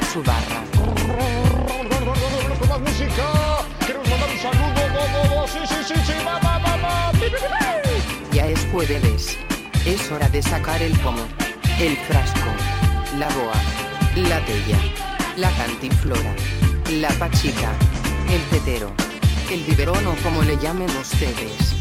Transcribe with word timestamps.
su 0.00 0.22
barra. 0.22 0.64
Con 2.58 2.68
más 2.68 2.80
música. 2.80 3.24
Queremos 3.86 4.08
mandar 4.08 4.30
un 4.30 4.38
saludo. 4.38 5.46
Sí, 5.46 5.58
sí, 5.66 5.74
sí, 5.86 5.94
sí. 6.06 6.12
Va, 6.26 6.38
va, 6.38 6.58
va, 6.58 6.76
va. 6.76 7.12
Ya 8.32 8.46
es 8.46 8.66
jueves. 8.72 9.36
Es 9.84 10.10
hora 10.10 10.28
de 10.28 10.40
sacar 10.40 10.80
el 10.80 10.92
pomo, 11.00 11.26
el 11.80 11.96
frasco, 11.96 12.48
la 13.18 13.28
boa, 13.30 13.54
la 14.14 14.38
tella, 14.46 14.78
la 15.36 15.50
cantinflora, 15.50 16.34
la 16.88 17.08
pachica, 17.18 17.72
el 18.30 18.40
tetero, 18.44 18.92
el 19.50 19.60
biberón 19.64 20.06
o 20.06 20.14
como 20.22 20.42
le 20.42 20.56
llamen 20.58 20.88
ustedes. 20.96 21.74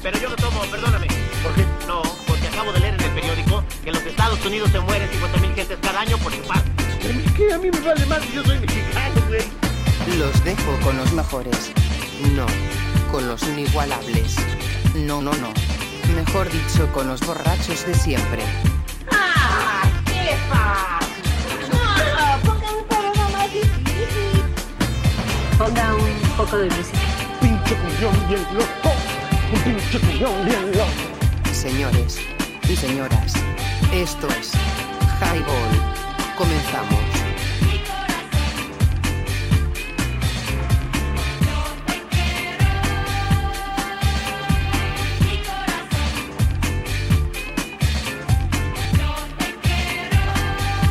Pero 0.00 0.18
yo 0.18 0.28
no 0.28 0.36
tomo, 0.36 0.60
perdóname. 0.70 1.08
¿Por 1.42 1.52
qué? 1.54 1.64
No, 1.88 2.02
porque 2.26 2.46
acabo 2.46 2.72
de 2.72 2.80
leer 2.80 2.94
en 2.94 3.00
el 3.00 3.10
periódico 3.10 3.64
que 3.82 3.90
en 3.90 3.96
los 3.96 4.06
Estados 4.06 4.44
Unidos 4.46 4.70
se 4.70 4.78
mueren 4.78 5.08
50.000 5.10 5.54
gentes 5.56 5.78
cada 5.82 6.00
año 6.00 6.16
por 6.18 6.32
chupar. 6.32 6.67
Que 6.98 7.52
a 7.52 7.58
mí 7.58 7.70
me 7.70 7.80
vale 7.80 8.04
más 8.06 8.22
si 8.22 8.32
yo 8.32 8.44
soy 8.44 8.58
mexicano, 8.58 9.22
güey. 9.28 10.18
Los 10.18 10.44
dejo 10.44 10.76
con 10.82 10.96
los 10.96 11.12
mejores. 11.12 11.70
No, 12.34 12.46
con 13.12 13.28
los 13.28 13.42
inigualables. 13.44 14.36
No, 14.94 15.22
no, 15.22 15.32
no. 15.34 15.52
Mejor 16.14 16.50
dicho, 16.50 16.90
con 16.92 17.06
los 17.06 17.20
borrachos 17.20 17.86
de 17.86 17.94
siempre. 17.94 18.42
Ponga 22.44 22.74
un 22.74 22.84
programa 22.88 23.28
más 23.30 23.52
difícil. 23.52 24.42
Ponga 25.56 25.94
un 25.94 26.36
poco 26.36 26.58
de 26.58 26.66
música. 26.66 26.98
Pinche 27.40 27.74
cuñón 27.76 28.28
bien 28.28 28.42
loco. 28.54 28.92
Un 29.54 29.60
pinche 29.62 30.00
cuñón 30.00 30.44
bien 30.46 30.72
loco. 30.72 31.52
Señores 31.52 32.18
y 32.68 32.74
señoras, 32.76 33.34
esto 33.92 34.26
es 34.40 34.52
Highball. 35.20 35.97
Comenzamos. 36.38 36.94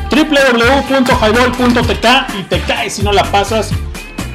www.highball.tk 0.09 2.05
y 2.37 2.43
te 2.43 2.59
caes 2.61 2.95
si 2.95 3.03
no 3.03 3.13
la 3.13 3.23
pasas. 3.23 3.71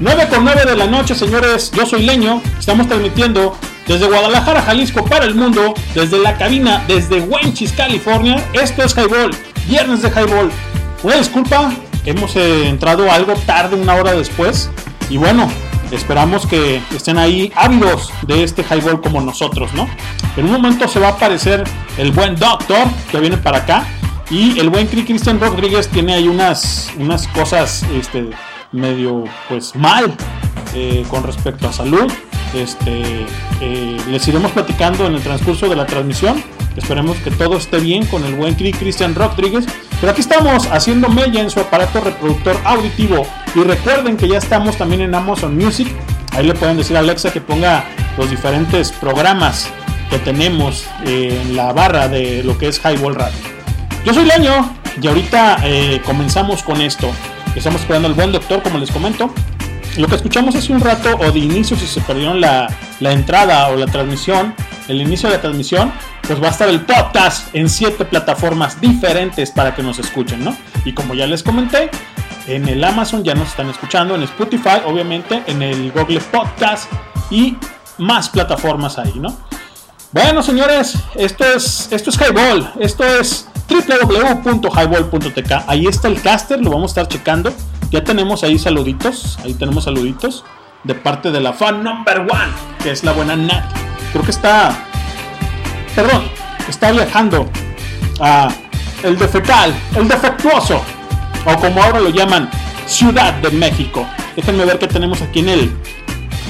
9 0.01 0.29
con 0.31 0.45
9 0.45 0.65
de 0.65 0.77
la 0.77 0.87
noche, 0.87 1.15
señores. 1.15 1.71
Yo 1.73 1.85
soy 1.85 2.05
Leño. 2.07 2.41
Estamos 2.59 2.89
transmitiendo 2.89 3.55
desde 3.87 4.07
Guadalajara, 4.07 4.63
Jalisco 4.63 5.05
para 5.05 5.27
el 5.27 5.35
mundo, 5.35 5.75
desde 5.95 6.19
la 6.19 6.39
cabina, 6.39 6.83
desde 6.89 7.21
Wenchis, 7.21 7.73
California. 7.73 8.43
Esto 8.55 8.83
es 8.83 8.97
Highball, 8.97 9.37
viernes 9.67 10.01
de 10.01 10.09
Highball. 10.09 10.51
Una 11.03 11.17
disculpa, 11.17 11.73
hemos 12.05 12.37
eh, 12.37 12.69
entrado 12.69 13.11
algo 13.11 13.35
tarde, 13.35 13.77
una 13.77 13.95
hora 13.95 14.13
después. 14.13 14.71
Y 15.11 15.17
bueno, 15.17 15.49
esperamos 15.91 16.47
que 16.47 16.81
estén 16.95 17.19
ahí 17.19 17.53
ávidos 17.57 18.13
de 18.27 18.45
este 18.45 18.63
Highball 18.63 19.01
como 19.01 19.21
nosotros, 19.21 19.73
¿no? 19.75 19.89
En 20.37 20.47
un 20.47 20.53
momento 20.53 20.87
se 20.89 21.01
va 21.01 21.09
a 21.09 21.13
aparecer 21.13 21.65
el 21.99 22.13
buen 22.13 22.37
Doctor 22.37 22.87
que 23.11 23.19
viene 23.21 23.37
para 23.37 23.59
acá. 23.59 23.87
Y 24.31 24.59
el 24.61 24.71
buen 24.71 24.89
Cri- 24.89 25.05
Cristian 25.05 25.39
Rodríguez 25.41 25.89
tiene 25.89 26.15
ahí 26.15 26.29
unas, 26.29 26.91
unas 26.99 27.27
cosas 27.29 27.83
este, 27.95 28.31
medio 28.71 29.25
pues 29.49 29.75
mal 29.77 30.15
eh, 30.75 31.05
con 31.11 31.23
respecto 31.25 31.69
a 31.69 31.73
salud. 31.73 32.11
Este, 32.55 33.27
eh, 33.61 33.97
les 34.09 34.29
iremos 34.29 34.53
platicando 34.53 35.07
en 35.07 35.15
el 35.17 35.23
transcurso 35.23 35.69
de 35.69 35.77
la 35.77 35.85
transmisión. 35.85 36.43
Esperemos 36.77 37.19
que 37.19 37.31
todo 37.31 37.59
esté 37.59 37.79
bien 37.81 38.07
con 38.07 38.25
el 38.25 38.35
buen 38.35 38.57
Cri- 38.57 38.75
Cristian 38.79 39.15
Rodríguez. 39.15 39.67
Pero 40.03 40.11
aquí 40.11 40.21
estamos 40.21 40.67
haciendo 40.73 41.09
mella 41.09 41.41
en 41.41 41.49
su 41.49 41.61
aparato 41.61 42.01
reproductor 42.01 42.59
auditivo. 42.65 43.25
Y 43.55 43.61
recuerden 43.61 44.17
que 44.17 44.27
ya 44.27 44.39
estamos 44.39 44.77
también 44.77 45.01
en 45.01 45.15
Amazon 45.15 45.57
Music. 45.57 45.87
Ahí 46.33 46.45
le 46.45 46.55
pueden 46.55 46.77
decir 46.77 46.97
a 46.97 46.99
Alexa 46.99 47.33
que 47.33 47.41
ponga 47.41 47.85
los 48.19 48.29
diferentes 48.29 48.91
programas 48.91 49.69
que 50.11 50.19
tenemos 50.19 50.89
en 51.05 51.55
la 51.55 51.73
barra 51.73 52.09
de 52.09 52.43
lo 52.43 52.59
que 52.59 52.67
es 52.67 52.81
Highball 52.85 53.15
Radio. 53.15 53.39
Yo 54.05 54.13
soy 54.13 54.25
Leño 54.25 54.75
y 55.01 55.07
ahorita 55.07 55.59
eh, 55.63 56.03
comenzamos 56.05 56.65
con 56.65 56.81
esto. 56.81 57.09
Estamos 57.55 57.83
esperando 57.83 58.09
al 58.09 58.15
buen 58.15 58.33
doctor, 58.33 58.61
como 58.61 58.79
les 58.79 58.91
comento. 58.91 59.33
Lo 59.99 60.09
que 60.09 60.17
escuchamos 60.17 60.57
hace 60.57 60.73
un 60.73 60.81
rato, 60.81 61.17
o 61.17 61.31
de 61.31 61.39
inicio, 61.39 61.77
si 61.77 61.87
se 61.87 62.01
perdieron 62.01 62.41
la, 62.41 62.67
la 62.99 63.13
entrada 63.13 63.69
o 63.69 63.77
la 63.77 63.87
transmisión, 63.87 64.53
el 64.89 65.01
inicio 65.01 65.29
de 65.29 65.37
la 65.37 65.41
transmisión, 65.41 65.93
pues 66.27 66.43
va 66.43 66.49
a 66.49 66.51
estar 66.51 66.69
el 66.69 66.81
podcast 66.83 67.55
en 67.55 67.69
siete 67.69 68.05
plataformas 68.05 68.81
diferentes 68.81 69.51
para 69.51 69.75
que 69.75 69.83
nos 69.83 69.99
escuchen, 69.99 70.45
¿no? 70.45 70.57
Y 70.85 70.93
como 70.93 71.15
ya 71.15 71.27
les 71.27 71.43
comenté, 71.43 71.91
en 72.47 72.69
el 72.69 72.83
Amazon 72.83 73.23
ya 73.25 73.35
nos 73.35 73.49
están 73.49 73.69
escuchando, 73.69 74.15
en 74.15 74.23
Spotify, 74.23 74.81
obviamente, 74.87 75.43
en 75.47 75.63
el 75.63 75.93
Google 75.93 76.21
Podcast 76.21 76.91
y 77.31 77.57
más 77.99 78.29
plataformas 78.29 78.99
ahí, 78.99 79.15
¿no? 79.17 79.37
Bueno, 80.13 80.43
señores, 80.43 80.99
esto 81.15 81.45
es, 81.45 81.89
esto 81.91 82.11
es 82.11 82.19
Highball, 82.21 82.71
esto 82.81 83.05
es 83.05 83.49
www.highball.tk. 83.69 85.65
Ahí 85.67 85.87
está 85.87 86.09
el 86.09 86.21
caster, 86.21 86.61
lo 86.61 86.71
vamos 86.71 86.91
a 86.91 87.01
estar 87.01 87.09
checando. 87.09 87.53
Ya 87.91 88.05
tenemos 88.05 88.43
ahí 88.45 88.59
saluditos, 88.59 89.39
ahí 89.45 89.55
tenemos 89.55 89.85
saluditos 89.85 90.45
de 90.85 90.95
parte 90.95 91.31
de 91.31 91.41
la 91.41 91.53
fan 91.53 91.83
number 91.83 92.21
one, 92.21 92.53
que 92.83 92.91
es 92.91 93.05
la 93.05 93.13
buena 93.13 93.37
Nat. 93.37 93.65
Creo 94.13 94.25
que 94.25 94.31
está, 94.31 94.87
perdón, 95.95 96.25
está 96.69 96.93
viajando 96.93 97.49
a 98.21 98.49
el 99.03 99.19
defecal, 99.19 99.75
el 99.97 100.09
defectuoso, 100.09 100.83
o 101.45 101.57
como 101.57 101.83
ahora 101.83 102.01
lo 102.01 102.11
llaman, 102.11 102.49
Ciudad 102.87 103.35
de 103.35 103.51
México. 103.51 104.07
Déjenme 104.37 104.65
ver 104.65 104.79
qué 104.79 104.87
tenemos 104.87 105.23
aquí 105.23 105.41
en 105.41 105.49
el, 105.49 105.73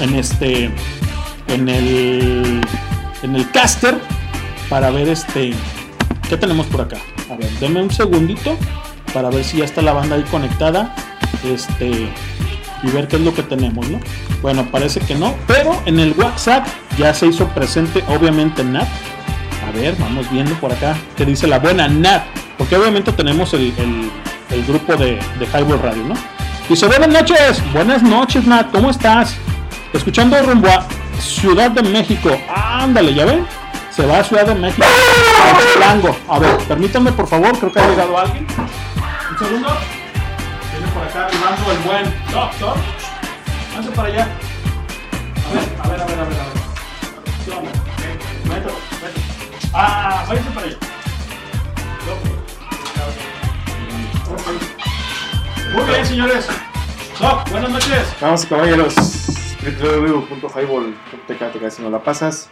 en 0.01 0.15
este, 0.15 0.71
en 1.47 1.69
el, 1.69 2.61
en 3.21 3.35
el 3.35 3.51
caster 3.51 3.99
para 4.69 4.89
ver 4.89 5.09
este, 5.09 5.53
qué 6.29 6.37
tenemos 6.37 6.65
por 6.67 6.81
acá. 6.81 6.97
A 7.31 7.35
ver, 7.35 7.49
denme 7.59 7.81
un 7.81 7.91
segundito 7.91 8.57
para 9.13 9.29
ver 9.29 9.43
si 9.43 9.57
ya 9.57 9.65
está 9.65 9.81
la 9.81 9.93
banda 9.93 10.15
ahí 10.15 10.23
conectada, 10.23 10.95
este, 11.43 12.09
y 12.83 12.87
ver 12.91 13.07
qué 13.07 13.15
es 13.15 13.21
lo 13.21 13.33
que 13.33 13.43
tenemos, 13.43 13.87
¿no? 13.89 13.99
Bueno, 14.41 14.65
parece 14.71 14.99
que 14.99 15.15
no, 15.15 15.35
pero 15.47 15.81
en 15.85 15.99
el 15.99 16.13
WhatsApp 16.13 16.67
ya 16.97 17.13
se 17.13 17.27
hizo 17.27 17.47
presente, 17.49 18.03
obviamente 18.07 18.63
Nat. 18.63 18.87
A 19.73 19.75
ver, 19.75 19.95
vamos 19.97 20.29
viendo 20.29 20.53
por 20.55 20.71
acá 20.71 20.95
qué 21.17 21.25
dice 21.25 21.47
la 21.47 21.57
buena 21.59 21.87
Nat, 21.87 22.23
porque 22.57 22.75
obviamente 22.77 23.11
tenemos 23.11 23.53
el, 23.53 23.73
el- 23.77 24.63
grupo 24.67 24.95
de, 24.95 25.15
de 25.39 25.45
Highball 25.47 25.81
Radio, 25.81 26.03
¿no? 26.03 26.13
Dice, 26.69 26.85
buenas 26.85 27.09
noches, 27.09 27.73
buenas 27.73 28.03
noches 28.03 28.45
Nat, 28.45 28.69
¿cómo 28.71 28.91
estás? 28.91 29.35
Escuchando 29.93 30.39
rumbo 30.43 30.67
a 30.69 30.85
Ciudad 31.19 31.71
de 31.71 31.81
México. 31.81 32.29
Ándale, 32.55 33.13
ya 33.15 33.25
ven, 33.25 33.47
se 33.89 34.05
va 34.05 34.19
a 34.19 34.23
Ciudad 34.23 34.45
de 34.45 34.53
México. 34.55 34.85
Chilango. 35.73 36.15
A 36.29 36.37
ver, 36.39 36.55
permítanme 36.67 37.11
por 37.11 37.27
favor, 37.27 37.57
creo 37.57 37.71
que 37.71 37.79
ha 37.79 37.87
llegado 37.89 38.15
alguien. 38.17 38.45
Un 39.31 39.37
segundo. 39.39 39.69
Viene 40.71 40.87
por 40.93 41.03
acá 41.03 41.25
arribando 41.25 41.71
el 41.71 41.77
buen 41.79 42.03
doctor. 42.31 42.75
Ande 43.75 43.91
para 43.91 44.07
allá. 44.07 44.27
A 45.49 45.53
ver, 45.53 45.63
a 45.83 45.87
ver, 45.89 46.01
a 46.01 46.05
ver, 46.05 46.19
a 46.19 46.23
ver. 46.25 46.37
A 47.57 48.59
ver. 48.59 48.92
Ah, 49.73 50.25
váyase 50.27 50.49
para 50.51 50.67
allá. 50.67 50.77
Muy 55.73 55.83
bien, 55.85 56.05
señores. 56.05 56.47
Doc, 57.19 57.49
buenas 57.51 57.71
noches. 57.71 58.15
Vamos, 58.21 58.45
caballeros. 58.45 58.95
www.highball.tk, 59.63 61.71
si 61.71 61.81
no 61.81 61.89
la 61.89 62.03
pasas. 62.03 62.49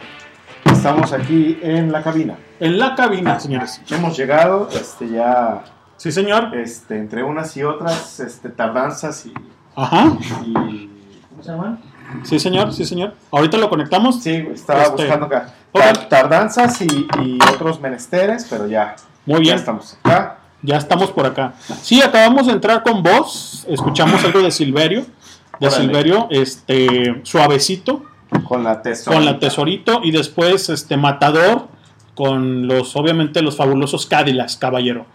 Estamos 0.64 1.12
aquí 1.12 1.58
en 1.62 1.92
la 1.92 2.02
cabina. 2.02 2.36
En 2.58 2.78
la 2.78 2.94
cabina, 2.94 3.38
señores. 3.38 3.80
Hemos 3.90 4.16
llegado, 4.16 4.68
este, 4.72 5.08
ya, 5.10 5.62
Sí, 5.96 6.10
señor. 6.10 6.56
este, 6.56 6.98
entre 6.98 7.22
unas 7.22 7.56
y 7.56 7.62
otras, 7.62 8.18
este, 8.20 8.48
tardanzas 8.48 9.26
y, 9.26 9.34
Ajá. 9.76 10.06
y- 10.44 10.88
¿cómo 11.28 11.42
se 11.42 11.50
llaman? 11.50 11.80
Sí, 12.24 12.38
señor, 12.40 12.72
sí, 12.72 12.84
señor. 12.84 13.14
Ahorita 13.30 13.56
lo 13.58 13.68
conectamos. 13.70 14.22
Sí, 14.22 14.48
estaba 14.52 14.82
Este, 14.82 14.96
buscando 15.02 15.26
acá. 15.26 15.54
Tardanzas 16.08 16.80
y, 16.82 16.86
y 17.22 17.38
otros 17.54 17.80
menesteres, 17.80 18.46
pero 18.48 18.66
ya, 18.66 18.96
Muy 19.26 19.36
ya 19.36 19.40
bien. 19.40 19.56
estamos 19.56 19.96
acá. 20.02 20.38
Ya 20.64 20.76
estamos 20.76 21.10
por 21.10 21.26
acá. 21.26 21.54
Sí, 21.82 22.00
acabamos 22.02 22.46
de 22.46 22.52
entrar 22.52 22.82
con 22.84 23.02
voz. 23.02 23.64
Escuchamos 23.68 24.22
algo 24.24 24.40
de 24.42 24.50
Silverio. 24.52 25.04
De 25.58 25.66
Órale. 25.66 25.82
Silverio, 25.84 26.28
este, 26.30 27.20
suavecito, 27.24 28.04
Con 28.46 28.62
la 28.62 28.80
tesora. 28.80 29.16
con 29.16 29.24
la 29.26 29.38
tesorito. 29.40 30.00
Y 30.04 30.12
después, 30.12 30.68
este, 30.68 30.96
matador, 30.96 31.66
con 32.14 32.68
los, 32.68 32.94
obviamente, 32.94 33.42
los 33.42 33.56
fabulosos 33.56 34.06
Cadillacs, 34.06 34.56
caballero. 34.56 35.06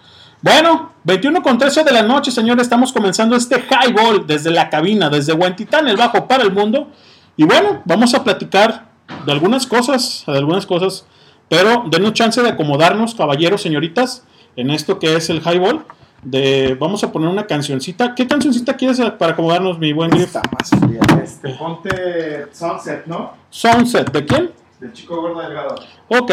Bueno, 0.42 0.92
21 1.06 1.42
con 1.42 1.58
13 1.58 1.84
de 1.86 1.92
la 1.94 2.02
noche, 2.02 2.30
señores. 2.30 2.64
Estamos 2.64 2.92
comenzando 2.92 3.36
este 3.38 3.56
highball 3.58 4.28
desde 4.28 4.52
la 4.52 4.70
cabina, 4.70 5.10
desde 5.10 5.32
Huentitán, 5.34 5.88
el 5.88 5.96
Bajo 5.98 6.28
para 6.28 6.44
el 6.44 6.52
Mundo. 6.52 6.90
Y 7.38 7.46
bueno, 7.46 7.82
vamos 7.86 8.14
a 8.14 8.24
platicar 8.24 8.87
de 9.26 9.32
algunas 9.32 9.68
cosas, 9.68 10.24
de 10.28 10.38
algunas 10.38 10.66
cosas. 10.66 11.06
Pero 11.50 11.86
denos 11.90 12.14
chance 12.14 12.42
de 12.42 12.50
acomodarnos, 12.50 13.16
caballeros, 13.16 13.62
señoritas, 13.62 14.26
en 14.56 14.70
esto 14.70 15.00
que 15.00 15.16
es 15.16 15.30
el 15.30 15.42
highball. 15.42 15.86
De, 16.24 16.76
vamos 16.80 17.04
a 17.04 17.12
poner 17.12 17.30
una 17.30 17.46
cancioncita. 17.46 18.16
¿Qué 18.16 18.28
cancioncita 18.28 18.76
quieres 18.76 19.00
para 19.18 19.34
acomodarnos, 19.34 19.80
mi 19.80 19.94
buen 19.94 20.10
Griff? 20.10 20.26
Está 20.26 20.42
más 20.52 20.70
fría. 20.70 21.00
Este, 21.24 21.50
ponte 21.52 22.48
Sunset, 22.52 23.06
¿no? 23.06 23.34
Sunset, 23.50 24.12
¿de 24.12 24.26
quién? 24.26 24.52
Del 24.80 24.94
chico 24.94 25.22
gordo 25.22 25.42
delgado. 25.42 25.76
Ok. 26.10 26.32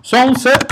Sunset 0.00 0.66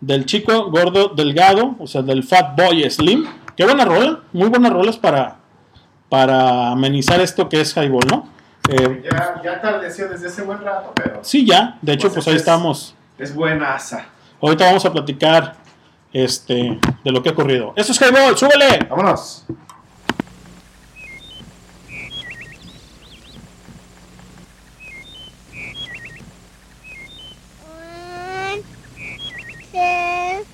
del 0.00 0.24
chico 0.24 0.70
gordo 0.70 1.08
delgado, 1.08 1.76
o 1.78 1.86
sea, 1.86 2.02
del 2.02 2.24
Fat 2.24 2.56
Boy 2.56 2.88
Slim. 2.90 3.26
Qué 3.56 3.64
buena 3.64 3.84
rola, 3.84 4.20
muy 4.32 4.48
buenas 4.48 4.72
rolas 4.72 4.96
para, 4.96 5.36
para 6.08 6.70
amenizar 6.70 7.20
esto 7.20 7.48
que 7.48 7.60
es 7.60 7.74
highball, 7.76 8.06
¿no? 8.10 8.26
Eh, 8.72 9.02
Ya, 9.10 9.40
ya 9.42 9.52
atardeció 9.56 10.08
desde 10.08 10.28
ese 10.28 10.42
buen 10.42 10.60
rato, 10.60 10.92
pero 10.94 11.18
sí, 11.24 11.44
ya, 11.44 11.76
de 11.82 11.92
hecho, 11.94 12.02
Pues 12.08 12.14
pues 12.14 12.26
es 12.26 12.28
ahí 12.28 12.34
es- 12.36 12.42
estamos. 12.42 12.94
es 13.18 13.34
buena 13.34 13.74
asa. 13.74 14.06
Ahorita 14.40 14.64
vamos 14.66 14.84
a 14.86 14.92
platicar 14.92 15.54
este, 16.12 16.78
de 17.04 17.10
lo 17.12 17.20
que 17.22 17.30
ha 17.30 17.32
ocurrido. 17.32 17.72
Esto 17.76 17.92
es 17.92 18.00
highball, 18.00 18.36
súbele. 18.38 18.86
Vámonos. 18.88 19.44
One, 27.64 28.62
two, 29.72 30.44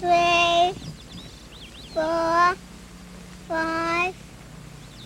three, 0.00 0.72
four, 1.94 2.54
five, 3.48 4.14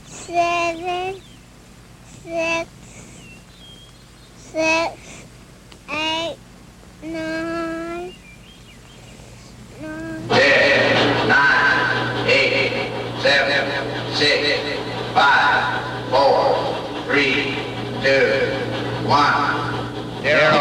seven, 0.06 1.20
six, 2.22 2.68
six, 4.36 5.24
eight, 5.90 6.36
nine, 7.02 8.14
nine. 9.80 10.28
Ten, 10.28 11.28
nine, 11.28 12.28
eight, 12.28 12.92
seven, 13.22 14.14
six, 14.14 14.58
five, 15.14 16.10
four, 16.10 17.04
three, 17.04 17.56
two, 18.02 18.52
one, 19.08 20.22
zero. 20.22 20.60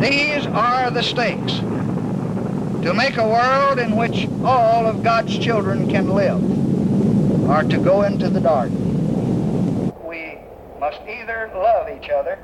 These 0.00 0.46
are 0.46 0.90
the 0.90 1.02
stakes. 1.02 1.58
To 2.84 2.92
make 2.94 3.16
a 3.16 3.26
world 3.26 3.78
in 3.78 3.96
which 3.96 4.28
all 4.44 4.86
of 4.86 5.02
God's 5.02 5.36
children 5.38 5.88
can 5.90 6.10
live, 6.10 6.38
or 7.48 7.62
to 7.62 7.78
go 7.78 8.02
into 8.02 8.28
the 8.30 8.40
dark. 8.40 8.70
We 10.02 10.38
must 10.80 11.00
either 11.08 11.50
love 11.54 11.88
each 11.90 12.10
other, 12.10 12.38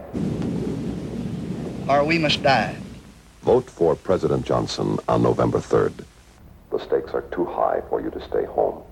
or 1.89 2.05
we 2.05 2.19
must 2.19 2.43
die. 2.43 2.77
Vote 3.43 3.69
for 3.71 3.97
President 3.97 4.45
Johnson 4.45 4.99
on 5.09 5.23
November 5.23 5.59
3rd. 5.59 6.05
The 6.71 6.79
stakes 6.79 7.13
are 7.15 7.23
too 7.33 7.47
high 7.47 7.81
for 7.89 8.01
you 8.01 8.11
to 8.11 8.21
stay 8.29 8.45
home. 8.45 8.83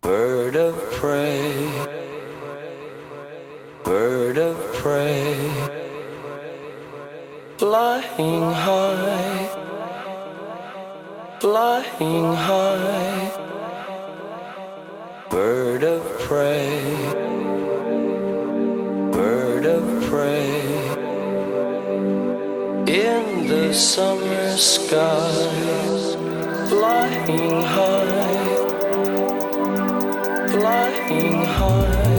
Bird 0.00 0.56
of 0.56 0.74
prey, 0.92 1.86
bird 3.84 4.38
of 4.38 4.56
prey, 4.74 5.50
flying 7.58 8.52
high, 8.52 9.48
flying 11.40 12.34
high, 12.34 13.30
bird 15.30 15.82
of 15.84 16.02
prey, 16.20 16.80
bird 19.12 19.66
of 19.66 19.84
prey, 20.04 20.50
in 22.86 23.48
the 23.48 23.72
summer 23.72 24.56
sky, 24.56 25.32
flying 26.68 27.62
high 27.62 28.56
flying 30.60 31.44
high, 31.44 32.15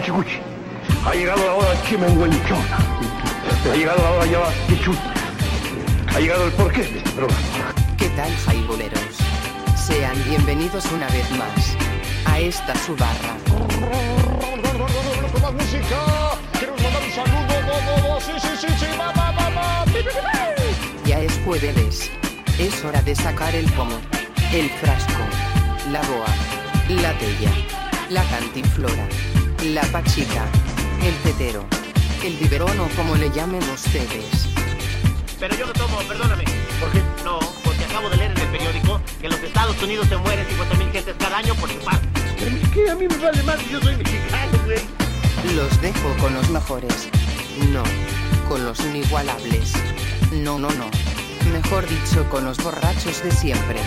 llegado 0.00 0.24
la 0.24 0.24
hora 0.24 0.24
cuchicuchi. 0.24 0.40
Ha 1.04 1.14
llegado 1.14 1.44
la 1.44 1.54
hora 1.54 1.82
chimenguenchona. 1.82 2.78
Ha 3.70 3.76
llegado 3.76 4.02
la 4.02 4.10
hora 4.10 4.26
ya 4.26 4.66
quichut. 4.68 4.98
Ha 6.14 6.20
llegado 6.20 6.44
el 6.46 6.52
porqué 6.52 6.82
de 6.82 6.98
este 6.98 7.10
programa. 7.10 7.74
¿Qué 7.96 8.08
tal, 8.10 8.30
jaiboleros? 8.46 9.00
Sean 9.76 10.22
bienvenidos 10.24 10.84
una 10.92 11.06
vez 11.08 11.30
más 11.32 11.76
a 12.26 12.38
esta 12.38 12.74
su 12.76 12.96
barra. 12.96 13.36
Con 15.32 15.42
más 15.42 15.52
música. 15.52 15.96
Queremos 16.58 16.82
mandar 16.82 17.02
un 17.02 17.12
saludo. 17.12 17.54
Bo, 17.66 18.02
bo, 18.02 18.08
bo. 18.14 18.20
Sí, 18.20 18.32
sí, 18.40 18.48
sí, 18.60 18.68
sí. 18.78 18.86
Va, 18.98 19.12
va, 19.12 19.32
va, 19.32 19.50
va. 19.50 19.84
Pi, 19.86 19.92
pi, 19.92 20.00
pi, 20.02 20.62
pi. 21.02 21.08
Ya 21.08 21.20
es 21.20 21.40
jueves. 21.44 22.10
Es 22.58 22.84
hora 22.84 23.00
de 23.02 23.14
sacar 23.14 23.54
el 23.54 23.70
pomo, 23.72 23.96
el 24.52 24.68
frasco, 24.68 25.22
la 25.92 26.02
boa, 26.02 26.26
la 26.88 27.12
tella, 27.18 27.52
la 28.10 28.24
cantinflora, 28.24 29.06
la 29.64 29.82
pachica, 29.92 30.46
el 31.02 31.14
tetero, 31.22 31.64
el 32.24 32.36
biberón 32.36 32.78
o 32.80 32.88
como 32.90 33.16
le 33.16 33.30
llamen 33.30 33.62
ustedes. 33.70 34.48
Pero 35.40 35.56
yo 35.56 35.66
no 35.66 35.72
tomo, 35.72 35.98
perdóname. 36.06 36.44
¿Por 36.80 36.90
qué? 36.90 37.02
No, 37.24 37.38
porque 37.64 37.84
acabo 37.84 38.08
de 38.08 38.16
leer 38.16 38.30
en 38.32 38.38
el 38.38 38.48
periódico 38.48 39.00
que 39.20 39.26
en 39.26 39.32
los 39.32 39.42
Estados 39.42 39.82
Unidos 39.82 40.06
se 40.08 40.16
mueren 40.16 40.46
50.000 40.46 40.92
gentes 40.92 41.14
cada 41.18 41.38
año 41.38 41.54
por 41.56 41.68
chupar. 41.70 42.00
Pero 42.38 42.56
es 42.56 42.68
que 42.68 42.90
a 42.90 42.94
mí 42.94 43.06
me 43.08 43.16
vale 43.16 43.42
más 43.42 43.58
si 43.60 43.70
yo 43.70 43.80
soy 43.80 43.96
mexicano, 43.96 44.58
güey. 44.64 44.78
Los 45.56 45.80
dejo 45.82 46.16
con 46.20 46.34
los 46.34 46.48
mejores. 46.50 47.08
No, 47.72 47.82
con 48.48 48.64
los 48.64 48.78
inigualables. 48.80 49.72
No, 50.32 50.58
no, 50.58 50.68
no. 50.70 50.90
Mejor 51.52 51.86
dicho, 51.88 52.28
con 52.30 52.44
los 52.44 52.58
borrachos 52.58 53.22
de 53.22 53.32
siempre. 53.32 53.80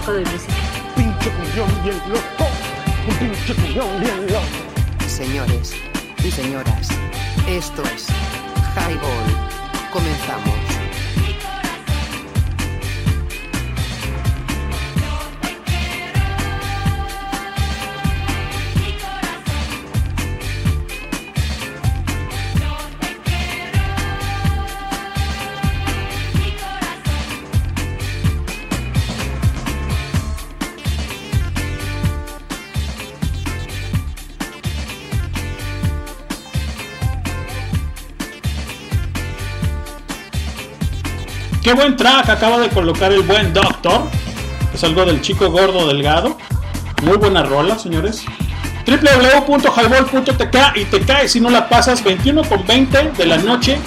Poco 0.00 0.12
de 0.12 0.24
música. 0.26 0.52
Pinche 0.94 1.30
cuñón 1.30 1.82
bien 1.82 1.98
loco. 2.08 2.46
Un 3.08 3.16
pinche 3.16 3.54
cuñón 3.54 4.00
bien 4.00 4.26
loco. 4.26 5.08
Señores 5.08 5.72
y 6.22 6.30
señoras, 6.30 6.88
esto 7.48 7.82
es 7.94 8.06
Highball. 8.76 9.26
Comenzamos. 9.92 10.55
Qué 41.66 41.74
buen 41.74 41.96
track 41.96 42.28
acaba 42.28 42.60
de 42.60 42.68
colocar 42.68 43.12
el 43.12 43.22
buen 43.22 43.52
Doctor. 43.52 44.02
Es 44.72 44.84
algo 44.84 45.04
del 45.04 45.20
chico 45.20 45.50
gordo 45.50 45.88
delgado. 45.88 46.38
Muy 47.02 47.16
buena 47.16 47.42
rola, 47.42 47.76
señores. 47.76 48.24
www.highball.tk 48.86 50.76
y 50.76 50.84
te 50.84 51.00
cae 51.00 51.28
si 51.28 51.40
no 51.40 51.50
la 51.50 51.68
pasas 51.68 52.04
21 52.04 52.44
con 52.44 52.64
20 52.64 53.10
de 53.18 53.26
la 53.26 53.38
noche 53.38 53.78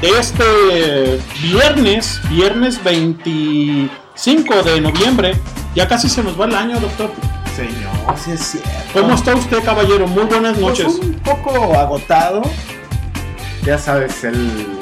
de 0.00 0.08
este 0.18 1.20
viernes, 1.42 2.22
viernes 2.30 2.82
25 2.82 4.62
de 4.62 4.80
noviembre. 4.80 5.36
Ya 5.74 5.86
casi 5.86 6.08
se 6.08 6.22
nos 6.22 6.40
va 6.40 6.46
el 6.46 6.54
año, 6.54 6.80
doctor. 6.80 7.12
Señor, 7.54 8.16
sí 8.16 8.30
es 8.30 8.40
cierto. 8.40 8.70
¿Cómo 8.94 9.12
está 9.12 9.34
usted, 9.34 9.62
caballero? 9.62 10.06
Muy 10.06 10.24
buenas 10.24 10.56
Pues 10.56 10.78
noches. 10.78 10.86
un 10.86 11.16
poco 11.16 11.74
agotado. 11.78 12.40
Ya 13.62 13.76
sabes, 13.76 14.24
el, 14.24 14.79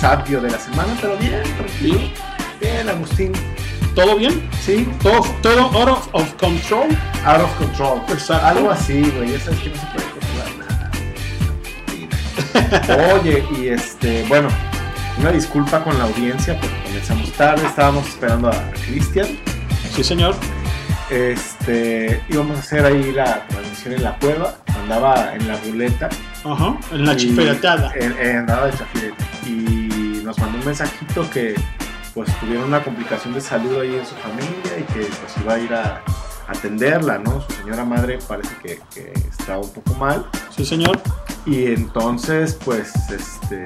el 0.00 0.10
resabio 0.16 0.40
de 0.40 0.50
la 0.50 0.58
semana, 0.58 0.96
pero 1.00 1.16
bien, 1.18 1.42
tranquilo. 1.42 2.00
Bien, 2.60 2.88
Agustín. 2.88 3.32
¿Todo 3.94 4.16
bien? 4.16 4.48
Sí, 4.64 4.88
¿Todo, 5.02 5.22
todo 5.42 5.62
out 5.62 6.08
of, 6.12 6.34
control? 6.34 6.88
out 7.24 7.42
of 7.42 7.54
control. 7.58 8.00
Exacto. 8.08 8.46
Algo 8.46 8.70
así, 8.70 9.02
güey. 9.16 9.32
Ya 9.32 9.40
sabes 9.40 9.60
que 9.60 9.68
no 9.70 9.76
se 9.76 9.86
puede 9.86 10.06
controlar 10.10 10.48
nada. 12.88 13.14
Oye, 13.20 13.44
y 13.58 13.68
este, 13.68 14.24
bueno, 14.28 14.48
una 15.18 15.32
disculpa 15.32 15.84
con 15.84 15.98
la 15.98 16.04
audiencia 16.04 16.58
porque 16.58 16.76
comenzamos 16.84 17.30
tarde. 17.32 17.66
Estábamos 17.66 18.08
esperando 18.08 18.48
a 18.48 18.70
Cristian. 18.86 19.26
Sí, 19.94 20.02
señor. 20.02 20.34
Este, 21.10 22.22
íbamos 22.30 22.56
a 22.56 22.60
hacer 22.60 22.86
ahí 22.86 23.12
la 23.12 23.46
transmisión 23.48 23.94
en 23.94 24.04
la 24.04 24.16
cueva. 24.16 24.54
Andaba 24.82 25.34
en 25.34 25.46
la 25.46 25.58
ruleta. 25.60 26.08
Ajá, 26.44 26.76
en 26.92 27.04
la 27.04 27.12
eh, 27.12 28.36
andaba 28.38 28.66
de 28.68 28.78
chafirete. 28.78 29.29
Mandó 30.40 30.58
un 30.58 30.64
mensajito 30.64 31.28
que 31.30 31.54
pues 32.14 32.34
tuvieron 32.40 32.64
una 32.64 32.82
complicación 32.82 33.34
de 33.34 33.40
salud 33.40 33.80
ahí 33.80 33.94
en 33.94 34.06
su 34.06 34.14
familia 34.16 34.78
y 34.78 34.82
que 34.92 35.00
pues 35.00 35.36
iba 35.40 35.54
a 35.54 35.58
ir 35.58 35.72
a 35.72 36.02
atenderla, 36.48 37.18
¿no? 37.18 37.40
Su 37.42 37.52
señora 37.52 37.84
madre 37.84 38.18
parece 38.26 38.54
que, 38.62 38.80
que 38.92 39.12
está 39.28 39.58
un 39.58 39.72
poco 39.72 39.94
mal. 39.94 40.26
Sí, 40.56 40.64
señor. 40.64 41.00
Y 41.46 41.66
entonces 41.66 42.58
pues 42.64 42.92
este 43.10 43.64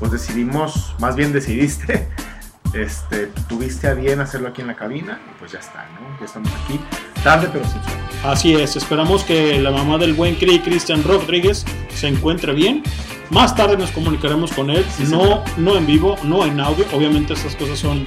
pues 0.00 0.12
decidimos, 0.12 0.94
más 0.98 1.14
bien 1.14 1.32
decidiste, 1.32 2.08
este, 2.74 3.26
tuviste 3.48 3.86
a 3.86 3.94
bien 3.94 4.20
hacerlo 4.20 4.48
aquí 4.48 4.62
en 4.62 4.68
la 4.68 4.74
cabina 4.74 5.20
y 5.30 5.38
pues 5.38 5.52
ya 5.52 5.58
está, 5.58 5.86
¿no? 5.94 6.18
Ya 6.18 6.24
estamos 6.24 6.50
aquí, 6.64 6.80
tarde 7.22 7.48
pero 7.52 7.64
sin 7.66 7.82
sueño. 7.82 8.00
Así 8.24 8.54
es, 8.54 8.76
esperamos 8.76 9.22
que 9.24 9.60
la 9.60 9.70
mamá 9.70 9.98
del 9.98 10.14
buen 10.14 10.34
Cri, 10.36 10.58
Cristian 10.60 11.04
Rodríguez, 11.04 11.64
se 11.94 12.08
encuentre 12.08 12.54
bien. 12.54 12.82
Más 13.30 13.54
tarde 13.54 13.76
nos 13.76 13.90
comunicaremos 13.92 14.50
con 14.52 14.70
él, 14.70 14.84
Sí, 14.96 15.04
no, 15.08 15.42
no 15.56 15.76
en 15.76 15.86
vivo, 15.86 16.16
no 16.24 16.44
en 16.44 16.58
audio. 16.60 16.84
Obviamente 16.92 17.32
estas 17.34 17.54
cosas 17.56 17.78
son 17.78 18.04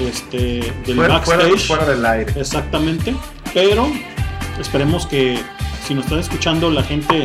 este, 0.00 0.72
del 0.86 0.96
Fuera, 0.96 1.20
fuera, 1.20 1.44
backstage. 1.44 1.66
fuera 1.66 1.84
del 1.86 2.04
aire. 2.04 2.32
Exactamente. 2.36 3.14
Pero 3.54 3.86
esperemos 4.60 5.06
que 5.06 5.38
si 5.86 5.94
nos 5.94 6.04
están 6.04 6.18
escuchando 6.18 6.68
la 6.70 6.82
gente 6.82 7.24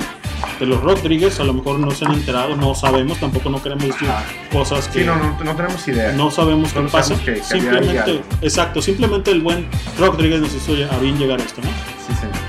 de 0.60 0.66
los 0.68 0.82
Rodríguez, 0.82 1.40
a 1.40 1.44
lo 1.44 1.54
mejor 1.54 1.80
no 1.80 1.90
se 1.92 2.06
han 2.06 2.14
enterado, 2.14 2.56
no 2.56 2.76
sabemos, 2.76 3.18
tampoco 3.20 3.50
no 3.50 3.62
queremos 3.62 3.86
decir 3.88 4.08
Ajá. 4.08 4.24
cosas 4.52 4.88
que 4.88 5.00
Sí, 5.00 5.06
no, 5.06 5.16
no, 5.16 5.36
no 5.44 5.56
tenemos 5.56 5.88
idea. 5.88 6.12
no 6.12 6.30
sabemos 6.30 6.72
qué 6.72 6.82
pasa. 6.82 7.16
sabemos 7.16 7.22
que- 7.26 7.44
simplemente, 7.44 8.22
exacto, 8.44 8.82
simplemente 8.84 9.32
el 9.32 9.42
buen 9.42 9.68
Rodríguez 9.98 10.40
nos 10.42 10.54
hizo 10.54 10.74
a 10.94 10.98
bien 11.00 11.18
llegar 11.18 11.40
a 11.40 11.44
esto, 11.44 11.62
¿no? 11.64 11.70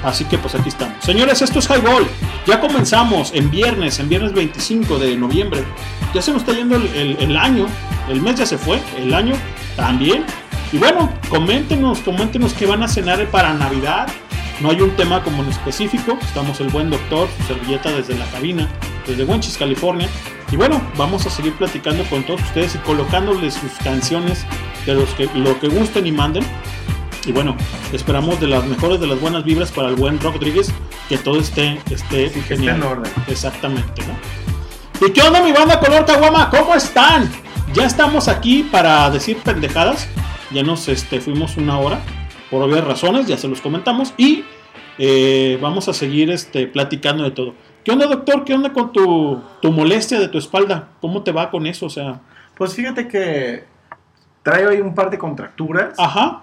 Así 0.04 0.24
que 0.24 0.38
pues 0.38 0.54
aquí 0.54 0.68
estamos. 0.68 0.96
Señores, 1.04 1.42
esto 1.42 1.58
es 1.58 1.68
Highball. 1.68 2.06
Ya 2.46 2.60
comenzamos 2.60 3.32
en 3.34 3.50
viernes, 3.50 3.98
en 4.00 4.08
viernes 4.08 4.32
25 4.32 4.98
de 4.98 5.16
noviembre. 5.16 5.64
Ya 6.12 6.20
se 6.20 6.32
nos 6.32 6.42
está 6.42 6.52
yendo 6.52 6.76
el, 6.76 7.36
año. 7.36 7.66
El 8.08 8.20
mes 8.20 8.36
ya 8.36 8.46
se 8.46 8.58
fue, 8.58 8.80
el 8.98 9.14
año 9.14 9.34
también. 9.76 10.24
Y 10.72 10.78
bueno, 10.78 11.12
coméntenos, 11.28 12.00
coméntenos 12.00 12.52
qué 12.54 12.66
van 12.66 12.82
a 12.82 12.88
cenar 12.88 13.24
para 13.28 13.54
Navidad. 13.54 14.08
No 14.60 14.70
hay 14.70 14.80
un 14.80 14.90
tema 14.96 15.22
como 15.22 15.42
en 15.42 15.50
específico. 15.50 16.18
Estamos 16.20 16.60
el 16.60 16.68
buen 16.68 16.90
doctor, 16.90 17.28
servilleta 17.46 17.90
desde 17.92 18.16
la 18.16 18.26
cabina, 18.26 18.68
desde 19.06 19.24
Wenchis, 19.24 19.56
California. 19.56 20.08
Y 20.50 20.56
bueno, 20.56 20.82
vamos 20.96 21.24
a 21.26 21.30
seguir 21.30 21.54
platicando 21.54 22.04
con 22.04 22.24
todos 22.24 22.42
ustedes 22.42 22.74
y 22.74 22.78
colocándoles 22.78 23.54
sus 23.54 23.72
canciones 23.84 24.44
de 24.84 24.94
los 24.94 25.08
que, 25.10 25.26
lo 25.34 25.58
que 25.60 25.68
gusten 25.68 26.06
y 26.06 26.12
manden. 26.12 26.44
Y 27.26 27.32
bueno, 27.32 27.56
esperamos 27.92 28.40
de 28.40 28.48
las 28.48 28.64
mejores, 28.64 29.00
de 29.00 29.06
las 29.06 29.20
buenas 29.20 29.44
vibras 29.44 29.70
para 29.70 29.88
el 29.88 29.94
buen 29.94 30.18
Rodríguez, 30.20 30.72
que 31.08 31.18
todo 31.18 31.38
esté, 31.38 31.80
esté 31.90 32.30
Sí, 32.30 32.40
que 32.40 32.54
esté 32.54 32.68
en 32.70 32.82
orden. 32.82 33.12
Exactamente, 33.28 34.02
¿no? 34.06 35.06
¿Y 35.06 35.12
qué 35.12 35.22
onda 35.22 35.42
mi 35.42 35.52
banda 35.52 35.78
color 35.78 36.04
caguama? 36.04 36.50
¿Cómo 36.50 36.74
están? 36.74 37.30
Ya 37.74 37.85
estamos 37.87 38.28
aquí 38.28 38.64
para 38.70 39.08
decir 39.11 39.37
pendejadas. 39.38 40.08
Ya 40.50 40.62
nos 40.62 40.88
este, 40.88 41.20
fuimos 41.20 41.56
una 41.56 41.78
hora, 41.78 42.00
por 42.50 42.62
obvias 42.62 42.85
razones, 42.85 43.26
ya 43.26 43.37
se 43.38 43.48
los 43.48 43.61
comentamos. 43.61 44.12
Y 44.16 44.44
eh, 44.98 45.58
vamos 45.62 45.88
a 45.88 45.92
seguir 45.92 46.30
este, 46.30 46.66
platicando 46.66 47.24
de 47.24 47.30
todo. 47.30 47.54
¿Qué 47.85 47.90
onda, 47.92 48.06
doctor? 48.06 48.44
¿Qué 48.44 48.54
onda 48.54 48.72
con 48.72 48.92
tu, 48.92 49.40
tu 49.61 49.72
molestia 49.72 50.20
de 50.20 50.28
tu 50.28 50.38
espalda? 50.38 50.88
¿Cómo 51.00 51.22
te 51.22 51.32
va 51.32 51.50
con 51.50 51.66
eso? 51.66 51.87
O 51.87 51.90
sea, 51.90 52.20
Pues 52.56 52.74
fíjate 52.74 53.08
que 53.08 53.64
traigo 54.42 54.70
ahí 54.70 54.80
un 54.80 54.94
par 54.94 55.08
de 55.11 55.18
contracturas. 55.18 55.94
ajá. 55.98 56.42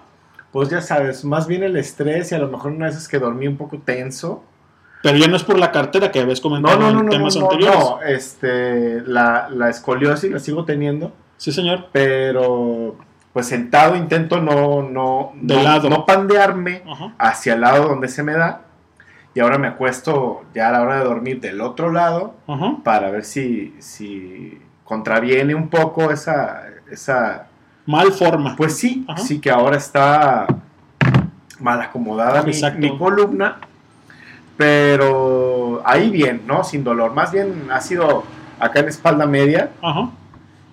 Pues 0.52 0.68
ya 0.68 0.80
sabes, 0.80 1.24
más 1.24 1.46
bien 1.46 1.62
el 1.62 1.76
estrés 1.76 2.32
y 2.32 2.34
a 2.34 2.38
lo 2.38 2.48
mejor 2.48 2.72
una 2.72 2.86
vez 2.86 3.06
que 3.08 3.18
dormí 3.18 3.46
un 3.46 3.56
poco 3.56 3.78
tenso. 3.78 4.42
Pero 5.02 5.16
ya 5.16 5.28
no 5.28 5.36
es 5.36 5.44
por 5.44 5.58
la 5.58 5.70
cartera 5.72 6.10
que 6.10 6.20
habías 6.20 6.40
comentado 6.40 6.78
no, 6.78 6.92
no, 6.92 7.00
en 7.00 7.08
temas 7.08 7.36
anteriores. 7.36 7.78
no, 7.78 8.02
este, 8.02 9.00
la, 9.02 9.48
la 9.50 9.70
escoliosis 9.70 10.30
la 10.30 10.38
sigo 10.40 10.64
teniendo, 10.64 11.12
Sí, 11.38 11.52
señor. 11.52 11.86
pero 11.92 12.96
pues 13.32 13.46
sentado 13.46 13.94
intento 13.96 14.40
no, 14.42 14.82
no, 14.82 15.32
De 15.36 15.54
no, 15.54 15.62
lado. 15.62 15.88
no 15.88 16.04
pandearme 16.04 16.82
Ajá. 16.86 17.14
hacia 17.18 17.54
el 17.54 17.60
lado 17.62 17.88
donde 17.88 18.08
se 18.08 18.22
me 18.22 18.32
da. 18.32 18.62
Y 19.32 19.38
ahora 19.40 19.56
me 19.58 19.68
acuesto 19.68 20.42
ya 20.52 20.68
a 20.68 20.72
la 20.72 20.82
hora 20.82 20.98
de 20.98 21.04
dormir 21.04 21.40
del 21.40 21.60
otro 21.60 21.92
lado 21.92 22.34
Ajá. 22.48 22.78
para 22.82 23.10
ver 23.12 23.24
si, 23.24 23.74
si 23.78 24.60
contraviene 24.84 25.54
un 25.54 25.68
poco 25.68 26.10
esa, 26.10 26.64
esa 26.90 27.46
Mal 27.90 28.12
forma. 28.12 28.54
Pues 28.56 28.76
sí, 28.78 29.04
Ajá. 29.08 29.20
sí 29.20 29.40
que 29.40 29.50
ahora 29.50 29.76
está 29.76 30.46
mal 31.58 31.80
acomodada 31.82 32.42
mi, 32.42 32.52
mi 32.78 32.96
columna, 32.96 33.56
pero 34.56 35.82
ahí 35.84 36.10
bien, 36.10 36.42
¿no? 36.46 36.64
Sin 36.64 36.84
dolor. 36.84 37.12
Más 37.14 37.32
bien 37.32 37.68
ha 37.72 37.80
sido 37.80 38.24
acá 38.58 38.80
en 38.80 38.88
espalda 38.88 39.26
media 39.26 39.70
Ajá. 39.82 40.10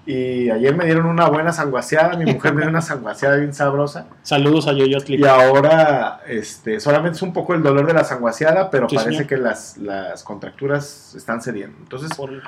y 0.05 0.49
ayer 0.49 0.75
me 0.75 0.83
dieron 0.85 1.05
una 1.05 1.27
buena 1.29 1.53
sanguaseada, 1.53 2.17
mi 2.17 2.25
mujer 2.31 2.53
me 2.53 2.61
dio 2.61 2.69
una 2.69 2.81
sanguaseada 2.91 3.37
bien 3.37 3.53
sabrosa 3.53 4.07
Saludos 4.23 4.67
a 4.67 4.73
Yoyotli. 4.73 5.15
y 5.21 5.25
ahora 5.25 6.19
este, 6.27 6.79
solamente 6.81 7.15
es 7.15 7.21
un 7.21 7.31
poco 7.33 7.53
el 7.53 7.63
dolor 7.63 7.87
de 7.87 7.93
la 7.93 8.03
sanguaseada, 8.03 8.69
pero 8.69 8.89
Sí, 8.89 8.95
parece 8.97 9.11
señor. 9.13 9.27
que 9.27 9.37
las, 9.37 9.77
las 9.77 10.23
contracturas 10.23 11.15
están 11.15 11.41
cediendo. 11.41 11.77
Entonces, 11.79 12.09
Por- 12.15 12.41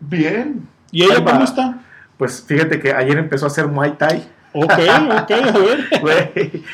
bien. 0.00 0.66
¿Y 0.90 1.04
ella 1.04 1.22
cómo 1.24 1.44
está? 1.44 1.78
Pues 2.18 2.44
fíjate 2.46 2.80
que 2.80 2.92
ayer 2.92 3.18
empezó 3.18 3.46
a 3.46 3.48
hacer 3.48 3.66
Muay 3.66 3.92
Thai. 3.92 4.28
Ok, 4.52 4.72
ok, 4.72 5.30
a 5.30 5.58
ver. 5.58 5.88
Güey, 6.00 6.64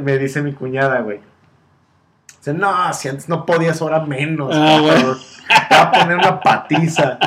me, 0.00 0.18
dice 0.18 0.40
mi 0.40 0.52
cuñada, 0.52 1.00
güey. 1.00 1.20
Dice, 2.38 2.54
no, 2.54 2.92
si 2.94 3.08
antes 3.08 3.28
no 3.28 3.44
podías, 3.44 3.82
ahora 3.82 4.00
menos. 4.00 4.50
Ah, 4.54 4.80
cabrón. 4.86 5.18
Te 5.68 5.74
va 5.74 5.82
a 5.82 5.92
poner 5.92 6.16
una 6.16 6.40
patiza. 6.40 7.18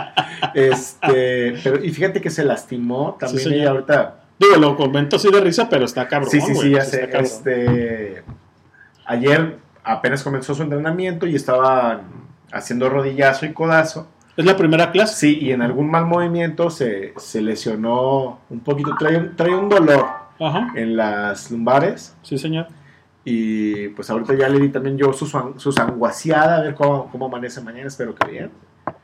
Este, 0.56 1.60
pero, 1.64 1.84
y 1.84 1.92
fíjate 1.92 2.20
que 2.20 2.32
se 2.32 2.44
lastimó 2.44 3.16
también 3.20 3.44
señor. 3.44 3.60
ella 3.60 3.70
ahorita. 3.70 4.16
Digo, 4.40 4.56
lo 4.56 4.76
comento 4.76 5.18
así 5.18 5.30
de 5.32 5.40
risa, 5.40 5.70
pero 5.70 5.86
está 5.86 6.08
cabrón. 6.08 6.32
sí, 6.32 6.42
sí, 6.42 6.56
sí, 6.56 6.72
ya 6.72 6.82
sé. 6.82 7.10
Este, 7.14 8.24
ayer 9.06 9.60
apenas 9.84 10.24
comenzó 10.24 10.56
su 10.56 10.64
entrenamiento 10.64 11.28
y 11.28 11.36
estaban 11.36 12.02
haciendo 12.52 12.90
rodillazo 12.90 13.46
y 13.46 13.54
codazo. 13.54 14.08
¿Es 14.38 14.46
la 14.46 14.56
primera 14.56 14.92
clase? 14.92 15.16
Sí, 15.16 15.40
y 15.42 15.52
en 15.52 15.62
algún 15.62 15.90
mal 15.92 16.06
movimiento 16.06 16.70
se, 16.70 17.14
se 17.18 17.42
lesionó 17.42 18.40
un 18.50 18.60
poquito. 18.62 18.96
Trae 18.98 19.18
un, 19.18 19.36
trae 19.36 19.54
un 19.56 19.68
dolor 19.70 20.06
Ajá. 20.40 20.72
en 20.76 20.96
las 20.96 21.52
lumbares. 21.52 22.16
Sí, 22.22 22.38
señor. 22.38 22.68
Y 23.24 23.90
pues 23.90 24.10
ahorita 24.10 24.34
ya 24.36 24.50
le 24.50 24.60
di 24.60 24.70
también 24.70 24.98
yo 24.98 25.14
su, 25.14 25.26
su 25.58 25.72
sanguaseada, 25.72 26.58
a 26.58 26.62
ver 26.62 26.74
cómo, 26.76 27.10
cómo 27.12 27.26
amanece 27.28 27.62
mañana, 27.62 27.88
espero 27.88 28.16
que 28.16 28.28
bien. 28.32 28.52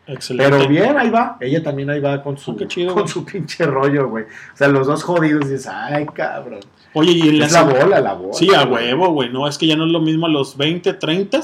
Excelente. 0.08 0.58
Pero 0.58 0.70
bien, 0.70 0.98
ahí 0.98 1.10
va. 1.10 1.38
Ella 1.42 1.62
también 1.62 1.90
ahí 1.90 2.00
va 2.00 2.24
con 2.24 2.38
su, 2.38 2.52
Ah, 2.52 2.56
qué 2.58 2.68
chido, 2.68 2.94
con 2.94 3.04
güey. 3.04 3.14
su 3.14 3.26
pinche 3.26 3.66
rollo, 3.66 4.08
güey. 4.10 4.24
O 4.24 4.58
sea, 4.58 4.70
los 4.70 4.88
dos 4.88 5.04
jodidos 5.04 5.46
y 5.46 5.50
dices, 5.52 5.68
ay, 5.68 6.06
cabrón. 6.08 6.62
Oye, 6.94 7.12
y 7.12 7.30
en 7.30 7.44
Es 7.44 7.52
la 7.52 7.64
la 7.66 7.74
bola, 7.84 8.00
la 8.00 8.14
bola. 8.14 8.34
Sí, 8.34 8.52
a 8.56 8.64
huevo, 8.66 9.10
güey. 9.12 9.30
No, 9.30 9.48
es 9.48 9.58
que 9.58 9.68
ya 9.68 9.76
no 9.76 9.86
es 9.86 9.92
lo 9.92 10.00
mismo 10.00 10.26
a 10.26 10.30
los 10.30 10.56
20, 10.58 10.94
30 10.94 11.40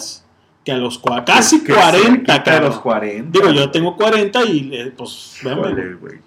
que 0.64 0.72
a 0.72 0.78
los 0.78 1.02
cua- 1.02 1.24
casi 1.26 1.64
Que 1.64 1.74
40, 1.74 2.02
cerquita 2.02 2.34
de 2.34 2.44
cabrón. 2.44 2.70
los 2.70 2.80
40. 2.80 3.40
Digo, 3.40 3.52
yo 3.54 3.70
tengo 3.72 3.96
40 3.98 4.44
y 4.46 4.70
eh, 4.74 4.94
pues, 4.96 5.40
véanme, 5.44 5.70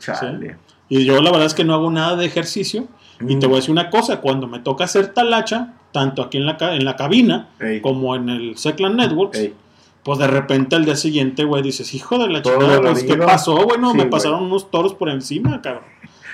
Híjole. 0.00 0.56
Y 0.88 1.04
yo 1.04 1.20
la 1.22 1.30
verdad 1.30 1.46
es 1.46 1.54
que 1.54 1.64
no 1.64 1.74
hago 1.74 1.90
nada 1.90 2.16
de 2.16 2.26
ejercicio. 2.26 2.86
Y 3.20 3.36
Mm. 3.36 3.38
te 3.40 3.46
voy 3.46 3.54
a 3.54 3.56
decir 3.60 3.70
una 3.72 3.88
cosa, 3.88 4.20
cuando 4.20 4.46
me 4.46 4.58
toca 4.58 4.84
hacer 4.84 5.08
talacha, 5.14 5.72
tanto 5.90 6.20
aquí 6.22 6.36
en 6.36 6.44
la, 6.46 6.58
ca- 6.58 6.74
en 6.74 6.84
la 6.84 6.96
cabina 6.96 7.48
Ey, 7.58 7.80
como 7.80 8.14
en 8.14 8.28
el 8.28 8.58
Seclan 8.58 8.94
Networks, 8.96 9.38
ey. 9.38 9.54
pues 10.02 10.18
de 10.18 10.26
repente 10.26 10.76
al 10.76 10.84
día 10.84 10.96
siguiente, 10.96 11.44
güey, 11.44 11.62
dices, 11.62 11.94
hijo 11.94 12.18
de 12.18 12.28
la 12.28 12.42
chingada, 12.42 12.82
pues, 12.82 13.04
¿qué 13.04 13.16
pasó? 13.16 13.64
Bueno, 13.64 13.92
Sí, 13.92 13.96
me 13.96 14.04
pasaron 14.06 14.44
unos 14.44 14.70
toros 14.70 14.92
por 14.94 15.08
encima, 15.08 15.62
cabrón. 15.62 15.84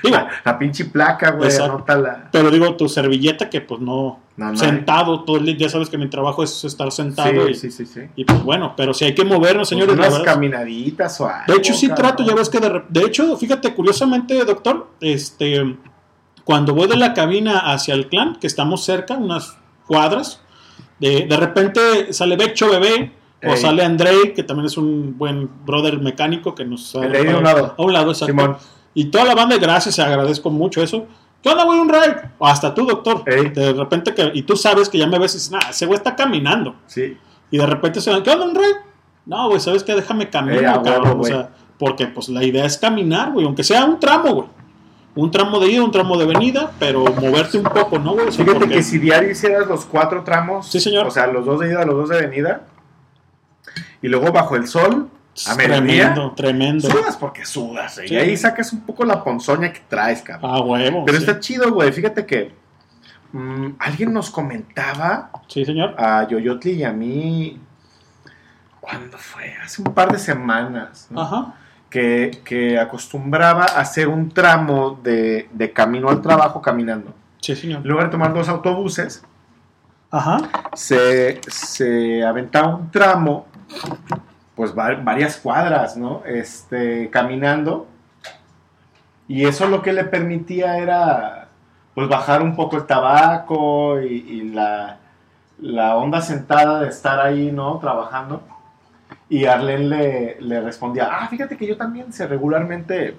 Digo, 0.02 0.16
La, 0.16 0.28
la 0.44 0.58
pinche 0.58 0.84
placa, 0.86 1.30
güey, 1.32 1.54
anótala. 1.56 2.28
pero 2.32 2.50
digo, 2.50 2.74
tu 2.76 2.88
servilleta 2.88 3.48
que 3.48 3.60
pues 3.60 3.80
no, 3.80 4.20
No, 4.36 4.50
no 4.52 4.56
sentado 4.56 5.22
todo 5.24 5.36
el 5.36 5.46
día, 5.46 5.56
ya 5.56 5.68
sabes 5.68 5.88
que 5.88 5.98
mi 5.98 6.08
trabajo 6.08 6.42
es 6.42 6.64
estar 6.64 6.90
sentado 6.92 7.48
y, 7.48 7.54
Sí, 7.54 7.70
sí, 7.70 7.86
sí, 7.86 7.86
sí. 7.86 8.00
y, 8.16 8.24
pues 8.24 8.42
bueno, 8.42 8.74
pero 8.76 8.94
si 8.94 9.04
hay 9.04 9.14
que 9.14 9.24
movernos, 9.24 9.68
señores. 9.68 9.96
la 9.96 10.08
Unas 10.08 10.20
caminaditas 10.22 11.20
o 11.20 11.26
algo. 11.28 11.52
De 11.52 11.58
hecho, 11.58 11.74
sí 11.74 11.88
cabrón. 11.88 12.06
trato, 12.08 12.24
ya 12.24 12.34
ves 12.34 12.48
que 12.48 12.58
de, 12.60 12.82
de 12.88 13.00
hecho, 13.02 13.36
fíjate, 13.36 13.74
curiosamente, 13.74 14.44
doctor, 14.44 14.88
este, 15.00 15.76
cuando 16.44 16.74
voy 16.74 16.88
de 16.88 16.96
la 16.96 17.14
cabina 17.14 17.72
hacia 17.72 17.94
el 17.94 18.08
clan, 18.08 18.36
que 18.40 18.46
estamos 18.46 18.84
cerca, 18.84 19.14
unas 19.14 19.56
cuadras, 19.86 20.40
de, 20.98 21.26
de 21.26 21.36
repente 21.36 22.12
sale 22.12 22.36
Becho 22.36 22.70
Bebé, 22.70 23.12
o 23.44 23.50
Ey. 23.50 23.56
sale 23.56 23.84
Andrei, 23.84 24.34
que 24.34 24.44
también 24.44 24.66
es 24.66 24.76
un 24.76 25.18
buen 25.18 25.50
brother 25.66 25.98
mecánico 25.98 26.54
que 26.54 26.64
nos 26.64 26.94
ha 26.94 27.04
El 27.04 27.12
de 27.12 27.18
ahí 27.18 27.24
de 27.26 27.34
un 27.34 27.42
lado. 27.42 27.74
A 27.76 27.82
un 27.82 27.92
lado, 27.92 28.12
exacto. 28.12 28.32
Simón. 28.32 28.56
Y 28.94 29.06
toda 29.06 29.24
la 29.24 29.34
banda, 29.34 29.56
gracias, 29.58 29.98
agradezco 29.98 30.50
mucho 30.50 30.82
eso. 30.82 31.06
¿Qué 31.42 31.48
onda, 31.48 31.64
güey? 31.64 31.78
Un 31.80 31.88
ride. 31.88 32.16
O 32.38 32.46
hasta 32.46 32.72
tú, 32.74 32.86
doctor. 32.86 33.22
Ey. 33.26 33.48
De 33.50 33.72
repente, 33.72 34.14
que, 34.14 34.30
y 34.34 34.42
tú 34.42 34.56
sabes 34.56 34.88
que 34.88 34.98
ya 34.98 35.06
me 35.06 35.18
ves 35.18 35.32
y 35.34 35.38
dices, 35.38 35.50
nah, 35.50 35.70
ese 35.70 35.86
güey 35.86 35.96
está 35.96 36.14
caminando. 36.14 36.76
Sí. 36.86 37.16
Y 37.50 37.58
de 37.58 37.66
repente 37.66 38.00
se 38.00 38.10
van, 38.10 38.22
¿qué 38.22 38.30
onda, 38.30 38.44
un 38.46 38.54
rey? 38.54 38.70
No, 39.26 39.48
güey, 39.48 39.60
¿sabes 39.60 39.82
qué? 39.82 39.94
Déjame 39.94 40.28
caminar, 40.30 40.78
Eh, 40.78 40.80
cabrón. 40.84 41.20
O 41.20 41.24
sea, 41.24 41.50
porque 41.78 42.06
pues 42.06 42.28
la 42.28 42.44
idea 42.44 42.64
es 42.64 42.78
caminar, 42.78 43.32
güey, 43.32 43.44
aunque 43.46 43.64
sea 43.64 43.84
un 43.84 43.98
tramo, 43.98 44.32
güey. 44.34 44.48
Un 45.14 45.30
tramo 45.30 45.58
de 45.60 45.70
ida, 45.70 45.82
un 45.84 45.90
tramo 45.90 46.16
de 46.16 46.24
venida, 46.26 46.70
pero 46.78 47.04
moverte 47.04 47.58
un 47.58 47.64
poco, 47.64 47.98
¿no, 47.98 48.12
güey? 48.14 48.28
O 48.28 48.32
sea, 48.32 48.44
Fíjate 48.44 48.60
porque- 48.60 48.76
que 48.76 48.82
si 48.82 48.98
diario 48.98 49.30
hicieras 49.30 49.66
los 49.66 49.84
cuatro 49.84 50.22
tramos, 50.24 50.66
Sí, 50.68 50.80
señor. 50.80 51.06
o 51.06 51.10
sea, 51.10 51.26
los 51.26 51.44
dos 51.44 51.60
de 51.60 51.70
ida, 51.70 51.84
los 51.84 51.96
dos 51.96 52.08
de 52.08 52.20
venida, 52.26 52.62
y 54.00 54.08
luego 54.08 54.32
bajo 54.32 54.56
el 54.56 54.66
sol, 54.66 55.08
a 55.46 55.54
mediodía, 55.54 56.12
Tremendo, 56.14 56.32
tremendo. 56.32 56.90
sudas 56.90 57.16
porque 57.16 57.44
sudas, 57.46 57.98
¿eh? 57.98 58.08
Sí. 58.08 58.14
y 58.14 58.16
ahí 58.18 58.36
sacas 58.36 58.72
un 58.72 58.80
poco 58.82 59.04
la 59.04 59.22
ponzoña 59.24 59.72
que 59.72 59.80
traes, 59.88 60.22
cabrón. 60.22 60.50
Ah, 60.54 60.60
huevo. 60.60 61.04
Pero 61.06 61.18
sí. 61.18 61.24
está 61.24 61.40
chido, 61.40 61.72
güey, 61.72 61.90
fíjate 61.92 62.26
que 62.26 62.54
mm, 63.32 63.68
alguien 63.78 64.12
nos 64.12 64.30
comentaba 64.30 65.30
Sí, 65.48 65.64
señor. 65.64 65.94
a 65.98 66.26
Yoyotli 66.28 66.72
y 66.72 66.84
a 66.84 66.92
mí, 66.92 67.58
¿cuándo 68.80 69.16
fue? 69.16 69.54
Hace 69.64 69.80
un 69.82 69.94
par 69.94 70.12
de 70.12 70.18
semanas, 70.18 71.06
¿no? 71.10 71.22
Ajá. 71.22 71.54
que, 71.88 72.40
que 72.44 72.78
acostumbraba 72.78 73.64
a 73.64 73.80
hacer 73.80 74.08
un 74.08 74.28
tramo 74.30 74.98
de, 75.02 75.48
de 75.52 75.72
camino 75.72 76.08
al 76.10 76.20
trabajo 76.22 76.60
caminando. 76.62 77.14
Sí, 77.40 77.56
señor. 77.56 77.82
En 77.82 77.88
lugar 77.88 78.06
de 78.06 78.10
tomar 78.12 78.32
dos 78.34 78.48
autobuses, 78.48 79.22
Ajá. 80.10 80.38
se, 80.74 81.40
se 81.48 82.22
aventaba 82.24 82.76
un 82.76 82.90
tramo, 82.90 83.46
pues 84.62 84.78
va- 84.78 84.94
varias 85.02 85.38
cuadras, 85.38 85.96
¿no? 85.96 86.22
Este, 86.24 87.10
caminando. 87.10 87.88
Y 89.26 89.44
eso 89.44 89.66
lo 89.66 89.82
que 89.82 89.92
le 89.92 90.04
permitía 90.04 90.78
era, 90.78 91.48
pues, 91.96 92.08
bajar 92.08 92.42
un 92.42 92.54
poco 92.54 92.76
el 92.76 92.86
tabaco 92.86 94.00
y, 94.00 94.06
y 94.18 94.42
la, 94.50 94.98
la 95.60 95.96
onda 95.96 96.20
sentada 96.20 96.78
de 96.78 96.90
estar 96.90 97.18
ahí, 97.18 97.50
¿no? 97.50 97.78
Trabajando. 97.80 98.40
Y 99.28 99.46
Arlen 99.46 99.90
le, 99.90 100.36
le 100.40 100.60
respondía, 100.60 101.08
ah, 101.10 101.26
fíjate 101.26 101.56
que 101.56 101.66
yo 101.66 101.76
también 101.76 102.12
sé, 102.12 102.28
regularmente 102.28 103.16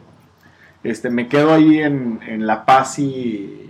este, 0.82 1.10
me 1.10 1.28
quedo 1.28 1.54
ahí 1.54 1.80
en, 1.82 2.22
en 2.26 2.48
La 2.48 2.64
Paz 2.64 3.00
y. 3.00 3.70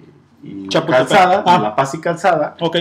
Calzada, 0.72 1.44
Ah. 1.48 1.56
en 1.56 1.64
La 1.64 1.76
Paz 1.76 1.96
y 1.96 2.02
Calzada. 2.02 2.54
Ok. 2.60 2.78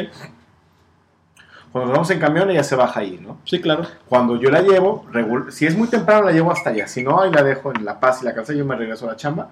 Cuando 1.72 1.88
nos 1.88 1.96
vamos 1.96 2.10
en 2.10 2.20
camión, 2.20 2.50
ella 2.50 2.62
se 2.62 2.76
baja 2.76 3.00
ahí, 3.00 3.18
¿no? 3.20 3.38
Sí, 3.44 3.58
claro. 3.60 3.84
Cuando 4.06 4.36
yo 4.36 4.50
la 4.50 4.60
llevo, 4.60 5.06
si 5.48 5.66
es 5.66 5.76
muy 5.76 5.88
temprano, 5.88 6.26
la 6.26 6.32
llevo 6.32 6.52
hasta 6.52 6.68
allá. 6.68 6.86
Si 6.86 7.02
no, 7.02 7.22
ahí 7.22 7.32
la 7.32 7.42
dejo 7.42 7.72
en 7.74 7.84
La 7.84 7.98
Paz 7.98 8.20
y 8.20 8.26
la 8.26 8.34
Calzada, 8.34 8.58
yo 8.58 8.66
me 8.66 8.76
regreso 8.76 9.06
a 9.06 9.12
la 9.12 9.16
chamba. 9.16 9.48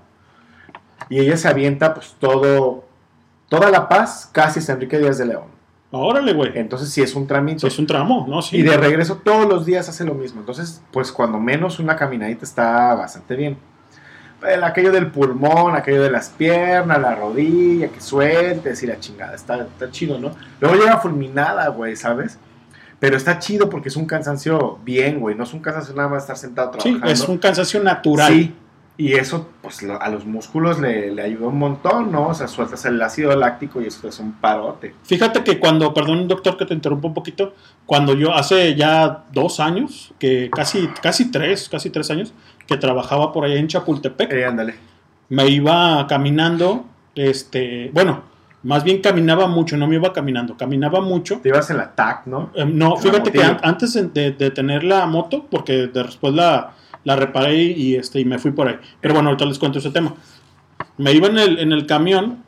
Y 1.08 1.18
ella 1.18 1.38
se 1.38 1.48
avienta, 1.48 1.94
pues, 1.94 2.14
todo, 2.20 2.84
toda 3.48 3.70
La 3.70 3.88
Paz, 3.88 4.28
casi 4.32 4.60
San 4.60 4.74
Enrique 4.76 4.98
Díaz 4.98 5.16
de 5.16 5.26
León. 5.26 5.44
Órale, 5.92 6.34
güey. 6.34 6.52
Entonces, 6.56 6.90
sí 6.90 7.00
es 7.00 7.14
un 7.14 7.26
tramito. 7.26 7.66
Es 7.66 7.78
un 7.78 7.86
tramo, 7.86 8.26
¿no? 8.28 8.42
Sí. 8.42 8.58
Y 8.58 8.62
de 8.62 8.76
regreso 8.76 9.16
todos 9.24 9.48
los 9.48 9.64
días 9.64 9.88
hace 9.88 10.04
lo 10.04 10.14
mismo. 10.14 10.40
Entonces, 10.40 10.82
pues 10.92 11.10
cuando 11.10 11.40
menos 11.40 11.78
una 11.78 11.96
caminadita 11.96 12.44
está 12.44 12.94
bastante 12.94 13.34
bien. 13.34 13.56
El, 14.48 14.64
aquello 14.64 14.90
del 14.92 15.08
pulmón, 15.08 15.76
aquello 15.76 16.02
de 16.02 16.10
las 16.10 16.30
piernas, 16.30 17.00
la 17.00 17.14
rodilla, 17.14 17.88
que 17.88 18.00
sueltes 18.00 18.82
y 18.82 18.86
la 18.86 18.98
chingada. 18.98 19.34
Está, 19.34 19.56
está 19.62 19.90
chido, 19.90 20.18
¿no? 20.18 20.30
Luego 20.60 20.76
llega 20.76 20.98
fulminada, 20.98 21.68
güey, 21.68 21.94
¿sabes? 21.96 22.38
Pero 22.98 23.16
está 23.16 23.38
chido 23.38 23.68
porque 23.70 23.88
es 23.88 23.96
un 23.96 24.06
cansancio 24.06 24.78
bien, 24.84 25.20
güey. 25.20 25.34
No 25.34 25.44
es 25.44 25.52
un 25.54 25.60
cansancio 25.60 25.94
nada 25.94 26.08
más 26.08 26.22
estar 26.24 26.36
sentado 26.36 26.72
Sí, 26.74 26.78
trabajando. 26.80 27.12
es 27.12 27.28
un 27.28 27.38
cansancio 27.38 27.82
natural. 27.82 28.32
Sí, 28.32 28.54
y 28.98 29.14
eso, 29.14 29.48
pues 29.62 29.82
lo- 29.82 30.00
a 30.00 30.10
los 30.10 30.26
músculos 30.26 30.78
le, 30.78 31.10
le 31.10 31.22
ayuda 31.22 31.46
un 31.48 31.58
montón, 31.58 32.12
¿no? 32.12 32.28
O 32.28 32.34
sea, 32.34 32.46
sueltas 32.48 32.84
el 32.84 33.00
ácido 33.00 33.34
láctico 33.34 33.80
y 33.80 33.86
eso 33.86 34.06
es 34.06 34.18
un 34.20 34.32
parote. 34.32 34.94
Fíjate 35.04 35.42
que 35.42 35.58
cuando, 35.58 35.94
perdón 35.94 36.28
doctor 36.28 36.58
que 36.58 36.66
te 36.66 36.74
interrumpa 36.74 37.08
un 37.08 37.14
poquito, 37.14 37.54
cuando 37.86 38.14
yo 38.14 38.34
hace 38.34 38.74
ya 38.74 39.24
dos 39.32 39.58
años, 39.60 40.12
que 40.18 40.50
casi, 40.54 40.86
casi 41.02 41.30
tres, 41.30 41.70
casi 41.70 41.88
tres 41.88 42.10
años, 42.10 42.34
que 42.70 42.76
trabajaba 42.76 43.32
por 43.32 43.44
allá 43.44 43.56
en 43.56 43.66
Chapultepec, 43.66 44.32
Eh, 44.32 44.44
ándale. 44.44 44.74
me 45.28 45.48
iba 45.48 46.06
caminando, 46.06 46.84
este, 47.16 47.90
bueno, 47.92 48.22
más 48.62 48.84
bien 48.84 49.00
caminaba 49.00 49.48
mucho, 49.48 49.76
no 49.76 49.88
me 49.88 49.96
iba 49.96 50.12
caminando, 50.12 50.56
caminaba 50.56 51.00
mucho. 51.00 51.40
Te 51.42 51.48
ibas 51.48 51.68
en 51.70 51.78
la 51.78 51.94
TAC, 51.96 52.26
¿no? 52.26 52.50
Eh, 52.54 52.64
no, 52.64 52.94
En 52.96 53.02
fíjate 53.02 53.32
que 53.32 53.42
antes 53.42 53.94
de, 54.14 54.30
tener 54.52 54.84
la 54.84 55.04
moto, 55.06 55.46
porque 55.50 55.72
de- 55.72 55.88
después 55.88 56.32
la, 56.32 56.74
la 57.02 57.16
reparé 57.16 57.56
y, 57.56 57.96
este, 57.96 58.20
y 58.20 58.24
me 58.24 58.38
fui 58.38 58.52
por 58.52 58.68
ahí. 58.68 58.76
Pero 59.00 59.14
bueno, 59.14 59.30
ahorita 59.30 59.46
les 59.46 59.58
cuento 59.58 59.80
ese 59.80 59.90
tema. 59.90 60.14
Me 60.96 61.12
iba 61.12 61.26
en 61.26 61.38
el, 61.38 61.58
en 61.58 61.72
el 61.72 61.86
camión 61.86 62.44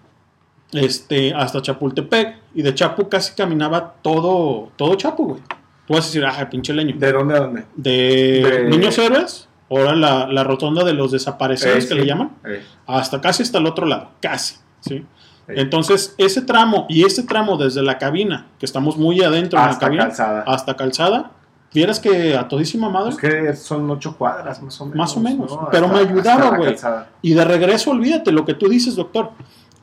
este, 0.72 1.34
hasta 1.34 1.60
Chapultepec 1.62 2.36
y 2.54 2.62
de 2.62 2.74
Chapu 2.74 3.08
casi 3.08 3.34
caminaba 3.34 3.94
todo, 4.02 4.70
todo 4.76 4.94
Chapu, 4.94 5.24
güey. 5.26 5.40
Tú 5.86 5.94
vas 5.94 6.04
a 6.04 6.06
decir, 6.08 6.24
ah, 6.24 6.48
pinche 6.48 6.72
leño. 6.72 6.94
¿De 6.96 7.12
dónde 7.12 7.34
a 7.36 7.40
dónde? 7.40 7.64
De, 7.74 7.90
de- 7.90 8.68
Niños 8.68 8.96
Héroes, 8.98 9.48
ahora 9.78 9.94
la, 9.94 10.26
la 10.26 10.44
rotonda 10.44 10.84
de 10.84 10.92
los 10.92 11.12
desaparecidos 11.12 11.76
Eh, 11.76 11.88
que 11.88 11.94
sí. 11.94 12.00
le 12.00 12.06
llaman, 12.06 12.32
Eh, 12.44 12.62
hasta 12.86 13.20
casi 13.20 13.42
hasta 13.42 13.58
el 13.58 13.66
otro 13.66 13.86
lado, 13.86 14.10
casi, 14.20 14.56
¿sí? 14.80 14.94
eh. 14.94 15.54
Entonces, 15.56 16.14
ese 16.18 16.42
tramo 16.42 16.86
y 16.88 17.04
ese 17.04 17.22
tramo 17.24 17.56
desde 17.56 17.82
la 17.82 17.98
cabina, 17.98 18.46
que 18.58 18.66
estamos 18.66 18.96
muy 18.96 19.22
adentro 19.22 19.58
en 19.58 19.64
la 19.66 19.70
Hasta 19.70 19.86
cabina, 19.86 20.02
calzada. 20.04 20.44
hasta 20.46 20.76
calzada, 20.76 21.30
vieras 21.74 22.00
que 22.00 22.36
a 22.36 22.48
todísima 22.48 22.88
madre, 22.90 23.10
Es 23.10 23.16
que 23.18 23.56
son 23.56 23.90
ocho 23.90 24.16
cuadras 24.16 24.62
más 24.62 24.80
o 24.80 24.84
menos. 24.86 24.96
Más 24.98 25.16
o 25.16 25.20
menos, 25.20 25.50
¿no? 25.50 25.68
pero 25.72 25.88
me 25.88 25.98
ayudaba, 26.00 26.44
hasta 26.44 26.56
güey. 26.56 26.76
y 27.22 27.34
de 27.34 27.44
regreso, 27.44 27.90
olvídate 27.90 28.30
lo 28.32 28.44
que 28.44 28.54
tú 28.54 28.68
dices, 28.68 28.94
doctor. 28.96 29.30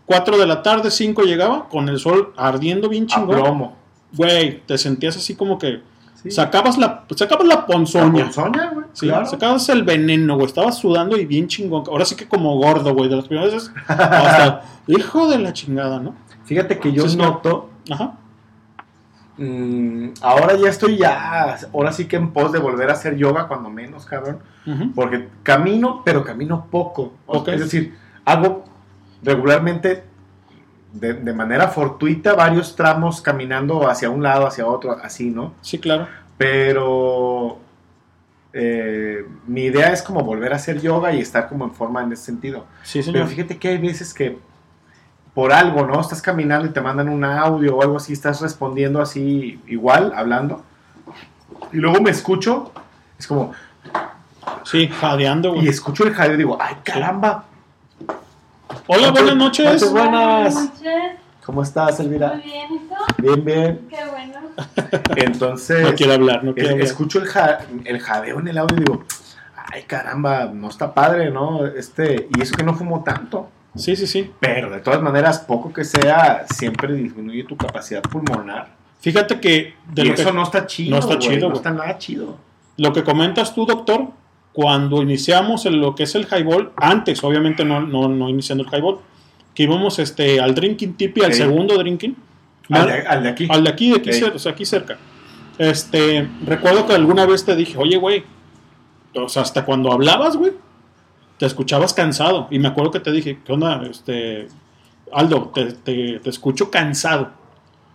4 0.06 0.38
de 0.40 0.48
la 0.48 0.64
tarde, 0.64 0.90
5 0.90 1.22
llegaba, 1.22 1.70
con 1.70 1.88
el 1.88 2.00
sol 2.00 2.34
ardiendo 2.36 2.90
bien 2.90 3.06
chingón. 3.06 3.72
Güey, 4.14 4.62
te 4.66 4.76
sentías 4.80 5.16
así 5.18 5.36
como 5.36 5.60
que 5.60 5.82
Sí. 6.24 6.32
sacabas 6.32 6.78
la 6.78 7.06
sacabas 7.16 7.48
la 7.48 7.66
ponzoña. 7.66 8.20
La 8.20 8.24
ponzoña, 8.26 8.70
güey. 8.72 8.86
Sí, 8.94 9.08
claro. 9.08 9.26
sacabas 9.26 9.70
el 9.70 9.84
veneno, 9.84 10.36
güey. 10.36 10.48
Estabas 10.48 10.78
sudando 10.78 11.18
y 11.18 11.26
bien 11.26 11.48
chingón. 11.48 11.84
Ahora 11.88 12.04
sí 12.06 12.16
que 12.16 12.28
como 12.28 12.56
gordo, 12.58 12.94
güey. 12.94 13.10
De 13.10 13.16
las 13.16 13.28
primeras 13.28 13.54
veces. 13.54 13.72
Hasta, 13.88 14.62
hijo 14.88 15.30
de 15.30 15.40
la 15.40 15.54
chingada, 15.54 16.00
¿no? 16.00 16.16
Fíjate 16.46 16.78
que 16.80 16.92
yo 16.92 17.08
Sí, 17.08 17.16
noto. 17.18 17.70
Ajá. 17.90 18.16
mm, 19.38 20.10
ahora 20.22 20.56
ya 20.58 20.70
estoy 20.70 20.98
ya. 20.98 21.58
Ahora 21.74 21.92
sí 21.92 22.06
que 22.06 22.16
en 22.18 22.32
pos 22.34 22.52
de 22.52 22.60
volver 22.60 22.90
a 22.90 22.94
hacer 22.94 23.16
yoga, 23.16 23.48
cuando 23.48 23.70
menos, 23.70 24.06
cabrón. 24.06 24.40
Porque 24.94 25.30
camino, 25.44 26.02
pero 26.06 26.24
camino 26.24 26.68
poco. 26.70 27.14
O- 27.26 27.40
Ok. 27.40 27.48
Es 27.50 27.60
decir, 27.62 27.96
hago 28.26 28.66
regularmente 29.24 30.04
de, 30.94 31.14
de 31.14 31.34
manera 31.34 31.68
fortuita 31.68 32.34
varios 32.34 32.76
tramos 32.76 33.22
caminando 33.22 33.88
hacia 33.90 34.10
un 34.10 34.24
lado, 34.24 34.48
hacia 34.48 34.66
otro, 34.66 34.98
así, 35.04 35.30
¿no? 35.30 35.54
Sí, 35.62 35.78
claro. 35.80 36.08
Pero 36.38 37.60
eh, 38.54 39.26
mi 39.48 39.64
idea 39.64 39.92
es 39.94 40.02
como 40.02 40.24
volver 40.24 40.54
a 40.54 40.56
hacer 40.56 40.82
yoga 40.82 41.14
y 41.14 41.20
estar 41.20 41.48
como 41.48 41.66
en 41.66 41.72
forma 41.72 42.02
en 42.04 42.12
ese 42.14 42.24
sentido. 42.26 42.66
Sí, 42.84 43.00
Pero 43.02 43.14
señor. 43.14 43.28
fíjate 43.28 43.58
que 43.58 43.68
hay 43.70 43.78
veces 43.78 44.14
que 44.14 44.38
por 45.34 45.54
algo, 45.54 45.86
¿no? 45.86 46.02
Estás 46.02 46.22
caminando 46.22 46.66
y 46.68 46.72
te 46.72 46.82
mandan 46.82 47.08
un 47.08 47.24
audio 47.24 47.78
o 47.78 47.82
algo 47.84 47.98
así, 47.98 48.14
estás 48.14 48.42
respondiendo 48.42 49.00
así 49.02 49.62
igual, 49.68 50.12
hablando. 50.16 50.64
Y 51.72 51.78
luego 51.78 52.02
me 52.02 52.10
escucho, 52.10 52.72
es 53.18 53.28
como, 53.28 53.54
Sí, 54.64 54.88
jadeando, 54.88 55.50
y 55.50 55.58
güey. 55.58 55.68
escucho 55.68 56.04
el 56.06 56.14
jadeo 56.14 56.34
y 56.34 56.38
digo, 56.38 56.58
ay, 56.60 56.76
caramba. 56.84 57.46
Hola, 58.88 59.12
buenas 59.12 59.36
noches. 59.36 59.92
Buenas. 59.92 60.54
Buenas 60.54 60.74
noches. 60.74 60.94
¿Cómo 61.46 61.64
estás, 61.64 62.00
Elvira? 62.00 62.34
Muy 62.36 62.44
bien, 62.44 62.68
¿y 62.74 62.78
tú? 62.80 62.96
Bien, 63.18 63.46
bien. 63.46 63.88
Qué 63.90 63.98
bueno. 64.12 64.40
Entonces, 65.16 65.82
No 65.82 65.94
quiero 65.96 66.14
hablar, 66.14 66.44
no 66.44 66.52
es- 66.52 66.56
quiero 66.56 66.70
hablar. 66.72 66.86
escucho 66.86 67.20
el, 67.20 67.26
ja- 67.28 67.60
el 67.86 68.00
jadeo 68.00 68.40
en 68.40 68.48
el 68.48 68.58
audio 68.58 68.78
y 68.78 68.80
digo, 68.82 69.04
ay, 69.74 69.84
caramba, 69.84 70.46
no 70.46 70.70
está 70.70 70.94
padre, 70.94 71.32
¿no? 71.32 71.66
Este, 71.66 72.28
y 72.38 72.42
eso 72.42 72.54
que 72.56 72.64
no 72.64 72.76
fumo 72.76 73.04
tanto. 73.04 73.50
Sí, 73.76 73.96
sí, 73.96 74.06
sí. 74.08 74.32
Pero 74.40 74.70
de 74.70 74.80
todas 74.80 75.02
maneras, 75.02 75.40
poco 75.40 75.74
que 75.74 75.84
sea, 75.84 76.46
siempre 76.54 76.94
disminuye 76.94 77.44
tu 77.46 77.56
capacidad 77.58 78.02
pulmonar. 78.02 78.70
Fíjate 79.00 79.40
que 79.40 79.76
de 79.92 80.02
y 80.02 80.06
lo 80.06 80.14
eso 80.14 80.26
que, 80.26 80.34
no 80.34 80.44
está 80.44 80.68
chido. 80.68 80.92
no 80.92 81.00
está 81.00 81.18
chido, 81.18 81.50
No 81.50 81.56
está 81.56 81.72
nada 81.72 81.98
chido. 81.98 82.38
lo 82.78 82.94
que 82.94 83.04
comentas 83.04 83.56
tú, 83.56 83.66
doctor, 83.66 84.08
cuando 84.54 85.02
iniciamos 85.02 85.66
en 85.66 85.80
lo 85.80 85.96
que 85.96 86.04
es 86.04 86.16
el 86.16 86.26
highball, 86.32 86.72
antes, 86.76 87.24
obviamente 87.24 87.64
no, 87.64 87.82
no, 87.82 88.08
no 88.10 88.30
iniciando 88.30 88.64
el 88.64 88.70
highball, 88.74 88.98
que 89.54 89.64
íbamos 89.64 90.00
este, 90.00 90.40
al 90.40 90.54
drinking 90.56 90.94
tipi, 90.96 91.22
al 91.22 91.34
Sí. 91.34 91.40
segundo 91.44 91.78
drinking. 91.78 92.16
Al 92.70 92.86
de, 92.88 92.94
al 93.08 93.24
de 93.24 93.30
aquí. 93.30 93.48
Al 93.50 93.64
de 93.64 93.70
aquí, 93.70 93.90
de 93.90 93.98
aquí, 93.98 94.14
Sí. 94.14 94.22
cer- 94.22 94.36
o 94.36 94.40
sea, 94.40 94.52
aquí 94.52 94.66
cerca. 94.66 94.98
Este, 95.58 96.28
recuerdo 96.46 96.86
que 96.88 96.94
alguna 96.94 97.26
vez 97.26 97.44
te 97.46 97.56
dije, 97.56 97.78
oye, 97.78 97.98
güey, 97.98 98.24
o 99.16 99.28
sea, 99.28 99.42
hasta 99.42 99.66
cuando 99.66 99.92
hablabas, 99.92 100.38
güey, 100.38 100.54
te 101.38 101.46
escuchabas 101.46 101.94
cansado. 101.94 102.48
Y 102.52 102.60
me 102.60 102.68
acuerdo 102.68 102.92
que 102.92 103.00
te 103.00 103.12
dije, 103.12 103.40
¿qué 103.46 103.54
onda? 103.54 103.82
Este, 103.90 104.48
Aldo, 105.12 105.52
te, 105.54 105.74
te- 105.74 106.20
te 106.20 106.30
escucho 106.30 106.70
cansado. 106.70 107.32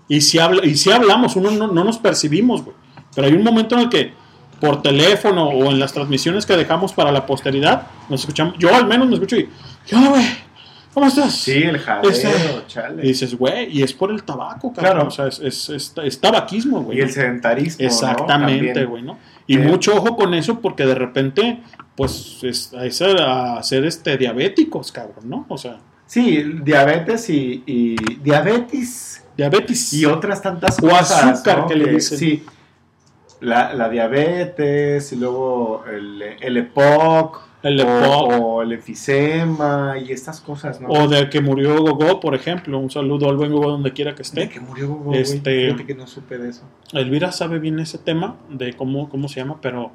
Y 0.09 0.21
si, 0.21 0.39
habla, 0.39 0.65
y 0.67 0.75
si 0.77 0.91
hablamos, 0.91 1.37
uno 1.37 1.51
no, 1.51 1.69
no 1.69 1.85
nos 1.85 1.99
percibimos, 1.99 2.63
güey. 2.63 2.77
Pero 3.15 3.29
hay 3.29 3.33
un 3.35 3.45
momento 3.45 3.75
en 3.77 3.83
el 3.83 3.89
que 3.89 4.13
por 4.61 4.83
teléfono 4.83 5.49
o 5.49 5.71
en 5.71 5.79
las 5.79 5.93
transmisiones 5.93 6.47
que 6.47 6.57
dejamos 6.57 6.93
para 6.93 7.11
la 7.13 7.27
posteridad, 7.27 7.87
nos 8.09 8.21
escuchamos, 8.21 8.55
yo 8.59 8.75
al 8.75 8.87
menos 8.87 9.09
me 9.09 9.15
escucho 9.15 9.37
y, 9.37 9.49
¿qué 9.87 9.97
onda, 9.97 10.11
güey? 10.11 10.25
¿Cómo 10.93 11.07
estás? 11.07 11.35
Sí, 11.35 11.55
el 11.63 11.79
jadeo, 11.79 12.09
Este- 12.09 12.31
chale. 12.69 13.03
Y 13.05 13.09
dices, 13.09 13.37
güey, 13.37 13.69
y 13.77 13.83
es 13.83 13.93
por 13.93 14.13
el 14.13 14.23
tabaco, 14.23 14.73
cabrón. 14.73 14.93
Claro. 14.93 15.09
O 15.09 15.11
sea, 15.11 15.27
es, 15.27 15.41
es, 15.41 15.69
es- 15.71 15.93
es 16.05 16.21
tabaquismo, 16.21 16.83
güey. 16.83 16.99
Y 16.99 17.01
el 17.01 17.11
sedentarismo. 17.11 17.85
Exactamente, 17.85 18.85
güey, 18.85 19.03
¿no? 19.03 19.19
Y 19.47 19.57
Eh. 19.57 19.59
mucho 19.59 19.95
ojo 19.97 20.15
con 20.17 20.35
eso 20.35 20.61
porque 20.61 20.87
de 20.87 20.95
repente, 20.95 21.61
pues, 21.97 22.39
es, 22.45 22.73
es 22.81 23.03
a 23.03 23.61
ser 23.65 23.85
este, 23.85 24.17
diabéticos, 24.17 24.93
cabrón, 24.93 25.29
¿no? 25.29 25.47
O 25.49 25.59
sea, 25.59 25.79
Sí, 26.07 26.45
diabetes 26.63 27.29
y, 27.31 27.63
y 27.67 27.97
diabetes 28.23 29.25
diabetes. 29.37 29.93
y 29.95 30.05
otras 30.05 30.43
tantas 30.43 30.79
O 30.79 30.83
cosas. 30.89 31.25
azúcar 31.25 31.59
¿no? 31.61 31.67
que 31.67 31.75
le 31.75 31.91
dicen. 31.93 32.19
Sí, 32.19 32.45
la, 33.45 33.75
la 33.75 33.89
diabetes 33.89 35.13
y 35.13 35.17
luego 35.17 35.85
el, 35.91 36.23
el 36.41 36.57
EPOC. 36.57 37.49
El 37.63 37.81
o- 37.81 37.83
EPOC. 37.83 38.41
O, 38.43 38.63
el 38.63 38.73
enfisema 38.73 39.95
y 39.99 40.13
estas 40.13 40.41
cosas, 40.41 40.81
¿no? 40.81 40.89
O 40.89 41.09
de 41.09 41.31
que 41.31 41.41
murió 41.41 41.81
Gogo, 41.83 42.21
por 42.21 42.35
ejemplo. 42.35 42.79
Un 42.79 42.91
saludo 42.91 43.29
al 43.29 43.37
buen 43.37 43.53
Gogo 43.53 43.71
donde 43.71 43.93
quiera 43.93 44.13
que 44.13 44.19
de 44.19 44.23
esté. 44.23 44.49
que 44.49 44.61
murió 44.61 44.89
Gogo. 44.89 45.15
Este- 45.15 45.75
que 45.87 45.95
no 45.95 46.07
supe 46.07 46.37
de 46.39 46.51
eso. 46.51 46.63
Elvira 46.93 47.33
sabe 47.33 47.59
bien 47.59 47.79
ese 47.79 47.99
tema 47.99 48.37
de 48.51 48.75
cómo, 48.75 49.09
cómo 49.09 49.29
se 49.29 49.41
llama, 49.41 49.59
pero 49.63 49.93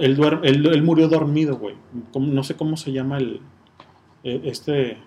él, 0.00 0.16
duer- 0.16 0.40
él, 0.44 0.66
él 0.66 0.82
murió 0.82 1.08
dormido, 1.08 1.56
güey. 1.56 1.76
¿Cómo- 2.12 2.32
No 2.32 2.42
sé 2.44 2.54
cómo 2.56 2.76
se 2.76 2.92
llama 2.92 3.18
el 3.18 3.40
eh, 4.24 4.40
este, 4.44 4.98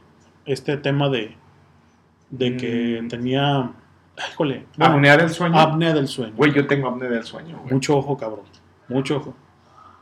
este 0.46 0.78
tema 0.78 1.10
de, 1.10 1.36
de 2.32 2.58
que 2.58 3.00
Mm. 3.04 3.08
tenía... 3.10 3.72
Híjole. 4.32 4.66
bueno, 4.78 4.94
Apnea 4.96 5.18
del 5.18 5.30
sueño. 5.30 5.60
apnea 5.60 5.94
del 5.94 6.08
sueño. 6.08 6.34
Güey, 6.36 6.54
yo 6.54 6.68
tengo 6.68 6.88
apnea 6.88 7.10
del 7.10 7.24
sueño, 7.24 7.58
güey. 7.60 7.74
Mucho 7.74 7.98
ojo, 7.98 8.18
cabrón. 8.18 8.42
Mucho 8.88 9.18
ojo. 9.18 9.34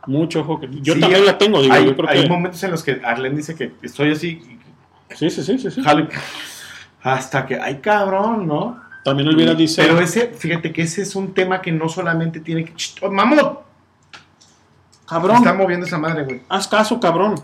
Mucho 0.05 0.41
ojo. 0.41 0.59
Yo 0.81 0.93
Sí, 0.95 0.99
también 0.99 1.25
la 1.25 1.37
tengo, 1.37 1.61
digo, 1.61 1.73
hay, 1.73 1.85
yo 1.85 1.95
creo 1.95 2.09
hay 2.09 2.23
que... 2.23 2.29
momentos 2.29 2.61
en 2.63 2.71
los 2.71 2.83
que 2.83 3.01
Arlen 3.03 3.35
dice 3.35 3.55
que 3.55 3.73
estoy 3.81 4.11
así, 4.11 4.59
Sí, 5.15 5.29
sí, 5.29 5.43
sí, 5.43 5.57
sí, 5.59 5.69
sí. 5.71 5.81
hasta 7.01 7.45
que, 7.45 7.59
ay 7.59 7.75
cabrón, 7.79 8.47
¿no? 8.47 8.81
También 9.03 9.29
Elvira 9.29 9.53
dice... 9.53 9.81
Pero 9.83 9.99
ese, 9.99 10.27
fíjate 10.29 10.71
que 10.73 10.81
ese 10.83 11.01
es 11.01 11.15
un 11.15 11.33
tema 11.33 11.61
que 11.61 11.71
no 11.71 11.89
solamente 11.89 12.39
tiene 12.39 12.63
que. 12.65 12.73
¡Oh, 13.01 13.11
¡Mamut! 13.11 13.59
cabrón, 15.07 15.37
Está 15.37 15.53
moviendo 15.53 15.85
esa 15.85 15.97
madre, 15.97 16.23
güey. 16.23 16.41
haz 16.49 16.67
caso, 16.67 16.99
cabrón. 16.99 17.35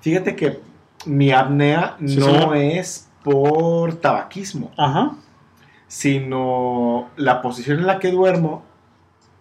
Fíjate 0.00 0.34
que 0.36 0.60
mi 1.06 1.30
apnea 1.30 1.96
Sí, 2.04 2.16
no 2.16 2.26
señor. 2.26 2.56
es 2.56 3.08
por 3.24 3.94
tabaquismo, 3.94 4.70
Ajá. 4.76 5.12
Sino 5.88 7.10
la 7.16 7.42
posición 7.42 7.78
en 7.78 7.86
la 7.86 7.98
que 7.98 8.10
duermo, 8.10 8.64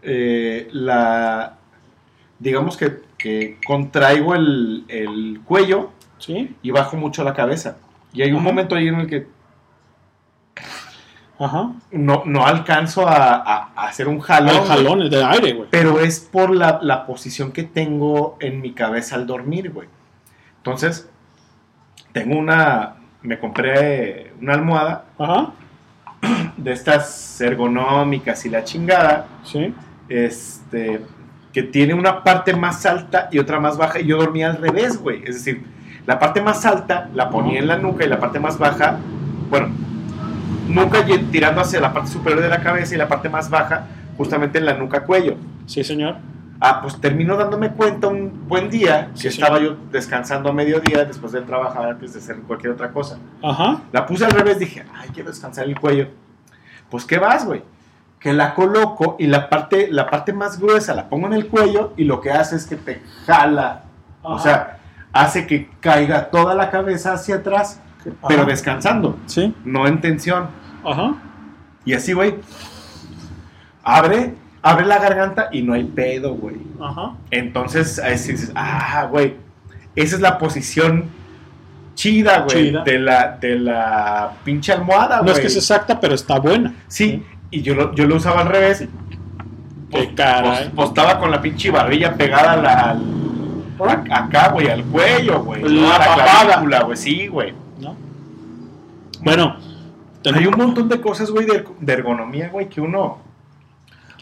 eh, 0.02 0.68
la. 0.72 1.58
Digamos 2.40 2.78
que, 2.78 3.02
que 3.18 3.58
contraigo 3.66 4.36
el, 4.36 4.86
el 4.90 5.42
cuello 5.46 5.92
Sí. 6.18 6.56
y 6.62 6.72
bajo 6.72 6.98
mucho 6.98 7.24
la 7.24 7.34
cabeza. 7.34 7.78
Y 8.14 8.22
hay 8.22 8.32
un 8.32 8.38
Ajá. 8.40 8.46
momento 8.46 8.76
ahí 8.76 8.88
en 8.88 8.96
el 9.02 9.08
que 9.08 9.28
Ajá. 11.38 11.72
no, 11.92 12.24
no 12.26 12.46
alcanzo 12.46 13.08
a, 13.08 13.36
a- 13.36 13.72
a 13.76 13.88
hacer 13.88 14.08
un 14.08 14.20
jalón. 14.20 14.56
El 14.56 14.64
jalón 14.68 15.10
de 15.10 15.24
aire, 15.24 15.54
güey. 15.54 15.68
Pero 15.70 16.00
es 16.00 16.20
por 16.20 16.56
la, 16.56 16.80
la 16.82 17.06
posición 17.06 17.52
que 17.52 17.64
tengo 17.64 18.38
en 18.40 18.62
mi 18.62 18.72
cabeza 18.74 19.16
al 19.16 19.28
dormir, 19.28 19.72
güey. 19.72 19.88
Entonces, 20.58 21.10
tengo 22.14 22.38
una. 22.38 22.96
Me 23.22 23.40
compré 23.40 24.34
una 24.42 24.54
almohada 24.54 25.06
Ajá. 25.18 25.52
de 26.58 26.72
estas 26.74 27.40
ergonómicas 27.42 28.46
y 28.46 28.50
la 28.50 28.64
chingada. 28.64 29.28
Sí. 29.44 29.74
Este. 30.10 31.02
Que 31.54 31.64
tiene 31.64 31.94
una 31.94 32.24
parte 32.24 32.54
más 32.56 32.86
alta 32.86 33.30
y 33.32 33.40
otra 33.40 33.60
más 33.60 33.78
baja. 33.78 34.00
Y 34.00 34.08
yo 34.08 34.18
dormía 34.18 34.50
al 34.52 34.58
revés, 34.58 35.02
güey. 35.02 35.24
Es 35.26 35.36
decir, 35.36 35.64
la 36.06 36.20
parte 36.20 36.42
más 36.42 36.66
alta 36.66 37.10
la 37.14 37.30
ponía 37.30 37.60
en 37.60 37.68
la 37.68 37.78
nuca 37.78 38.04
y 38.06 38.10
la 38.10 38.20
parte 38.20 38.40
más 38.40 38.58
baja. 38.58 38.98
Bueno, 39.50 39.70
nuca 40.68 41.06
y- 41.08 41.18
tirando 41.32 41.62
hacia 41.62 41.80
la 41.80 41.94
parte 41.94 42.12
superior 42.12 42.42
de 42.42 42.50
la 42.50 42.60
cabeza 42.62 42.94
y 42.96 42.98
la 42.98 43.08
parte 43.08 43.30
más 43.30 43.50
baja 43.50 43.86
justamente 44.18 44.58
en 44.60 44.66
la 44.66 44.74
nuca 44.74 45.04
cuello. 45.04 45.36
Sí, 45.66 45.84
señor. 45.84 46.18
Ah, 46.60 46.80
pues 46.82 47.00
terminó 47.02 47.36
dándome 47.36 47.70
cuenta 47.72 48.08
un 48.08 48.48
buen 48.48 48.70
día 48.70 49.10
que 49.14 49.20
Sí, 49.22 49.28
estaba 49.28 49.60
yo 49.60 49.76
descansando 49.92 50.50
a 50.50 50.54
mediodía 50.54 51.04
después 51.06 51.32
de 51.34 51.42
trabajar 51.42 51.86
antes 51.90 52.14
de 52.14 52.20
hacer 52.20 52.38
cualquier 52.48 52.72
otra 52.74 52.92
cosa. 52.92 53.18
Ajá. 53.44 53.82
La 53.92 54.06
puse 54.06 54.26
al 54.26 54.32
revés, 54.32 54.58
dije, 54.60 54.84
ay, 54.96 55.10
quiero 55.14 55.30
descansar 55.30 55.66
el 55.66 55.78
cuello. 55.80 56.08
Pues, 56.90 57.06
¿qué 57.06 57.18
vas, 57.18 57.46
güey? 57.46 57.64
Que 58.20 58.34
la 58.34 58.54
coloco 58.56 59.16
y 59.20 59.28
la 59.28 59.50
parte, 59.50 59.88
la 59.92 60.10
parte 60.10 60.34
más 60.34 60.60
gruesa 60.60 60.94
la 60.94 61.10
pongo 61.10 61.28
en 61.28 61.34
el 61.34 61.48
cuello 61.48 61.94
y 61.98 62.06
lo 62.06 62.22
que 62.22 62.32
hace 62.32 62.56
es 62.56 62.66
que 62.66 62.76
te 62.76 63.02
jala. 63.26 63.84
O 64.24 64.40
sea, 64.40 64.78
hace 65.14 65.46
que 65.46 65.70
caiga 65.80 66.30
toda 66.32 66.56
la 66.56 66.72
cabeza 66.72 67.14
hacia 67.14 67.36
atrás, 67.36 67.80
pero 68.28 68.46
descansando, 68.46 69.18
Sí. 69.28 69.54
no 69.64 69.88
en 69.88 70.02
tensión. 70.02 70.48
Ajá. 70.84 71.14
Y 71.86 71.94
así, 71.94 72.14
güey, 72.14 72.36
abre, 73.84 74.34
abre 74.62 74.86
la 74.86 75.00
garganta 75.00 75.50
y 75.52 75.62
no 75.62 75.74
hay 75.74 75.84
pedo, 75.84 76.34
güey. 76.36 76.58
Ajá. 76.82 77.14
Entonces, 77.32 78.00
ahí 78.00 78.14
dices, 78.14 78.52
ah, 78.56 79.08
güey, 79.10 79.36
esa 79.96 80.16
es 80.16 80.22
la 80.22 80.38
posición 80.38 81.10
chida, 81.96 82.40
güey, 82.42 82.68
Chida. 82.70 82.84
de 82.84 83.00
la, 83.00 83.38
de 83.42 83.56
la 83.60 84.34
pinche 84.44 84.72
almohada, 84.74 85.18
güey. 85.20 85.26
No 85.26 85.32
es 85.32 85.40
que 85.40 85.50
sea 85.50 85.60
exacta, 85.60 86.00
pero 86.00 86.14
está 86.14 86.38
buena. 86.40 86.74
Sí, 86.88 87.24
y 87.52 87.62
yo 87.62 87.74
lo, 87.74 87.96
yo 87.96 88.06
lo 88.06 88.16
usaba 88.18 88.42
al 88.42 88.50
revés. 88.50 88.88
Pues, 89.90 90.10
caray. 90.16 90.50
pues, 90.66 90.72
pues, 90.76 90.88
estaba 90.90 91.18
con 91.20 91.32
la 91.32 91.42
pinche 91.42 91.72
barbilla 91.72 92.14
pegada 92.16 92.52
al, 92.54 92.66
al- 92.66 93.02
a- 94.12 94.18
acá, 94.18 94.50
güey, 94.50 94.68
al 94.70 94.84
cuello, 94.84 95.44
güey. 95.44 95.62
La. 95.64 95.96
A 95.96 96.00
la 96.18 96.24
clavícula, 96.44 96.84
güey, 96.84 96.98
sí, 96.98 97.28
güey. 97.28 97.54
¿no? 97.80 97.96
Bueno, 99.22 99.58
Hay 100.34 100.48
un 100.48 100.56
montón 100.58 100.90
de 100.90 101.00
cosas, 101.02 101.30
güey, 101.32 101.46
de, 101.46 101.64
de 101.80 101.94
ergonomía, 101.94 102.50
güey, 102.50 102.68
que 102.68 102.82
uno 102.82 103.20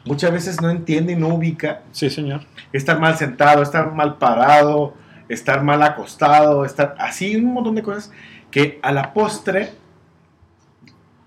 muchas 0.06 0.32
veces 0.32 0.62
no 0.62 0.70
entiende 0.70 1.14
y 1.14 1.16
no 1.16 1.30
ubica. 1.30 1.82
Sí, 1.92 2.10
señor. 2.10 2.42
Estar 2.74 3.00
mal 3.00 3.16
sentado, 3.16 3.62
estar 3.64 3.92
mal 3.94 4.16
parado, 4.18 4.94
estar 5.34 5.64
mal 5.64 5.82
acostado, 5.84 6.66
estar 6.66 6.96
así, 7.00 7.36
un 7.36 7.54
montón 7.54 7.76
de 7.76 7.84
cosas 7.84 8.12
que 8.52 8.80
a 8.84 8.92
la 8.92 9.14
postre 9.14 9.72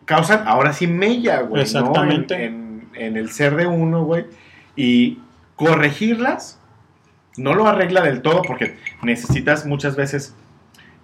causan 0.05 0.47
ahora 0.47 0.73
sí 0.73 0.87
mella, 0.87 1.41
güey. 1.41 1.55
¿no? 1.55 1.61
Exactamente. 1.63 2.45
En, 2.45 2.55
en- 2.55 2.77
en 2.99 3.17
el 3.19 3.31
ser 3.31 3.57
de 3.57 3.67
uno, 3.67 4.05
güey. 4.05 4.25
Y 4.75 5.19
corregirlas 5.55 6.59
no 7.37 7.53
lo 7.55 7.67
arregla 7.67 8.01
del 8.01 8.23
todo 8.23 8.41
porque 8.41 8.79
necesitas 9.03 9.67
muchas 9.67 9.97
veces 9.97 10.35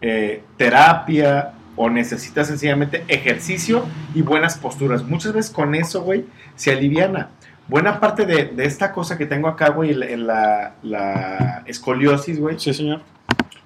eh, 0.00 0.42
terapia 0.56 1.52
o 1.76 1.90
necesitas 1.90 2.46
sencillamente 2.48 3.04
ejercicio 3.08 3.84
y 4.14 4.22
buenas 4.22 4.56
posturas. 4.56 5.02
Muchas 5.04 5.34
veces 5.34 5.50
con 5.50 5.74
eso, 5.74 6.02
güey, 6.02 6.24
se 6.56 6.72
aliviana. 6.72 7.28
Buena 7.72 7.98
parte 8.00 8.26
de, 8.26 8.44
de 8.48 8.66
esta 8.66 8.92
cosa 8.92 9.16
que 9.16 9.24
tengo 9.24 9.48
acá, 9.48 9.70
güey, 9.70 9.92
en 9.92 10.00
la- 10.00 10.06
en 10.06 10.26
la, 10.26 10.72
la 10.82 11.62
escoliosis, 11.64 12.38
güey. 12.38 12.60
Sí, 12.60 12.74
señor. 12.74 13.00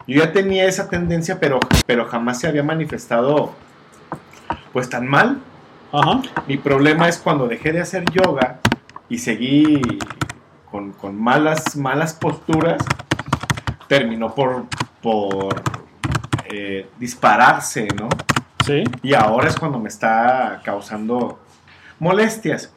Yo 0.07 0.23
ya 0.23 0.33
tenía 0.33 0.65
esa 0.67 0.89
tendencia, 0.89 1.41
pero, 1.41 1.59
pero 1.87 2.05
jamás 2.05 2.39
se 2.39 2.47
había 2.47 2.63
manifestado 2.63 3.53
pues 4.73 4.89
tan 4.89 5.09
mal. 5.09 5.41
Ajá. 5.93 6.23
Mi 6.47 6.57
problema 6.57 7.09
es 7.09 7.19
cuando 7.19 7.49
dejé 7.49 7.73
de 7.73 7.81
hacer 7.81 8.05
yoga 8.13 8.61
y 9.09 9.19
seguí 9.19 9.83
con, 10.71 10.93
con 10.93 11.21
malas, 11.21 11.75
malas 11.77 12.15
posturas, 12.15 12.81
terminó 13.89 14.33
por, 14.37 14.67
por 15.03 15.63
eh, 16.49 16.89
dispararse, 17.01 17.89
¿no? 17.97 18.09
Sí. 18.65 18.85
Y 19.03 19.15
ahora 19.15 19.49
es 19.49 19.57
cuando 19.59 19.81
me 19.81 19.89
está 19.89 20.61
causando 20.65 21.41
molestias. 21.99 22.73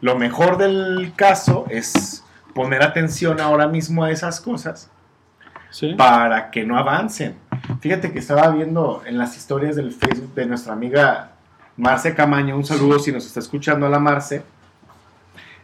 Lo 0.00 0.16
mejor 0.16 0.56
del 0.58 1.12
caso 1.16 1.66
es 1.68 2.24
poner 2.54 2.82
atención 2.82 3.40
ahora 3.40 3.68
mismo 3.68 4.04
a 4.04 4.10
esas 4.10 4.40
cosas 4.40 4.90
Sí. 5.70 5.94
para 5.94 6.50
que 6.50 6.64
no 6.64 6.76
avancen. 6.76 7.36
Fíjate 7.80 8.12
que 8.12 8.18
estaba 8.18 8.48
viendo 8.50 9.02
en 9.06 9.18
las 9.18 9.36
historias 9.36 9.76
del 9.76 9.92
Facebook 9.92 10.34
de 10.34 10.46
nuestra 10.46 10.72
amiga 10.72 11.30
Marce 11.76 12.14
Camaño, 12.14 12.56
un 12.56 12.64
saludo 12.64 12.98
si 12.98 13.12
nos 13.12 13.24
está 13.24 13.38
escuchando 13.40 13.86
a 13.86 13.88
la 13.88 13.98
Marce, 14.00 14.42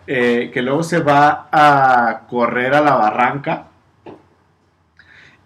eh, 0.07 0.51
que 0.55 0.62
luego 0.62 0.82
se 0.84 1.01
va 1.01 1.49
a 1.51 2.20
correr 2.28 2.74
a 2.74 2.80
la 2.80 2.95
barranca 2.95 3.66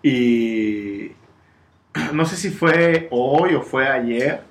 y 0.03 1.13
no 2.13 2.25
sé 2.25 2.37
si 2.37 2.51
fue 2.51 3.09
hoy 3.11 3.55
o 3.55 3.63
fue 3.63 3.89
ayer 3.89 4.43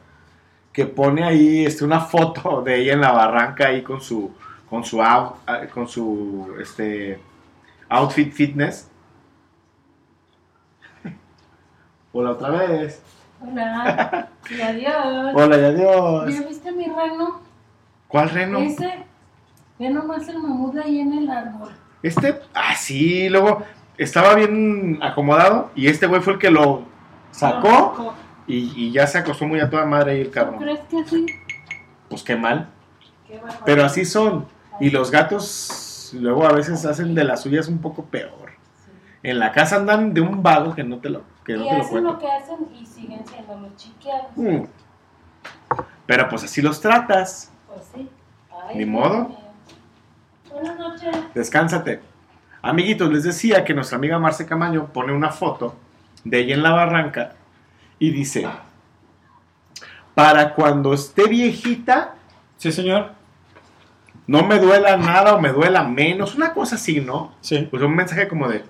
que 0.74 0.86
pone 0.86 1.24
ahí 1.24 1.66
este, 1.66 1.84
una 1.86 2.00
foto 2.00 2.62
de 2.66 2.82
ella 2.82 2.94
en 2.94 3.02
la 3.02 3.12
barranca 3.12 3.68
ahí 3.68 3.82
con 3.82 4.02
su 4.02 4.32
con 4.70 4.84
su 4.84 5.02
out- 5.02 5.36
ah, 5.48 5.62
con 5.74 5.88
su 5.88 6.56
este 6.62 7.20
outfit 7.90 8.32
fitness 8.32 8.90
Hola 12.12 12.32
otra 12.32 12.50
vez. 12.50 13.02
Hola. 13.42 14.30
Y 14.50 14.62
adiós. 14.62 15.32
Hola 15.36 15.58
y 15.58 15.64
adiós. 15.64 16.34
¿Ya 16.34 16.48
viste 16.48 16.72
mi 16.72 16.86
reno? 16.86 17.40
¿Cuál 18.08 18.30
reno? 18.32 18.60
Ese. 18.60 19.06
Ve 19.78 19.90
nomás 19.90 20.28
el 20.28 20.40
mamut 20.40 20.76
ahí 20.78 21.00
en 21.00 21.14
el 21.14 21.30
árbol. 21.30 21.70
Este, 22.04 22.40
ah, 22.54 22.76
sí, 22.76 23.30
luego 23.30 23.64
estaba 23.98 24.34
bien 24.36 25.00
acomodado 25.02 25.72
y 25.76 25.88
este 25.88 26.08
güey 26.08 26.22
fue 26.22 26.34
el 26.34 26.40
que 26.40 26.50
lo 26.52 26.84
sacó 27.32 28.14
y, 28.50 28.74
y 28.76 28.92
ya 28.92 29.08
se 29.08 29.18
acostó 29.20 29.46
muy 29.48 29.60
a 29.60 29.70
toda 29.70 29.86
madre 29.86 30.12
ahí 30.14 30.22
el 30.22 30.28
¿Tú 30.28 30.34
cabrón. 30.34 30.60
crees 30.60 30.80
que? 30.90 31.26
Pues 32.10 32.24
qué 32.24 32.36
mal. 32.36 32.68
Qué. 33.28 33.40
Pero 33.66 33.84
así 33.86 34.04
son. 34.06 34.48
Y 34.80 34.90
los 34.90 35.12
gatos 35.12 36.12
luego 36.20 36.46
a 36.46 36.52
veces 36.54 36.84
hacen 36.86 37.14
de 37.14 37.24
las 37.24 37.42
suyas 37.44 37.68
un 37.68 37.78
poco 37.80 38.06
peor. 38.06 38.50
En 39.22 39.38
la 39.40 39.52
casa 39.52 39.76
andan 39.76 40.14
de 40.14 40.22
un 40.22 40.42
vago 40.42 40.74
que 40.74 40.84
no 40.84 40.98
te 40.98 41.10
lo, 41.10 41.24
que 41.46 41.54
no 41.54 41.66
y 41.66 41.70
te 41.70 41.74
lo 41.76 41.82
hacen 41.82 41.92
cuento. 41.92 42.12
lo 42.14 42.20
que 42.20 42.32
hacen 42.32 42.58
y 42.74 42.86
siguen 42.86 43.26
siendo 43.28 43.60
los 43.60 43.76
chiqueados. 43.76 44.32
Mm. 44.36 44.64
Pero 46.06 46.28
pues 46.30 46.44
así 46.44 46.62
los 46.62 46.80
tratas. 46.82 47.52
Pues 47.68 47.82
sí. 47.94 48.10
Ay, 48.68 48.78
Ni 48.78 48.86
modo. 48.86 49.38
Buenas 50.52 50.80
noches. 50.80 51.16
Descánsate. 51.36 52.02
Amiguitos, 52.62 53.12
les 53.12 53.24
decía 53.24 53.64
que 53.64 53.74
nuestra 53.74 53.98
amiga 53.98 54.18
Marce 54.20 54.46
Camaño 54.46 54.88
pone 54.92 55.14
una 55.14 55.30
foto 55.30 55.76
de 56.24 56.40
ella 56.40 56.56
en 56.56 56.64
la 56.64 56.72
barranca 56.72 57.36
y 58.00 58.12
dice, 58.12 58.48
para 60.16 60.54
cuando 60.56 60.94
esté 60.94 61.28
viejita, 61.28 62.16
Sí, 62.58 62.72
señor. 62.72 63.12
no 64.28 64.44
me 64.44 64.60
duela 64.60 64.98
nada 64.98 65.36
o 65.36 65.42
me 65.42 65.50
duela 65.50 65.84
menos, 65.84 66.36
una 66.36 66.54
cosa 66.54 66.76
así, 66.76 67.00
¿no? 67.00 67.34
Sí. 67.42 67.68
Pues 67.72 67.82
un 67.82 67.96
mensaje 67.96 68.28
como 68.28 68.48
de, 68.50 68.64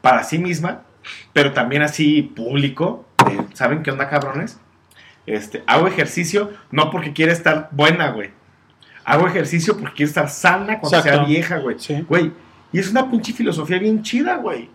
para 0.00 0.22
sí 0.22 0.38
misma, 0.38 0.82
pero 1.32 1.52
también 1.52 1.82
así 1.82 2.22
público, 2.22 3.04
de, 3.26 3.44
¿saben 3.54 3.82
qué 3.82 3.90
onda 3.90 4.08
cabrones? 4.08 4.58
Este, 5.26 5.62
hago 5.66 5.86
ejercicio 5.88 6.50
no 6.70 6.90
porque 6.90 7.12
quiera 7.12 7.32
estar 7.32 7.68
buena, 7.72 8.10
güey. 8.10 8.30
Hago 9.04 9.26
ejercicio 9.26 9.76
porque 9.76 9.96
quiero 9.96 10.08
estar 10.08 10.28
sana 10.28 10.78
cuando 10.78 11.02
sea 11.02 11.24
vieja, 11.24 11.58
güey. 11.58 11.76
Sí. 11.78 12.04
Güey, 12.08 12.32
y 12.72 12.78
es 12.78 12.90
una 12.90 13.10
pinche 13.10 13.32
filosofía 13.32 13.78
bien 13.78 14.02
chida, 14.02 14.36
güey. 14.36 14.70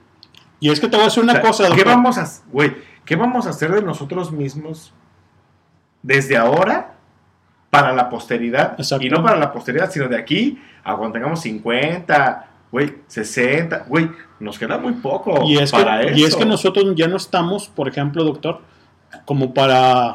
Y 0.60 0.70
es 0.70 0.80
que 0.80 0.88
te 0.88 0.98
voy 0.98 1.04
a 1.04 1.06
decir 1.06 1.24
una 1.24 1.34
O 1.34 1.36
sea, 1.36 1.42
cosa, 1.46 1.64
¿qué 1.66 1.70
doctor. 1.70 1.88
vamos 1.88 2.18
a, 2.18 2.28
güey, 2.52 2.76
qué 3.08 3.16
vamos 3.16 3.48
a 3.48 3.52
hacer 3.52 3.72
de 3.72 3.82
nosotros 3.82 4.32
mismos 4.32 4.94
desde 6.04 6.38
ahora 6.38 6.98
para 7.72 7.94
la 7.94 8.10
posteridad? 8.10 8.76
Exacto. 8.78 9.06
Y 9.06 9.10
no 9.10 9.24
para 9.24 9.38
la 9.38 9.52
posteridad, 9.52 9.90
sino 9.90 10.08
de 10.08 10.18
aquí 10.18 10.62
a 10.84 10.96
cuando 10.96 11.14
tengamos 11.14 11.40
50, 11.40 12.48
güey, 12.72 12.98
60, 13.08 13.86
güey, 13.88 14.12
nos 14.40 14.60
queda 14.60 14.78
muy 14.78 14.94
poco 14.94 15.44
Y 15.46 15.58
es, 15.58 15.72
para 15.72 16.02
que, 16.02 16.08
eso. 16.08 16.18
y 16.18 16.24
es 16.26 16.36
que 16.36 16.46
nosotros 16.46 16.94
ya 16.96 17.08
no 17.08 17.16
estamos, 17.16 17.70
por 17.70 17.88
ejemplo, 17.88 18.26
doctor, 18.26 18.62
como 19.24 19.54
para, 19.54 20.14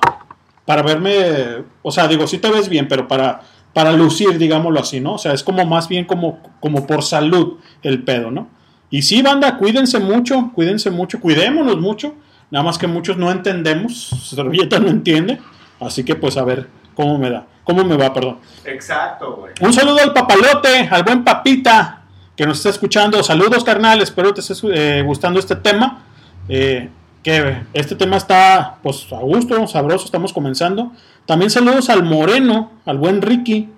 para 0.66 0.82
verme, 0.82 1.64
o 1.80 1.90
sea, 1.90 2.06
digo, 2.06 2.26
sí 2.26 2.38
te 2.38 2.50
ves 2.50 2.68
bien, 2.68 2.88
pero 2.88 3.08
para, 3.08 3.40
para 3.72 3.92
lucir, 3.92 4.36
digámoslo 4.36 4.80
así, 4.80 5.00
¿no? 5.00 5.14
O 5.14 5.18
sea, 5.18 5.32
es 5.32 5.42
como 5.42 5.64
más 5.64 5.88
bien 5.88 6.04
como, 6.04 6.40
como 6.60 6.86
por 6.86 7.02
salud 7.02 7.58
el 7.82 8.04
pedo, 8.04 8.30
¿no? 8.30 8.48
Y 8.90 9.00
sí, 9.00 9.22
banda, 9.22 9.56
cuídense 9.56 9.98
mucho, 9.98 10.52
cuídense 10.54 10.90
mucho, 10.90 11.20
cuidémonos 11.20 11.80
mucho, 11.80 12.14
nada 12.52 12.62
más 12.62 12.78
que 12.78 12.86
muchos 12.86 13.16
no 13.16 13.32
entendemos, 13.32 14.06
Servilleta 14.22 14.78
no 14.78 14.88
entiende, 14.88 15.40
así 15.80 16.04
que 16.04 16.14
pues 16.14 16.36
a 16.36 16.44
ver 16.44 16.68
cómo 16.94 17.18
me 17.18 17.30
da, 17.30 17.46
cómo 17.64 17.82
me 17.84 17.96
va, 17.96 18.12
perdón. 18.14 18.38
Exacto, 18.64 19.34
güey. 19.36 19.52
Un 19.60 19.72
saludo 19.72 19.98
al 20.00 20.12
papalote, 20.12 20.88
al 20.88 21.02
buen 21.02 21.24
papita 21.24 22.04
que 22.36 22.46
nos 22.46 22.58
está 22.58 22.68
escuchando. 22.70 23.22
Saludos, 23.22 23.64
carnal. 23.64 24.00
Espero 24.00 24.32
te 24.32 24.40
esté 24.40 24.54
eh, 24.72 25.02
gustando 25.02 25.40
este 25.40 25.56
tema. 25.56 26.04
eh, 26.48 26.88
que 27.22 27.62
este 27.72 27.94
tema 27.94 28.16
está 28.16 28.78
pues 28.82 29.06
a 29.12 29.16
gusto, 29.20 29.66
sabroso. 29.68 30.04
Estamos 30.06 30.32
comenzando. 30.32 30.90
También 31.24 31.50
saludos 31.50 31.88
al 31.88 32.02
Moreno, 32.02 32.72
al 32.84 32.98
buen 32.98 33.22
Ricky, 33.22 33.68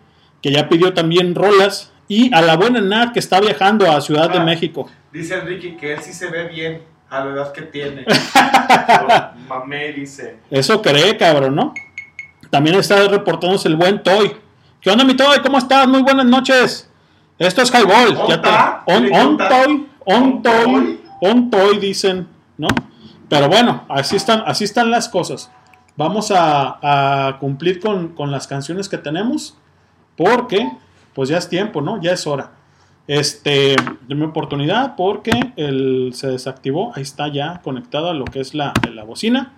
que 0.40 0.50
ya 0.50 0.68
pidió 0.68 0.94
también 0.94 1.34
rolas. 1.34 1.92
Y 2.08 2.34
a 2.34 2.40
la 2.42 2.56
buena 2.56 2.80
Nat, 2.80 3.12
que 3.12 3.18
está 3.18 3.40
viajando 3.40 3.90
a 3.90 4.00
Ciudad 4.00 4.30
de 4.30 4.38
Ah. 4.38 4.44
México. 4.44 4.88
Dice 5.12 5.34
Enrique 5.38 5.76
que 5.76 5.92
él 5.94 6.00
sí 6.02 6.12
se 6.12 6.30
ve 6.30 6.48
bien 6.48 6.82
a 7.14 7.24
la 7.24 7.32
edad 7.32 7.52
que 7.52 7.62
tiene. 7.62 8.04
Mamé 9.48 9.92
dice. 9.92 10.38
Eso 10.50 10.82
cree, 10.82 11.16
cabrón, 11.16 11.54
¿no? 11.54 11.74
También 12.50 12.76
está 12.76 13.06
reportándose 13.08 13.68
el 13.68 13.76
buen 13.76 14.02
Toy. 14.02 14.36
¿Qué 14.80 14.90
onda, 14.90 15.04
mi 15.04 15.14
Toy? 15.16 15.38
¿Cómo 15.42 15.58
estás? 15.58 15.86
Muy 15.86 16.02
buenas 16.02 16.26
noches. 16.26 16.90
Esto 17.38 17.62
es 17.62 17.70
Highball. 17.72 18.28
Ya 18.28 18.40
te-. 18.40 18.92
On, 18.92 19.04
¿Qué 19.06 19.12
on? 19.12 19.36
Toy, 19.38 19.88
on 20.04 20.22
¿On 20.22 20.42
Toy, 20.42 20.64
Toy? 20.64 21.00
on 21.20 21.50
Toy, 21.50 21.78
dicen, 21.78 22.28
¿no? 22.58 22.68
Pero 23.28 23.48
bueno, 23.48 23.84
así 23.88 24.16
están, 24.16 24.42
así 24.46 24.64
están 24.64 24.90
las 24.90 25.08
cosas. 25.08 25.50
Vamos 25.96 26.30
a, 26.30 27.28
a 27.28 27.38
cumplir 27.38 27.80
con, 27.80 28.08
con 28.08 28.30
las 28.30 28.46
canciones 28.46 28.88
que 28.88 28.98
tenemos. 28.98 29.56
Porque, 30.16 30.70
pues 31.14 31.28
ya 31.28 31.38
es 31.38 31.48
tiempo, 31.48 31.80
¿no? 31.80 32.00
Ya 32.00 32.12
es 32.12 32.26
hora. 32.26 32.52
Este, 33.07 33.76
denme 34.09 34.26
oportunidad 34.26 34.96
porque 34.96 35.52
el, 35.57 36.12
se 36.14 36.28
desactivó. 36.28 36.92
Ahí 36.94 37.02
está 37.02 37.28
ya 37.28 37.61
conectada 37.62 38.14
lo 38.14 38.24
que 38.24 38.40
es 38.40 38.55
la, 38.55 38.72
la 38.92 39.05
bocina. 39.05 39.52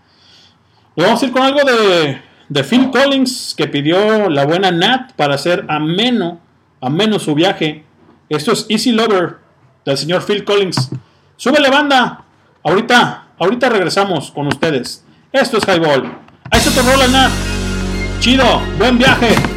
Nos 0.97 1.07
vamos 1.07 1.23
a 1.23 1.27
ir 1.27 1.33
con 1.33 1.43
algo 1.43 1.61
de, 1.61 2.21
de 2.49 2.65
Phil 2.65 2.91
Collins 2.91 3.55
que 3.57 3.69
pidió 3.69 4.29
la 4.31 4.47
buena 4.47 4.71
Nat 4.71 5.13
para 5.13 5.35
hacer 5.35 5.65
ameno, 5.69 6.41
ameno 6.81 7.19
su 7.19 7.35
viaje 7.35 7.85
Esto 8.29 8.53
es 8.53 8.67
Easy 8.69 8.93
Lover 8.93 9.37
del 9.85 9.97
señor 9.97 10.25
Phil 10.25 10.45
Collins. 10.45 10.91
Súbele 11.37 11.71
banda. 11.71 12.25
Ahorita, 12.65 13.29
ahorita 13.39 13.69
regresamos 13.69 14.31
con 14.33 14.49
ustedes. 14.49 15.05
Esto 15.31 15.59
es 15.59 15.65
Highball. 15.69 16.13
Ahí 16.51 16.61
se 16.61 16.71
te 16.71 16.83
rola 16.83 17.07
Nat. 17.09 17.31
Chido, 18.21 18.61
buen 18.79 18.99
viaje. 18.99 19.56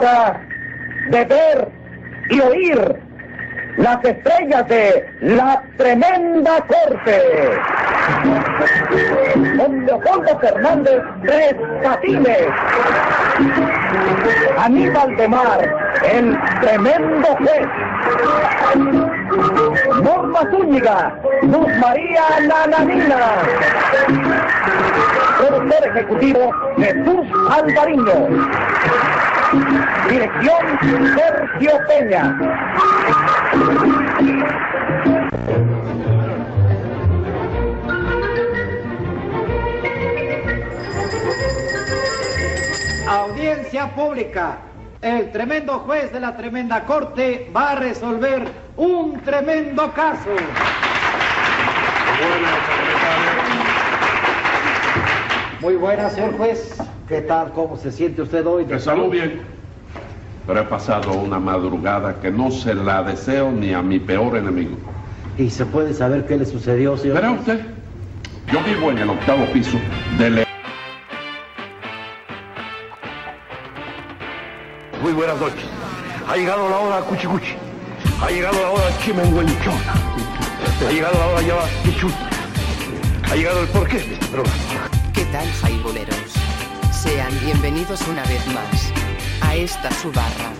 De 0.00 1.24
ver 1.24 1.68
y 2.30 2.40
oír 2.40 2.96
las 3.76 4.04
estrellas 4.04 4.66
de 4.68 5.08
la 5.20 5.62
tremenda 5.76 6.60
corte. 6.62 7.22
Don 9.56 9.86
Leopoldo 9.86 10.38
Fernández 10.38 11.02
Tres 11.24 11.54
Patines. 11.82 12.48
Aníbal 14.58 15.16
de 15.16 15.28
Mar, 15.28 15.74
el 16.10 16.38
tremendo 16.60 17.28
juez. 17.36 17.68
Norma 20.02 20.40
Zúñiga, 20.50 21.18
Luz 21.42 21.68
María 21.78 22.24
Nananina. 22.46 23.16
Productor 25.38 25.88
ejecutivo 25.88 26.52
Jesús 26.76 27.26
Alvariño. 27.50 28.28
Dirección 30.08 30.62
Sergio 31.16 31.72
Peña. 31.88 32.38
Audiencia 43.08 43.88
pública. 43.94 44.58
El 45.02 45.32
tremendo 45.32 45.78
juez 45.80 46.12
de 46.12 46.20
la 46.20 46.36
tremenda 46.36 46.84
corte 46.84 47.50
va 47.56 47.70
a 47.70 47.74
resolver 47.76 48.69
un 48.80 49.20
tremendo 49.20 49.92
caso. 49.92 50.30
Muy 55.60 55.74
buenas, 55.74 56.14
señor 56.14 56.36
juez. 56.38 56.78
¿Qué 57.06 57.20
tal? 57.20 57.52
¿Cómo 57.52 57.76
se 57.76 57.92
siente 57.92 58.22
usted 58.22 58.46
hoy? 58.46 58.64
De 58.64 58.80
salud 58.80 59.10
bien. 59.10 59.42
Pero 60.46 60.60
he 60.60 60.64
pasado 60.64 61.12
una 61.12 61.38
madrugada 61.38 62.20
que 62.20 62.30
no 62.30 62.50
se 62.50 62.74
la 62.74 63.02
deseo 63.02 63.52
ni 63.52 63.74
a 63.74 63.82
mi 63.82 63.98
peor 63.98 64.38
enemigo. 64.38 64.76
¿Y 65.36 65.50
se 65.50 65.66
puede 65.66 65.92
saber 65.92 66.26
qué 66.26 66.38
le 66.38 66.46
sucedió, 66.46 66.96
señor? 66.96 67.16
Verá 67.16 67.32
usted, 67.32 67.60
yo 68.50 68.62
vivo 68.64 68.90
en 68.90 68.98
el 68.98 69.10
octavo 69.10 69.44
piso 69.52 69.78
del... 70.18 70.46
Muy 75.02 75.12
buenas 75.12 75.38
noches. 75.38 75.66
Ha 76.28 76.36
llegado 76.36 76.70
la 76.70 76.78
hora 76.78 77.00
cuchicuchi. 77.00 77.69
Ha 78.22 78.30
llegado 78.30 78.60
la 78.60 78.70
hora 78.70 78.98
chimenguenchona. 79.02 79.94
Ha 80.86 80.92
llegado 80.92 81.18
la 81.18 81.26
hora 81.26 81.68
quichut. 81.82 82.12
Ha 83.30 83.34
llegado 83.34 83.62
el 83.62 83.68
porqué 83.68 83.98
de 83.98 84.12
este 84.14 84.26
programa. 84.26 84.90
¿Qué 85.14 85.24
tal, 85.26 85.50
jaiboleros? 85.62 86.16
Sean 86.92 87.32
bienvenidos 87.40 88.06
una 88.08 88.22
vez 88.24 88.46
más 88.48 88.92
a 89.40 89.54
esta 89.54 89.90
su 89.92 90.12
barra. 90.12 90.52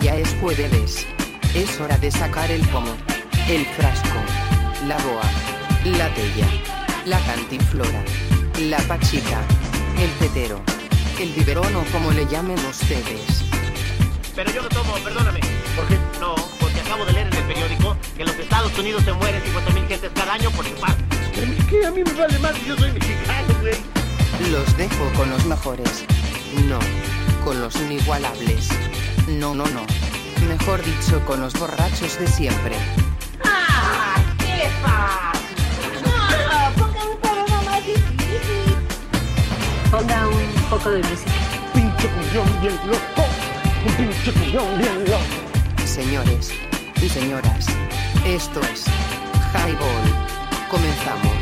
Ya 0.00 0.16
es 0.16 0.34
jueves. 0.40 1.06
Es 1.54 1.78
hora 1.80 1.98
de 1.98 2.10
sacar 2.10 2.50
el 2.50 2.66
pomo, 2.68 2.94
el 3.48 3.66
frasco, 3.66 4.18
la 4.86 4.96
boa, 4.98 5.22
la 5.84 6.08
tella, 6.14 6.46
la 7.04 7.18
cantinflora, 7.18 8.04
la 8.60 8.78
pachica, 8.82 9.40
el 10.00 10.10
tetero, 10.14 10.62
el 11.18 11.30
biberón 11.32 11.76
o 11.76 11.84
como 11.92 12.10
le 12.10 12.26
llamen 12.26 12.58
ustedes. 12.64 13.44
Pero 14.34 14.50
yo 14.50 14.62
lo 14.62 14.68
tomo, 14.70 14.94
perdóname. 15.04 15.40
¿Por 15.76 15.86
qué? 15.88 15.98
No, 16.18 16.34
porque 16.58 16.80
acabo 16.80 17.04
de 17.04 17.12
leer 17.12 17.26
en 17.26 17.34
el 17.34 17.44
periódico 17.44 17.96
que 18.16 18.22
en 18.22 18.28
los 18.28 18.38
Estados 18.38 18.78
Unidos 18.78 19.02
se 19.04 19.12
mueren 19.12 19.42
50.000 19.42 19.88
gentes 19.88 20.10
cada 20.14 20.32
año 20.32 20.50
por. 20.52 20.64
Pero 21.34 21.52
es 21.52 21.64
que 21.66 21.86
a 21.86 21.90
mí 21.90 22.02
me 22.02 22.12
vale 22.14 22.38
más 22.38 22.52
que 22.52 22.66
yo 22.66 22.76
soy 22.78 22.92
mexicano, 22.92 23.54
güey. 23.60 23.74
Los 24.50 24.76
dejo 24.78 25.12
con 25.16 25.28
los 25.28 25.44
mejores. 25.44 26.04
No, 26.66 26.78
con 27.44 27.60
los 27.60 27.76
inigualables. 27.76 28.70
No, 29.28 29.54
no, 29.54 29.66
no. 29.66 29.84
Mejor 30.48 30.82
dicho, 30.82 31.20
con 31.26 31.40
los 31.40 31.52
borrachos 31.52 32.18
de 32.18 32.26
siempre. 32.26 32.74
¡Ah! 33.44 34.16
¿Qué 34.38 34.70
Ponga 39.90 40.28
un 40.28 40.52
poco 40.70 40.90
de 40.90 40.98
música. 40.98 41.32
Pinche 41.74 42.08
cuñón 42.08 42.46
bien 42.62 42.76
loco. 42.86 43.24
Un 43.84 43.92
pinche 43.94 44.32
cuñón 44.32 44.78
bien 44.78 45.04
loco. 45.06 45.24
Señores 45.84 46.52
y 47.02 47.08
señoras, 47.08 47.66
esto 48.24 48.60
es 48.72 48.84
Highball. 49.52 50.14
Comenzamos. 50.70 51.32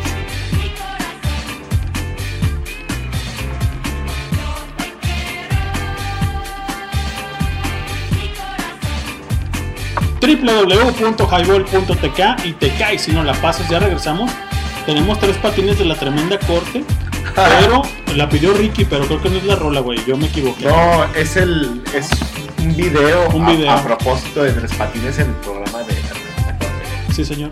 www.highball.tk 10.20 12.44
y 12.44 12.52
te 12.54 12.70
caes 12.76 13.02
si 13.02 13.12
no 13.12 13.22
la 13.22 13.34
pasas, 13.34 13.68
ya 13.68 13.78
regresamos. 13.78 14.32
Tenemos 14.86 15.18
tres 15.18 15.36
patines 15.36 15.78
de 15.78 15.84
la 15.84 15.94
tremenda 15.94 16.38
corte, 16.38 16.82
pero 17.60 17.82
la 18.16 18.28
pidió 18.28 18.52
Ricky, 18.54 18.84
pero 18.84 19.06
creo 19.06 19.20
que 19.22 19.30
no 19.30 19.36
es 19.36 19.44
la 19.44 19.56
rola, 19.56 19.80
güey, 19.80 19.98
yo 20.06 20.16
me 20.16 20.26
equivoqué. 20.26 20.64
No, 20.66 21.04
es 21.14 21.36
el 21.36 21.82
es 21.94 22.08
un 22.58 22.76
video, 22.76 23.28
Un 23.30 23.44
a- 23.44 23.50
video. 23.50 23.70
A, 23.70 23.82
propósito 23.82 24.42
de 24.42 24.52
Tres 24.52 24.72
Patines 24.74 25.18
en 25.18 25.28
el 25.28 25.34
programa 25.36 25.78
de 25.84 25.94
Sí, 27.14 27.24
señor. 27.24 27.50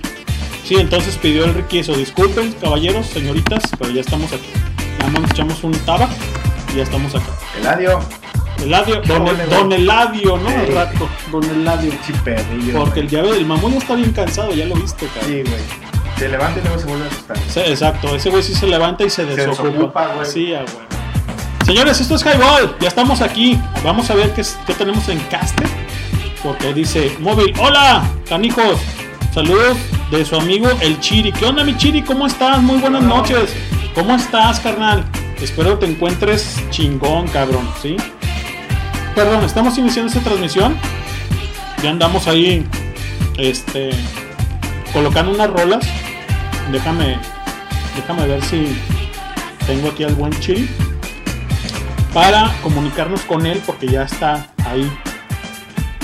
Sí, 0.64 0.74
entonces 0.76 1.16
pidió 1.16 1.44
el 1.44 1.54
Ricky 1.54 1.78
eso. 1.80 1.94
Disculpen, 1.96 2.52
caballeros, 2.60 3.06
señoritas, 3.06 3.62
pero 3.78 3.90
ya 3.90 4.00
estamos 4.00 4.32
aquí. 4.32 4.48
Nada 4.98 5.12
más 5.12 5.22
nos 5.22 5.30
echamos 5.30 5.62
un 5.64 5.72
tabac 5.72 6.10
y 6.72 6.76
ya 6.78 6.82
estamos 6.82 7.14
acá. 7.14 7.26
Eladio. 7.60 8.00
Eladio, 8.62 9.00
don, 9.02 9.22
güey. 9.22 9.36
don 9.50 9.72
Eladio, 9.72 10.36
¿no? 10.38 10.48
Al 10.48 10.66
rato, 10.68 11.08
don 11.30 11.44
Eladio. 11.44 11.92
Chiperrillo. 12.06 12.80
Porque 12.80 13.00
el 13.00 13.08
llave 13.08 13.32
del 13.32 13.46
mamón 13.46 13.72
ya 13.72 13.78
está 13.78 13.94
bien 13.94 14.12
cansado, 14.12 14.52
ya 14.54 14.64
lo 14.66 14.74
viste, 14.76 15.06
cabrón. 15.06 15.30
Sí, 15.30 15.42
güey. 15.42 15.62
Se 16.18 16.28
levanta 16.28 16.60
y 16.60 16.62
luego 16.62 16.78
se 16.78 16.86
vuelve 16.86 17.04
a 17.04 17.08
asustar. 17.08 17.36
Sí, 17.48 17.60
exacto, 17.60 18.16
ese 18.16 18.30
güey 18.30 18.42
sí 18.42 18.54
se 18.54 18.66
levanta 18.66 19.04
y 19.04 19.10
se 19.10 19.24
Se 19.24 19.36
desocupa. 19.36 19.68
desocupa, 19.68 20.06
güey. 20.14 20.26
Sí, 20.26 20.54
ah, 20.54 20.62
güey. 20.62 20.86
Señores, 21.66 22.00
esto 22.00 22.14
es 22.14 22.22
Highball, 22.24 22.76
ya 22.80 22.88
estamos 22.88 23.20
aquí. 23.20 23.60
Vamos 23.84 24.08
a 24.10 24.14
ver 24.14 24.32
qué, 24.32 24.42
qué 24.66 24.74
tenemos 24.74 25.08
en 25.08 25.18
caster. 25.20 25.66
Porque 26.42 26.72
dice 26.72 27.16
móvil, 27.20 27.52
hola, 27.58 28.08
canijos. 28.28 28.78
Saludos 29.34 29.76
de 30.10 30.24
su 30.24 30.36
amigo 30.36 30.68
el 30.80 30.98
Chiri. 31.00 31.32
¿Qué 31.32 31.44
onda, 31.44 31.64
mi 31.64 31.76
Chiri? 31.76 32.02
¿Cómo 32.02 32.26
estás? 32.26 32.62
Muy 32.62 32.78
buenas 32.78 33.02
noches. 33.02 33.52
¿Cómo 33.94 34.14
estás, 34.14 34.60
carnal? 34.60 35.04
Espero 35.42 35.76
te 35.78 35.86
encuentres 35.86 36.56
chingón, 36.70 37.28
cabrón, 37.28 37.68
¿sí? 37.82 37.96
Perdón, 39.14 39.44
estamos 39.44 39.76
iniciando 39.76 40.10
esta 40.10 40.22
transmisión. 40.22 40.76
Ya 41.82 41.90
andamos 41.90 42.26
ahí, 42.28 42.64
este, 43.36 43.90
colocando 44.92 45.32
unas 45.32 45.50
rolas. 45.50 45.86
Déjame, 46.72 47.18
déjame 47.94 48.26
ver 48.26 48.42
si 48.42 48.76
tengo 49.66 49.88
aquí 49.88 50.04
al 50.04 50.14
buen 50.14 50.32
Chiri 50.40 50.68
para 52.12 52.54
comunicarnos 52.62 53.20
con 53.22 53.46
él 53.46 53.62
porque 53.66 53.86
ya 53.88 54.04
está 54.04 54.48
ahí 54.64 54.90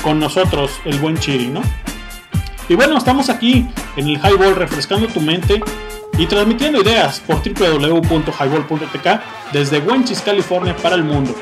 con 0.03 0.18
nosotros 0.18 0.72
el 0.85 0.99
buen 0.99 1.16
Chiri, 1.16 1.47
¿no? 1.47 1.62
Y 2.68 2.74
bueno, 2.74 2.97
estamos 2.99 3.28
aquí 3.28 3.68
en 3.97 4.09
el 4.09 4.16
Highball 4.16 4.57
refrescando 4.57 5.07
tu 5.09 5.20
mente 5.20 5.62
y 6.18 6.26
transmitiendo 6.26 6.80
ideas 6.80 7.20
por 7.20 7.43
www.highball.tk 7.43 9.20
desde 9.53 9.78
Wenchis, 9.78 10.20
California 10.20 10.76
para 10.76 10.97
el 10.97 11.05
mundo. 11.05 11.35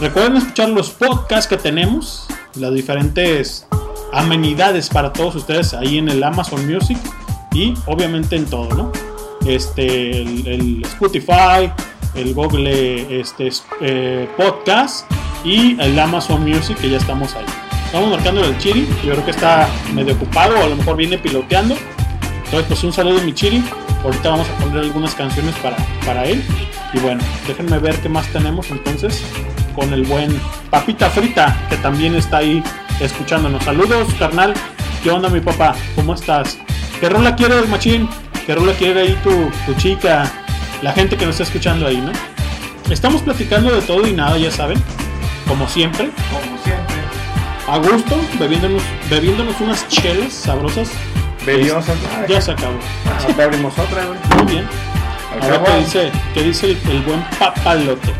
Recuerden 0.00 0.36
escuchar 0.36 0.68
los 0.70 0.90
podcasts 0.90 1.46
que 1.48 1.56
tenemos, 1.56 2.26
las 2.54 2.72
diferentes 2.74 3.66
amenidades 4.12 4.88
para 4.88 5.12
todos 5.12 5.34
ustedes 5.36 5.74
ahí 5.74 5.98
en 5.98 6.08
el 6.08 6.22
Amazon 6.22 6.70
Music 6.70 6.98
y 7.52 7.74
obviamente 7.86 8.36
en 8.36 8.46
todo, 8.46 8.68
¿no? 8.74 8.92
Este, 9.46 10.22
el, 10.22 10.82
Spotify, 10.84 11.70
el 12.14 12.34
Google 12.34 13.20
este, 13.20 13.48
es- 13.48 13.64
eh, 13.80 14.28
Podcast 14.36 15.10
y 15.44 15.80
el 15.80 15.98
Amazon 15.98 16.48
Music 16.48 16.76
que 16.78 16.90
ya 16.90 16.98
estamos 16.98 17.34
ahí. 17.34 17.44
Estamos 17.86 18.10
marcando 18.10 18.44
el 18.44 18.56
Chiri, 18.58 18.86
yo 19.04 19.12
creo 19.12 19.24
que 19.24 19.32
está 19.32 19.68
medio 19.92 20.14
ocupado 20.14 20.58
o 20.58 20.62
a 20.62 20.68
lo 20.68 20.76
mejor 20.76 20.96
viene 20.96 21.18
piloteando. 21.18 21.74
Entonces, 22.44 22.66
pues 22.68 22.84
un 22.84 22.92
saludo 22.92 23.20
mi 23.22 23.32
Chiri. 23.34 23.62
Ahorita 24.04 24.30
vamos 24.30 24.48
a 24.48 24.58
poner 24.62 24.78
algunas 24.78 25.14
canciones 25.14 25.54
para, 25.56 25.76
para 26.06 26.24
él. 26.24 26.42
Y 26.94 26.98
bueno, 27.00 27.22
déjenme 27.46 27.78
ver 27.78 27.96
qué 28.00 28.08
más 28.08 28.26
tenemos 28.28 28.70
entonces 28.70 29.22
con 29.74 29.92
el 29.92 30.04
buen 30.04 30.38
Papita 30.70 31.08
Frita, 31.10 31.56
que 31.68 31.76
también 31.78 32.14
está 32.14 32.38
ahí 32.38 32.62
escuchándonos. 33.00 33.62
Saludos, 33.64 34.08
carnal. 34.18 34.54
¿Qué 35.02 35.10
onda, 35.10 35.28
mi 35.28 35.40
papá? 35.40 35.74
¿Cómo 35.96 36.14
estás? 36.14 36.58
¿Qué 37.00 37.08
rola 37.08 37.34
quieres, 37.34 37.68
machín? 37.68 38.08
¿Qué 38.46 38.54
rola 38.54 38.72
quiere 38.72 39.02
ahí 39.02 39.18
tu, 39.22 39.50
tu 39.66 39.74
chica? 39.78 40.30
La 40.82 40.92
gente 40.92 41.16
que 41.16 41.26
nos 41.26 41.34
está 41.34 41.44
escuchando 41.44 41.86
ahí, 41.86 41.98
¿no? 41.98 42.12
Estamos 42.92 43.22
platicando 43.22 43.70
de 43.70 43.82
todo 43.82 44.06
y 44.06 44.12
nada, 44.12 44.36
ya 44.38 44.50
saben. 44.50 44.82
Como 45.48 45.68
siempre. 45.68 46.10
Como 46.30 46.58
siempre. 46.62 46.96
A 47.68 47.78
gusto, 47.78 48.16
bebiéndonos, 48.38 48.82
bebiéndonos 49.08 49.60
unas 49.60 49.88
chelas 49.88 50.32
sabrosas 50.32 50.90
Bebió 51.44 51.78
Este. 51.78 51.92
Ya 52.28 52.40
se 52.40 52.52
acabó. 52.52 52.74
Ah, 53.06 53.32
te 53.34 53.42
abrimos 53.42 53.76
otra, 53.78 54.04
güey. 54.06 54.18
Muy 54.36 54.52
bien. 54.52 54.68
A 55.40 55.46
ver 55.46 55.62
qué 55.64 55.76
dice, 55.78 56.12
qué 56.34 56.42
dice 56.42 56.66
el, 56.66 56.78
el 56.90 57.02
buen 57.02 57.22
papalote. 57.38 58.12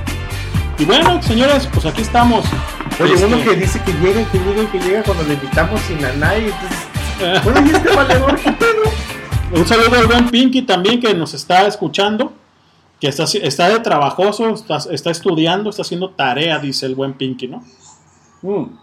Y 0.78 0.84
bueno, 0.84 1.22
señores, 1.22 1.68
pues 1.72 1.86
aquí 1.86 2.02
estamos. 2.02 2.44
Oye, 3.00 3.24
uno 3.24 3.42
que 3.42 3.56
dice 3.56 3.80
que 3.82 3.92
llega, 3.92 4.30
que 4.30 4.38
llega, 4.38 4.70
que 4.70 4.78
llega 4.78 5.02
cuando 5.02 5.24
le 5.24 5.34
invitamos 5.34 5.80
sin 5.80 6.04
a 6.04 6.12
nadie. 6.12 6.52
Entonces, 6.52 7.44
bueno, 7.44 7.66
¿y 7.66 7.70
este 7.70 7.96
valedor 7.96 8.36
qué 8.36 8.52
pedo? 8.52 8.82
Un 9.54 9.66
saludo 9.66 9.96
al 9.96 10.06
buen 10.06 10.30
Pinky 10.30 10.62
también 10.62 11.00
que 11.00 11.12
nos 11.14 11.34
está 11.34 11.66
escuchando. 11.66 12.32
Que 13.00 13.08
está, 13.08 13.24
está 13.24 13.68
de 13.68 13.80
trabajoso, 13.80 14.50
está, 14.50 14.78
está 14.90 15.10
estudiando, 15.10 15.70
está 15.70 15.82
haciendo 15.82 16.10
tarea, 16.10 16.58
dice 16.58 16.86
el 16.86 16.94
buen 16.94 17.14
Pinky, 17.14 17.48
¿no? 17.48 17.64
Mm. 18.42 18.78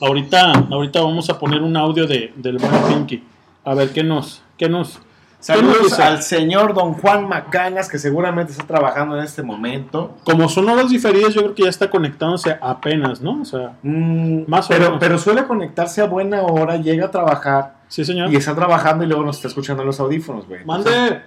Ahorita, 0.00 0.52
ahorita 0.70 1.00
vamos 1.00 1.28
a 1.30 1.38
poner 1.38 1.62
un 1.62 1.76
audio 1.76 2.06
de, 2.06 2.32
del 2.36 2.58
buen 2.58 2.82
Pinky. 2.88 3.24
A 3.64 3.74
ver 3.74 3.92
qué 3.92 4.04
nos, 4.04 4.42
qué 4.56 4.68
nos 4.68 5.00
Saludos 5.46 6.00
al 6.00 6.22
señor 6.24 6.74
don 6.74 6.94
Juan 6.94 7.28
Macanas, 7.28 7.88
que 7.88 7.98
seguramente 8.00 8.50
está 8.50 8.64
trabajando 8.66 9.16
en 9.16 9.22
este 9.22 9.44
momento. 9.44 10.16
Como 10.24 10.48
son 10.48 10.68
horas 10.68 10.88
diferidas, 10.90 11.34
yo 11.34 11.42
creo 11.42 11.54
que 11.54 11.62
ya 11.62 11.68
está 11.68 11.88
conectándose 11.88 12.58
apenas, 12.60 13.20
¿no? 13.20 13.42
O 13.42 13.44
sea, 13.44 13.76
más 13.82 14.66
o 14.66 14.68
pero, 14.70 14.84
menos. 14.86 14.96
pero 14.98 15.18
suele 15.18 15.46
conectarse 15.46 16.02
a 16.02 16.06
buena 16.06 16.42
hora, 16.42 16.78
llega 16.78 17.06
a 17.06 17.10
trabajar. 17.12 17.76
Sí, 17.86 18.04
señor. 18.04 18.32
Y 18.32 18.36
está 18.36 18.56
trabajando 18.56 19.04
y 19.04 19.06
luego 19.06 19.22
nos 19.22 19.36
está 19.36 19.46
escuchando 19.46 19.84
en 19.84 19.86
los 19.86 20.00
audífonos, 20.00 20.48
güey. 20.48 20.64
Mande. 20.64 21.22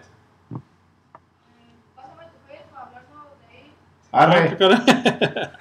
Arre. 4.11 4.57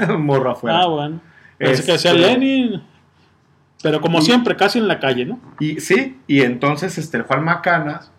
Morro 0.18 0.50
afuera. 0.50 0.80
Ah, 0.80 0.86
bueno. 0.86 1.20
Pensé 1.58 1.84
que 1.84 1.92
decía 1.92 2.10
Este, 2.10 2.22
Lenin. 2.26 2.82
Pero 3.84 4.00
como 4.00 4.18
Y- 4.18 4.22
siempre, 4.22 4.56
casi 4.56 4.80
en 4.80 4.88
la 4.88 4.98
calle, 4.98 5.26
¿no? 5.26 5.38
Y 5.60 5.78
sí, 5.78 6.18
y 6.26 6.40
entonces 6.42 6.98
este 6.98 7.20
Juan 7.22 7.44
Macanas, 7.44 8.10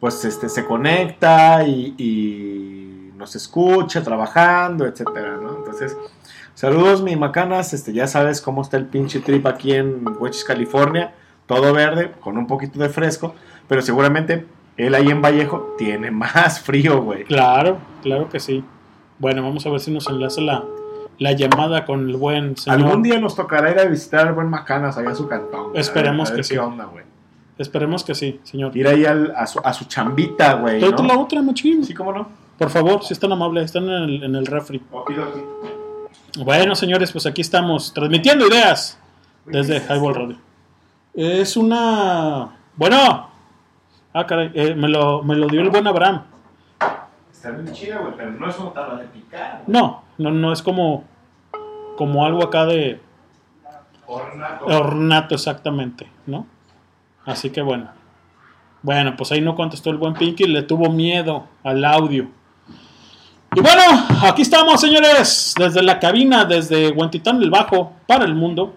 pues 0.00 0.24
este 0.24 0.48
se 0.48 0.64
conecta 0.64 1.64
y, 1.64 1.94
y 1.98 3.12
nos 3.20 3.36
escucha 3.36 4.02
trabajando, 4.02 4.86
etcétera, 4.86 5.36
¿no? 5.36 5.58
Entonces, 5.58 5.96
saludos 6.54 7.02
mi 7.02 7.14
Macanas, 7.16 7.74
este 7.74 7.92
ya 7.92 8.06
sabes 8.06 8.40
cómo 8.40 8.62
está 8.62 8.78
el 8.78 8.86
pinche 8.86 9.20
trip 9.20 9.46
aquí 9.46 9.74
en 9.74 10.02
Huechis, 10.18 10.42
California, 10.42 11.14
todo 11.46 11.72
verde, 11.72 12.12
con 12.20 12.38
un 12.38 12.46
poquito 12.46 12.78
de 12.80 12.88
fresco, 12.88 13.34
pero 13.68 13.82
seguramente 13.82 14.46
él 14.78 14.94
ahí 14.94 15.08
en 15.08 15.20
Vallejo 15.20 15.74
tiene 15.76 16.10
más 16.10 16.60
frío, 16.60 17.02
güey. 17.02 17.24
Claro, 17.24 17.78
claro 18.02 18.28
que 18.28 18.40
sí. 18.40 18.64
Bueno, 19.18 19.42
vamos 19.42 19.66
a 19.66 19.70
ver 19.70 19.80
si 19.80 19.90
nos 19.90 20.08
enlaza 20.08 20.40
la, 20.40 20.64
la 21.18 21.32
llamada 21.32 21.84
con 21.84 22.08
el 22.08 22.16
buen 22.16 22.56
señor. 22.56 22.80
Algún 22.80 23.02
día 23.02 23.20
nos 23.20 23.36
tocará 23.36 23.70
ir 23.70 23.78
a 23.78 23.84
visitar 23.84 24.26
al 24.26 24.32
buen 24.32 24.48
Macanas 24.48 24.96
allá 24.96 25.10
a 25.10 25.14
su 25.14 25.28
cantón. 25.28 25.76
Esperemos 25.76 26.30
a 26.30 26.32
ver 26.32 26.40
que 26.40 26.44
sí. 26.44 26.54
qué 26.54 26.60
onda, 26.60 26.86
güey. 26.86 27.04
Esperemos 27.60 28.02
que 28.04 28.14
sí, 28.14 28.40
señor. 28.42 28.74
Ir 28.74 28.88
ahí 28.88 29.04
al- 29.04 29.34
a, 29.36 29.46
su, 29.46 29.60
a 29.62 29.72
su 29.74 29.84
chambita, 29.84 30.54
güey. 30.54 30.78
Tráete 30.80 31.02
¿no? 31.02 31.08
la 31.08 31.18
otra, 31.18 31.42
machín. 31.42 31.84
Sí, 31.84 31.92
cómo 31.92 32.12
no. 32.12 32.26
Por 32.56 32.70
favor, 32.70 33.04
si 33.04 33.12
es 33.12 33.20
tan 33.20 33.30
amable, 33.32 33.62
están 33.62 33.84
en 33.84 33.90
el, 34.02 34.22
en 34.24 34.34
el 34.34 34.46
refri. 34.46 34.82
Bueno, 36.44 36.74
señores, 36.74 37.12
pues 37.12 37.26
aquí 37.26 37.40
estamos 37.40 37.92
transmitiendo 37.92 38.46
ideas 38.46 38.98
desde 39.44 39.78
Highball 39.80 40.14
Radio. 40.14 40.36
Es 41.14 41.56
una. 41.56 42.56
Bueno. 42.76 43.28
Ah, 44.12 44.26
caray, 44.26 44.50
eh, 44.54 44.74
me, 44.74 44.88
lo, 44.88 45.22
me 45.22 45.36
lo 45.36 45.46
dio 45.46 45.60
el 45.60 45.70
buen 45.70 45.86
Abraham. 45.86 46.22
Está 47.32 47.50
bien 47.50 47.72
chida, 47.74 47.98
güey, 47.98 48.14
pero 48.16 48.30
no 48.32 48.48
es 48.48 48.58
una 48.58 48.72
tabla 48.72 49.00
de 49.02 49.08
picar. 49.08 49.62
No, 49.66 50.02
no, 50.18 50.30
no 50.30 50.52
es 50.52 50.62
como. 50.62 51.04
Como 51.96 52.24
algo 52.24 52.42
acá 52.42 52.64
de. 52.64 53.00
Ornato. 54.06 54.64
Ornato, 54.66 55.34
exactamente, 55.34 56.08
¿no? 56.26 56.46
Así 57.26 57.50
que 57.50 57.62
bueno. 57.62 57.90
Bueno, 58.82 59.14
pues 59.16 59.30
ahí 59.32 59.40
no 59.40 59.54
contestó 59.54 59.90
el 59.90 59.98
buen 59.98 60.14
Pinky, 60.14 60.44
le 60.44 60.62
tuvo 60.62 60.88
miedo 60.90 61.46
al 61.62 61.84
audio. 61.84 62.28
Y 63.54 63.60
bueno, 63.60 63.82
aquí 64.22 64.42
estamos, 64.42 64.80
señores, 64.80 65.54
desde 65.58 65.82
la 65.82 65.98
cabina, 65.98 66.44
desde 66.44 66.90
Huentitán 66.92 67.40
del 67.40 67.50
Bajo, 67.50 67.92
para 68.06 68.24
el 68.24 68.34
mundo, 68.34 68.74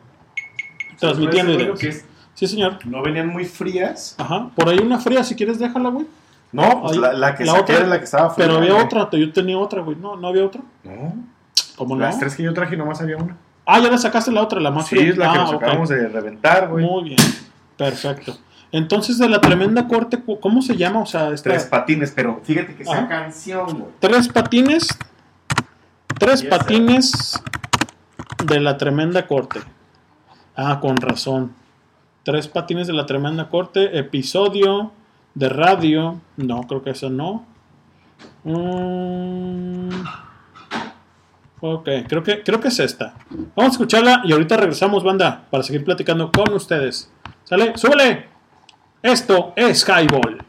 transmitiendo 0.99 1.53
ideas. 1.53 1.67
güey, 1.69 1.79
que 1.79 1.87
es- 1.89 2.05
Sí, 2.33 2.47
señor. 2.47 2.79
No 2.85 3.03
venían 3.03 3.27
muy 3.27 3.45
frías. 3.45 4.15
Ajá, 4.17 4.49
por 4.55 4.67
ahí 4.67 4.79
una 4.79 4.99
fría, 4.99 5.23
si 5.23 5.35
quieres 5.35 5.59
déjala, 5.59 5.89
güey. 5.89 6.07
No, 6.51 6.81
pues 6.81 6.93
Ahí, 6.93 6.97
la, 6.99 7.13
la 7.13 7.35
que 7.35 7.45
saqué 7.45 7.73
era 7.73 7.85
la 7.87 7.99
que 7.99 8.05
estaba 8.05 8.31
fría. 8.31 8.47
Pero 8.47 8.57
había 8.57 8.73
güey. 8.73 8.83
otra, 8.85 9.07
yo 9.11 9.31
tenía 9.31 9.57
otra, 9.57 9.81
güey. 9.81 9.95
No, 9.97 10.15
no 10.17 10.27
había 10.27 10.43
otra. 10.45 10.61
No. 10.83 11.13
¿Cómo 11.75 11.95
no? 11.95 12.01
Las 12.01 12.17
tres 12.19 12.35
que 12.35 12.41
yo 12.43 12.53
traje 12.53 12.75
nomás 12.75 12.99
había 13.01 13.17
una. 13.17 13.37
Ah, 13.67 13.79
ya 13.79 13.89
la 13.89 13.97
sacaste 13.99 14.31
la 14.31 14.41
otra, 14.41 14.59
la 14.59 14.71
más 14.71 14.87
Sí, 14.87 14.95
fría. 14.95 15.11
es 15.11 15.17
la 15.17 15.31
que 15.31 15.37
Ah, 15.37 15.41
nos 15.43 15.53
acabamos 15.53 15.89
de 15.89 16.07
reventar, 16.07 16.67
güey. 16.69 16.83
Muy 16.85 17.03
bien, 17.09 17.17
perfecto. 17.77 18.37
Entonces, 18.71 19.19
de 19.19 19.29
la 19.29 19.39
tremenda 19.39 19.87
corte, 19.87 20.21
¿cómo 20.41 20.61
se 20.63 20.75
llama? 20.75 20.99
O 21.01 21.05
sea, 21.05 21.29
esta- 21.29 21.51
Tres 21.51 21.65
patines, 21.65 22.11
pero 22.11 22.41
fíjate 22.43 22.75
que 22.75 22.83
esa 22.83 22.93
Ajá. 22.93 23.07
canción, 23.07 23.65
güey. 23.79 23.91
tres 23.99 24.27
patines. 24.29 24.87
Tres 26.19 26.43
patines 26.43 27.39
de 28.45 28.59
la 28.59 28.77
tremenda 28.77 29.27
corte. 29.27 29.59
Ah, 30.55 30.79
con 30.79 30.97
razón. 30.97 31.53
Tres 32.23 32.47
patines 32.47 32.87
de 32.87 32.93
la 32.93 33.05
tremenda 33.05 33.49
corte. 33.49 33.97
Episodio 33.97 34.91
de 35.35 35.49
radio. 35.49 36.21
No, 36.37 36.61
creo 36.63 36.83
que 36.83 36.91
eso 36.91 37.09
no. 37.09 37.45
Mm, 38.43 39.89
ok, 41.61 41.89
creo 42.07 42.23
que, 42.23 42.43
creo 42.43 42.59
que 42.59 42.67
es 42.69 42.79
esta. 42.79 43.13
Vamos 43.55 43.71
a 43.71 43.73
escucharla 43.73 44.21
y 44.23 44.31
ahorita 44.33 44.57
regresamos, 44.57 45.03
banda, 45.03 45.45
para 45.49 45.63
seguir 45.63 45.83
platicando 45.83 46.31
con 46.31 46.53
ustedes. 46.53 47.11
¿Sale? 47.43 47.73
¡Súbele! 47.77 48.27
Esto 49.01 49.53
es 49.55 49.85
Highball. 49.87 50.43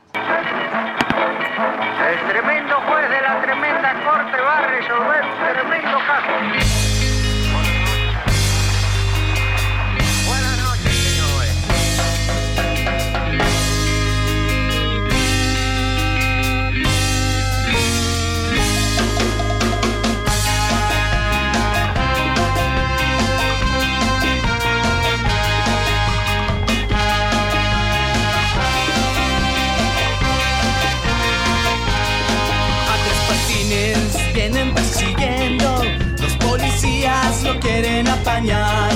Apañar 38.24 38.90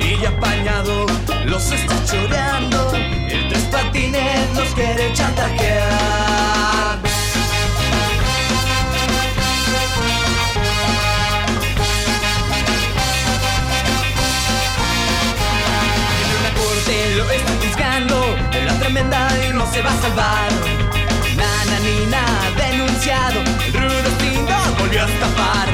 y 0.00 0.20
ya 0.20 0.30
apañado 0.30 1.06
los 1.44 1.70
está 1.70 1.94
choreando, 2.04 2.92
el 2.96 3.48
tres 3.48 3.62
patines 3.70 4.52
los 4.56 4.68
quiere 4.74 5.12
chantajear. 5.12 6.98
En 16.20 16.28
una 16.40 16.52
corte 16.58 17.14
lo 17.16 17.30
están 17.30 17.58
juzgando, 17.60 18.36
en 18.58 18.66
la 18.66 18.74
tremenda 18.80 19.28
y 19.48 19.52
no 19.52 19.72
se 19.72 19.82
va 19.82 19.92
a 19.92 20.00
salvar. 20.02 20.50
Nana 21.36 21.78
Nina 21.84 22.24
denunciado, 22.56 23.40
el 23.66 23.72
rudo 23.72 24.74
volvió 24.80 25.02
a 25.04 25.06
escapar. 25.06 25.73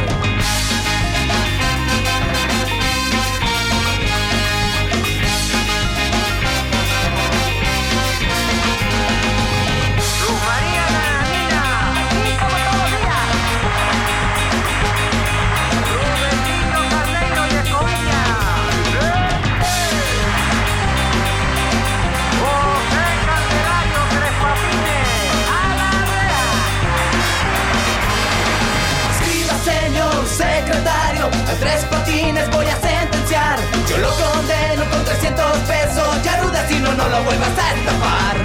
No, 37.00 37.08
lo 37.08 37.24
vuelvas 37.24 37.58
a 37.58 37.74
estafar. 37.74 38.36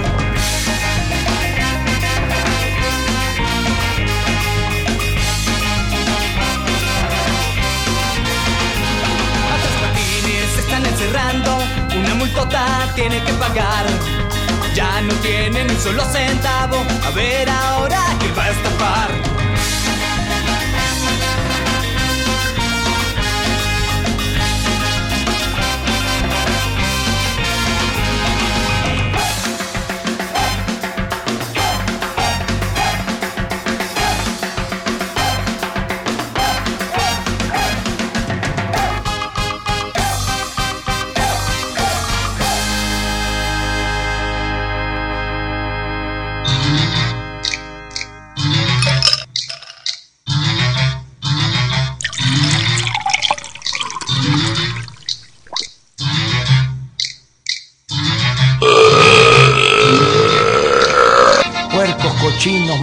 Están 10.58 10.84
encerrando, 10.84 11.58
una 11.96 12.14
multota 12.14 12.66
tiene 12.94 13.22
que 13.22 13.32
pagar. 13.34 13.86
Ya 14.74 15.00
no 15.02 15.14
tiene 15.14 15.64
ni 15.64 15.70
un 15.70 15.80
solo 15.80 16.04
centavo. 16.04 16.76
A 17.06 17.10
ver 17.10 17.48
ahora 17.48 18.02
que 18.20 18.32
va 18.32 18.44
a 18.44 18.50
estafar. 18.50 19.35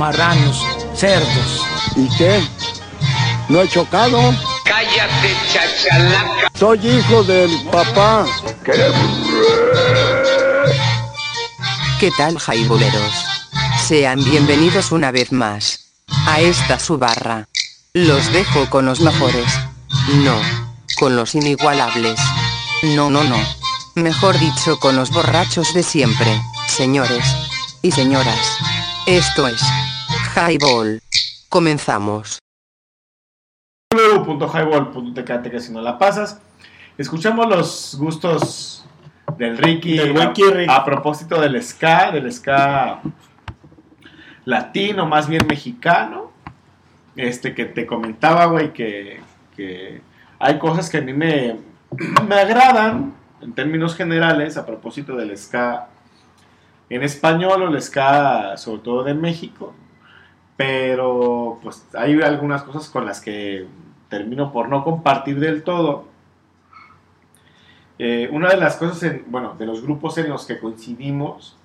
Marranos, 0.04 0.62
cerdos. 0.94 1.62
¿Y 1.96 2.10
qué? 2.18 2.46
¿No 3.48 3.62
he 3.62 3.70
chocado? 3.70 4.20
Cállate, 4.66 5.34
chachalaca. 5.50 6.52
Soy 6.60 6.86
hijo 6.86 7.24
del 7.24 7.50
papá. 7.72 8.26
¿Qué 12.02 12.12
tal, 12.18 12.38
jaibuleros? 12.38 13.14
Sean 13.88 14.22
bienvenidos 14.26 14.92
una 14.92 15.10
vez 15.12 15.32
más 15.32 15.86
a 16.28 16.42
esta 16.42 16.80
su 16.80 16.98
barra. 16.98 17.48
Los 17.94 18.34
dejo 18.34 18.70
con 18.70 18.86
los 18.86 19.00
mejores. 19.00 19.48
No, 20.16 20.36
con 21.00 21.16
los 21.16 21.34
inigualables. 21.34 22.20
No, 22.98 23.10
no, 23.10 23.24
no. 23.24 23.40
Mejor 23.96 24.38
dicho, 24.38 24.78
con 24.82 24.98
los 24.98 25.12
borrachos 25.12 25.74
de 25.74 25.82
siempre, 25.82 26.42
señores 26.68 27.24
y 27.82 27.92
señoras. 27.92 28.58
Esto 29.06 29.48
es 29.48 29.62
Highball. 30.36 31.00
Comenzamos. 31.50 32.40
www.highball.tkt 33.94 35.52
que 35.52 35.60
si 35.60 35.72
no 35.72 35.82
la 35.82 35.98
pasas. 36.00 36.42
Escuchamos 36.98 37.48
los 37.48 37.96
gustos 38.00 38.86
del 39.38 39.58
Ricky. 39.58 39.98
Del 39.98 40.14
buen 40.14 40.34
a, 40.70 40.84
propósito 40.84 41.40
del 41.40 41.62
ska, 41.62 42.12
del 42.12 42.32
ska 42.32 43.02
latino, 44.46 45.06
más 45.06 45.28
bien 45.28 45.46
mexicano. 45.48 46.32
Este 47.16 47.54
que 47.54 47.66
te 47.66 47.86
comentaba, 47.86 48.46
güey, 48.46 48.74
que, 48.74 49.22
que 49.56 50.02
hay 50.40 50.58
cosas 50.58 50.90
que 50.90 50.98
a 50.98 51.02
mí 51.02 51.14
me, 51.14 51.60
me 52.28 52.36
agradan 52.36 53.14
en 53.42 53.54
términos 53.54 53.96
generales 53.96 54.58
a 54.58 54.66
propósito 54.66 55.16
del 55.16 55.38
ska 55.38 55.90
en 56.90 57.04
español 57.04 57.62
o 57.62 57.68
el 57.68 57.82
ska 57.82 58.58
sobre 58.58 58.82
todo 58.82 59.04
de 59.04 59.14
México. 59.14 59.76
Pero 60.66 61.60
pues 61.62 61.86
hay 61.94 62.22
algunas 62.22 62.64
cosas 62.64 62.88
con 62.90 63.06
las 63.06 63.20
que 63.20 63.68
termino 64.08 64.54
por 64.54 64.70
no 64.70 64.82
compartir 64.86 65.38
del 65.38 65.62
todo. 65.62 66.06
Eh, 68.00 68.30
una 68.32 68.48
de 68.48 68.56
las 68.56 68.78
cosas, 68.78 69.04
en, 69.04 69.26
bueno, 69.28 69.56
de 69.60 69.66
los 69.66 69.82
grupos 69.82 70.18
en 70.20 70.30
los 70.30 70.46
que 70.46 70.60
coincidimos, 70.60 71.58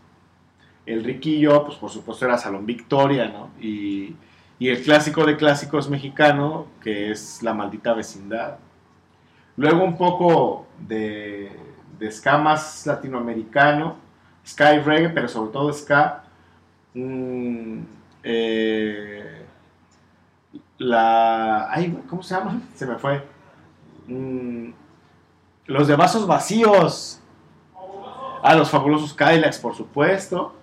el 0.85 1.05
Ricky 1.05 1.37
y 1.37 1.41
yo, 1.43 1.65
pues 1.65 1.79
por 1.79 1.91
supuesto 1.91 2.25
era 2.25 2.39
Salón 2.39 2.67
Victoria, 2.67 3.29
¿no? 3.29 3.51
Y, 3.61 4.17
y 4.59 4.69
el 4.69 4.83
clásico 4.83 5.25
de 5.25 5.37
clásicos 5.37 5.89
mexicano, 5.89 6.67
que 6.83 7.13
es 7.13 7.41
La 7.45 7.55
Maldita 7.55 7.95
Vecindad. 7.95 8.57
Luego 9.57 9.85
un 9.85 9.97
poco 9.97 10.67
de, 10.89 11.53
de 12.01 12.11
ska 12.11 12.37
más 12.37 12.85
latinoamericano, 12.85 13.95
ska 14.45 14.75
y 14.75 14.81
reggae, 14.81 15.11
pero 15.11 15.29
sobre 15.29 15.53
todo 15.53 15.73
ska. 15.73 16.25
Eh, 18.23 19.47
la. 20.79 21.71
Ay, 21.71 21.97
¿Cómo 22.09 22.23
se 22.23 22.35
llama? 22.35 22.61
Se 22.75 22.87
me 22.87 22.97
fue. 22.97 23.23
Mm, 24.07 24.71
los 25.66 25.89
de 25.89 25.97
vasos 25.97 26.27
vacíos. 26.27 27.21
Ah, 28.43 28.55
los 28.55 28.71
fabulosos 28.71 29.14
Cadillacs, 29.14 29.59
por 29.59 29.75
supuesto. 29.75 30.55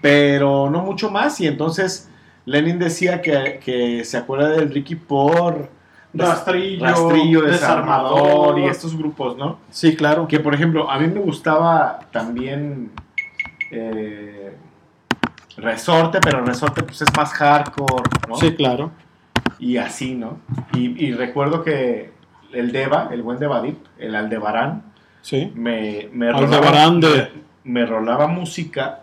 Pero 0.00 0.70
no 0.70 0.82
mucho 0.82 1.10
más. 1.10 1.40
Y 1.40 1.46
entonces 1.46 2.10
Lenin 2.44 2.78
decía 2.78 3.20
que, 3.22 3.60
que 3.64 4.04
se 4.04 4.16
acuerda 4.16 4.48
del 4.50 4.72
Ricky 4.72 4.96
por 4.96 5.70
Rastrillo, 6.14 6.84
Rastrillo, 6.84 7.42
Desarmador 7.42 8.12
Desarmador. 8.12 8.58
y 8.60 8.64
estos 8.66 8.96
grupos, 8.96 9.36
¿no? 9.36 9.58
Sí, 9.70 9.96
claro. 9.96 10.28
Que 10.28 10.40
por 10.40 10.54
ejemplo, 10.54 10.90
a 10.90 10.98
mí 10.98 11.08
me 11.08 11.20
gustaba 11.20 12.00
también 12.12 12.92
eh, 13.70 14.56
Resorte, 15.56 16.18
pero 16.20 16.44
Resorte 16.44 16.82
pues 16.82 17.00
es 17.02 17.08
más 17.16 17.32
hardcore, 17.32 18.02
¿no? 18.28 18.36
Sí, 18.36 18.54
claro. 18.54 18.90
Y 19.58 19.76
así, 19.76 20.14
¿no? 20.14 20.38
Y, 20.72 21.04
y 21.06 21.12
recuerdo 21.12 21.62
que 21.62 22.12
el 22.52 22.72
Deva, 22.72 23.08
el 23.12 23.22
buen 23.22 23.38
Devadip, 23.38 23.78
el 23.98 24.14
Aldebarán, 24.14 24.82
Sí. 25.22 25.50
me, 25.54 26.08
me, 26.12 26.28
Aldebarán 26.28 27.00
de- 27.00 27.30
me, 27.64 27.80
me 27.80 27.86
rolaba 27.86 28.26
música 28.26 29.00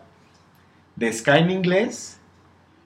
de 0.95 1.11
Sky 1.11 1.39
en 1.39 1.51
inglés 1.51 2.19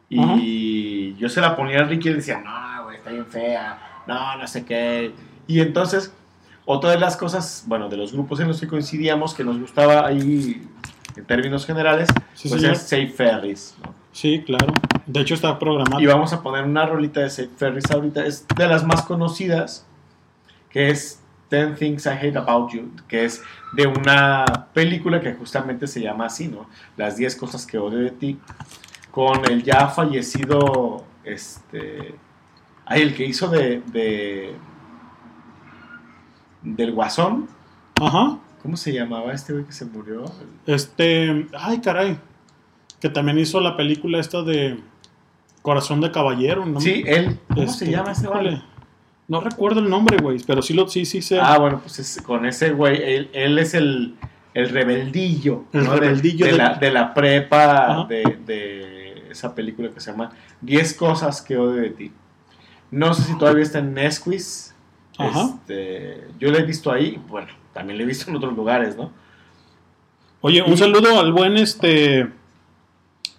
y 0.09 1.15
yo 1.15 1.27
se 1.29 1.41
la 1.41 1.55
ponía 1.55 1.79
a 1.81 1.83
Ricky 1.83 2.07
y 2.07 2.11
le 2.11 2.17
decía, 2.17 2.39
no, 2.43 2.83
güey, 2.85 2.97
está 2.97 3.09
bien 3.11 3.25
fea, 3.25 3.77
no, 4.07 4.37
no 4.37 4.47
sé 4.47 4.63
qué. 4.65 5.11
Y 5.47 5.59
entonces, 5.59 6.13
otra 6.65 6.91
de 6.91 6.99
las 6.99 7.17
cosas, 7.17 7.63
bueno, 7.67 7.89
de 7.89 7.97
los 7.97 8.13
grupos 8.13 8.39
en 8.39 8.47
los 8.47 8.59
que 8.61 8.67
coincidíamos, 8.67 9.33
que 9.33 9.43
nos 9.43 9.59
gustaba 9.59 10.05
ahí 10.05 10.65
en 11.17 11.25
términos 11.25 11.65
generales, 11.65 12.09
Sí, 12.33 12.49
pues 12.49 12.61
señor. 12.61 12.75
es 12.75 12.81
Safe 12.83 13.07
Ferries. 13.07 13.75
¿no? 13.83 13.93
Sí, 14.11 14.43
claro. 14.45 14.73
De 15.05 15.21
hecho 15.21 15.33
está 15.33 15.57
programado. 15.59 16.01
Y 16.01 16.05
vamos 16.05 16.33
a 16.33 16.41
poner 16.41 16.63
una 16.63 16.85
rolita 16.85 17.21
de 17.21 17.29
Safe 17.29 17.49
Ferries 17.55 17.89
ahorita, 17.91 18.25
es 18.25 18.45
de 18.55 18.67
las 18.67 18.83
más 18.85 19.03
conocidas, 19.03 19.85
que 20.69 20.89
es 20.89 21.21
Ten 21.49 21.75
Things 21.75 22.05
I 22.05 22.09
Hate 22.09 22.35
About 22.37 22.71
You, 22.71 22.91
que 23.07 23.25
es 23.25 23.41
de 23.73 23.87
una 23.87 24.45
película 24.73 25.19
que 25.21 25.33
justamente 25.33 25.85
se 25.87 26.01
llama 26.01 26.25
así, 26.25 26.47
¿no? 26.47 26.67
Las 26.97 27.17
10 27.17 27.35
cosas 27.35 27.65
que 27.65 27.77
odio 27.77 27.99
de 27.99 28.11
ti, 28.11 28.39
con 29.11 29.45
el 29.49 29.63
ya 29.63 29.87
fallecido, 29.87 31.03
este, 31.23 32.15
ay, 32.85 33.01
el 33.03 33.15
que 33.15 33.25
hizo 33.25 33.47
de, 33.47 33.81
de 33.87 34.55
del 36.63 36.93
Guasón, 36.93 37.47
Ajá. 38.01 38.37
¿Cómo 38.65 38.77
se 38.77 38.91
llamaba 38.91 39.31
este 39.31 39.53
güey 39.53 39.65
que 39.65 39.71
se 39.73 39.85
murió? 39.85 40.25
Este. 40.65 41.47
Ay, 41.57 41.79
caray. 41.81 42.17
Que 42.99 43.09
también 43.09 43.37
hizo 43.37 43.61
la 43.61 43.77
película 43.77 44.19
esta 44.19 44.41
de 44.41 44.79
Corazón 45.61 46.01
de 46.01 46.11
Caballero, 46.11 46.65
¿no? 46.65 46.79
Sí, 46.81 47.03
él, 47.05 47.39
¿cómo 47.49 47.61
Este, 47.63 47.85
se 47.85 47.91
llama 47.91 48.11
ese 48.13 48.27
güey? 48.27 48.61
No 49.27 49.41
recuerdo 49.41 49.79
el 49.79 49.89
nombre, 49.89 50.17
güey, 50.17 50.39
pero 50.45 50.61
sí 50.61 50.73
lo 50.73 50.87
sí, 50.87 51.05
sí 51.05 51.21
sé. 51.21 51.39
Ah, 51.39 51.57
bueno, 51.57 51.79
pues 51.81 51.99
es- 51.99 52.21
con 52.21 52.45
ese 52.45 52.71
güey, 52.71 53.01
él, 53.01 53.29
él 53.33 53.57
es 53.59 53.73
el, 53.73 54.15
el 54.53 54.69
rebeldillo. 54.69 55.63
El 55.73 55.85
rebeldillo 55.87 56.45
de, 56.45 56.51
de- 56.53 56.57
la, 56.57 56.73
de 56.75 56.91
la 56.91 57.13
prepa 57.13 58.05
de, 58.07 58.37
de 58.45 59.29
esa 59.31 59.53
película 59.55 59.89
que 59.89 59.99
se 59.99 60.11
llama 60.11 60.31
10 60.61 60.93
cosas 60.95 61.41
que 61.41 61.57
odio 61.57 61.81
de 61.81 61.89
ti. 61.91 62.11
No 62.91 63.13
sé 63.13 63.23
si 63.23 63.37
todavía 63.37 63.63
está 63.63 63.79
en 63.79 63.93
Nesquis. 63.95 64.73
Ajá. 65.17 65.49
Este, 65.55 66.27
yo 66.39 66.51
lo 66.51 66.57
he 66.59 66.63
visto 66.63 66.91
ahí, 66.91 67.19
bueno, 67.27 67.47
también 67.75 67.97
lo 67.99 68.03
he 68.05 68.07
visto 68.07 68.31
en 68.31 68.37
otros 68.37 68.55
lugares, 68.55 68.95
¿no? 68.97 69.11
Oye, 70.41 70.63
un 70.63 70.77
saludo 70.77 71.19
al 71.19 71.31
buen 71.33 71.57
este. 71.57 72.27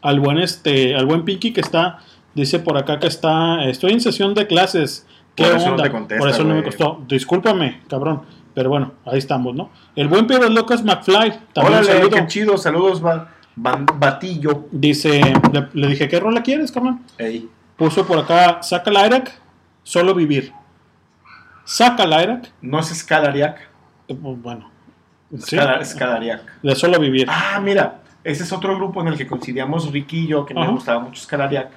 Al 0.03 0.21
buen 0.21 0.39
este. 0.39 0.95
Al 0.95 1.07
buen 1.07 1.25
Pinky 1.25 1.53
que 1.53 1.63
está. 1.63 1.99
Dice 2.35 2.59
por 2.61 2.77
acá 2.77 2.99
que 3.01 3.07
está. 3.07 3.65
Estoy 3.65 3.93
en 3.93 4.01
sesión 4.01 4.35
de 4.35 4.47
clases. 4.47 5.07
¿Qué 5.35 5.45
Por 5.45 5.57
eso 5.57 5.67
no 5.67 5.71
onda? 5.73 5.85
te 5.85 5.91
contesta, 5.91 6.21
por 6.21 6.29
eso 6.29 6.45
no 6.45 6.55
me 6.55 6.63
costó. 6.63 7.03
Discúlpame, 7.09 7.81
cabrón. 7.89 8.23
Pero 8.55 8.69
bueno, 8.71 8.93
ahí 9.05 9.19
estamos, 9.19 9.55
¿no? 9.55 9.71
El 9.95 10.09
buen 10.09 10.27
Piedras 10.27 10.51
Locas 10.51 10.83
McFly. 10.85 11.41
También 11.53 11.79
Órale, 11.81 12.09
qué 12.11 12.27
chido, 12.27 12.57
saludos, 12.59 13.01
Ba- 13.01 13.31
Ban- 13.57 13.87
Batillo. 13.99 14.67
Dice. 14.71 15.21
Le, 15.53 15.69
le 15.75 15.87
dije, 15.89 16.09
¿qué 16.09 16.21
rola 16.21 16.43
quieres, 16.43 16.71
cabrón? 16.73 17.03
Ey. 17.19 17.49
Puso 17.77 18.07
por 18.07 18.19
acá. 18.19 18.63
Saca 18.63 18.91
el 18.91 19.07
Irak. 19.07 19.33
Solo 19.83 20.15
vivir. 20.15 20.53
Saca 21.65 22.05
Irak. 22.23 22.51
No 22.63 22.81
es 22.81 22.87
Scalariac. 22.89 23.69
Pues, 24.07 24.19
Bueno. 24.43 24.71
Sí. 25.33 25.57
Scala- 25.57 25.85
Scalariac. 25.85 26.63
De 26.63 26.75
solo 26.77 27.01
vivir. 27.01 27.27
Ah, 27.29 27.59
mira, 27.61 28.01
ese 28.23 28.45
es 28.45 28.53
otro 28.53 28.77
grupo 28.77 29.01
en 29.01 29.09
el 29.09 29.17
que 29.17 29.27
coincidíamos 29.27 29.91
Ricky 29.91 30.21
y 30.21 30.27
yo, 30.29 30.47
que 30.47 30.55
me 30.55 30.69
gustaba 30.69 31.01
mucho 31.01 31.21
Scalariac. 31.21 31.71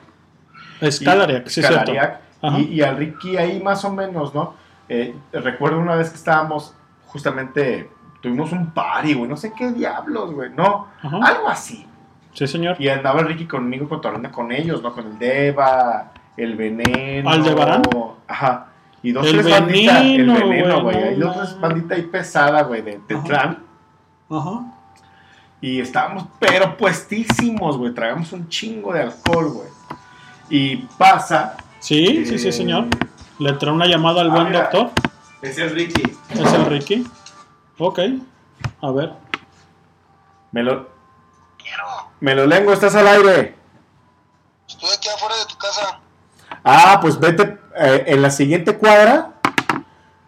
Scalariac, 0.89 1.47
sí, 1.47 1.61
cierto. 1.61 1.77
Scalariac. 1.91 2.21
Ajá. 2.41 2.59
Y, 2.59 2.63
y 2.75 2.81
al 2.81 2.95
Ricky 2.97 3.37
ahí 3.37 3.59
más 3.61 3.83
o 3.85 3.91
menos, 3.91 4.33
¿no? 4.33 4.53
Eh, 4.87 5.15
recuerdo 5.33 5.79
una 5.79 5.95
vez 5.95 6.09
que 6.09 6.15
estábamos 6.15 6.73
justamente 7.07 7.89
tuvimos 8.21 8.51
un 8.51 8.71
party, 8.71 9.13
güey, 9.15 9.29
no 9.29 9.35
sé 9.37 9.51
qué 9.57 9.71
diablos, 9.71 10.31
güey, 10.31 10.49
no, 10.51 10.87
Ajá. 11.01 11.17
algo 11.23 11.49
así. 11.49 11.85
Sí, 12.33 12.47
señor. 12.47 12.75
Y 12.79 12.87
andaba 12.89 13.19
el 13.21 13.27
Ricky 13.27 13.45
conmigo 13.45 13.89
cotorreando 13.89 14.31
con 14.31 14.51
ellos, 14.51 14.81
¿no? 14.83 14.93
Con 14.93 15.07
el 15.07 15.17
Deva, 15.19 16.11
el 16.37 16.55
Veneno. 16.55 17.29
¿Aldebarán? 17.29 17.81
Ajá. 18.27 18.67
Y 19.01 19.11
dos, 19.11 19.25
El 19.27 19.33
tres 19.41 19.49
banditas. 19.49 20.01
El 20.03 20.27
Veneno, 20.31 20.83
güey. 20.83 20.95
Hay 21.03 21.15
dos, 21.15 21.35
tres 21.37 21.59
banditas 21.59 21.97
ahí 21.97 22.03
pesada, 22.03 22.63
güey, 22.63 22.81
de 22.81 22.99
Tetlán. 23.07 23.63
Ajá. 24.29 24.73
Y 25.61 25.79
estábamos, 25.81 26.25
pero 26.39 26.77
puestísimos, 26.77 27.77
güey. 27.77 27.93
Tragamos 27.93 28.31
un 28.33 28.47
chingo 28.49 28.93
de 28.93 29.01
alcohol, 29.03 29.51
güey. 29.51 29.67
Y 30.49 30.77
pasa. 30.97 31.55
Sí, 31.79 32.25
sí, 32.25 32.39
sí, 32.39 32.51
señor. 32.51 32.85
Le 33.39 33.53
trae 33.53 33.71
una 33.73 33.85
llamada 33.87 34.21
al 34.21 34.31
Ah, 34.31 34.33
buen 34.33 34.47
mira. 34.47 34.61
doctor. 34.63 34.91
Ese 35.41 35.65
es 35.65 35.71
Ricky. 35.73 36.03
Es 36.31 36.53
el 36.53 36.65
Ricky. 36.65 37.07
Ok. 37.77 37.99
A 38.81 38.91
ver. 38.91 39.13
Me 40.51 40.63
lo. 40.63 40.89
Me 42.19 42.35
lo 42.35 42.45
lengo, 42.45 42.73
estás 42.73 42.95
al 42.95 43.07
aire. 43.07 43.55
Estoy 44.67 44.89
aquí 44.97 45.07
afuera 45.07 45.35
de 45.37 45.45
tu 45.45 45.57
casa. 45.57 45.99
Ah, 46.71 46.99
pues 47.01 47.19
vete 47.19 47.57
eh, 47.77 48.03
en 48.05 48.21
la 48.21 48.29
siguiente 48.29 48.77
cuadra, 48.77 49.33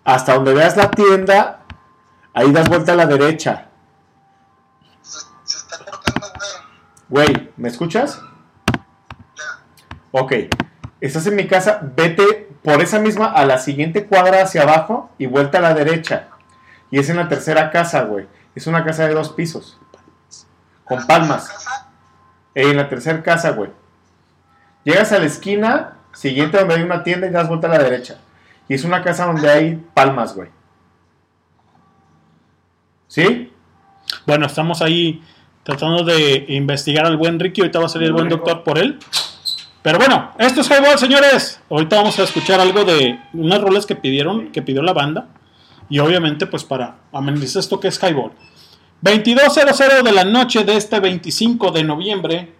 hasta 0.03 0.33
donde 0.33 0.55
veas 0.55 0.75
la 0.75 0.89
tienda, 0.89 1.59
ahí 2.33 2.51
das 2.51 2.67
vuelta 2.67 2.93
a 2.93 2.95
la 2.95 3.05
derecha. 3.05 3.67
Güey, 7.09 7.51
¿me 7.57 7.69
escuchas? 7.69 8.19
Ok, 10.09 10.33
estás 10.99 11.27
en 11.27 11.35
mi 11.35 11.45
casa, 11.45 11.79
vete 11.95 12.49
por 12.63 12.81
esa 12.81 12.97
misma 12.97 13.27
a 13.27 13.45
la 13.45 13.59
siguiente 13.59 14.07
cuadra 14.07 14.41
hacia 14.41 14.63
abajo 14.63 15.11
y 15.19 15.27
vuelta 15.27 15.59
a 15.59 15.61
la 15.61 15.75
derecha. 15.75 16.29
Y 16.89 16.97
es 16.97 17.07
en 17.11 17.17
la 17.17 17.27
tercera 17.27 17.69
casa, 17.69 18.01
güey. 18.01 18.27
Es 18.55 18.65
una 18.65 18.83
casa 18.83 19.07
de 19.07 19.13
dos 19.13 19.29
pisos. 19.29 19.79
Con 20.85 21.05
palmas. 21.05 21.51
Eh, 22.55 22.71
en 22.71 22.77
la 22.77 22.89
tercera 22.89 23.21
casa, 23.21 23.51
güey. 23.51 23.69
Llegas 24.83 25.11
a 25.11 25.19
la 25.19 25.25
esquina 25.27 25.97
siguiente 26.13 26.57
donde 26.57 26.75
hay 26.75 26.81
una 26.81 27.03
tienda 27.03 27.27
y 27.27 27.31
das 27.31 27.47
vuelta 27.47 27.67
a 27.67 27.71
la 27.71 27.79
derecha. 27.79 28.19
Y 28.67 28.73
es 28.73 28.83
una 28.83 29.03
casa 29.03 29.25
donde 29.25 29.49
hay 29.49 29.83
palmas, 29.93 30.35
güey. 30.35 30.49
¿Sí? 33.07 33.51
Bueno, 34.25 34.45
estamos 34.45 34.81
ahí 34.81 35.21
tratando 35.63 36.03
de 36.03 36.45
investigar 36.49 37.05
al 37.05 37.17
buen 37.17 37.39
Ricky. 37.39 37.61
Ahorita 37.61 37.79
va 37.79 37.85
a 37.85 37.89
salir 37.89 38.07
el 38.07 38.13
buen 38.13 38.29
doctor 38.29 38.63
por 38.63 38.77
él. 38.77 38.99
Pero 39.81 39.97
bueno, 39.97 40.31
esto 40.37 40.61
es 40.61 40.69
Highball, 40.69 40.97
señores. 40.99 41.59
Ahorita 41.69 41.97
vamos 41.97 42.17
a 42.19 42.23
escuchar 42.23 42.59
algo 42.59 42.85
de 42.85 43.19
unas 43.33 43.61
rolas 43.61 43.85
que 43.85 43.95
pidieron, 43.95 44.51
que 44.51 44.61
pidió 44.61 44.81
la 44.83 44.93
banda. 44.93 45.27
Y 45.89 45.99
obviamente, 45.99 46.45
pues 46.47 46.63
para 46.63 46.97
amenizar 47.11 47.59
esto 47.59 47.79
que 47.79 47.87
es 47.87 48.01
Highball. 48.01 48.31
22.00 49.03 50.03
de 50.03 50.11
la 50.11 50.23
noche 50.23 50.63
de 50.63 50.77
este 50.77 50.99
25 50.99 51.71
de 51.71 51.83
noviembre 51.83 52.53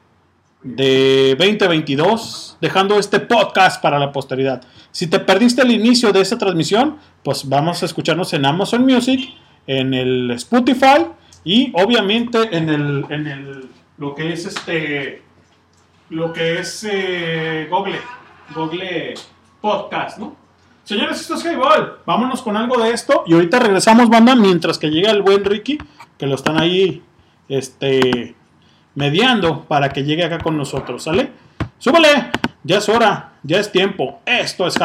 de 0.64 1.36
2022, 1.38 2.58
dejando 2.62 3.00
este 3.00 3.20
podcast 3.20 3.82
para 3.82 4.00
la 4.00 4.12
posteridad. 4.12 4.62
Si 4.92 5.08
te 5.08 5.20
perdiste 5.20 5.62
el 5.62 5.72
inicio 5.72 6.12
de 6.12 6.22
esta 6.22 6.38
transmisión, 6.38 6.98
pues 7.24 7.48
vamos 7.48 7.82
a 7.82 7.86
escucharnos 7.86 8.34
en 8.34 8.46
Amazon 8.46 8.86
Music, 8.86 9.34
en 9.68 9.94
el 9.94 10.32
Spotify 10.32 11.06
y 11.44 11.72
obviamente 11.76 12.56
en 12.56 12.70
el, 12.70 13.06
en 13.10 13.28
el 13.28 13.70
lo 13.98 14.16
que 14.16 14.34
es 14.34 14.46
este 14.46 15.22
lo 16.10 16.34
que 16.34 16.60
es 16.60 16.86
eh, 16.90 17.68
Google, 17.70 18.00
Google 18.54 19.14
Podcast, 19.62 20.18
¿no? 20.18 20.36
Señores, 20.84 21.22
esto 21.22 21.36
es 21.36 21.46
Highball. 21.46 22.00
Vámonos 22.06 22.42
con 22.42 22.58
algo 22.58 22.82
de 22.84 22.92
esto 22.92 23.24
y 23.26 23.34
ahorita 23.34 23.60
regresamos, 23.60 24.10
banda, 24.10 24.36
mientras 24.36 24.78
que 24.78 24.90
llega 24.90 25.12
el 25.12 25.22
buen 25.22 25.46
Ricky, 25.46 25.78
que 26.18 26.28
lo 26.28 26.36
están 26.36 26.60
ahí 26.60 27.02
este 27.48 28.36
mediando 28.96 29.64
para 29.64 29.90
que 29.90 30.04
llegue 30.04 30.24
acá 30.24 30.40
con 30.40 30.58
nosotros, 30.58 31.04
¿sale? 31.04 31.32
Súbele, 31.78 32.32
ya 32.64 32.78
es 32.78 32.90
hora, 32.90 33.34
ya 33.44 33.60
es 33.60 33.72
tiempo. 33.72 34.20
Esto 34.26 34.68
es 34.68 34.78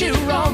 you 0.00 0.14
wrong. 0.26 0.49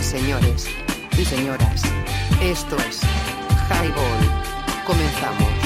Señores 0.00 0.66
y 1.16 1.24
señoras, 1.24 1.82
esto 2.42 2.76
es 2.88 3.00
Highball. 3.70 4.84
Comenzamos. 4.84 5.61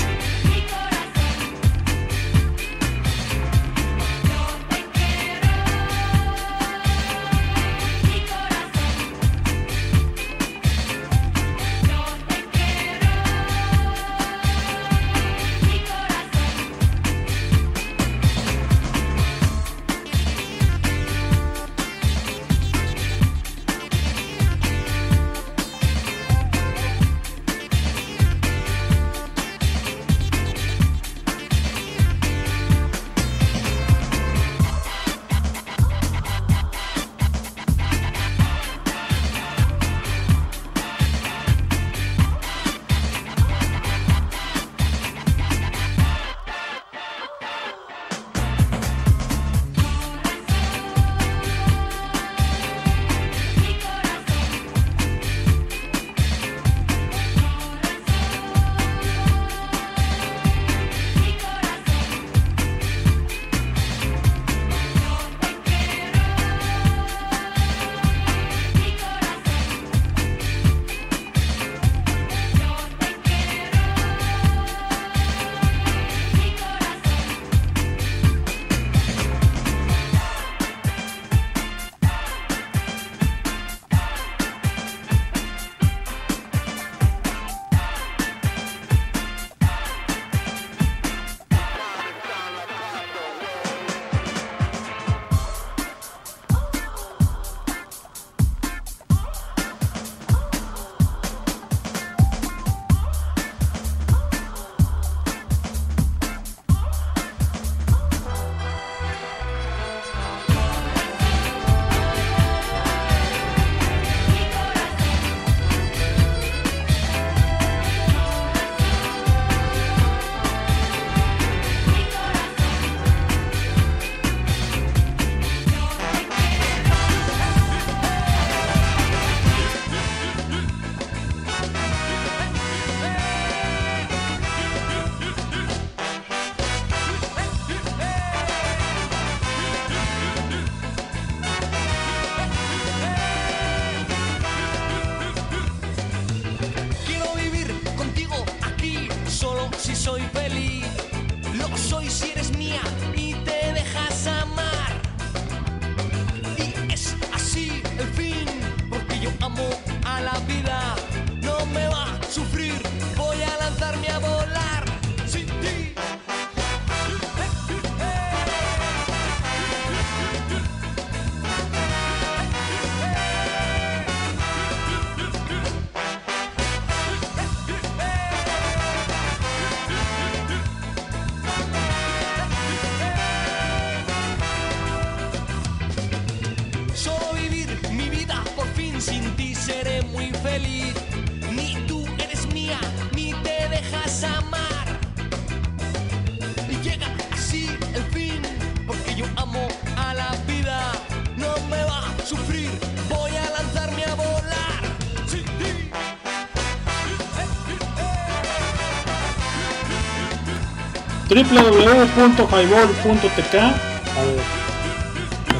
www.highball.tk 212.16 213.54
A 213.56 214.22
ver, 214.24 214.40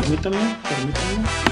permítame, 0.00 0.38
permítame. 0.66 1.46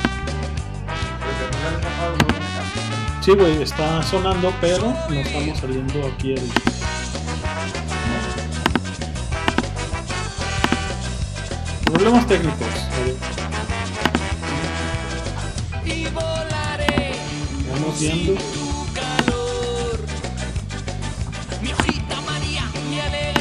Sí, 3.22 3.32
güey, 3.32 3.62
está 3.62 4.02
sonando, 4.02 4.52
pero 4.60 4.94
no 5.08 5.14
estamos 5.14 5.58
saliendo 5.58 6.06
aquí 6.14 6.34
el. 6.34 6.71
Problemas 12.12 12.28
técnicos. 12.28 12.68
Vamos 17.70 18.00
viendo. 18.00 18.32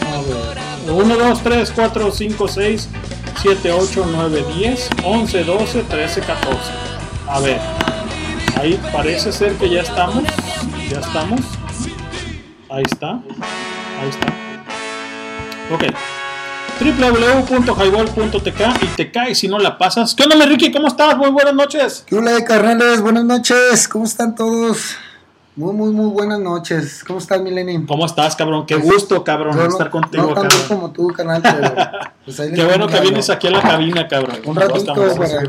A 0.08 0.22
ver. 0.22 0.92
1, 0.94 1.18
2, 1.18 1.44
3, 1.44 1.72
4, 1.72 2.12
5, 2.12 2.48
6, 2.48 2.90
7, 3.42 3.72
8, 3.74 4.06
9, 4.10 4.46
10, 4.56 4.90
11, 5.04 5.44
12, 5.44 5.84
13, 5.84 6.22
14. 6.22 6.72
A 7.28 7.40
ver. 7.42 7.60
Ahí 8.58 8.80
parece 8.94 9.34
ser 9.34 9.56
que 9.56 9.70
ya 9.70 9.82
estamos. 9.82 10.24
Ya 10.90 11.00
estamos. 11.02 11.42
Ahí 12.70 12.84
está. 12.90 13.20
Ahí 14.00 14.10
está. 14.10 14.28
Ok. 15.74 16.11
www.highball.tk 16.82 18.62
y 18.82 18.86
te 18.96 19.12
cae 19.12 19.36
si 19.36 19.48
no 19.48 19.60
la 19.60 19.78
pasas. 19.78 20.16
¿Qué 20.16 20.24
onda, 20.24 20.44
Ricky? 20.46 20.72
¿Cómo 20.72 20.88
estás? 20.88 21.16
Muy 21.16 21.30
buenas 21.30 21.54
noches. 21.54 22.04
¿Qué 22.08 22.16
hola, 22.16 22.44
carnales? 22.44 23.02
Buenas 23.02 23.24
noches. 23.24 23.88
¿Cómo 23.88 24.06
están 24.06 24.34
todos? 24.34 24.96
Muy, 25.56 25.74
muy, 25.74 25.92
muy 25.92 26.10
buenas 26.10 26.40
noches. 26.40 27.04
¿Cómo 27.06 27.20
estás, 27.20 27.40
Milenio? 27.42 27.84
¿Cómo 27.86 28.06
estás, 28.06 28.36
cabrón? 28.36 28.66
Qué 28.66 28.76
gusto, 28.76 29.24
cabrón, 29.24 29.58
no- 29.58 29.68
estar 29.68 29.92
contigo, 29.92 30.30
no 30.30 30.34
tan 30.34 30.44
cabrón. 30.48 30.68
como 30.68 30.92
tú, 30.92 31.08
canal, 31.10 31.42
pero 31.44 31.72
pues 32.26 32.38
Qué 32.56 32.64
bueno 32.64 32.88
que 32.88 33.00
vienes 33.02 33.30
aquí 33.30 33.48
a 33.48 33.52
la 33.52 33.62
cabina, 33.62 34.08
cabrón. 34.08 34.38
Un 34.46 34.56
ratito 34.56 34.94
para... 34.96 35.44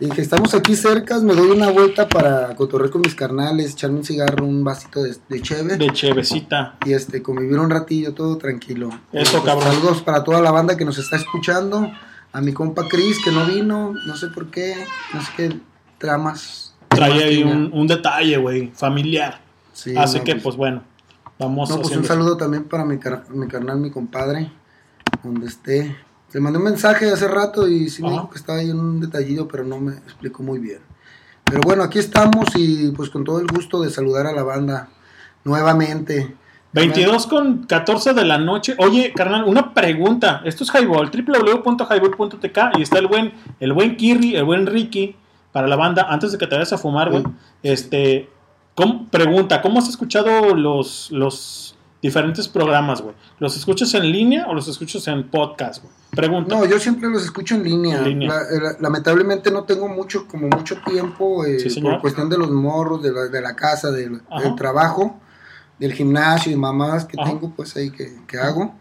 Y 0.00 0.08
que 0.08 0.20
estamos 0.22 0.54
aquí 0.54 0.74
cerca, 0.74 1.18
me 1.20 1.34
doy 1.34 1.50
una 1.50 1.70
vuelta 1.70 2.08
para 2.08 2.54
cotorrear 2.56 2.90
con 2.90 3.02
mis 3.02 3.14
carnales, 3.14 3.72
echarme 3.72 3.98
un 3.98 4.04
cigarro, 4.04 4.44
un 4.44 4.64
vasito 4.64 5.02
de, 5.02 5.14
de 5.28 5.40
cheve. 5.40 5.76
De 5.76 5.88
chevecita. 5.90 6.76
Y 6.84 6.92
este, 6.92 7.22
convivir 7.22 7.58
un 7.58 7.70
ratillo, 7.70 8.12
todo 8.12 8.36
tranquilo. 8.36 8.88
Eso, 9.12 9.40
pues, 9.40 9.44
cabrón. 9.44 9.72
Saludos 9.72 10.02
para 10.02 10.24
toda 10.24 10.40
la 10.42 10.50
banda 10.50 10.76
que 10.76 10.84
nos 10.84 10.98
está 10.98 11.16
escuchando. 11.16 11.90
A 12.32 12.40
mi 12.40 12.52
compa 12.52 12.88
Chris, 12.88 13.18
que 13.24 13.30
no 13.30 13.46
vino, 13.46 13.94
no 14.06 14.16
sé 14.16 14.26
por 14.28 14.50
qué, 14.50 14.74
no 15.14 15.20
sé 15.22 15.28
qué 15.36 15.56
tramas. 15.98 16.74
Trae 16.88 17.22
ahí 17.22 17.42
un, 17.44 17.70
un 17.72 17.86
detalle, 17.86 18.36
güey, 18.36 18.72
familiar. 18.74 19.40
Sí, 19.72 19.96
Así 19.96 20.18
no, 20.18 20.24
que, 20.24 20.32
pues- 20.32 20.42
pues 20.42 20.56
bueno, 20.56 20.82
vamos 21.38 21.70
No, 21.70 21.80
pues 21.80 21.96
un 21.96 22.04
saludo 22.04 22.36
también 22.36 22.64
para 22.64 22.84
mi, 22.84 22.98
car- 22.98 23.24
mi 23.30 23.46
carnal, 23.46 23.78
mi 23.78 23.90
compadre, 23.92 24.50
donde 25.22 25.46
esté. 25.46 25.96
Le 26.34 26.40
mandé 26.40 26.58
un 26.58 26.64
mensaje 26.64 27.10
hace 27.10 27.28
rato 27.28 27.66
y 27.68 27.88
sí 27.88 28.02
me 28.02 28.08
Ajá. 28.08 28.16
dijo 28.16 28.30
que 28.30 28.38
estaba 28.38 28.58
ahí 28.58 28.68
en 28.70 28.78
un 28.80 29.00
detallillo, 29.00 29.48
pero 29.48 29.64
no 29.64 29.78
me 29.80 29.92
explicó 29.94 30.42
muy 30.42 30.58
bien. 30.58 30.80
Pero 31.44 31.60
bueno, 31.62 31.82
aquí 31.84 31.98
estamos 32.00 32.48
y 32.56 32.90
pues 32.90 33.08
con 33.08 33.22
todo 33.24 33.38
el 33.38 33.46
gusto 33.46 33.80
de 33.80 33.88
saludar 33.90 34.26
a 34.26 34.32
la 34.32 34.42
banda 34.42 34.88
nuevamente. 35.44 36.34
22 36.72 37.28
con 37.28 37.64
14 37.66 38.14
de 38.14 38.24
la 38.24 38.36
noche. 38.38 38.74
Oye, 38.78 39.12
carnal, 39.14 39.44
una 39.44 39.72
pregunta. 39.72 40.42
Esto 40.44 40.64
es 40.64 40.70
Highball, 40.74 41.08
www.highball.tk 41.12 42.58
y 42.78 42.82
está 42.82 42.98
el 42.98 43.06
buen, 43.06 43.32
el 43.60 43.72
buen 43.72 43.96
Kirri, 43.96 44.34
el 44.34 44.44
buen 44.44 44.66
Ricky 44.66 45.14
para 45.52 45.68
la 45.68 45.76
banda. 45.76 46.06
Antes 46.08 46.32
de 46.32 46.38
que 46.38 46.48
te 46.48 46.56
vayas 46.56 46.72
a 46.72 46.78
fumar, 46.78 47.10
güey. 47.10 47.22
Este, 47.62 48.28
¿cómo- 48.74 49.06
pregunta, 49.08 49.62
¿cómo 49.62 49.78
has 49.78 49.88
escuchado 49.88 50.56
los, 50.56 51.12
los 51.12 51.73
diferentes 52.08 52.48
programas, 52.48 53.00
güey? 53.00 53.14
¿Los 53.38 53.56
escuchas 53.56 53.92
en 53.94 54.12
línea 54.12 54.46
o 54.46 54.54
los 54.54 54.68
escuchas 54.68 55.08
en 55.08 55.30
podcast, 55.30 55.82
güey? 55.82 55.94
Pregunta. 56.10 56.54
No, 56.54 56.64
yo 56.66 56.78
siempre 56.78 57.08
los 57.08 57.24
escucho 57.24 57.54
en 57.54 57.64
línea. 57.64 57.96
En 57.98 58.04
línea. 58.04 58.28
La- 58.28 58.60
la- 58.72 58.76
lamentablemente 58.78 59.50
no 59.50 59.64
tengo 59.64 59.88
mucho, 59.88 60.28
como 60.28 60.48
mucho 60.48 60.76
tiempo 60.86 61.44
eh, 61.46 61.58
Sí, 61.70 61.80
por 61.80 62.00
cuestión 62.02 62.28
de 62.28 62.36
los 62.36 62.50
morros, 62.50 63.02
de 63.02 63.10
la, 63.10 63.22
de 63.28 63.40
la 63.40 63.56
casa, 63.56 63.90
del, 63.90 64.20
trabajo, 64.56 65.18
del 65.78 65.94
gimnasio 65.94 66.52
y 66.52 66.56
mamadas 66.56 67.06
que 67.06 67.16
Ajá. 67.18 67.30
tengo, 67.30 67.50
pues 67.56 67.74
ahí 67.76 67.90
que, 67.90 68.14
que 68.26 68.38
hago. 68.38 68.74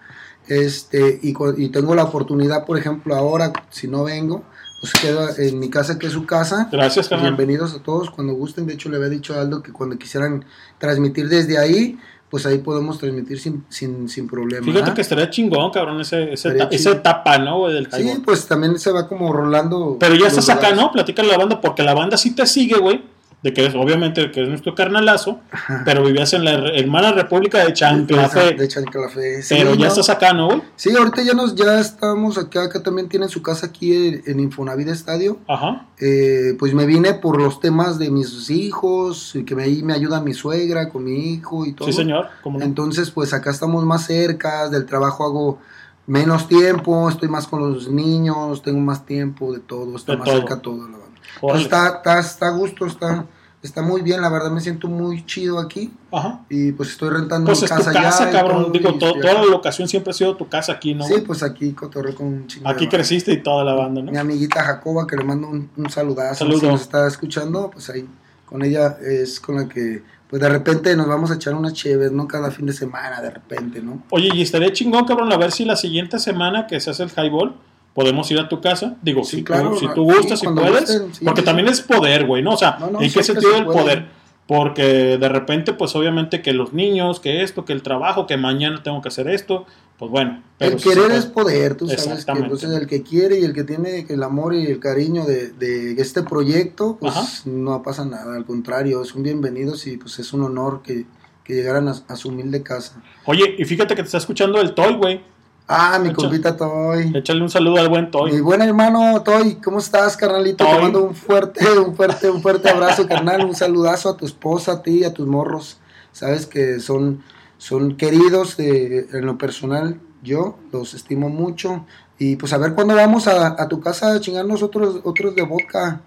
Este, 0.47 1.19
y, 1.23 1.33
y 1.57 1.69
tengo 1.69 1.95
la 1.95 2.03
oportunidad, 2.03 2.65
por 2.65 2.77
ejemplo, 2.77 3.15
ahora, 3.15 3.53
si 3.69 3.87
no 3.87 4.03
vengo, 4.03 4.43
pues 4.81 4.91
queda 5.01 5.29
en 5.37 5.59
mi 5.59 5.69
casa, 5.69 5.97
que 5.97 6.07
es 6.07 6.13
su 6.13 6.25
casa. 6.25 6.67
Gracias, 6.69 7.07
carnal. 7.07 7.35
Bienvenidos 7.35 7.73
a 7.73 7.79
todos 7.81 8.09
cuando 8.11 8.33
gusten. 8.33 8.67
De 8.67 8.73
hecho, 8.73 8.89
le 8.89 8.97
había 8.97 9.07
dicho 9.07 9.33
a 9.33 9.39
Aldo 9.39 9.63
que 9.63 9.71
cuando 9.71 9.97
quisieran 9.97 10.43
transmitir 10.77 11.29
desde 11.29 11.57
ahí, 11.57 11.97
pues 12.33 12.47
ahí 12.47 12.57
podemos 12.57 12.97
transmitir 12.97 13.39
sin, 13.39 13.63
sin, 13.69 14.09
sin 14.09 14.27
problema. 14.27 14.65
Fíjate 14.65 14.91
que 14.95 15.01
estaría 15.01 15.29
chingón, 15.29 15.69
cabrón, 15.69 16.01
ese, 16.01 16.23
ese 16.23 16.33
Estaría 16.33 16.63
eta- 16.63 16.75
esa 16.75 16.89
etapa, 16.89 17.37
¿no, 17.37 17.59
güey? 17.59 17.75
Del 17.75 17.91
Sí, 17.91 18.09
pues 18.25 18.47
también 18.47 18.79
se 18.79 18.89
va 18.91 19.07
como 19.07 19.31
rolando. 19.31 19.97
Pero 19.99 20.15
ya 20.15 20.29
estás 20.29 20.49
acá. 20.49 20.71
¿no? 20.73 20.91
Platícale 20.91 21.29
a 21.29 21.33
la 21.33 21.37
banda, 21.37 21.61
porque 21.61 21.83
la 21.83 21.93
banda 21.93 22.17
sí 22.17 22.33
te 22.33 22.47
sigue, 22.47 22.79
güey. 22.79 23.03
De 23.43 23.53
que 23.53 23.65
es, 23.65 23.75
obviamente, 23.75 24.31
que 24.31 24.41
es 24.41 24.47
nuestro 24.47 24.73
carnalazo. 24.73 25.41
Pero 25.83 26.03
vivías 26.03 26.31
en 26.31 26.45
la 26.45 26.53
hermana 26.69 27.11
república 27.11 27.63
de 27.65 27.73
Chanclafé. 27.73 28.53
De 28.53 28.67
Chanclafé. 28.69 29.41
sí, 29.43 29.55
pero 29.57 29.73
ya 29.75 29.81
¿no? 29.81 29.87
estás 29.87 30.09
acá, 30.09 30.31
¿no, 30.31 30.47
güey? 30.47 30.61
Sí, 30.77 30.95
ahorita 30.95 31.21
ya 31.23 31.33
nos 31.33 31.53
ya 31.53 31.79
estamos 31.79 32.37
acá, 32.37 32.63
acá 32.63 32.81
también 32.81 33.09
tienen 33.09 33.27
su 33.27 33.41
casa 33.41 33.65
aquí 33.67 33.93
en, 34.07 34.23
en 34.25 34.39
Infonavit 34.39 34.87
Estadio. 34.87 35.39
Ajá. 35.47 35.87
Eh, 35.99 36.55
pues 36.57 36.73
me 36.73 36.85
vine 36.85 37.15
por 37.15 37.41
los 37.41 37.59
temas 37.59 37.99
de 37.99 38.09
mis 38.11 38.49
hijos, 38.49 39.35
y 39.35 39.43
que 39.43 39.55
me, 39.55 39.63
ahí 39.63 39.83
me 39.83 39.93
ayuda 39.93 40.21
mi 40.21 40.33
suegra 40.33 40.87
con 40.89 41.03
mi 41.03 41.33
hijo 41.33 41.65
y 41.65 41.73
todo. 41.73 41.87
Sí, 41.87 41.93
señor. 41.93 42.27
¿Cómo 42.43 42.59
no? 42.59 42.65
Entonces, 42.65 43.11
pues 43.11 43.33
acá 43.33 43.51
estamos 43.51 43.83
más 43.83 44.05
cerca, 44.05 44.69
del 44.69 44.85
trabajo 44.85 45.25
hago 45.25 45.59
menos 46.07 46.47
tiempo, 46.47 47.09
estoy 47.09 47.29
más 47.29 47.47
con 47.47 47.59
los 47.59 47.89
niños, 47.89 48.61
tengo 48.61 48.79
más 48.79 49.05
tiempo 49.05 49.53
de 49.53 49.59
todo, 49.59 49.95
está 49.97 50.13
De 50.13 50.17
más 50.19 50.27
todo. 50.29 50.37
cerca 50.37 50.61
todo. 50.61 50.87
La. 50.87 50.97
Entonces, 51.35 51.63
está, 51.65 51.87
está, 51.97 52.19
está 52.19 52.47
a 52.47 52.51
gusto, 52.51 52.85
está, 52.85 53.25
está 53.61 53.81
muy 53.81 54.01
bien, 54.01 54.21
la 54.21 54.29
verdad 54.29 54.51
me 54.51 54.59
siento 54.61 54.87
muy 54.87 55.25
chido 55.25 55.59
aquí. 55.59 55.91
Ajá. 56.11 56.41
Y 56.49 56.71
pues 56.73 56.89
estoy 56.89 57.09
rentando 57.09 57.47
Pues 57.47 57.59
mi 57.61 57.65
es 57.65 57.71
tu 57.71 57.77
casa 57.77 57.91
casa, 57.93 58.23
ya 58.25 58.29
y 58.29 58.33
cabrón. 58.33 58.63
todo, 58.63 58.71
Digo, 58.71 58.89
y 58.89 58.99
to- 58.99 59.05
estoy 59.07 59.21
toda 59.21 59.33
la 59.33 59.45
locación 59.45 59.87
siempre 59.87 60.11
ha 60.11 60.13
sido 60.13 60.35
tu 60.35 60.47
casa 60.49 60.73
aquí, 60.73 60.93
¿no? 60.93 61.05
Sí, 61.05 61.15
pues 61.25 61.43
aquí 61.43 61.71
cotorreo 61.73 62.15
con 62.15 62.45
Aquí 62.65 62.87
creciste 62.87 63.31
y 63.33 63.41
toda 63.43 63.63
la 63.63 63.73
banda, 63.73 64.01
¿no? 64.01 64.11
Mi 64.11 64.17
amiguita 64.17 64.63
Jacoba, 64.63 65.07
que 65.07 65.15
le 65.17 65.23
mando 65.23 65.47
un, 65.47 65.69
un 65.75 65.89
saludazo. 65.89 66.45
Saludo. 66.45 66.59
Si 66.59 66.67
nos 66.67 66.81
está 66.81 67.07
escuchando, 67.07 67.69
pues 67.71 67.89
ahí 67.89 68.07
con 68.45 68.61
ella 68.63 68.97
es 69.01 69.39
con 69.39 69.55
la 69.55 69.67
que, 69.67 70.03
pues 70.29 70.39
de 70.41 70.49
repente 70.49 70.95
nos 70.95 71.07
vamos 71.07 71.31
a 71.31 71.35
echar 71.35 71.55
unas 71.55 71.73
chéves, 71.73 72.11
¿no? 72.11 72.27
Cada 72.27 72.51
fin 72.51 72.65
de 72.67 72.73
semana, 72.73 73.21
de 73.21 73.31
repente, 73.31 73.81
¿no? 73.81 74.03
Oye, 74.11 74.29
y 74.33 74.41
estaría 74.43 74.71
chingón, 74.71 75.05
cabrón, 75.05 75.31
a 75.33 75.37
ver 75.37 75.51
si 75.51 75.65
la 75.65 75.75
siguiente 75.75 76.19
semana 76.19 76.67
que 76.67 76.79
se 76.79 76.91
hace 76.91 77.03
el 77.03 77.09
highball 77.17 77.55
podemos 77.93 78.29
ir 78.31 78.39
a 78.39 78.49
tu 78.49 78.61
casa. 78.61 78.95
Digo, 79.01 79.23
si, 79.23 79.43
claro, 79.43 79.71
tú, 79.71 79.79
si 79.79 79.87
tú 79.87 80.09
sí, 80.09 80.17
gustas, 80.17 80.39
si 80.39 80.47
puedes. 80.47 80.81
gusten, 80.81 81.13
sí, 81.13 81.25
porque 81.25 81.41
sí, 81.41 81.45
también 81.45 81.67
sí. 81.67 81.73
es 81.73 81.81
poder, 81.81 82.25
güey, 82.25 82.41
¿no? 82.43 82.51
O 82.53 82.57
sea, 82.57 82.77
No, 82.79 82.91
no, 82.91 83.01
¿en 83.01 83.11
qué 83.11 83.23
sentido 83.23 83.51
se 83.51 83.59
el 83.59 83.65
poder? 83.65 84.23
Porque 84.47 85.17
de 85.17 85.29
repente, 85.29 85.71
pues 85.73 85.95
obviamente 85.95 86.41
que 86.41 86.51
los 86.51 86.73
niños, 86.73 87.19
que 87.21 87.43
esto, 87.43 87.63
que 87.63 87.71
el 87.71 87.81
trabajo, 87.81 88.27
que 88.27 88.35
mañana 88.35 88.83
tengo 88.83 89.01
que 89.01 89.07
hacer 89.07 89.29
esto, 89.29 89.65
pues 89.97 90.11
bueno. 90.11 90.43
Pero 90.57 90.73
el 90.73 90.79
sí 90.81 90.89
querer 90.89 91.11
es 91.11 91.25
poder, 91.27 91.75
tú 91.75 91.87
sabes 91.87 92.03
que 92.03 92.09
Exactamente. 92.11 92.45
entonces 92.47 92.81
el 92.81 92.87
que 92.87 93.03
quiere 93.03 93.39
y 93.39 93.45
el 93.45 93.53
que 93.53 93.63
tiene 93.63 94.05
el 94.09 94.21
amor 94.21 94.53
y 94.53 94.65
el 94.65 94.79
cariño 94.81 95.23
de, 95.25 95.51
de 95.51 95.93
este 95.93 96.23
proyecto, 96.23 96.97
pues 96.99 97.15
Ajá. 97.15 97.27
no 97.45 97.81
pasa 97.83 98.03
nada, 98.03 98.35
al 98.35 98.43
contrario, 98.45 99.05
son 99.05 99.23
bienvenidos 99.23 99.87
y 99.87 99.95
pues 99.95 100.19
es 100.19 100.33
un 100.33 100.43
honor 100.43 100.81
que, 100.83 101.05
que 101.45 101.53
llegaran 101.53 101.87
a, 101.87 101.95
a 102.09 102.15
su 102.17 102.27
humilde 102.27 102.63
casa. 102.63 103.01
Oye, 103.25 103.55
y 103.57 103.63
fíjate 103.63 103.95
que 103.95 104.01
te 104.01 104.07
está 104.07 104.17
escuchando 104.17 104.59
el 104.59 104.73
Toy, 104.73 104.95
güey. 104.95 105.21
Ah, 105.67 105.97
mi 105.99 106.09
Echa- 106.09 106.15
compita 106.15 106.55
Toy. 106.57 107.11
Échale 107.15 107.41
un 107.41 107.49
saludo 107.49 107.77
al 107.79 107.89
buen 107.89 108.11
Toy. 108.11 108.31
Mi 108.33 108.41
buen 108.41 108.61
hermano 108.61 109.21
Toy, 109.23 109.55
¿cómo 109.63 109.79
estás, 109.79 110.17
carnalito? 110.17 110.65
Te 110.65 110.79
mando 110.79 111.03
un 111.03 111.15
fuerte, 111.15 111.65
un 111.79 111.95
fuerte, 111.95 112.29
un 112.29 112.41
fuerte 112.41 112.69
abrazo, 112.69 113.07
carnal. 113.07 113.45
Un 113.45 113.55
saludazo 113.55 114.09
a 114.09 114.17
tu 114.17 114.25
esposa, 114.25 114.73
a 114.73 114.83
ti, 114.83 115.03
a 115.03 115.13
tus 115.13 115.25
morros. 115.27 115.79
Sabes 116.11 116.45
que 116.45 116.79
son, 116.79 117.23
son 117.57 117.95
queridos 117.95 118.59
eh, 118.59 119.07
en 119.13 119.25
lo 119.25 119.37
personal. 119.37 119.99
Yo 120.21 120.57
los 120.71 120.93
estimo 120.93 121.29
mucho. 121.29 121.85
Y 122.19 122.35
pues 122.35 122.53
a 122.53 122.57
ver 122.57 122.73
cuándo 122.73 122.95
vamos 122.95 123.27
a, 123.27 123.61
a 123.61 123.67
tu 123.67 123.79
casa 123.79 124.13
a 124.13 124.19
chingarnos 124.19 124.61
otros, 124.63 124.99
otros 125.03 125.35
de 125.35 125.41
vodka. 125.43 126.01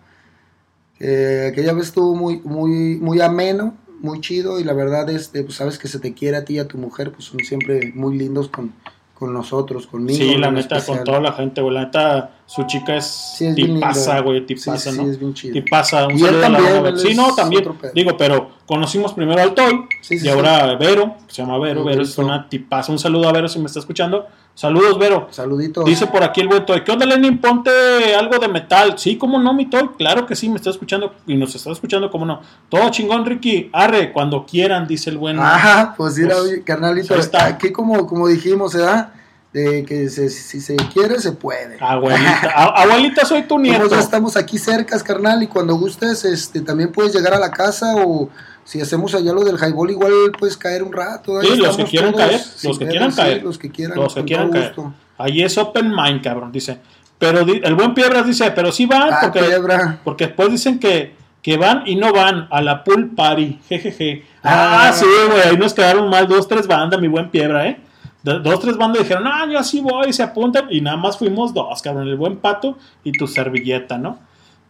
Eh, 1.00 1.48
aquella 1.52 1.72
vez 1.72 1.86
estuvo 1.88 2.14
muy, 2.14 2.40
muy, 2.44 2.96
muy 2.96 3.20
ameno, 3.20 3.74
muy 4.00 4.20
chido. 4.20 4.60
Y 4.60 4.64
la 4.64 4.74
verdad, 4.74 5.08
este, 5.10 5.42
pues 5.42 5.56
sabes 5.56 5.78
que 5.78 5.88
se 5.88 5.98
te 5.98 6.14
quiere 6.14 6.36
a 6.36 6.44
ti 6.44 6.54
y 6.54 6.58
a 6.58 6.68
tu 6.68 6.78
mujer, 6.78 7.10
pues 7.12 7.24
son 7.24 7.40
siempre 7.40 7.92
muy 7.94 8.16
lindos 8.16 8.48
con, 8.48 8.72
con 9.18 9.32
nosotros, 9.32 9.86
conmigo. 9.86 10.18
Sí, 10.18 10.36
la 10.36 10.50
neta, 10.50 10.76
especial. 10.76 10.98
con 10.98 11.04
toda 11.04 11.20
la 11.20 11.32
gente, 11.32 11.62
güey. 11.62 11.72
La 11.74 11.84
neta, 11.84 12.30
su 12.44 12.64
chica 12.64 12.96
es, 12.96 13.36
es 13.40 13.54
tipaza, 13.54 14.14
lindo. 14.16 14.24
güey, 14.24 14.46
tipaza, 14.46 14.90
Sí, 14.90 14.90
sí, 14.90 15.02
¿no? 15.02 15.10
es 15.10 15.18
bien 15.18 15.32
chido. 15.34 15.52
Tipaza, 15.54 16.06
un 16.06 16.18
Y 16.18 16.22
él 16.22 16.26
saludo 16.26 16.44
a 16.44 16.48
la 16.50 16.58
también, 16.58 16.86
él 16.86 16.98
Sí, 16.98 17.08
es 17.08 17.16
no, 17.16 17.34
también. 17.34 17.64
Digo, 17.94 18.16
pero 18.18 18.50
conocimos 18.66 19.14
primero 19.14 19.40
al 19.40 19.54
Toy 19.54 19.86
Sí, 20.02 20.18
sí, 20.18 20.26
y 20.26 20.28
ahora 20.28 20.74
Vero, 20.76 21.14
que 21.26 21.32
se 21.34 21.42
llama 21.42 21.58
Vero. 21.58 21.80
Sí, 21.82 21.88
Vero 21.88 22.02
es 22.02 22.18
una 22.18 22.46
tipaza. 22.48 22.92
Un 22.92 22.98
saludo 22.98 23.28
a 23.28 23.32
Vero 23.32 23.48
si 23.48 23.58
me 23.58 23.66
está 23.66 23.78
escuchando. 23.80 24.26
Saludos, 24.56 24.98
Vero. 24.98 25.28
Saluditos. 25.32 25.84
Dice 25.84 26.06
por 26.06 26.24
aquí 26.24 26.40
el 26.40 26.48
buen 26.48 26.64
Toy. 26.64 26.82
¿Qué 26.82 26.90
onda, 26.90 27.04
Lenin? 27.04 27.38
Ponte 27.42 28.14
algo 28.14 28.38
de 28.38 28.48
metal. 28.48 28.94
Sí, 28.98 29.18
¿cómo 29.18 29.38
no, 29.38 29.52
mi 29.52 29.66
Toy? 29.68 29.90
Claro 29.98 30.24
que 30.24 30.34
sí, 30.34 30.48
me 30.48 30.56
está 30.56 30.70
escuchando 30.70 31.12
y 31.26 31.34
nos 31.36 31.54
está 31.54 31.70
escuchando, 31.72 32.10
¿cómo 32.10 32.24
no? 32.24 32.40
Todo 32.70 32.88
chingón, 32.88 33.26
Ricky. 33.26 33.68
Arre, 33.74 34.14
cuando 34.14 34.46
quieran, 34.46 34.86
dice 34.86 35.10
el 35.10 35.18
buen. 35.18 35.38
Ajá, 35.38 35.92
pues 35.94 36.16
mira, 36.16 36.36
Pues, 36.38 36.62
carnalito, 36.64 37.14
está. 37.16 37.44
aquí 37.44 37.70
como, 37.70 38.06
como 38.06 38.26
dijimos, 38.28 38.72
¿verdad? 38.72 39.12
De 39.52 39.84
que 39.84 40.08
se- 40.08 40.30
si 40.30 40.62
se 40.62 40.74
quiere, 40.76 41.20
se 41.20 41.32
puede. 41.32 41.76
Abuelita, 41.78 42.50
abuelita, 42.82 43.26
soy 43.26 43.42
tu 43.42 43.58
nieto. 43.58 43.78
Nosotros 43.80 44.04
estamos 44.04 44.38
aquí 44.38 44.58
cercas, 44.58 45.02
carnal, 45.02 45.42
y 45.42 45.48
cuando 45.48 45.76
gustes, 45.76 46.24
este, 46.24 46.62
también 46.62 46.90
puedes 46.92 47.14
llegar 47.14 47.34
a 47.34 47.38
la 47.38 47.50
casa 47.50 47.94
o 47.96 48.30
si 48.66 48.80
hacemos 48.82 49.14
allá 49.14 49.32
lo 49.32 49.42
del 49.44 49.56
highball, 49.56 49.90
igual 49.90 50.12
puedes 50.38 50.56
caer 50.58 50.82
un 50.82 50.92
rato. 50.92 51.38
ahí 51.40 51.46
Sí, 51.48 51.56
los 51.56 51.76
que 51.76 51.84
quieran 51.84 52.12
caer, 52.12 52.40
los 52.64 52.78
que 52.78 52.86
quieran 52.86 53.10
sí, 53.12 53.16
caer. 53.16 53.42
los 53.42 53.58
que 53.58 53.70
quieran, 53.70 53.96
Los 53.96 54.14
que 54.14 54.24
quieran 54.24 54.50
caer. 54.50 54.74
Allí 55.16 55.42
es 55.42 55.56
open 55.56 55.88
mind, 55.94 56.22
cabrón, 56.22 56.52
dice. 56.52 56.78
Pero 57.18 57.40
el 57.40 57.74
buen 57.74 57.94
Piedras 57.94 58.26
dice, 58.26 58.50
pero 58.50 58.70
sí 58.70 58.84
van, 58.84 59.08
Ah, 59.10 59.18
porque, 59.22 59.40
Piedra. 59.40 60.00
porque 60.04 60.26
después 60.26 60.50
dicen 60.50 60.78
que, 60.78 61.14
que 61.40 61.56
van 61.56 61.84
y 61.86 61.96
no 61.96 62.12
van 62.12 62.48
a 62.50 62.60
la 62.60 62.84
pool 62.84 63.12
party. 63.16 63.58
Jejeje. 63.68 64.26
Ah, 64.42 64.88
Ah. 64.88 64.92
sí, 64.92 65.06
güey, 65.30 65.40
ahí 65.48 65.56
nos 65.56 65.72
quedaron 65.72 66.10
mal 66.10 66.28
dos, 66.28 66.46
tres 66.46 66.66
bandas, 66.66 67.00
mi 67.00 67.08
buen 67.08 67.30
Piedra, 67.30 67.66
¿eh? 67.68 67.80
Do- 68.22 68.40
dos, 68.40 68.60
tres 68.60 68.76
bandas 68.76 69.02
dijeron, 69.04 69.24
ah, 69.28 69.46
yo 69.50 69.58
así 69.58 69.80
voy, 69.80 70.12
se 70.12 70.22
apuntan, 70.24 70.66
y 70.68 70.80
nada 70.80 70.96
más 70.96 71.16
fuimos 71.16 71.54
dos, 71.54 71.80
cabrón, 71.80 72.08
el 72.08 72.16
buen 72.16 72.36
pato 72.38 72.76
y 73.04 73.12
tu 73.12 73.26
servilleta, 73.28 73.96
¿no? 73.96 74.18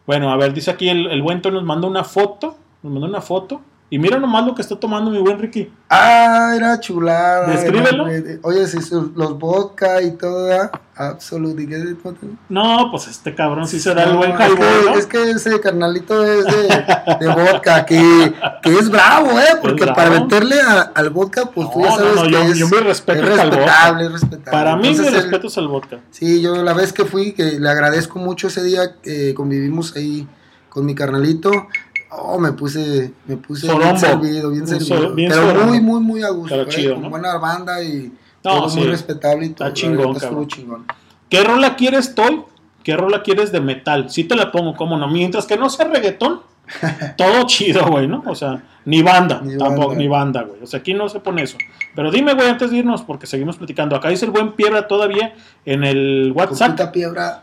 Bueno, 0.06 0.30
a 0.30 0.36
ver, 0.36 0.52
dice 0.52 0.70
aquí 0.70 0.88
el, 0.90 1.06
el 1.06 1.22
buen 1.22 1.40
Toy 1.42 1.50
nos 1.52 1.64
manda 1.64 1.88
una 1.88 2.04
foto, 2.04 2.56
nos 2.82 2.92
mandó 2.92 3.08
una 3.08 3.22
foto, 3.22 3.62
y 3.88 3.98
mira 4.00 4.18
nomás 4.18 4.44
lo 4.44 4.54
que 4.54 4.62
está 4.62 4.74
tomando 4.76 5.10
mi 5.10 5.18
buen 5.18 5.38
Ricky. 5.38 5.70
Ah, 5.88 6.54
era 6.56 6.80
chulada. 6.80 7.46
Descríbelo. 7.46 8.08
era- 8.08 8.32
eh, 8.32 8.40
Oye, 8.42 8.66
si 8.66 8.78
los 9.14 9.38
vodka 9.38 10.02
y 10.02 10.12
todo, 10.16 10.46
¿verdad? 10.48 10.72
Absolutely. 10.96 11.68
¿qué- 11.68 11.94
cómo 12.02 12.14
te- 12.16 12.26
No, 12.48 12.88
pues 12.90 13.06
este 13.06 13.34
cabrón 13.34 13.68
sí 13.68 13.78
será 13.78 14.04
el 14.04 14.12
No, 14.14 14.16
buen 14.18 14.32
es, 14.32 14.40
highball, 14.40 14.56
que, 14.58 14.90
¿no? 14.90 14.94
es 14.98 15.06
que 15.06 15.30
ese 15.30 15.60
carnalito 15.60 16.24
es 16.24 16.44
de, 16.46 16.62
de 17.20 17.28
vodka, 17.28 17.84
que, 17.86 18.32
que 18.62 18.74
es 18.78 18.90
bravo, 18.90 19.38
¿eh? 19.38 19.56
Porque 19.62 19.84
bravo. 19.84 19.94
para 19.96 20.10
meterle 20.10 20.60
a- 20.60 20.90
al 20.94 21.10
vodka, 21.10 21.50
pues 21.54 21.70
tú 21.70 21.80
ya 21.82 21.90
No, 21.90 21.90
no, 21.90 21.96
sabes 21.98 22.16
no, 22.16 22.22
que 22.24 22.30
yo, 22.30 22.38
es, 22.42 22.58
yo 22.58 22.68
mi 22.68 22.78
respeto 22.78 23.22
es 23.22 23.28
es 23.30 23.36
respetable, 23.38 24.04
es 24.06 24.12
respetable. 24.12 24.50
Para 24.50 24.76
mí 24.76 24.82
mi 24.82 24.88
Entonces, 24.88 25.14
respeto 25.14 25.46
es 25.46 25.58
al 25.58 25.68
vodka. 25.68 25.98
Sí, 26.10 26.40
yo 26.42 26.56
la 26.62 26.72
vez 26.72 26.92
que 26.92 27.04
fui, 27.04 27.32
que 27.34 27.60
le 27.60 27.68
agradezco 27.68 28.18
mucho 28.18 28.48
ese 28.48 28.64
día 28.64 28.96
que 29.02 29.32
convivimos 29.34 29.94
ahí 29.94 30.26
con 30.70 30.84
mi 30.84 30.94
carnalito. 30.94 31.50
Oh, 32.18 32.38
me 32.38 32.52
puse, 32.52 33.12
me 33.26 33.36
puse 33.36 33.66
bien 33.76 33.98
servido, 33.98 34.50
bien 34.50 34.66
servido. 34.66 35.14
bien 35.14 35.30
pero 35.30 35.66
muy, 35.66 35.80
muy, 35.80 36.00
muy 36.00 36.22
a 36.22 36.30
gusto. 36.30 36.54
Pero 36.54 36.62
¿eh? 36.68 36.72
chido, 36.72 36.94
con 36.94 37.02
¿no? 37.04 37.10
buena 37.10 37.36
banda 37.38 37.82
y 37.82 38.12
No, 38.44 38.50
todo 38.58 38.68
sí. 38.70 38.78
muy 38.78 38.88
respetable 38.88 39.46
y 39.46 39.48
todo. 39.50 39.68
Está 39.68 39.80
chingón, 39.80 40.14
cabrón. 40.14 40.46
chingón. 40.48 40.86
¿Qué 41.28 41.44
rola 41.44 41.76
quieres, 41.76 42.14
Toy? 42.14 42.42
¿Qué 42.82 42.96
rola 42.96 43.22
quieres 43.22 43.52
de 43.52 43.60
metal? 43.60 44.08
Sí 44.10 44.24
te 44.24 44.34
la 44.36 44.50
pongo, 44.52 44.74
cómo 44.76 44.96
no. 44.96 45.08
Mientras 45.08 45.44
que 45.46 45.56
no 45.56 45.68
sea 45.68 45.88
reggaetón, 45.88 46.40
todo 47.16 47.42
chido, 47.46 47.84
güey, 47.86 48.06
¿no? 48.08 48.22
O 48.26 48.34
sea, 48.34 48.62
ni 48.84 49.02
banda, 49.02 49.40
Ni 49.44 49.56
tampoco, 49.58 49.88
banda. 49.88 50.02
ni 50.02 50.08
banda, 50.08 50.42
güey. 50.42 50.62
O 50.62 50.66
sea, 50.66 50.80
aquí 50.80 50.94
no 50.94 51.08
se 51.08 51.20
pone 51.20 51.42
eso. 51.42 51.58
Pero 51.94 52.10
dime, 52.10 52.34
güey, 52.34 52.48
antes 52.48 52.70
de 52.70 52.76
irnos, 52.78 53.02
porque 53.02 53.26
seguimos 53.26 53.56
platicando. 53.56 53.96
Acá 53.96 54.08
dice 54.08 54.24
el 54.24 54.30
buen 54.30 54.52
Piedra 54.52 54.86
todavía 54.86 55.34
en 55.64 55.82
el 55.84 56.32
WhatsApp. 56.34 56.68
Compita 56.68 56.92
Piedra, 56.92 57.42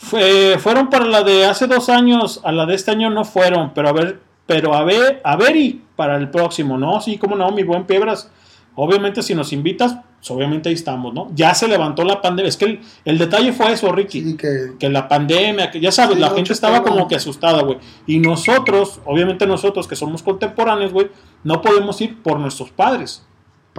Fue- 0.00 0.56
fueron 0.58 0.88
para 0.90 1.04
la 1.04 1.22
de 1.24 1.44
hace 1.44 1.66
dos 1.66 1.88
años, 1.88 2.40
a 2.44 2.52
la 2.52 2.66
de 2.66 2.74
este 2.76 2.92
año 2.92 3.10
no 3.10 3.24
fueron, 3.24 3.72
pero 3.74 3.88
a 3.88 3.92
ver, 3.92 4.20
pero 4.46 4.72
a 4.74 4.84
ver, 4.84 5.20
a 5.24 5.36
ver 5.36 5.56
y 5.56 5.82
para 5.96 6.16
el 6.16 6.30
próximo, 6.30 6.78
¿no? 6.78 7.00
Sí, 7.00 7.18
cómo 7.18 7.34
no, 7.36 7.50
mi 7.50 7.64
buen 7.64 7.84
Piedras. 7.84 8.30
Obviamente 8.76 9.24
si 9.24 9.34
nos 9.34 9.52
invitas, 9.52 9.96
pues 10.20 10.30
obviamente 10.30 10.68
ahí 10.68 10.76
estamos, 10.76 11.12
¿no? 11.12 11.28
Ya 11.34 11.52
se 11.52 11.66
levantó 11.66 12.04
la 12.04 12.22
pandemia. 12.22 12.48
Es 12.48 12.56
que 12.56 12.64
el, 12.66 12.80
el 13.04 13.18
detalle 13.18 13.52
fue 13.52 13.72
eso, 13.72 13.90
Ricky. 13.90 14.22
sí, 14.22 14.36
que 14.36 14.74
Que 14.78 14.88
la 14.88 15.08
pandemia, 15.08 15.68
que 15.72 15.80
ya 15.80 15.90
sabes, 15.90 16.14
Sí, 16.14 16.20
la 16.22 16.30
gente 16.30 16.52
estaba 16.52 16.84
como 16.84 17.08
que 17.08 17.16
asustada, 17.16 17.62
güey. 17.62 17.78
Y 18.06 18.20
nosotros, 18.20 19.00
obviamente 19.04 19.48
nosotros 19.48 19.88
que 19.88 19.96
somos 19.96 20.22
contemporáneos, 20.22 20.92
güey, 20.92 21.10
no 21.42 21.60
podemos 21.60 22.00
ir 22.00 22.22
por 22.22 22.38
nuestros 22.38 22.70
padres. 22.70 23.26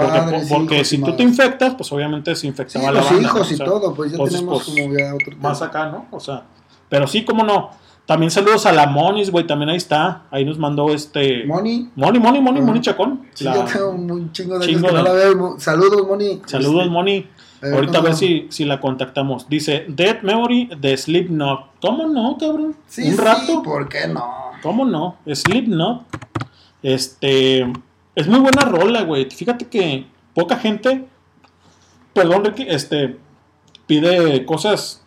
Porque, 0.06 0.20
Padres, 0.78 0.88
si 0.88 0.98
tú 1.02 1.14
te 1.16 1.24
infectas, 1.24 1.76
pues 1.76 1.92
obviamente 1.92 2.34
se 2.36 2.42
Sí, 2.42 2.48
infectaba 2.48 2.86
la 2.92 3.00
los 3.00 3.06
banda, 3.10 3.22
hijos 3.22 3.42
¿no? 3.42 3.50
y 3.52 3.54
O 3.54 3.58
sea, 3.58 3.66
todo, 3.66 3.94
pues 3.94 4.12
ya 4.12 4.16
entonces, 4.16 4.40
tenemos 4.40 4.64
pues, 4.64 4.80
como 4.84 4.98
ya 4.98 5.14
otro 5.14 5.38
más 5.42 5.62
acá, 5.62 5.86
¿no? 5.88 6.06
O 6.12 6.20
sea, 6.20 6.44
pero 6.88 7.08
sí, 7.08 7.26
cómo 7.26 7.44
no. 7.44 7.72
También 8.06 8.32
saludos 8.32 8.66
a 8.66 8.72
la 8.72 8.88
Monis, 8.88 9.30
güey, 9.30 9.46
también 9.46 9.70
ahí 9.70 9.78
está. 9.78 10.24
Ahí 10.32 10.44
nos 10.44 10.58
mandó 10.58 10.92
este. 10.94 11.44
Moni. 11.46 11.90
Moni, 11.96 12.18
Moni, 12.20 12.42
Moni, 12.42 12.60
Ah. 12.60 12.64
Moni 12.64 12.82
Chacón. 12.82 13.28
Sí, 13.36 13.44
La- 13.44 13.54
yo 13.56 13.66
tengo 13.66 13.90
un 13.92 14.32
chingo 14.32 14.58
de 14.58 14.66
Chingo 14.66 14.88
años 14.88 14.92
que 14.92 14.98
no 14.98 14.98
de- 14.98 15.04
la 15.04 15.12
veo. 15.26 15.36
Mo- 15.38 15.60
Saludos, 15.60 16.08
Moni. 16.08 16.42
Saludos, 16.48 16.82
Este, 16.82 16.90
Moni. 16.90 17.28
Ahorita 17.62 17.98
a 17.98 18.02
ver 18.02 18.16
si, 18.16 18.48
si 18.50 18.64
la 18.66 18.80
contactamos. 18.80 19.48
Dice 19.50 19.84
Dead 19.90 20.22
Memory 20.24 20.70
de 20.80 20.96
Slipknot. 20.98 21.66
¿Cómo 21.82 22.08
no, 22.08 22.36
cabrón? 22.40 22.76
Sí, 22.88 23.04
Un 23.04 23.12
sí, 23.12 23.18
rato. 23.18 23.62
¿por 23.62 23.88
qué 23.90 24.08
no? 24.08 24.26
¿Cómo 24.64 24.86
no? 24.86 25.18
Slipknot. 25.32 26.04
Este. 26.82 27.72
Es 28.20 28.28
muy 28.28 28.40
buena 28.40 28.64
rola, 28.64 29.04
güey. 29.04 29.30
Fíjate 29.30 29.68
que 29.68 30.06
poca 30.34 30.58
gente. 30.58 31.08
Perdón, 32.14 32.44
Ricky. 32.46 32.66
Este. 32.68 33.18
Pide 33.88 34.46
cosas. 34.46 35.04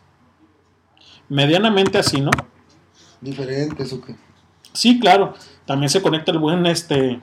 Medianamente 1.28 1.98
así, 1.98 2.20
¿no? 2.20 2.30
Diferentes 3.20 3.92
o 3.92 4.00
qué. 4.00 4.14
Sí, 4.72 4.98
claro. 4.98 5.34
También 5.66 5.90
se 5.90 6.00
conecta 6.02 6.32
el 6.32 6.38
buen 6.38 6.64
este. 6.66 7.20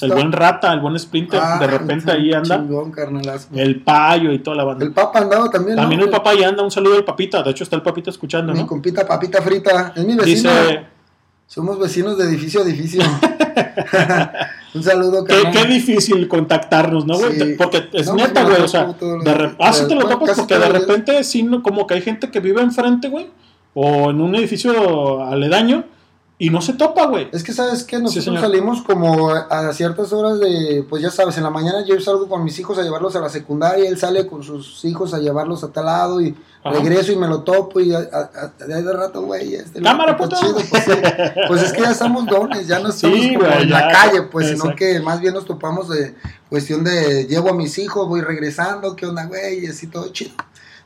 El 0.00 0.08
Está- 0.08 0.14
buen 0.14 0.32
rata, 0.32 0.72
el 0.72 0.80
buen 0.80 0.98
Sprinter. 0.98 1.38
Ah, 1.42 1.58
de 1.58 1.66
repente 1.66 2.10
ahí 2.10 2.32
anda. 2.34 2.56
Chingón. 2.58 2.92
El 3.54 3.80
payo 3.82 4.32
y 4.32 4.38
toda 4.40 4.56
la 4.56 4.64
banda. 4.64 4.84
El 4.84 4.92
Papa 4.92 5.20
andaba 5.20 5.50
también, 5.50 5.76
También 5.76 6.00
¿no? 6.00 6.06
el 6.06 6.10
papá 6.10 6.30
ahí 6.30 6.42
anda. 6.42 6.62
Un 6.62 6.70
saludo 6.70 6.96
al 6.96 7.04
papita. 7.04 7.42
De 7.42 7.50
hecho, 7.50 7.62
está 7.64 7.76
el 7.76 7.82
papita 7.82 8.10
escuchando, 8.10 8.52
Mi 8.52 8.60
¿no? 8.60 8.66
compita 8.66 9.06
Papita 9.06 9.40
Frita. 9.42 9.92
Es 9.94 10.04
mi 10.04 10.16
vecino. 10.16 10.50
Dice. 10.50 10.86
Somos 11.46 11.78
vecinos 11.78 12.16
de 12.18 12.24
edificio 12.24 12.60
a 12.60 12.64
edificio. 12.64 13.02
Un 14.74 14.82
saludo, 14.82 15.24
Qué, 15.24 15.34
carnal. 15.34 15.52
qué 15.52 15.64
difícil 15.72 16.28
contactarnos, 16.28 17.04
¿no, 17.06 17.18
güey? 17.18 17.38
Sí. 17.38 17.54
Porque 17.58 17.88
es 17.92 18.06
No, 18.06 18.14
neta, 18.14 18.42
lo 18.42 18.48
güey. 18.50 18.62
O 18.62 18.68
sea, 18.68 18.84
de 19.00 19.34
re- 19.34 19.54
ah, 19.58 19.72
sí 19.72 19.84
te 19.86 19.94
lo 19.94 20.00
Bueno, 20.02 20.10
topas 20.16 20.28
casi 20.30 20.40
porque 20.40 20.58
de 20.58 20.68
repente, 20.68 21.24
sí, 21.24 21.42
no- 21.42 21.62
como 21.62 21.86
que 21.86 21.94
hay 21.94 22.00
gente 22.02 22.30
que 22.30 22.40
vive 22.40 22.62
enfrente, 22.62 23.08
güey. 23.08 23.28
O 23.74 24.10
en 24.10 24.20
un 24.20 24.34
edificio 24.34 25.22
aledaño 25.24 25.84
y 26.44 26.50
no 26.50 26.60
se 26.60 26.72
topa, 26.72 27.06
güey. 27.06 27.28
Es 27.32 27.44
que 27.44 27.52
sabes 27.52 27.84
que 27.84 27.98
nosotros 28.00 28.40
salimos 28.40 28.82
como 28.82 29.30
a 29.30 29.72
ciertas 29.74 30.12
horas 30.12 30.40
de, 30.40 30.84
pues 30.88 31.00
ya 31.00 31.10
sabes, 31.10 31.36
en 31.36 31.44
la 31.44 31.50
mañana 31.50 31.84
yo 31.86 32.00
salgo 32.00 32.28
con 32.28 32.42
mis 32.42 32.58
hijos 32.58 32.78
a 32.78 32.82
llevarlos 32.82 33.14
a 33.14 33.20
la 33.20 33.28
secundaria, 33.28 33.88
él 33.88 33.96
sale 33.96 34.26
con 34.26 34.42
sus 34.42 34.84
hijos 34.84 35.14
a 35.14 35.18
llevarlos 35.18 35.62
a 35.62 35.68
tal 35.72 35.84
lado 35.86 36.20
y 36.20 36.34
Ajá. 36.64 36.78
regreso 36.78 37.12
y 37.12 37.16
me 37.16 37.28
lo 37.28 37.42
topo 37.44 37.78
y 37.78 37.94
a- 37.94 37.98
a- 37.98 38.30
a- 38.60 38.64
de 38.66 38.74
ahí 38.74 38.82
de 38.82 38.92
rato, 38.92 39.22
güey, 39.22 39.54
este 39.54 39.80
Cámara, 39.82 40.16
puto. 40.16 40.34
chido, 40.34 40.54
pues. 40.68 40.84
Pues 41.46 41.62
es 41.62 41.72
que 41.72 41.82
ya 41.82 41.92
estamos 41.92 42.26
dones, 42.26 42.66
ya 42.66 42.80
no 42.80 42.90
Sí, 42.90 43.06
estamos 43.06 43.44
como 43.48 43.60
en 43.62 43.68
ya. 43.68 43.80
la 43.80 43.92
calle, 43.92 44.22
pues, 44.22 44.48
sino 44.48 44.74
que 44.74 44.98
más 44.98 45.20
bien 45.20 45.34
nos 45.34 45.44
topamos 45.44 45.88
de 45.90 46.14
cuestión 46.48 46.82
de 46.82 47.24
llevo 47.28 47.50
a 47.50 47.54
mis 47.54 47.78
hijos, 47.78 48.08
voy 48.08 48.20
regresando, 48.20 48.96
qué 48.96 49.06
onda, 49.06 49.26
güey, 49.26 49.64
y 49.64 49.68
así 49.68 49.86
todo 49.86 50.08
chido. 50.08 50.32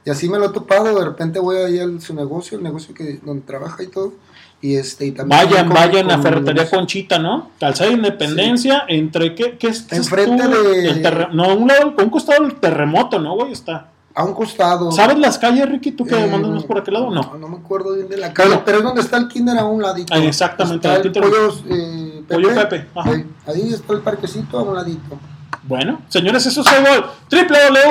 Y 0.04 0.10
así 0.10 0.28
me 0.28 0.38
lo 0.38 0.46
he 0.46 0.50
topado, 0.50 0.98
de 0.98 1.04
repente 1.04 1.38
voy 1.40 1.56
ahí 1.56 1.78
a 1.78 1.86
su 2.00 2.12
negocio, 2.14 2.58
el 2.58 2.62
negocio 2.64 2.94
que 2.94 3.20
donde 3.24 3.46
trabaja 3.46 3.82
y 3.82 3.86
todo. 3.86 4.12
Y 4.60 4.76
este, 4.76 5.06
y 5.06 5.12
también 5.12 5.40
vayan, 5.44 5.68
vayan 5.68 6.10
a 6.10 6.18
Ferretería. 6.18 6.68
Conchita, 6.68 7.18
¿no? 7.18 7.50
Calzada 7.60 7.90
Independencia, 7.90 8.84
entre 8.88 9.34
qué, 9.34 9.58
qué 9.58 9.68
es. 9.68 9.86
Enfrente 9.92 10.48
de. 10.48 10.88
El 10.88 11.02
terre... 11.02 11.28
No, 11.32 11.54
un 11.54 11.68
lado, 11.68 11.94
un 11.96 12.10
costado 12.10 12.42
del 12.42 12.54
terremoto, 12.54 13.18
¿no, 13.18 13.34
güey? 13.34 13.52
Está. 13.52 13.88
A 14.14 14.24
un 14.24 14.32
costado. 14.32 14.90
¿Sabes 14.92 15.18
las 15.18 15.36
calles, 15.36 15.68
Ricky? 15.68 15.92
¿Tú 15.92 16.06
que 16.06 16.14
eh, 16.14 16.64
por 16.66 16.78
aquel 16.78 16.94
lado 16.94 17.10
no? 17.10 17.20
No, 17.20 17.38
no 17.38 17.48
me 17.48 17.58
acuerdo 17.58 17.94
bien 17.94 18.08
de 18.08 18.16
la 18.16 18.32
calle, 18.32 18.62
pero 18.64 18.78
es 18.78 18.84
donde 18.84 19.02
está 19.02 19.18
el 19.18 19.28
kinder 19.28 19.58
a 19.58 19.66
un 19.66 19.82
ladito. 19.82 20.14
Ahí 20.14 20.26
exactamente. 20.26 20.88
Está 20.88 21.06
el 21.06 21.12
pollos, 21.12 21.62
eh, 21.68 22.24
Pepe. 22.26 22.34
Pollo 22.34 22.54
Pepe. 22.54 22.86
Ajá. 22.94 23.10
Ahí, 23.46 23.74
está 23.74 23.92
el 23.92 24.00
parquecito 24.00 24.58
a 24.58 24.62
un 24.62 24.74
ladito. 24.74 25.18
Bueno, 25.64 26.00
señores, 26.08 26.46
eso 26.46 26.62
es 26.62 26.66
Highball. 26.66 27.04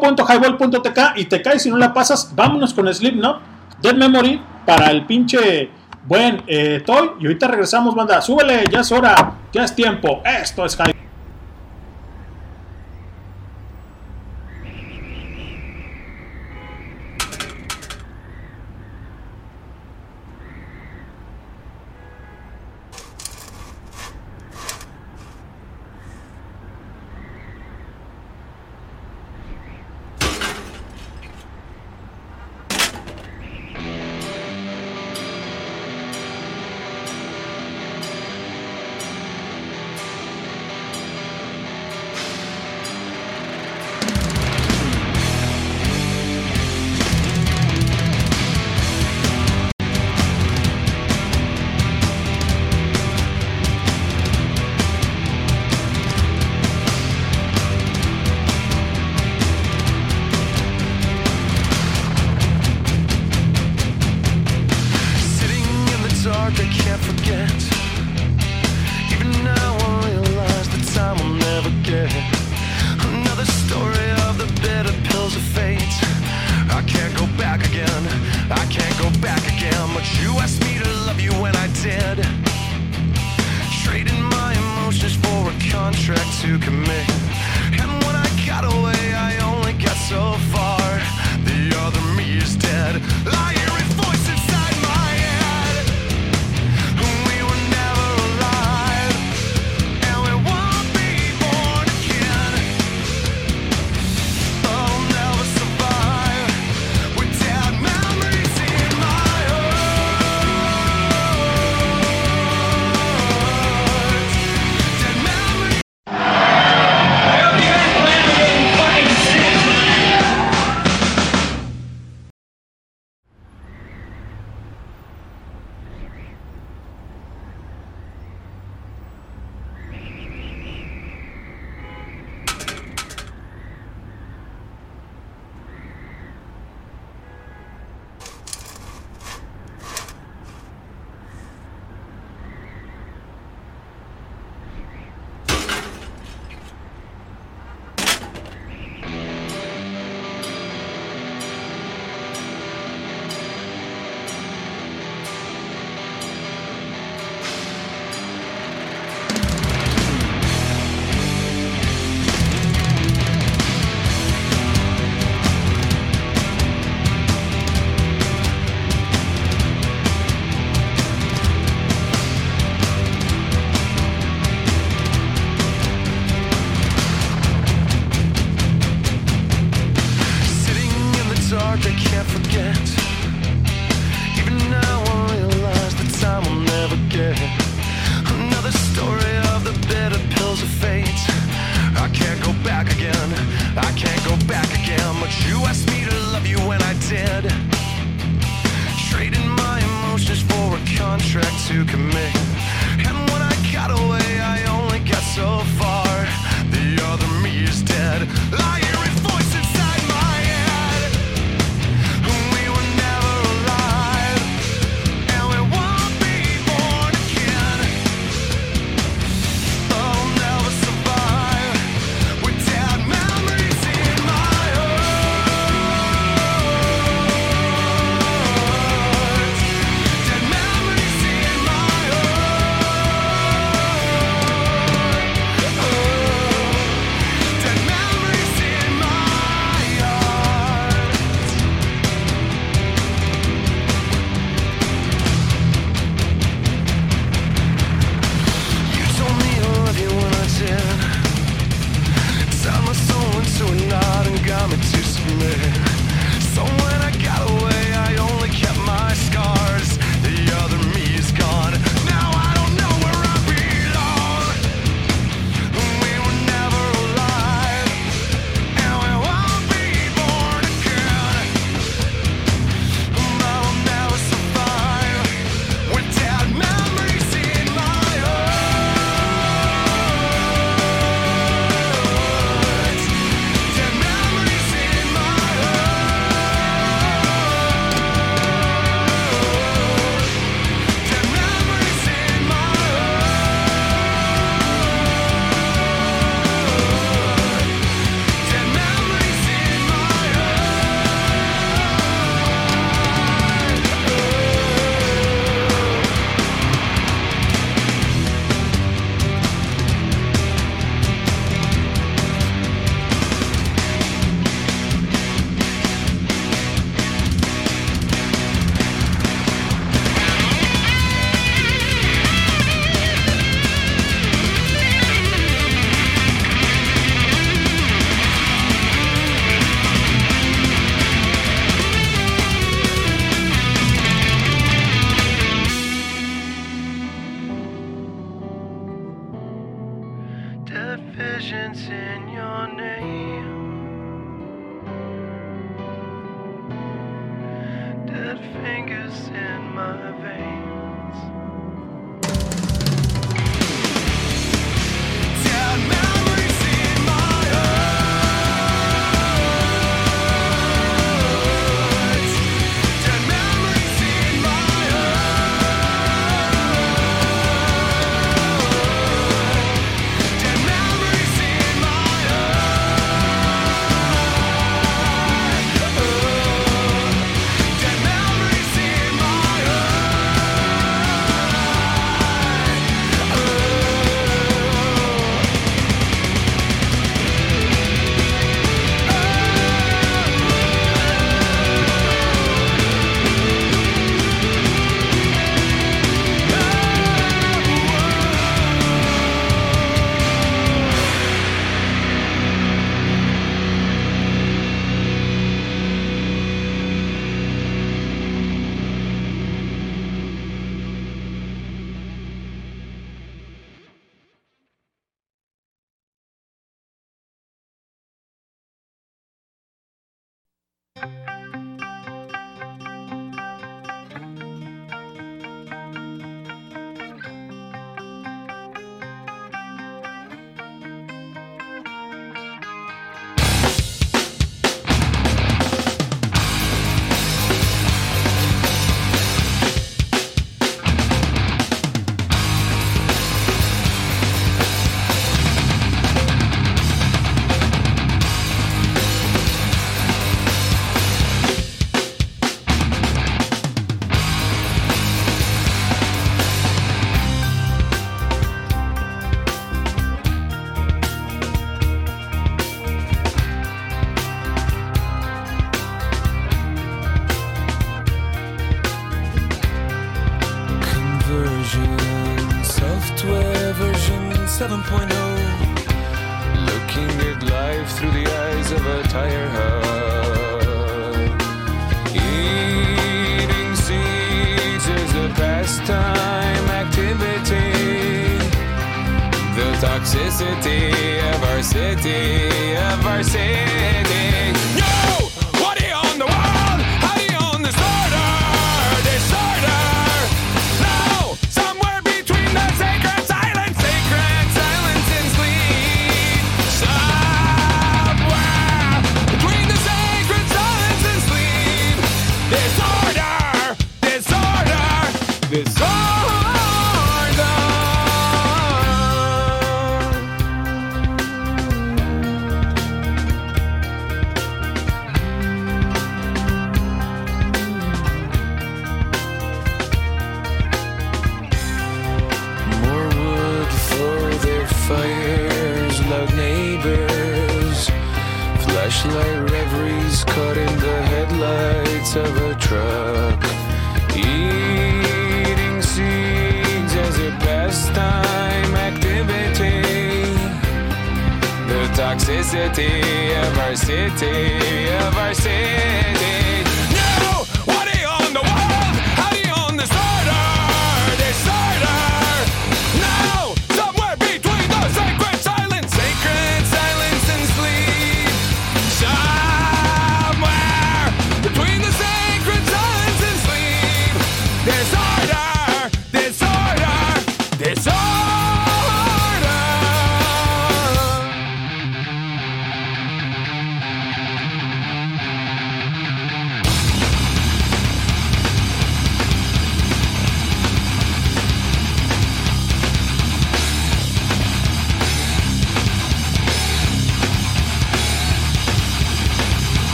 www.highball.tk 0.00 0.98
y 1.16 1.26
te 1.26 1.42
caes 1.42 1.62
si 1.62 1.70
no 1.70 1.76
la 1.76 1.92
pasas. 1.92 2.32
Vámonos 2.34 2.72
con 2.72 2.92
Slipknot, 2.92 3.40
Dead 3.82 3.94
Memory, 3.94 4.40
para 4.64 4.90
el 4.90 5.04
pinche 5.04 5.70
buen 6.06 6.42
eh, 6.46 6.82
toy. 6.84 7.12
Y 7.20 7.26
ahorita 7.26 7.48
regresamos, 7.48 7.94
banda. 7.94 8.20
Súbele, 8.20 8.64
ya 8.70 8.80
es 8.80 8.92
hora, 8.92 9.34
ya 9.52 9.64
es 9.64 9.74
tiempo. 9.74 10.22
Esto 10.24 10.64
es 10.64 10.76
High 10.76 10.95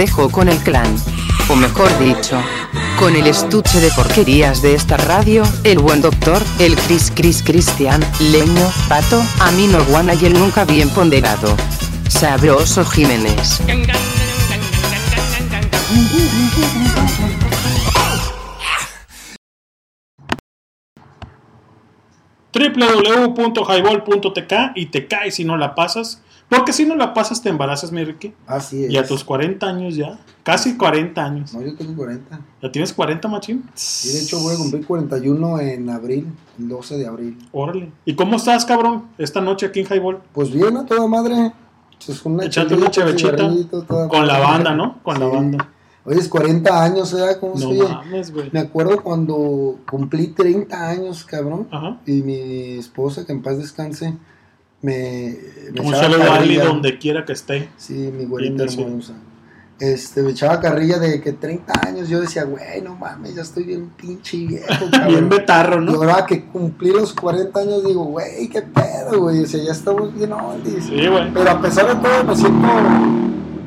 dejo 0.00 0.30
con 0.30 0.48
el 0.48 0.56
clan. 0.60 0.96
O 1.50 1.56
mejor 1.56 1.90
dicho, 1.98 2.42
con 2.98 3.14
el 3.16 3.26
estuche 3.26 3.80
de 3.80 3.90
porquerías 3.90 4.62
de 4.62 4.72
esta 4.72 4.96
radio, 4.96 5.42
el 5.62 5.78
buen 5.78 6.00
doctor, 6.00 6.42
el 6.58 6.74
Chris 6.74 7.12
Chris 7.14 7.42
Cristian, 7.42 8.00
Leño, 8.18 8.72
Pato, 8.88 9.22
Amino 9.40 9.84
Guana 9.84 10.14
y 10.14 10.24
el 10.24 10.32
nunca 10.32 10.64
bien 10.64 10.88
ponderado. 10.88 11.54
Sabroso 12.08 12.82
Jiménez. 12.86 13.60
www.highball.tk 22.54 24.52
y 24.76 24.86
te 24.86 25.06
caes 25.06 25.34
si 25.34 25.44
no 25.44 25.58
la 25.58 25.74
pasas. 25.74 26.22
Porque 26.70 26.84
si 26.84 26.88
no 26.88 26.94
la 26.94 27.12
pasas 27.14 27.42
te 27.42 27.48
embarazas, 27.48 27.90
mi 27.90 28.04
Ricky. 28.04 28.32
Así 28.46 28.84
es. 28.84 28.92
Y 28.92 28.96
a 28.96 29.04
tus 29.04 29.24
40 29.24 29.66
años 29.66 29.96
ya. 29.96 30.20
Casi 30.44 30.76
40 30.76 31.24
años. 31.24 31.52
No, 31.52 31.62
yo 31.62 31.74
tengo 31.74 31.96
40. 31.96 32.40
¿Ya 32.62 32.70
tienes 32.70 32.92
40, 32.92 33.26
machín? 33.26 33.64
Y 34.04 34.08
de 34.12 34.20
hecho 34.22 34.38
voy 34.38 34.54
a 34.54 34.56
cumplir 34.56 34.86
41 34.86 35.58
en 35.62 35.90
abril, 35.90 36.28
el 36.60 36.68
12 36.68 36.98
de 36.98 37.08
abril. 37.08 37.36
Órale. 37.50 37.90
¿Y 38.04 38.14
cómo 38.14 38.36
estás, 38.36 38.64
cabrón? 38.64 39.06
Esta 39.18 39.40
noche 39.40 39.66
aquí 39.66 39.80
en 39.80 39.86
Highball. 39.86 40.20
Pues 40.32 40.52
bien, 40.52 40.76
a 40.76 40.86
toda 40.86 41.08
madre. 41.08 41.52
Pues 42.06 42.24
una 42.24 42.44
Echate 42.44 42.76
una 42.76 42.88
chevechita. 42.88 43.50
Con 44.08 44.28
la 44.28 44.38
banda, 44.38 44.72
¿no? 44.72 45.02
Con 45.02 45.18
la 45.18 45.28
Sí. 45.28 45.34
banda. 45.34 45.68
Oye, 46.04 46.20
es 46.20 46.28
40 46.28 46.84
años, 46.84 47.12
¿verdad? 47.12 47.40
¿Cómo 47.40 47.54
No 47.54 47.72
se 47.72 47.82
mames, 47.82 48.32
güey. 48.32 48.48
Me 48.52 48.60
acuerdo 48.60 49.02
cuando 49.02 49.76
cumplí 49.90 50.28
30 50.28 50.88
años, 50.88 51.24
cabrón. 51.24 51.66
Ajá. 51.72 51.98
Y 52.06 52.22
mi 52.22 52.78
esposa, 52.78 53.26
que 53.26 53.32
en 53.32 53.42
paz 53.42 53.58
descanse, 53.58 54.14
me, 54.82 55.36
me 55.72 55.80
Un 55.80 55.94
saludo 55.94 56.22
a 56.30 56.36
Ali 56.36 56.56
donde 56.56 56.98
quiera 56.98 57.24
que 57.24 57.32
esté. 57.32 57.68
Sí, 57.76 57.94
mi 57.94 58.24
güerita 58.24 58.64
hermosa. 58.64 59.14
Este, 59.78 60.22
me 60.22 60.32
echaba 60.32 60.60
carrilla 60.60 60.98
de 60.98 61.22
que 61.22 61.32
30 61.32 61.72
años. 61.86 62.08
Yo 62.08 62.20
decía, 62.20 62.44
güey, 62.44 62.82
no 62.82 62.96
mames, 62.96 63.34
ya 63.34 63.42
estoy 63.42 63.64
bien 63.64 63.90
pinche 63.96 64.36
viejo, 64.36 64.66
cabrón. 64.90 65.08
Bien 65.08 65.28
betarro, 65.28 65.80
¿no? 65.80 65.92
Y 65.92 65.94
ahora 65.94 66.26
que 66.26 66.44
cumplí 66.44 66.90
los 66.90 67.14
40 67.14 67.60
años, 67.60 67.84
digo, 67.86 68.04
güey, 68.04 68.48
qué 68.48 68.62
pedo, 68.62 69.20
güey. 69.20 69.42
O 69.42 69.46
sea, 69.46 69.62
ya 69.62 69.72
estamos 69.72 70.14
bien 70.14 70.32
oldies. 70.32 70.84
Sí, 70.84 71.06
güey. 71.06 71.32
Pero 71.32 71.50
a 71.50 71.60
pesar 71.60 71.88
de 71.88 71.94
todo, 71.94 72.24
me 72.24 72.36
siento, 72.36 72.68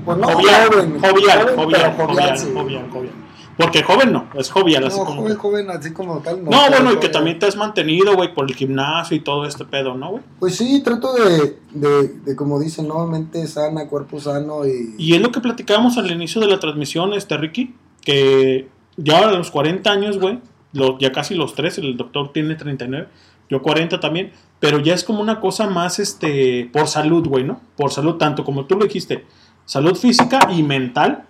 pues 0.06 0.18
no 0.18 0.28
jovial, 0.28 0.68
joven, 0.68 1.00
jovial, 1.00 1.42
joven, 1.42 1.56
jovial, 1.56 1.94
pero 1.96 2.08
jovial, 2.08 2.38
sí. 2.38 2.52
jovial, 2.54 2.90
jovial. 2.92 3.23
Porque 3.58 3.84
joven 3.84 4.12
no, 4.12 4.28
es 4.36 4.50
jovial, 4.50 4.86
así 4.86 4.98
No, 5.00 5.06
como. 5.06 5.22
joven, 5.22 5.38
joven, 5.38 5.70
así 5.70 5.94
como 5.94 6.18
tal. 6.20 6.44
No, 6.44 6.50
pero 6.52 6.70
bueno, 6.70 6.86
y 6.92 6.94
que 6.96 6.98
joven. 7.02 7.12
también 7.12 7.40
te 7.40 7.46
has 7.46 7.56
mantenido, 7.56 8.16
güey, 8.16 8.34
por 8.34 8.50
el 8.50 8.56
gimnasio 8.56 9.16
y 9.16 9.20
todo 9.20 9.46
este 9.46 9.64
pedo, 9.66 9.94
¿no, 9.96 10.10
güey? 10.12 10.24
Pues 10.40 10.56
sí, 10.56 10.82
trato 10.84 11.14
de, 11.14 11.58
de, 11.72 12.08
de, 12.26 12.36
como 12.36 12.60
dicen, 12.60 12.88
¿no? 12.88 13.06
Mente 13.06 13.46
sana, 13.48 13.88
cuerpo 13.88 14.20
sano 14.20 14.66
y... 14.66 14.96
Y 14.98 15.14
es 15.14 15.22
lo 15.22 15.32
que 15.32 15.40
platicábamos 15.40 15.98
al 15.98 16.10
inicio 16.12 16.42
de 16.42 16.48
la 16.48 16.60
transmisión, 16.60 17.14
este 17.14 17.38
Ricky, 17.38 17.76
que 18.02 18.68
ya 18.98 19.20
a 19.28 19.32
los 19.32 19.52
40 19.52 19.92
años, 19.92 20.20
güey, 20.20 20.40
lo- 20.74 20.98
ya 20.98 21.12
casi 21.12 21.36
los 21.36 21.54
3, 21.56 21.78
el 21.80 21.96
doctor 21.98 22.32
tiene 22.34 22.56
39, 22.56 23.08
yo 23.50 23.62
40 23.62 24.00
también, 24.00 24.32
pero 24.60 24.80
ya 24.80 24.94
es 24.96 25.04
como 25.04 25.22
una 25.22 25.40
cosa 25.40 25.68
más, 25.68 26.00
este, 26.00 26.70
por 26.74 26.88
salud, 26.88 27.28
güey, 27.28 27.44
¿no? 27.44 27.62
Por 27.78 27.92
salud, 27.92 28.16
tanto 28.16 28.44
como 28.44 28.66
tú 28.66 28.76
lo 28.78 28.86
dijiste, 28.86 29.26
salud 29.66 29.96
física 29.96 30.40
y 30.52 30.64
mental, 30.64 31.26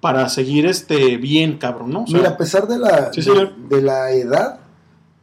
para 0.00 0.28
seguir, 0.28 0.66
este, 0.66 1.16
bien, 1.16 1.58
cabrón, 1.58 1.90
¿no? 1.90 2.02
O 2.04 2.06
sea, 2.06 2.18
Mira, 2.18 2.30
a 2.30 2.36
pesar 2.36 2.66
de 2.66 2.78
la, 2.78 3.12
Sí, 3.12 3.22
de, 3.22 3.50
de 3.68 3.82
la 3.82 4.10
edad, 4.12 4.60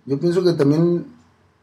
yo 0.06 0.20
pienso 0.20 0.44
que 0.44 0.54
también 0.54 1.06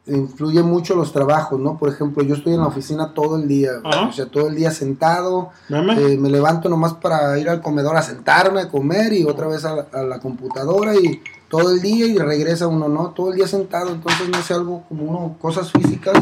influye 0.07 0.63
mucho 0.63 0.95
los 0.95 1.13
trabajos, 1.13 1.59
¿no? 1.59 1.79
Por 1.79 1.89
ejemplo, 1.89 2.23
yo 2.23 2.35
estoy 2.35 2.55
en 2.55 2.61
la 2.61 2.67
oficina 2.67 3.15
todo 3.15 3.37
el 3.37 3.49
día, 3.49 3.71
Ajá. 3.83 4.09
o 4.09 4.13
sea, 4.13 4.27
todo 4.27 4.49
el 4.49 4.55
día 4.55 4.71
sentado, 4.71 5.51
eh, 5.71 6.19
me 6.19 6.29
levanto 6.29 6.69
nomás 6.69 6.95
para 6.95 7.39
ir 7.39 7.49
al 7.49 7.63
comedor 7.63 7.97
a 7.97 8.03
sentarme, 8.03 8.61
a 8.61 8.69
comer 8.69 9.15
y 9.15 9.25
otra 9.25 9.47
vez 9.47 9.65
a 9.65 9.77
la, 9.77 9.87
a 9.93 10.03
la 10.03 10.21
computadora 10.21 10.95
y 10.95 11.23
todo 11.49 11.71
el 11.71 11.81
día 11.81 12.07
y 12.07 12.19
regresa 12.19 12.67
uno, 12.67 12.89
¿no? 12.89 13.11
Todo 13.11 13.31
el 13.31 13.37
día 13.37 13.47
sentado, 13.47 13.91
entonces 13.91 14.29
no 14.29 14.43
sé, 14.43 14.53
algo 14.53 14.83
como 14.89 15.05
uno, 15.05 15.37
cosas 15.41 15.71
físicas 15.71 16.15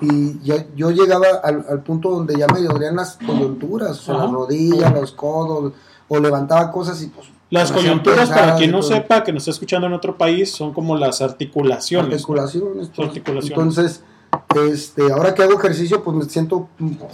y 0.00 0.38
ya, 0.40 0.64
yo 0.74 0.90
llegaba 0.90 1.26
al, 1.42 1.66
al 1.68 1.82
punto 1.82 2.10
donde 2.10 2.36
ya 2.36 2.46
me 2.46 2.62
dolían 2.62 2.96
las 2.96 3.18
coyunturas, 3.18 3.90
o 3.90 4.02
sea, 4.02 4.14
las 4.14 4.30
rodillas, 4.30 4.92
los 4.94 5.12
codos, 5.12 5.72
o 6.08 6.18
levantaba 6.18 6.70
cosas 6.72 7.02
y 7.02 7.06
pues... 7.08 7.28
Las 7.50 7.72
coyunturas, 7.72 8.28
para 8.28 8.56
quien 8.56 8.70
no 8.70 8.82
sepa, 8.82 9.24
que 9.24 9.32
nos 9.32 9.42
está 9.44 9.52
escuchando 9.52 9.86
en 9.86 9.94
otro 9.94 10.18
país, 10.18 10.50
son 10.50 10.74
como 10.74 10.96
las 10.98 11.22
articulaciones. 11.22 12.22
pues. 12.94 13.08
Articulaciones. 13.08 13.50
Entonces, 13.50 14.02
este, 14.70 15.10
ahora 15.10 15.34
que 15.34 15.42
hago 15.42 15.58
ejercicio, 15.58 16.02
pues 16.04 16.14
me 16.14 16.24
siento 16.26 16.68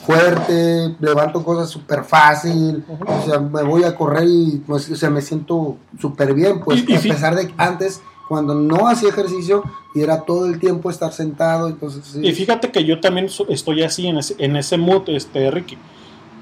fuerte, 0.05 0.95
levanto 1.01 1.45
cosas 1.45 1.71
súper 1.71 2.05
fácil, 2.05 2.85
o 3.07 3.25
sea, 3.27 3.39
me 3.39 3.63
voy 3.63 3.85
a 3.85 3.95
correr 3.95 4.25
y 4.27 4.63
pues, 4.67 4.91
o 4.91 4.97
sea, 4.97 5.11
me 5.11 5.23
siento 5.23 5.77
súper 6.01 6.35
bien, 6.35 6.61
pues 6.65 6.81
Y- 6.87 6.93
y 6.93 6.97
a 6.97 7.01
pesar 7.01 7.35
de 7.37 7.47
que 7.49 7.55
antes, 7.57 8.01
cuando 8.29 8.55
no 8.55 8.89
hacía 8.89 9.11
ejercicio, 9.11 9.63
y 9.95 10.01
era 10.01 10.23
todo 10.23 10.47
el 10.47 10.59
tiempo 10.59 10.91
estar 10.91 11.13
sentado, 11.13 11.69
entonces 11.69 12.05
sí, 12.07 12.21
Y 12.27 12.33
fíjate 12.33 12.71
que 12.71 12.85
yo 12.85 13.01
también 13.01 13.29
estoy 13.49 13.83
así 13.83 14.07
en 14.09 14.19
ese, 14.19 14.35
en 14.39 14.57
ese 14.57 14.77
mood, 14.79 15.09
este, 15.11 15.51
Ricky. 15.51 15.79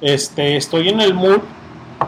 Este, 0.00 0.56
estoy 0.56 0.88
en 0.88 1.00
el 1.00 1.14
mood, 1.14 1.38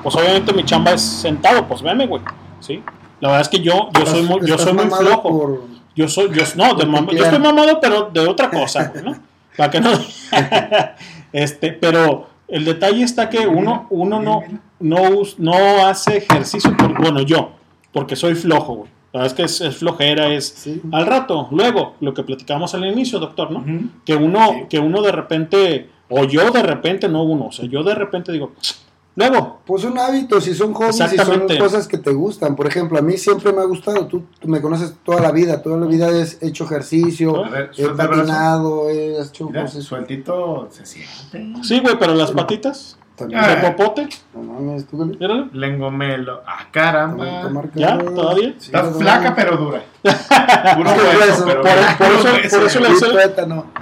pues 0.02 0.14
obviamente 0.16 0.52
mi 0.52 0.64
chamba 0.64 0.92
es 0.92 1.02
sentado, 1.02 1.66
pues 1.66 1.82
veme, 1.82 2.06
güey. 2.06 2.22
¿Sí? 2.60 2.82
La 3.20 3.28
verdad 3.28 3.42
es 3.42 3.48
que 3.48 3.60
yo, 3.60 3.88
yo 3.98 4.06
soy 4.06 4.22
muy, 4.22 4.46
yo 4.46 4.58
soy 4.58 4.72
muy 4.72 4.84
flojo. 4.86 5.22
por- 5.22 5.62
Yo 5.96 6.08
soy, 6.08 6.28
yo, 6.34 6.42
no, 6.56 6.74
de 6.74 6.86
mam- 6.86 7.10
yo 7.10 7.24
estoy 7.24 7.38
mamado, 7.38 7.78
pero 7.80 8.10
de 8.12 8.20
otra 8.26 8.50
cosa, 8.50 8.88
güey, 8.92 9.04
¿no? 9.04 9.14
Para 9.56 9.70
que 9.70 9.80
no. 9.80 9.90
este, 11.32 11.72
pero 11.72 12.26
el 12.48 12.64
detalle 12.64 13.02
está 13.04 13.28
que 13.30 13.46
uno, 13.46 13.86
uno 13.90 14.20
no, 14.20 14.42
no, 14.80 14.98
no 15.38 15.86
hace 15.86 16.18
ejercicio, 16.18 16.76
por, 16.76 17.00
bueno, 17.00 17.20
yo, 17.22 17.52
porque 17.92 18.16
soy 18.16 18.34
flojo, 18.34 18.74
güey. 18.74 18.90
La 19.12 19.20
verdad 19.20 19.32
es 19.32 19.34
que 19.36 19.42
es, 19.44 19.60
es 19.60 19.76
flojera, 19.76 20.26
es 20.34 20.68
al 20.90 21.06
rato, 21.06 21.46
luego, 21.52 21.94
lo 22.00 22.12
que 22.12 22.24
platicamos 22.24 22.74
al 22.74 22.84
inicio, 22.84 23.20
doctor, 23.20 23.52
¿no? 23.52 23.64
Que 24.04 24.16
uno, 24.16 24.66
que 24.68 24.80
uno 24.80 25.00
de 25.02 25.12
repente, 25.12 25.88
o 26.08 26.24
yo 26.24 26.50
de 26.50 26.62
repente, 26.64 27.08
no 27.08 27.22
uno, 27.22 27.46
o 27.46 27.52
sea, 27.52 27.66
yo 27.66 27.84
de 27.84 27.94
repente 27.94 28.32
digo, 28.32 28.52
luego. 29.16 29.60
Pues 29.66 29.82
son 29.82 29.98
hábitos 29.98 30.46
y 30.48 30.54
son 30.54 30.74
hobbies 30.74 31.12
y 31.12 31.16
son 31.18 31.46
cosas 31.58 31.88
que 31.88 31.98
te 31.98 32.12
gustan. 32.12 32.54
Por 32.56 32.66
ejemplo, 32.66 32.98
a 32.98 33.02
mí 33.02 33.16
siempre 33.16 33.52
me 33.52 33.60
ha 33.60 33.64
gustado. 33.64 34.06
Tú, 34.06 34.24
tú 34.40 34.48
me 34.48 34.60
conoces 34.60 34.94
toda 35.04 35.20
la 35.20 35.30
vida. 35.32 35.62
Toda 35.62 35.78
la 35.78 35.86
vida 35.86 36.08
he 36.10 36.46
hecho 36.46 36.64
ejercicio, 36.64 37.48
ver, 37.50 37.70
he 37.76 37.88
patinado, 37.88 38.88
he 38.90 39.20
hecho 39.20 39.46
Mira, 39.48 39.62
cosas. 39.62 39.84
sueltito 39.84 40.68
se 40.70 40.84
siente. 40.84 41.62
Sí, 41.62 41.80
güey, 41.80 41.98
pero 41.98 42.14
las 42.14 42.32
patitas, 42.32 42.98
También. 43.16 43.40
de 43.46 43.56
popote, 43.58 44.08
No 44.34 44.42
mames, 44.42 44.86
tú, 44.88 44.96
güey. 44.96 45.10
míralo. 45.10 45.48
Lengomelo. 45.52 46.42
Ah, 46.46 46.66
caramba. 46.72 47.48
¿Ya? 47.74 47.96
¿Todavía? 47.96 48.54
Sí, 48.58 48.66
Está 48.66 48.82
no, 48.82 48.92
flaca 48.94 49.30
no. 49.30 49.36
pero 49.36 49.56
dura. 49.56 49.82
Puro 50.76 50.90
hueso, 50.90 51.44
pero 51.46 51.62
por- 51.62 51.70
por 51.96 52.06
eso- 52.08 52.56
por 52.58 52.66
eso 52.66 52.80
le-. 52.80 53.28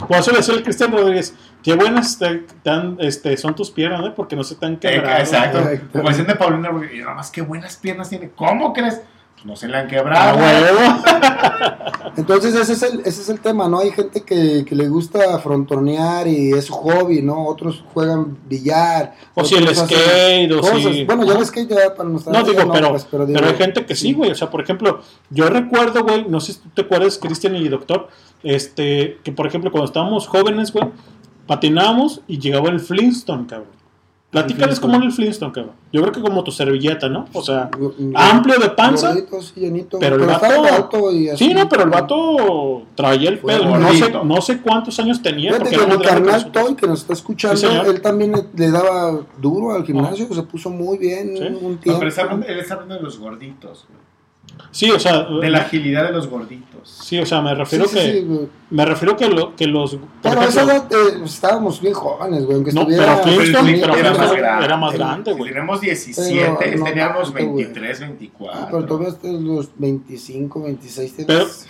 Por 0.06 0.16
eso 0.18 0.30
le 0.32 0.36
decía 0.38 0.54
el 0.54 0.62
Cristian 0.62 0.92
Rodríguez, 0.92 1.34
qué 1.62 1.74
buenas 1.74 2.18
te, 2.18 2.44
han- 2.70 2.96
este, 3.00 3.36
son 3.36 3.54
tus 3.54 3.70
piernas, 3.70 4.02
¿eh? 4.04 4.12
Porque 4.14 4.36
no 4.36 4.44
se 4.44 4.54
te 4.56 4.66
han 4.66 4.74
Eh, 4.74 4.78
quebrado. 4.80 5.18
Exacto. 5.18 5.62
Como 5.92 6.08
decían 6.08 6.26
de 6.26 6.34
Paulina, 6.34 6.70
porque, 6.70 6.94
y 6.96 7.00
nada 7.00 7.14
más 7.14 7.30
qué 7.30 7.40
buenas 7.42 7.76
piernas 7.76 8.08
tiene. 8.10 8.30
¿Cómo 8.36 8.72
crees? 8.72 9.00
Pues 9.42 9.46
no 9.46 9.56
se 9.56 9.66
le 9.66 9.76
han 9.76 9.86
Ah, 9.86 9.88
quebrado. 9.88 10.38
huevo. 10.38 11.02
Entonces 12.16 12.54
ese 12.54 12.72
es 12.74 12.82
el, 12.82 13.00
ese 13.00 13.22
es 13.22 13.28
el 13.28 13.40
tema, 13.40 13.68
¿no? 13.68 13.80
Hay 13.80 13.90
gente 13.90 14.20
que, 14.22 14.64
que 14.64 14.74
le 14.76 14.88
gusta 14.88 15.38
frontonear 15.40 16.28
y 16.28 16.52
es 16.52 16.66
su 16.66 16.74
hobby, 16.74 17.22
¿no? 17.22 17.46
Otros 17.46 17.82
juegan 17.92 18.38
billar. 18.48 19.14
O 19.34 19.44
si 19.44 19.56
el 19.56 19.74
skate, 19.74 20.52
o 20.52 20.62
si- 20.62 21.04
Bueno, 21.04 21.24
ya 21.24 21.34
el 21.34 21.44
skate 21.46 21.68
ya 21.70 21.94
para 21.94 22.08
nuestra 22.08 22.32
No, 22.32 22.42
digo, 22.44 22.58
ya 22.60 22.70
pero, 22.72 22.90
pues, 22.90 23.06
pero, 23.10 23.26
digo, 23.26 23.40
hay 23.42 23.54
gente 23.54 23.84
que 23.86 23.96
sí, 23.96 24.12
güey. 24.12 24.30
O 24.30 24.34
sea, 24.34 24.50
por 24.50 24.60
ejemplo, 24.60 25.00
yo 25.30 25.48
recuerdo, 25.48 26.04
güey, 26.04 26.26
no 26.28 26.38
sé 26.40 26.52
si 26.52 26.60
tú 26.60 26.68
te 26.74 26.82
acuerdas, 26.82 27.18
Cristian 27.18 27.56
y 27.56 27.68
doctor, 27.68 28.08
este, 28.42 29.18
que 29.24 29.32
por 29.32 29.46
ejemplo, 29.46 29.72
cuando 29.72 29.86
estábamos 29.86 30.28
jóvenes, 30.28 30.72
güey, 30.72 30.86
patinábamos 31.46 32.20
y 32.28 32.38
llegaba 32.38 32.68
el 32.68 32.78
Flintstone, 32.80 33.46
cabrón. 33.46 33.81
Platícales 34.32 34.80
cómo 34.80 34.96
era 34.96 35.04
el 35.04 35.12
Flintstone, 35.12 35.52
cabrón. 35.52 35.74
Yo 35.92 36.00
creo 36.00 36.12
que 36.12 36.22
como 36.22 36.42
tu 36.42 36.50
servilleta, 36.50 37.06
¿no? 37.10 37.26
O 37.34 37.42
sea, 37.42 37.68
amplio 38.14 38.58
de 38.58 38.70
panza, 38.70 39.08
Gordito, 39.08 39.42
sí, 39.42 39.60
llenito, 39.60 39.98
pero 39.98 40.16
el 40.16 40.22
vato. 40.24 40.46
alto 40.74 41.12
y 41.12 41.28
así. 41.28 41.44
Sí, 41.48 41.54
no, 41.54 41.68
pero 41.68 41.82
el 41.82 41.90
vato 41.90 42.82
traía 42.94 43.28
el 43.28 43.38
pedo. 43.40 43.78
No 43.78 43.92
sé, 43.92 44.10
no 44.24 44.40
sé 44.40 44.60
cuántos 44.62 44.98
años 45.00 45.20
tenía. 45.20 45.52
Fíjate 45.52 45.64
Porque 45.70 45.76
que 45.76 45.84
era 45.84 45.96
mi 45.98 46.02
carnal. 46.04 46.50
Toy, 46.50 46.74
que 46.74 46.86
nos 46.86 47.00
está 47.02 47.12
escuchando, 47.12 47.58
Sí, 47.58 47.66
él 47.66 48.00
también 48.00 48.32
le, 48.32 48.44
le 48.56 48.70
daba 48.70 49.20
duro 49.38 49.72
al 49.74 49.84
gimnasio, 49.84 50.26
se 50.32 50.42
puso 50.44 50.70
muy 50.70 50.96
bien 50.96 51.36
Sí. 51.36 51.42
un 51.42 51.52
No, 51.74 51.78
tiempo. 51.78 51.98
pero 51.98 52.08
está 52.08 52.22
hablando- 52.22 52.46
él 52.46 52.58
está 52.58 52.72
hablando 52.74 52.94
de 52.94 53.02
los 53.02 53.18
gorditos. 53.18 53.84
güey. 53.86 54.00
Sí, 54.70 54.90
o 54.90 54.98
sea, 54.98 55.24
De 55.24 55.50
la 55.50 55.58
agilidad 55.58 56.04
de 56.04 56.12
los 56.12 56.28
gorditos. 56.28 56.88
Sí, 56.88 57.18
o 57.18 57.26
sea, 57.26 57.42
me 57.42 57.54
refiero 57.54 57.86
Sí, 57.86 57.98
sí, 57.98 58.04
que 58.06 58.12
sí, 58.20 58.48
me 58.70 58.84
refiero 58.86 59.16
que 59.16 59.28
lo 59.28 59.54
que 59.54 59.66
los 59.66 59.98
Pero 60.22 60.42
esa 60.42 60.62
edad 60.62 60.86
eh, 60.90 61.20
estábamos 61.24 61.80
bien 61.80 61.92
jóvenes, 61.94 62.44
güey. 62.44 62.56
Aunque 62.56 62.72
No, 62.72 62.80
estuviera. 62.80 63.20
pero 63.22 63.36
Kingston, 63.38 63.66
pero 63.80 63.94
era 63.94 64.12
más 64.14 64.32
era 64.32 64.56
grande. 64.56 64.76
más 64.78 64.94
grande, 64.94 65.32
güey. 65.34 65.52
Tenemos 65.52 65.80
17, 65.80 66.56
Pero 66.58 66.78
no 66.78 66.84
teníamos 66.86 67.32
tanto, 67.34 67.50
güey. 67.50 67.64
23, 67.64 68.00
Ah, 68.00 68.04
24. 68.06 68.66
pero 68.70 68.86
todavía 68.86 69.08
hasta 69.10 69.28
los 69.28 69.68
25, 69.76 70.62
26 70.62 71.14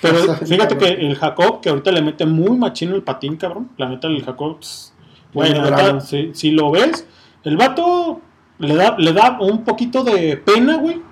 Pero, 0.01 0.35
fíjate 0.47 0.77
que 0.79 0.87
el 0.87 1.17
Jacob, 1.17 1.61
que 1.61 1.69
ahorita 1.71 1.91
le 1.93 2.03
mete 2.03 2.25
muy 2.25 2.57
machino 2.57 2.95
el 2.95 3.03
patín, 3.03 3.37
cabrón. 3.37 3.69
La 3.79 3.89
neta, 3.89 4.07
el 4.07 4.25
Jacob, 4.25 4.59
pss, 4.61 4.95
güey, 5.35 5.53
la 5.53 5.63
neta, 5.65 6.01
si, 6.01 6.31
si 6.35 6.53
lo 6.53 6.71
ves, 6.71 7.05
el 7.45 7.57
vato 7.57 8.21
le 8.59 8.77
da, 8.77 8.95
le 8.97 9.13
da 9.13 9.39
un 9.41 9.65
poquito 9.65 10.05
de 10.05 10.37
pena, 10.37 10.77
güey, 10.77 11.03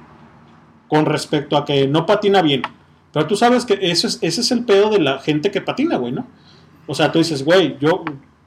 con 0.90 1.06
respecto 1.06 1.56
a 1.56 1.64
que 1.64 1.86
no 1.86 2.04
patina 2.04 2.42
bien. 2.42 2.62
Pero 3.12 3.26
tú 3.28 3.36
sabes 3.36 3.64
que 3.64 3.78
eso 3.80 4.08
es, 4.08 4.18
ese 4.20 4.40
es 4.40 4.50
el 4.50 4.64
pedo 4.64 4.90
de 4.90 4.98
la 4.98 5.20
gente 5.20 5.52
que 5.52 5.60
patina, 5.60 5.96
güey, 5.96 6.12
¿no? 6.12 6.26
O 6.86 6.94
sea, 6.94 7.12
tú 7.12 7.18
dices, 7.18 7.44
güey, 7.44 7.76
yo, 7.80 8.04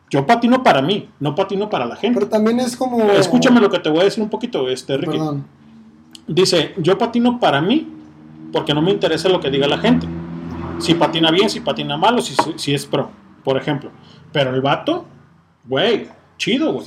yo 0.09 0.25
patino 0.25 0.61
para 0.61 0.81
mí, 0.81 1.09
no 1.21 1.35
patino 1.35 1.69
para 1.69 1.85
la 1.85 1.95
gente. 1.95 2.19
Pero 2.19 2.29
también 2.29 2.59
es 2.59 2.75
como. 2.75 3.01
Escúchame 3.11 3.61
lo 3.61 3.69
que 3.69 3.79
te 3.79 3.89
voy 3.89 4.01
a 4.01 4.03
decir 4.03 4.21
un 4.21 4.29
poquito, 4.29 4.67
este, 4.67 4.97
Ricky. 4.97 5.11
Perdón. 5.11 5.45
Dice, 6.27 6.73
yo 6.77 6.97
patino 6.97 7.39
para 7.39 7.61
mí 7.61 7.87
porque 8.51 8.73
no 8.73 8.81
me 8.81 8.91
interesa 8.91 9.29
lo 9.29 9.39
que 9.39 9.49
diga 9.49 9.67
la 9.67 9.77
gente. 9.77 10.05
Si 10.79 10.95
patina 10.95 11.31
bien, 11.31 11.49
si 11.49 11.61
patina 11.61 11.95
mal 11.95 12.17
o 12.17 12.21
si, 12.21 12.35
si 12.57 12.73
es 12.73 12.85
pro, 12.85 13.09
por 13.43 13.57
ejemplo. 13.57 13.89
Pero 14.33 14.53
el 14.53 14.61
vato, 14.61 15.05
güey, 15.65 16.07
chido, 16.37 16.73
güey. 16.73 16.85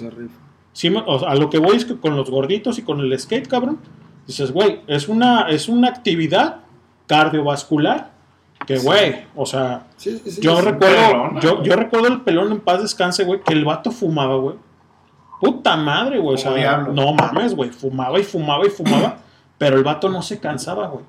Sí, 0.72 0.92
o 1.06 1.18
sea, 1.18 1.30
a 1.30 1.34
lo 1.34 1.48
que 1.48 1.58
voy 1.58 1.76
es 1.76 1.86
que 1.86 1.96
con 1.96 2.14
los 2.14 2.30
gorditos 2.30 2.78
y 2.78 2.82
con 2.82 3.00
el 3.00 3.18
skate, 3.18 3.48
cabrón, 3.48 3.78
dices, 4.26 4.52
güey, 4.52 4.80
es 4.86 5.08
una, 5.08 5.48
es 5.48 5.68
una 5.68 5.88
actividad 5.88 6.60
cardiovascular 7.06 8.10
que, 8.66 8.78
güey, 8.78 9.24
o 9.34 9.46
sea, 9.46 9.86
Sí, 9.96 10.20
sí, 10.22 10.30
sí, 10.30 10.40
yo 10.40 10.60
recuerdo, 10.60 11.40
yo, 11.40 11.62
yo 11.62 11.76
recuerdo 11.76 12.08
el 12.08 12.20
pelón 12.22 12.52
en 12.52 12.60
paz 12.60 12.82
descanse, 12.82 13.24
güey, 13.24 13.40
que 13.42 13.52
el 13.52 13.64
vato 13.64 13.90
fumaba, 13.90 14.36
güey. 14.36 14.56
Puta 15.40 15.76
madre, 15.76 16.18
güey. 16.18 16.34
O 16.34 16.38
sea, 16.38 16.54
diablo. 16.54 16.92
no 16.92 17.12
mames, 17.12 17.54
güey. 17.54 17.70
Fumaba 17.70 18.18
y 18.18 18.24
fumaba 18.24 18.66
y 18.66 18.70
fumaba. 18.70 19.18
pero 19.58 19.76
el 19.76 19.84
vato 19.84 20.08
no 20.08 20.22
se 20.22 20.40
cansaba, 20.40 20.88
güey. 20.88 21.04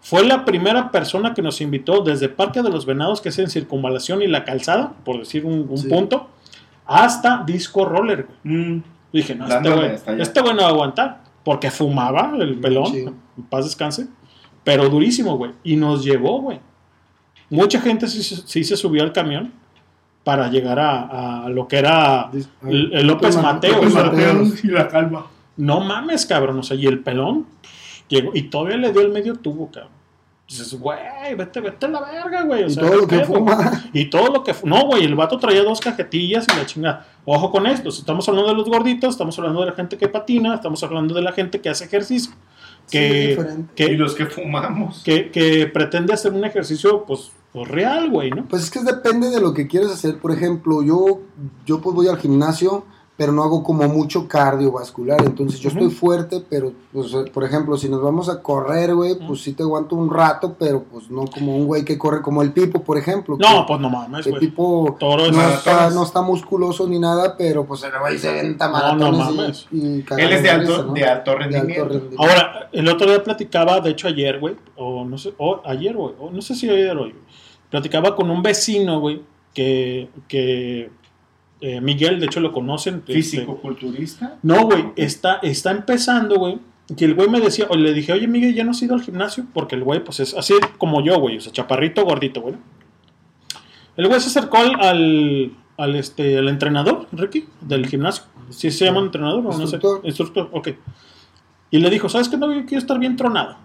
Fue 0.00 0.24
la 0.24 0.44
primera 0.44 0.90
persona 0.90 1.34
que 1.34 1.42
nos 1.42 1.60
invitó 1.60 2.02
desde 2.02 2.28
Parque 2.28 2.62
de 2.62 2.70
los 2.70 2.86
Venados, 2.86 3.20
que 3.20 3.28
es 3.28 3.38
en 3.38 3.50
Circunvalación 3.50 4.22
y 4.22 4.28
la 4.28 4.44
Calzada, 4.44 4.94
por 5.04 5.18
decir 5.18 5.44
un, 5.44 5.66
punto, 5.88 6.28
hasta 6.86 7.42
Disco 7.44 7.84
Roller, 7.84 8.26
güey. 8.42 8.82
Dije, 9.12 9.34
no, 9.34 9.44
este 9.44 9.54
Dándole 9.54 9.98
güey, 9.98 10.20
este 10.20 10.40
güey 10.40 10.54
no 10.54 10.62
va 10.62 10.68
a 10.68 10.70
aguantar. 10.70 11.20
Porque 11.44 11.70
fumaba 11.70 12.32
el 12.38 12.58
pelón, 12.60 12.86
Sí. 12.92 12.98
en 13.00 13.44
paz 13.48 13.64
descanse. 13.64 14.06
Pero 14.64 14.88
durísimo, 14.88 15.36
güey. 15.36 15.52
Y 15.64 15.76
nos 15.76 16.04
llevó, 16.04 16.40
güey. 16.42 16.60
Mucha 17.48 17.80
gente 17.80 18.06
sí, 18.08 18.22
se- 18.22 18.46
sí 18.46 18.62
se 18.64 18.76
subió 18.76 19.02
al 19.02 19.12
camión 19.12 19.52
para 20.22 20.48
llegar 20.50 20.78
a, 20.78 21.44
a 21.44 21.48
lo 21.48 21.66
que 21.66 21.78
era 21.78 22.30
el, 22.66 22.92
el 22.92 23.06
López 23.06 23.36
Mateo. 23.40 23.82
López. 23.82 24.64
Y 24.64 24.68
la 24.68 24.86
calma. 24.88 25.26
no 25.56 25.80
mames, 25.80 26.26
cabrón. 26.26 26.58
O 26.58 26.62
sea, 26.62 26.76
y 26.76 26.86
el 26.86 27.00
pelón 27.00 27.46
pff, 27.62 28.02
llegó 28.08 28.30
y 28.34 28.42
todavía 28.42 28.76
le 28.76 28.92
dio 28.92 29.00
el 29.00 29.08
medio 29.10 29.34
tubo, 29.36 29.70
cabrón. 29.70 29.92
Dices, 30.50 30.74
güey, 30.74 30.98
vete, 31.38 31.60
vete 31.60 31.86
a 31.86 31.88
la 31.88 32.00
verga, 32.00 32.42
güey. 32.42 32.64
O 32.64 32.66
Y 32.66 32.70
sea, 32.70 32.82
todo 32.82 32.90
¿qué 32.92 32.96
lo 32.96 33.06
que 33.06 33.16
pedo? 33.18 33.26
fuma. 33.26 33.84
Y 33.92 34.10
todo 34.10 34.32
lo 34.32 34.42
que 34.42 34.52
No, 34.64 34.84
güey, 34.86 35.04
el 35.04 35.14
vato 35.14 35.38
traía 35.38 35.62
dos 35.62 35.80
cajetillas 35.80 36.44
y 36.52 36.56
la 36.56 36.66
chingada. 36.66 37.06
Ojo 37.24 37.52
con 37.52 37.68
esto, 37.68 37.92
si 37.92 38.00
estamos 38.00 38.28
hablando 38.28 38.50
de 38.50 38.56
los 38.56 38.68
gorditos, 38.68 39.10
estamos 39.10 39.38
hablando 39.38 39.60
de 39.60 39.66
la 39.66 39.72
gente 39.74 39.96
que 39.96 40.08
patina, 40.08 40.56
estamos 40.56 40.82
hablando 40.82 41.14
de 41.14 41.22
la 41.22 41.30
gente 41.32 41.60
que 41.60 41.68
hace 41.68 41.84
ejercicio. 41.84 42.32
Sí, 42.86 42.98
es 42.98 43.02
Que, 43.12 43.28
diferente. 43.28 43.84
Y 43.84 43.86
que, 43.86 43.92
los 43.94 44.14
que 44.16 44.26
fumamos. 44.26 45.02
que, 45.04 45.30
que 45.30 45.68
pretende 45.68 46.12
hacer 46.12 46.32
un 46.32 46.44
ejercicio, 46.44 47.04
pues, 47.04 47.30
pues 47.52 47.68
real, 47.68 48.10
güey, 48.10 48.30
¿no? 48.30 48.44
Pues 48.48 48.64
es 48.64 48.70
que 48.72 48.80
depende 48.82 49.30
de 49.30 49.40
lo 49.40 49.54
que 49.54 49.68
quieres 49.68 49.90
hacer. 49.92 50.18
Por 50.18 50.32
ejemplo, 50.32 50.82
yo, 50.82 51.20
yo 51.64 51.80
pues 51.80 51.94
voy 51.94 52.08
al 52.08 52.18
gimnasio, 52.18 52.84
pero 53.20 53.32
no 53.32 53.42
hago 53.42 53.62
como 53.62 53.86
mucho 53.86 54.26
cardiovascular. 54.26 55.20
Entonces 55.26 55.60
yo 55.60 55.68
estoy 55.68 55.90
fuerte, 55.90 56.42
pero, 56.48 56.72
pues, 56.90 57.08
por 57.34 57.44
ejemplo, 57.44 57.76
si 57.76 57.86
nos 57.90 58.00
vamos 58.00 58.30
a 58.30 58.40
correr, 58.40 58.94
güey, 58.94 59.14
pues 59.26 59.42
sí 59.42 59.52
te 59.52 59.62
aguanto 59.62 59.94
un 59.94 60.08
rato, 60.10 60.56
pero 60.58 60.84
pues 60.84 61.10
no 61.10 61.26
como 61.26 61.54
un 61.54 61.66
güey 61.66 61.84
que 61.84 61.98
corre 61.98 62.22
como 62.22 62.40
el 62.40 62.50
Pipo, 62.54 62.82
por 62.82 62.96
ejemplo. 62.96 63.36
No, 63.38 63.46
que- 63.60 63.64
pues 63.68 63.80
no 63.80 63.90
mames, 63.90 64.24
el 64.26 64.32
güey. 64.32 64.40
Pipo 64.46 64.96
Toro 64.98 65.30
no, 65.30 65.48
está, 65.50 65.90
no 65.90 66.02
está 66.02 66.22
musculoso 66.22 66.88
ni 66.88 66.98
nada, 66.98 67.36
pero 67.36 67.66
pues 67.66 67.82
el 67.82 67.90
güey 68.00 68.16
se 68.18 68.32
venta 68.32 68.68
No, 68.68 68.72
maratones 68.72 69.18
no 69.18 69.32
mames. 69.32 69.66
y, 69.70 69.76
y 69.98 70.04
Él 70.16 70.32
es 70.32 70.42
de 70.42 70.48
alto, 70.50 70.84
¿no? 70.84 70.92
de 70.94 71.04
alto 71.04 71.30
De 71.32 71.36
rendimiento. 71.36 71.82
alto 71.82 71.92
rendimiento. 71.92 72.22
Ahora, 72.22 72.68
el 72.72 72.88
otro 72.88 73.06
día 73.06 73.22
platicaba, 73.22 73.80
de 73.80 73.90
hecho 73.90 74.08
ayer, 74.08 74.40
güey, 74.40 74.56
o 74.76 75.04
no 75.04 75.18
sé, 75.18 75.34
o 75.36 75.60
ayer, 75.66 75.94
güey, 75.94 76.14
o 76.18 76.30
no 76.30 76.40
sé 76.40 76.54
si 76.54 76.70
ayer 76.70 76.96
o 76.96 77.02
hoy, 77.02 77.14
platicaba 77.68 78.16
con 78.16 78.30
un 78.30 78.42
vecino, 78.42 78.98
güey, 78.98 79.20
que, 79.52 80.08
que 80.26 80.90
eh, 81.60 81.80
Miguel, 81.80 82.20
de 82.20 82.26
hecho 82.26 82.40
lo 82.40 82.52
conocen. 82.52 82.96
este, 82.96 83.12
Físico-culturista. 83.12 84.38
No, 84.42 84.64
güey, 84.64 84.86
está, 84.96 85.36
está 85.42 85.70
empezando, 85.70 86.36
güey. 86.36 86.58
Y 86.96 87.04
el 87.04 87.14
güey 87.14 87.28
me 87.28 87.40
decía, 87.40 87.66
o 87.68 87.76
le 87.76 87.92
dije, 87.92 88.12
oye, 88.12 88.26
Miguel, 88.26 88.54
¿ya 88.54 88.64
no 88.64 88.72
has 88.72 88.82
ido 88.82 88.94
al 88.94 89.02
gimnasio? 89.02 89.44
Porque 89.54 89.76
el 89.76 89.84
güey, 89.84 90.02
pues 90.02 90.20
es 90.20 90.34
así 90.34 90.54
como 90.78 91.04
yo, 91.04 91.20
güey, 91.20 91.36
o 91.36 91.40
sea, 91.40 91.52
chaparrito, 91.52 92.04
gordito, 92.04 92.40
güey. 92.40 92.56
El 93.96 94.08
güey 94.08 94.20
se 94.20 94.28
acercó 94.28 94.56
al, 94.58 94.80
al, 94.80 95.52
al, 95.76 95.96
este, 95.96 96.38
al 96.38 96.48
entrenador, 96.48 97.06
Ricky, 97.12 97.46
del 97.60 97.86
gimnasio. 97.86 98.24
¿Sí 98.48 98.70
se 98.70 98.86
llama 98.86 99.00
entrenador 99.00 99.40
o 99.40 99.42
no 99.42 99.52
sé? 99.52 99.76
Instructor. 99.76 100.00
Instructor, 100.04 100.48
ok. 100.52 100.68
Y 101.70 101.78
le 101.78 101.90
dijo, 101.90 102.08
¿sabes 102.08 102.28
qué? 102.28 102.36
No, 102.36 102.52
yo 102.52 102.64
quiero 102.66 102.80
estar 102.80 102.98
bien 102.98 103.16
tronado. 103.16 103.56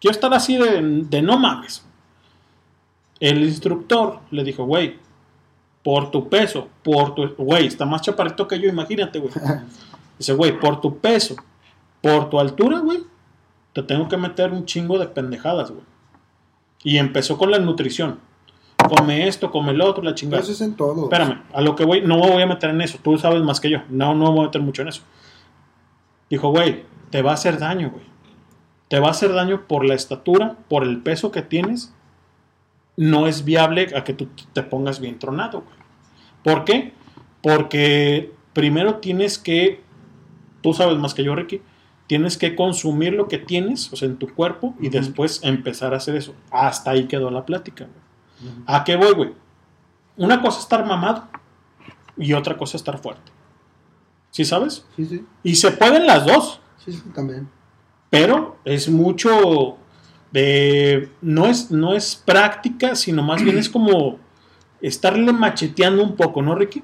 Quiero 0.00 0.12
estar 0.12 0.34
así 0.34 0.56
de, 0.56 1.04
de 1.08 1.22
no 1.22 1.38
mames. 1.38 1.86
El 3.20 3.44
instructor 3.44 4.18
le 4.32 4.42
dijo, 4.42 4.64
güey, 4.64 4.96
por 5.82 6.10
tu 6.10 6.28
peso, 6.28 6.68
por 6.82 7.14
tu... 7.14 7.34
Güey, 7.36 7.66
está 7.66 7.84
más 7.84 8.02
chaparrito 8.02 8.46
que 8.46 8.58
yo, 8.60 8.68
imagínate, 8.68 9.18
güey. 9.18 9.32
Dice, 10.18 10.32
güey, 10.34 10.58
por 10.58 10.80
tu 10.80 10.98
peso, 10.98 11.36
por 12.00 12.30
tu 12.30 12.38
altura, 12.38 12.78
güey, 12.78 13.00
te 13.72 13.82
tengo 13.82 14.08
que 14.08 14.16
meter 14.16 14.52
un 14.52 14.64
chingo 14.66 14.98
de 14.98 15.06
pendejadas, 15.06 15.70
güey. 15.70 15.84
Y 16.84 16.98
empezó 16.98 17.38
con 17.38 17.50
la 17.50 17.58
nutrición. 17.58 18.18
Come 18.88 19.28
esto, 19.28 19.50
come 19.50 19.72
lo 19.72 19.86
otro, 19.86 20.02
la 20.02 20.14
chingada. 20.14 20.42
Eso 20.42 20.52
es 20.52 20.60
en 20.60 20.74
todo. 20.74 21.04
Espérame, 21.04 21.42
a 21.52 21.60
lo 21.60 21.76
que 21.76 21.84
voy, 21.84 22.02
no 22.02 22.18
me 22.18 22.30
voy 22.30 22.42
a 22.42 22.46
meter 22.46 22.70
en 22.70 22.80
eso. 22.80 22.98
Tú 23.02 23.16
sabes 23.18 23.42
más 23.42 23.60
que 23.60 23.70
yo. 23.70 23.78
No, 23.88 24.14
no 24.14 24.26
me 24.26 24.30
voy 24.30 24.40
a 24.40 24.46
meter 24.46 24.60
mucho 24.60 24.82
en 24.82 24.88
eso. 24.88 25.02
Dijo, 26.28 26.50
güey, 26.50 26.84
te 27.10 27.22
va 27.22 27.30
a 27.30 27.34
hacer 27.34 27.58
daño, 27.58 27.90
güey. 27.90 28.04
Te 28.88 28.98
va 28.98 29.08
a 29.08 29.12
hacer 29.12 29.32
daño 29.32 29.66
por 29.68 29.84
la 29.84 29.94
estatura, 29.94 30.56
por 30.68 30.82
el 30.82 31.02
peso 31.02 31.30
que 31.30 31.42
tienes. 31.42 31.94
No 32.96 33.26
es 33.26 33.44
viable 33.44 33.88
a 33.96 34.04
que 34.04 34.12
tú 34.14 34.28
te 34.52 34.62
pongas 34.62 35.00
bien 35.00 35.18
tronado, 35.18 35.62
güey. 35.62 35.76
¿Por 36.44 36.64
qué? 36.64 36.92
Porque 37.42 38.32
primero 38.52 38.96
tienes 38.96 39.38
que, 39.38 39.82
tú 40.60 40.74
sabes 40.74 40.98
más 40.98 41.14
que 41.14 41.24
yo, 41.24 41.34
Ricky, 41.34 41.62
tienes 42.06 42.36
que 42.36 42.54
consumir 42.54 43.14
lo 43.14 43.28
que 43.28 43.38
tienes, 43.38 43.92
o 43.92 43.96
sea, 43.96 44.06
en 44.08 44.16
tu 44.18 44.32
cuerpo, 44.34 44.74
y 44.80 44.90
después 44.90 45.40
empezar 45.42 45.94
a 45.94 45.96
hacer 45.96 46.16
eso. 46.16 46.34
Hasta 46.50 46.90
ahí 46.90 47.06
quedó 47.06 47.30
la 47.30 47.46
plática, 47.46 47.86
güey. 47.86 48.54
¿A 48.66 48.84
qué 48.84 48.96
voy, 48.96 49.12
güey? 49.14 49.34
Una 50.16 50.42
cosa 50.42 50.58
es 50.58 50.64
estar 50.64 50.84
mamado 50.84 51.28
y 52.16 52.34
otra 52.34 52.58
cosa 52.58 52.76
es 52.76 52.82
estar 52.82 52.98
fuerte. 52.98 53.32
¿Sí 54.30 54.44
sabes? 54.44 54.84
Sí, 54.96 55.06
sí, 55.06 55.24
Y 55.42 55.54
se 55.56 55.70
pueden 55.72 56.06
las 56.06 56.26
dos, 56.26 56.60
sí, 56.84 56.92
sí, 56.92 57.02
también. 57.14 57.48
pero 58.10 58.58
es 58.64 58.88
mucho 58.90 59.78
de... 60.32 61.10
No 61.20 61.46
es, 61.46 61.70
no 61.70 61.94
es 61.94 62.16
práctica, 62.16 62.94
sino 62.94 63.22
más 63.22 63.42
bien 63.42 63.58
es 63.58 63.68
como 63.68 64.18
estarle 64.80 65.32
macheteando 65.32 66.02
un 66.02 66.16
poco, 66.16 66.42
¿no, 66.42 66.54
Ricky? 66.54 66.82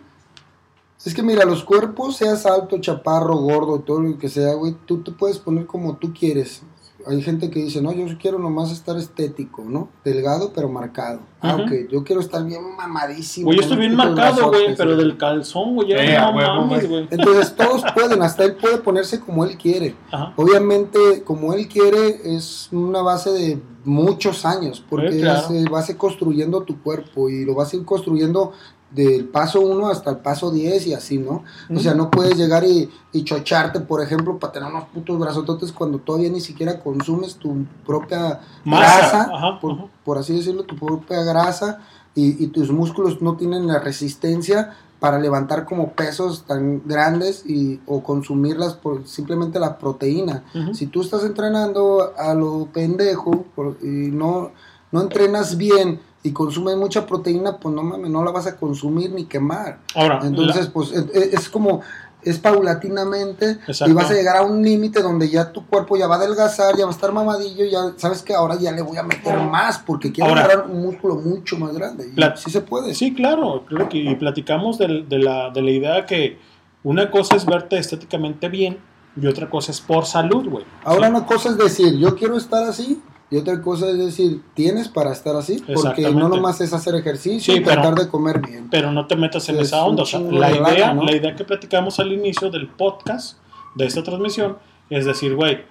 Es 1.05 1.15
que 1.15 1.23
mira, 1.23 1.45
los 1.45 1.65
cuerpos, 1.65 2.17
seas 2.17 2.45
alto, 2.45 2.79
chaparro, 2.81 3.37
gordo, 3.37 3.81
todo 3.81 4.01
lo 4.01 4.19
que 4.19 4.29
sea, 4.29 4.55
güey, 4.55 4.75
tú 4.85 5.03
te 5.03 5.13
puedes 5.13 5.39
poner 5.39 5.67
como 5.67 5.97
tú 5.97 6.13
quieres. 6.13 6.63
Hay 7.09 7.23
gente 7.23 7.51
que 7.51 7.61
dice, 7.65 7.81
no, 7.81 7.93
yo 7.93 8.07
quiero 8.21 8.39
nomás 8.39 8.71
estar 8.71 8.97
estético, 8.99 9.65
¿no? 9.65 9.89
Delgado 10.05 10.53
pero 10.55 10.69
marcado. 10.69 11.21
Ah, 11.41 11.57
ok, 11.57 11.91
yo 11.91 12.05
quiero 12.05 12.21
estar 12.21 12.45
bien 12.45 12.61
mamadísimo. 12.77 13.47
Güey, 13.47 13.59
yo 13.59 13.63
estoy 13.63 13.79
bien 13.79 13.95
marcado, 13.97 14.49
güey, 14.49 14.51
brazotes, 14.51 14.77
pero 14.77 14.97
del 14.97 15.17
calzón, 15.17 15.75
güey, 15.75 15.89
ya 15.89 15.97
Eh, 15.97 16.17
a 16.17 16.31
no 16.31 16.67
mames, 16.67 16.89
güey. 16.89 17.09
Entonces 17.11 17.55
todos 17.57 17.83
pueden, 17.95 18.23
hasta 18.23 18.45
él 18.45 18.57
puede 18.57 18.79
ponerse 18.79 19.21
como 19.21 19.45
él 19.45 19.57
quiere. 19.57 19.95
Ajá. 20.11 20.35
Obviamente, 20.37 21.23
como 21.25 21.55
él 21.55 21.67
quiere, 21.69 22.21
es 22.37 22.69
una 22.73 23.01
base 23.03 23.31
de 23.31 23.59
muchos 23.85 24.45
años, 24.45 24.85
porque 24.89 25.13
Sí, 25.13 25.21
claro. 25.21 25.39
es, 25.41 25.51
eh, 25.51 25.65
vas 25.71 25.89
a 25.89 25.93
ir 25.93 25.99
construyendo 25.99 26.63
tu 26.63 26.83
cuerpo 26.83 27.31
y 27.31 27.45
lo 27.45 27.55
vas 27.55 27.73
a 27.73 27.77
ir 27.77 27.85
construyendo 27.85 28.53
del 28.91 29.27
paso 29.27 29.61
1 29.61 29.89
hasta 29.89 30.11
el 30.11 30.17
paso 30.19 30.51
10 30.51 30.87
y 30.87 30.95
así, 30.95 31.19
¿no? 31.19 31.45
O 31.75 31.79
sea, 31.79 31.95
no 31.95 32.11
puedes 32.11 32.37
llegar 32.37 32.65
y, 32.65 32.89
y 33.13 33.23
chocharte, 33.25 33.81
por 33.81 34.03
ejemplo, 34.03 34.39
para 34.39 34.53
tener 34.53 34.71
unos 34.71 34.85
putos 34.85 35.19
brazototes 35.19 35.73
cuando 35.73 35.99
todavía 35.99 36.31
ni 36.31 36.41
siquiera 36.41 36.81
consumes 36.81 37.35
tu 37.37 37.65
propia 37.87 38.41
Masa, 38.65 38.99
grasa, 38.99 39.31
ajá, 39.35 39.61
por, 39.61 39.77
por 40.05 40.19
así 40.19 40.35
decirlo, 40.37 40.63
tu 40.65 40.77
propia 40.77 41.23
grasa 41.23 41.81
y, 42.15 42.43
y 42.43 42.47
tus 42.49 42.71
músculos 42.73 43.21
no 43.21 43.37
tienen 43.37 43.67
la 43.67 43.79
resistencia 43.79 44.75
para 45.01 45.21
levantar 45.21 45.65
como 45.65 45.93
pesos 45.93 46.45
tan 46.47 46.83
grandes 46.85 47.45
y 47.47 47.81
o 47.87 48.03
consumirlas 48.03 48.75
por 48.75 49.07
simplemente 49.07 49.61
la 49.61 49.79
proteína. 49.79 50.43
Si 50.75 50.87
tú 50.87 51.03
estás 51.03 51.23
entrenando 51.25 52.15
a 52.19 52.35
lo 52.35 52.67
pendejo 52.73 53.45
por- 53.55 53.77
y 53.81 53.87
no, 54.11 54.51
no 54.91 55.03
entrenas 55.03 55.57
bien 55.57 56.01
y 56.29 56.33
consumes 56.33 56.77
mucha 56.77 57.07
proteína, 57.07 57.57
pues 57.59 57.75
no 57.75 57.83
mames, 57.83 58.11
no 58.11 58.23
la 58.25 58.31
vas 58.31 58.47
a 58.47 58.57
consumir 58.57 59.11
ni 59.13 59.25
quemar. 59.25 59.79
Ahora, 59.95 60.21
Entonces, 60.23 60.67
la- 60.67 60.73
pues 60.73 60.93
es 60.93 61.49
como, 61.49 61.81
es 62.23 62.39
paulatinamente 62.39 63.59
Exacto. 63.67 63.91
y 63.91 63.93
vas 63.95 64.11
a 64.11 64.15
llegar 64.15 64.37
a 64.37 64.43
un 64.43 64.63
límite 64.63 65.03
donde 65.03 65.29
ya 65.29 65.53
tu 65.53 65.65
cuerpo 65.67 65.97
ya 65.97 66.07
va 66.07 66.17
a 66.17 66.19
adelgazar, 66.19 66.77
ya 66.77 66.85
va 66.85 66.91
a 66.91 66.95
estar 66.95 67.13
mamadillo, 67.13 67.65
ya 67.65 67.93
sabes 67.97 68.23
que 68.23 68.35
ahora 68.35 68.57
ya 68.59 68.73
le 68.73 68.83
voy 68.83 68.97
a 68.99 69.03
meter 69.03 69.39
más 69.39 69.79
porque 69.79 70.13
quiero 70.13 70.31
Ahora- 70.31 70.45
agarrar 70.45 70.67
un 70.71 70.83
músculo 70.83 71.17
mucho 71.17 71.57
más 71.59 71.73
grande. 71.73 72.09
Y 72.15 72.21
sí 72.39 72.51
se 72.51 72.61
puede. 72.61 72.95
Sí, 72.95 73.15
claro, 73.15 73.65
creo 73.69 73.89
que 73.89 73.99
y 73.99 74.15
platicamos 74.17 74.79
de, 74.79 74.89
la, 75.19 75.51
de 75.51 75.63
la 75.63 75.71
idea 75.71 76.07
que 76.07 76.39
una 76.83 77.11
cosa 77.11 77.37
es 77.37 77.47
verte 77.47 77.79
estéticamente 77.79 78.49
bien 78.49 78.79
y 79.21 79.27
otra 79.27 79.49
cosa 79.49 79.73
es 79.73 79.81
por 79.81 80.05
salud, 80.07 80.49
güey. 80.49 80.65
Ahora 80.85 81.09
una 81.09 81.25
cosa 81.27 81.49
es 81.51 81.57
decir, 81.57 81.97
yo 81.99 82.15
quiero 82.17 82.37
estar 82.37 82.65
así, 82.65 83.01
y 83.31 83.37
otra 83.37 83.61
cosa 83.61 83.89
es 83.91 83.99
decir, 83.99 84.43
tienes 84.55 84.89
para 84.89 85.13
estar 85.13 85.37
así, 85.37 85.63
porque 85.75 86.11
no 86.13 86.29
nomás 86.29 86.61
es 86.63 86.73
hacer 86.73 86.95
ejercicio 86.95 87.55
Sí, 87.55 87.61
y 87.61 87.65
pero- 87.65 87.83
tratar 87.83 87.95
de 88.05 88.09
comer 88.09 88.41
bien. 88.41 88.69
Pero 88.71 88.91
no 88.91 89.07
te 89.07 89.17
metas 89.17 89.49
en 89.49 89.57
Es 89.57 89.69
esa 89.69 89.85
onda. 89.85 90.03
O 90.03 90.07
sea, 90.07 90.21
la 90.21 90.51
lana, 90.51 90.73
idea, 90.73 90.95
¿no? 90.95 91.05
la 91.05 91.15
idea 91.15 91.35
que 91.37 91.45
platicamos 91.45 91.99
al 92.01 92.13
inicio 92.13 92.51
del 92.51 92.69
podcast, 92.69 93.39
de 93.75 93.87
esta 93.87 94.03
transmisión, 94.03 94.57
es 94.91 95.05
decir, 95.05 95.35
güey, 95.35 95.65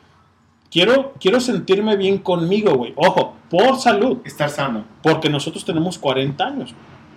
quiero, 0.70 1.14
quiero 1.20 1.40
sentirme 1.40 1.96
bien 1.96 2.20
conmigo, 2.20 2.76
güey. 2.76 2.94
Ojo, 2.96 3.34
por 3.50 3.78
salud. 3.80 4.18
Estar 4.24 4.50
sano. 4.50 4.86
Porque 5.02 5.30
nosotros 5.30 5.66
tenemos 5.66 5.98
40 5.98 6.46
años. 6.46 6.76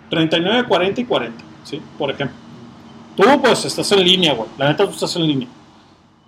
39, 0.09 0.65
40 0.67 1.01
y 1.03 1.05
40, 1.05 1.45
¿sí? 1.65 1.81
Por 1.99 2.11
ejemplo. 2.11 2.37
Tú, 3.17 3.25
pues, 3.43 3.65
estás 3.65 3.93
en 3.93 4.03
línea, 4.03 4.33
güey. 4.35 4.49
La 4.57 4.69
neta, 4.69 4.85
tú 4.87 4.93
estás 4.93 5.15
en 5.17 5.27
línea. 5.27 5.49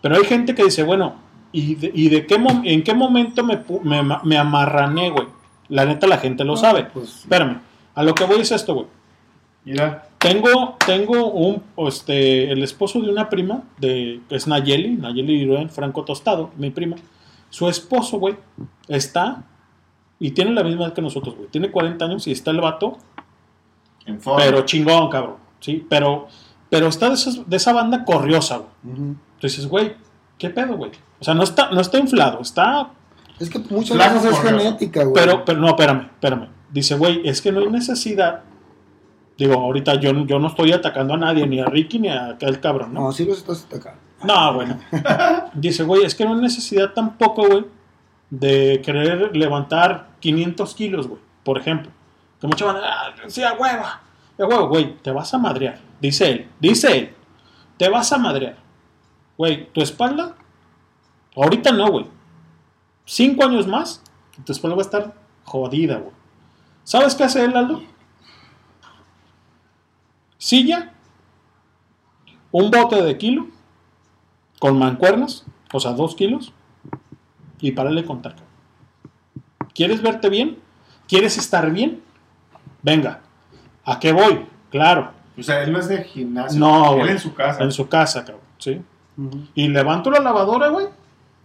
Pero 0.03 0.17
hay 0.17 0.25
gente 0.25 0.55
que 0.55 0.65
dice, 0.65 0.83
bueno, 0.83 1.15
¿y 1.53 1.75
de, 1.77 1.91
y 1.95 2.09
de 2.09 2.27
qué 2.27 2.35
en 2.65 2.83
qué 2.83 2.95
momento 2.95 3.45
me, 3.45 3.61
me, 3.85 4.03
me 4.25 4.39
amarrané, 4.39 5.11
güey? 5.11 5.27
La 5.69 5.85
neta, 5.85 6.07
la 6.07 6.19
gente 6.19 6.45
lo 6.45 6.57
sabe. 6.57 6.89
Espérame. 7.03 7.61
A 7.95 8.03
lo 8.03 8.15
que 8.15 8.25
voy 8.25 8.41
es 8.41 8.51
esto, 8.53 8.75
güey. 8.75 8.87
Mira. 9.65 10.09
Tengo, 10.19 10.77
tengo 10.87 11.31
un, 11.33 11.63
este, 11.89 12.53
el 12.53 12.63
esposo 12.63 13.01
de 13.01 13.11
una 13.11 13.29
prima, 13.29 13.63
de, 13.79 14.21
es 14.31 14.47
Nayeli, 14.47 14.91
Nayeli 14.97 15.33
Iruén, 15.43 15.69
Franco 15.69 16.05
Tostado, 16.05 16.51
mi 16.57 16.71
prima. 16.71 16.95
Su 17.51 17.69
esposo, 17.69 18.19
güey, 18.19 18.37
está 18.89 19.45
y 20.21 20.31
tiene 20.31 20.53
la 20.53 20.63
misma 20.63 20.85
edad 20.85 20.93
que 20.95 21.03
nosotros, 21.03 21.35
güey. 21.35 21.49
Tiene 21.49 21.71
40 21.73 22.05
años 22.05 22.27
y 22.29 22.33
está 22.33 22.53
el 22.53 22.61
vato, 22.61 22.99
En 24.07 24.21
forma. 24.21 24.45
pero 24.45 24.63
chingón, 24.65 25.09
cabrón. 25.11 25.37
Sí, 25.59 25.85
pero, 25.89 26.29
pero 26.71 26.87
está 26.87 27.09
de, 27.09 27.15
esas- 27.15 27.49
de 27.49 27.57
esa 27.57 27.73
banda 27.73 28.05
corriosa, 28.05 28.59
güey. 28.59 28.71
Entonces, 29.35 29.67
güey, 29.67 29.95
¿qué 30.39 30.51
pedo, 30.51 30.77
güey? 30.77 30.91
O 31.21 31.25
sea, 31.25 31.35
no 31.35 31.43
está, 31.43 31.71
no 31.71 31.81
está 31.81 31.99
inflado, 31.99 32.41
está 32.41 32.91
Es 33.39 33.49
que 33.49 33.59
muchas 33.59 33.97
Flaco 33.97 34.15
veces 34.15 34.33
es 34.33 34.41
genética, 34.41 35.05
güey. 35.05 35.15
pero, 35.15 35.45
pero 35.45 35.61
no, 35.61 35.69
espérame, 35.69 36.07
espérame. 36.13 36.49
Dice, 36.71 36.97
güey, 36.97 37.27
es 37.29 37.41
que 37.41 37.53
no 37.53 37.61
hay 37.61 37.69
necesidad. 37.69 38.43
Digo, 39.37 39.55
ahorita 39.55 39.95
yo, 40.01 40.13
yo 40.27 40.39
no 40.39 40.49
estoy 40.49 40.73
atacando 40.73 41.15
a 41.15 41.17
nadie, 41.17 41.47
ni 41.47 41.61
a 41.61 41.67
Ricky 41.67 41.99
ni 41.99 42.09
a 42.09 42.31
aquel 42.31 42.61
cabrón, 42.61 42.95
¿no? 42.95 43.03
No, 43.03 43.13
sí 43.13 43.25
los 43.25 43.39
estás 43.39 43.65
atacando. 43.65 44.01
No, 44.25 44.55
bueno. 44.55 44.79
Dice, 45.55 45.85
güey, 45.85 46.05
es 46.05 46.15
que 46.15 46.25
no 46.25 46.35
hay 46.35 46.41
necesidad 46.41 46.93
tampoco, 46.93 47.47
güey, 47.47 47.65
de 48.31 48.81
querer 48.85 49.37
levantar 49.37 50.09
500 50.21 50.75
kilos, 50.75 51.09
güey, 51.09 51.21
por 51.45 51.59
ejemplo. 51.59 51.91
Que 52.41 52.47
mucha 52.47 52.65
banda, 52.65 52.83
ah, 52.85 53.13
sí, 53.27 53.43
a 53.43 53.53
huevo, 53.53 53.85
a 53.85 54.01
huevo, 54.39 54.69
güey, 54.69 54.97
te 55.03 55.11
vas 55.11 55.33
a 55.35 55.39
madrear. 55.39 55.79
Dice 56.01 56.31
él, 56.31 56.49
dice 56.59 56.97
él, 56.97 57.11
te 57.77 57.89
vas 57.89 58.13
a 58.13 58.19
madrear. 58.19 58.57
Güey, 59.39 59.73
tu 59.73 59.81
espalda, 59.81 60.37
ahorita 61.37 61.73
no, 61.73 61.91
güey. 61.91 62.07
Cinco 63.05 63.45
años 63.45 63.67
más, 63.67 64.03
tu 64.45 64.53
espalda 64.53 64.77
va 64.77 64.83
a 64.83 64.85
estar 64.85 65.15
jodida, 65.45 65.97
güey. 65.99 66.13
¿Sabes 66.85 67.15
qué 67.15 67.25
hace 67.25 67.45
él, 67.45 67.57
Aldo? 67.57 67.83
Silla, 70.39 70.93
un 72.51 72.71
bote 72.71 73.01
de 73.03 73.17
kilo, 73.17 73.47
con 74.59 74.79
mancuernas, 74.79 75.45
o 75.73 75.81
sea, 75.81 75.93
dos 75.93 76.15
kilos, 76.15 76.53
y 77.61 77.73
párale 77.73 78.05
contar. 78.05 78.33
cabrón. 78.35 78.53
¿Quieres 79.75 80.03
verte 80.03 80.29
bien? 80.29 80.59
¿Quieres 81.09 81.39
estar 81.39 81.71
bien? 81.71 82.03
Venga. 82.83 83.21
¿A 83.85 83.99
qué 84.01 84.13
voy? 84.13 84.47
Claro. 84.71 85.13
O 85.39 85.43
sea, 85.43 85.63
él 85.63 85.73
no 85.73 85.79
es 85.79 85.89
de 85.89 86.03
gimnasio. 86.05 86.59
No, 86.59 86.93
Él 86.95 86.99
güey. 87.01 87.11
en 87.13 87.19
su 87.19 87.35
casa. 87.35 87.63
En 87.63 87.73
su 87.73 87.89
casa, 87.89 88.25
cabrón. 88.25 88.45
¿Sí? 88.59 88.81
Y 89.55 89.69
levanto 89.69 90.11
la 90.11 90.21
lavadora, 90.21 90.69
güey. 90.69 90.87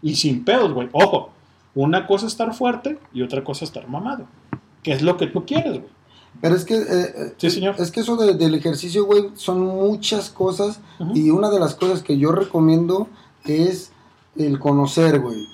Y 0.01 0.15
sin 0.15 0.43
pedos, 0.45 0.73
güey. 0.73 0.89
Ojo. 0.93 1.29
Una 1.75 2.07
cosa 2.07 2.25
es 2.25 2.31
estar 2.33 2.53
fuerte 2.55 2.97
y 3.13 3.21
otra 3.21 3.43
cosa 3.43 3.65
es 3.65 3.69
estar 3.69 3.87
mamado. 3.87 4.25
Que 4.83 4.93
es 4.93 5.01
lo 5.01 5.17
que 5.17 5.27
tú 5.27 5.45
quieres, 5.45 5.73
güey. 5.73 5.97
Pero 6.41 6.55
es 6.55 6.65
que, 6.65 6.75
eh, 6.75 6.85
eh, 6.89 7.33
Sí, 7.37 7.49
señor. 7.49 7.75
es 7.79 7.91
que 7.91 7.99
eso 8.01 8.15
de- 8.15 8.33
del 8.35 8.53
ejercicio, 8.55 9.05
güey, 9.05 9.29
son 9.35 9.59
muchas 9.61 10.29
cosas. 10.29 10.79
Y 11.13 11.29
una 11.29 11.49
de 11.49 11.59
las 11.59 11.75
cosas 11.75 12.01
que 12.03 12.17
yo 12.17 12.31
recomiendo 12.31 13.07
es 13.45 13.91
el 14.35 14.59
conocer, 14.59 15.19
güey. 15.19 15.47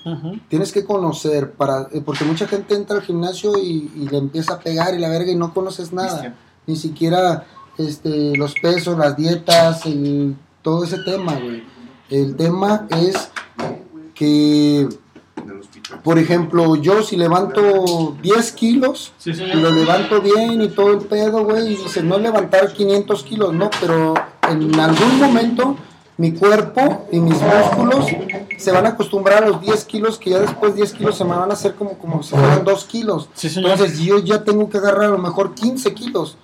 Tienes 0.48 0.72
que 0.72 0.84
conocer, 0.84 1.52
para 1.52 1.88
eh, 1.92 2.02
porque 2.04 2.24
mucha 2.24 2.46
gente 2.46 2.74
entra 2.74 2.96
al 2.96 3.02
gimnasio 3.02 3.58
y, 3.58 3.90
y 3.96 4.08
le 4.10 4.18
empieza 4.18 4.54
a 4.54 4.60
pegar 4.60 4.94
y 4.94 4.98
la 4.98 5.08
verga 5.08 5.30
y 5.32 5.36
no 5.36 5.52
conoces 5.54 5.92
nada. 5.92 6.34
Ni 6.66 6.76
siquiera 6.76 7.46
este, 7.78 8.36
los 8.36 8.54
pesos, 8.54 8.96
las 8.98 9.16
dietas, 9.16 9.84
el- 9.86 10.36
todo 10.62 10.84
ese 10.84 10.98
tema, 11.04 11.34
güey. 11.34 11.62
El 12.14 12.36
tema 12.36 12.86
es 12.90 13.28
que, 14.14 14.88
por 16.04 16.20
ejemplo, 16.20 16.76
yo 16.76 17.02
si 17.02 17.16
levanto 17.16 18.16
10 18.22 18.52
kilos, 18.52 19.12
Sí, 19.18 19.32
y 19.32 19.56
lo 19.56 19.72
levanto 19.72 20.20
bien 20.20 20.62
y 20.62 20.68
todo 20.68 20.92
el 20.92 20.98
pedo, 20.98 21.42
güey, 21.42 21.72
y 21.72 21.76
dices, 21.76 22.04
no 22.04 22.20
levantar 22.20 22.72
500 22.72 23.24
kilos, 23.24 23.52
no, 23.52 23.68
pero 23.80 24.14
en 24.48 24.78
algún 24.78 25.18
momento 25.18 25.76
mi 26.16 26.30
cuerpo 26.30 27.08
y 27.10 27.18
mis 27.18 27.34
músculos 27.42 28.06
se 28.58 28.70
van 28.70 28.86
a 28.86 28.90
acostumbrar 28.90 29.42
a 29.42 29.48
los 29.48 29.60
10 29.60 29.84
kilos, 29.86 30.16
que 30.16 30.30
ya 30.30 30.38
después 30.38 30.76
10 30.76 30.92
kilos 30.92 31.18
se 31.18 31.24
me 31.24 31.34
van 31.34 31.50
a 31.50 31.54
hacer 31.54 31.74
como, 31.74 31.98
como 31.98 32.22
si 32.22 32.30
fueran 32.36 32.62
2 32.62 32.84
kilos. 32.84 33.28
Entonces 33.42 33.98
yo 33.98 34.20
ya 34.20 34.44
tengo 34.44 34.70
que 34.70 34.78
agarrar 34.78 35.06
a 35.06 35.08
lo 35.08 35.18
mejor 35.18 35.56
15 35.56 35.92
kilos. 35.94 36.36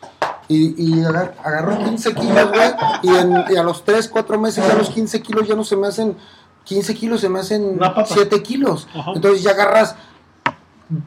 Y, 0.52 0.74
y 0.76 1.04
agar- 1.04 1.36
agarro 1.44 1.78
15 1.78 2.12
kilos, 2.12 2.48
güey, 2.50 2.70
y, 3.04 3.08
en- 3.16 3.44
y 3.50 3.56
a 3.56 3.62
los 3.62 3.84
3, 3.84 4.08
4 4.08 4.36
meses 4.40 4.66
ya 4.66 4.74
los 4.74 4.90
15 4.90 5.22
kilos 5.22 5.46
ya 5.46 5.54
no 5.54 5.62
se 5.62 5.76
me 5.76 5.86
hacen 5.86 6.16
15 6.64 6.92
kilos, 6.96 7.20
se 7.20 7.28
me 7.28 7.38
hacen 7.38 7.78
7 8.06 8.42
kilos. 8.42 8.88
Entonces 9.14 9.44
ya 9.44 9.52
agarras 9.52 9.94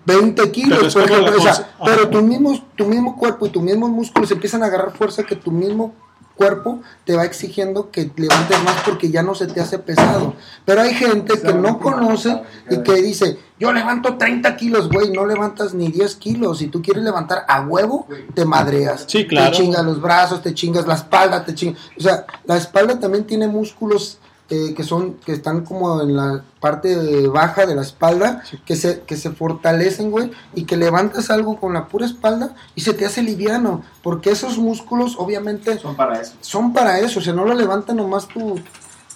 20 0.06 0.49
kilos, 0.52 0.94
Pero 0.94 1.18
la 1.22 1.32
o 1.36 1.41
sea, 1.41 1.52
Ajá. 1.52 1.68
pero 1.84 2.10
tu 2.10 2.22
mismo, 2.22 2.57
tu 2.78 2.86
mismo 2.86 3.18
cuerpo 3.18 3.45
y 3.45 3.49
tus 3.49 3.61
mismos 3.61 3.90
músculos 3.90 4.32
empiezan 4.32 4.64
a 4.64 4.68
agarrar 4.68 4.94
fuerza 4.95 5.24
que 5.24 5.36
tu 5.36 5.52
mismo 5.52 5.94
cuerpo 6.36 6.82
te 7.06 7.16
va 7.16 7.26
exigiendo 7.26 7.92
que 7.92 8.12
levantes 8.16 8.64
más 8.64 8.82
porque 8.86 9.12
ya 9.12 9.22
no 9.24 9.36
se 9.36 9.48
te 9.48 9.62
hace 9.62 9.80
pesado. 9.80 10.34
Pero 10.66 10.82
hay 10.82 10.94
gente 10.94 11.40
que 11.40 11.54
no 11.54 11.80
conoce 11.80 12.42
y 12.70 12.82
que 12.84 12.94
dice, 12.96 13.38
yo 13.60 13.72
levanto 13.72 14.18
30 14.18 14.56
kilos, 14.56 14.90
güey, 14.90 15.12
no 15.12 15.26
levantas 15.26 15.74
ni 15.74 15.90
10 15.90 16.16
kilos. 16.16 16.60
Si 16.60 16.68
tú 16.68 16.82
quieres 16.82 17.04
levantar 17.04 17.46
a 17.48 17.62
huevo, 17.62 18.08
te 18.34 18.46
madreas. 18.46 19.06
Sí, 19.08 19.28
claro. 19.28 19.52
Te 19.52 19.58
chingas 19.58 19.86
los 19.86 20.02
brazos, 20.02 20.42
te 20.42 20.54
chingas 20.54 20.88
la 20.88 20.96
espalda, 20.96 21.46
te 21.46 21.54
chingas... 21.54 21.80
O 21.98 22.02
sea, 22.02 22.26
la 22.46 22.58
espalda 22.58 23.00
también 23.00 23.26
tiene 23.26 23.48
músculos 23.48 24.20
eh, 24.54 24.76
que 24.76 24.84
son 24.84 25.16
que 25.26 25.32
están 25.32 25.66
como 25.66 26.00
en 26.04 26.16
la 26.16 26.44
parte 26.60 26.96
de 26.96 27.28
baja 27.28 27.66
de 27.66 27.74
la 27.74 27.82
espalda 27.82 28.44
que 28.66 28.76
se 28.76 29.02
que 29.02 29.18
se 29.18 29.32
fortalecen 29.32 30.12
güey 30.12 30.30
y 30.54 30.66
que 30.66 30.78
levantas 30.78 31.32
algo 31.32 31.60
con 31.60 31.74
la 31.74 31.88
pura 31.88 32.06
espalda 32.06 32.54
y 32.76 32.82
se 32.82 32.94
te 32.94 33.08
hace 33.08 33.24
liviano 33.24 33.82
porque 34.04 34.30
esos 34.30 34.60
músculos 34.60 35.16
obviamente 35.18 35.80
Son 35.80 35.96
para 35.96 36.22
eso. 36.22 36.34
son 36.42 36.72
para 36.72 37.00
eso 37.00 37.20
o 37.20 37.24
sea 37.24 37.34
no 37.34 37.46
lo 37.46 37.56
levanta 37.56 37.96
nomás 37.96 38.28
tu 38.28 38.60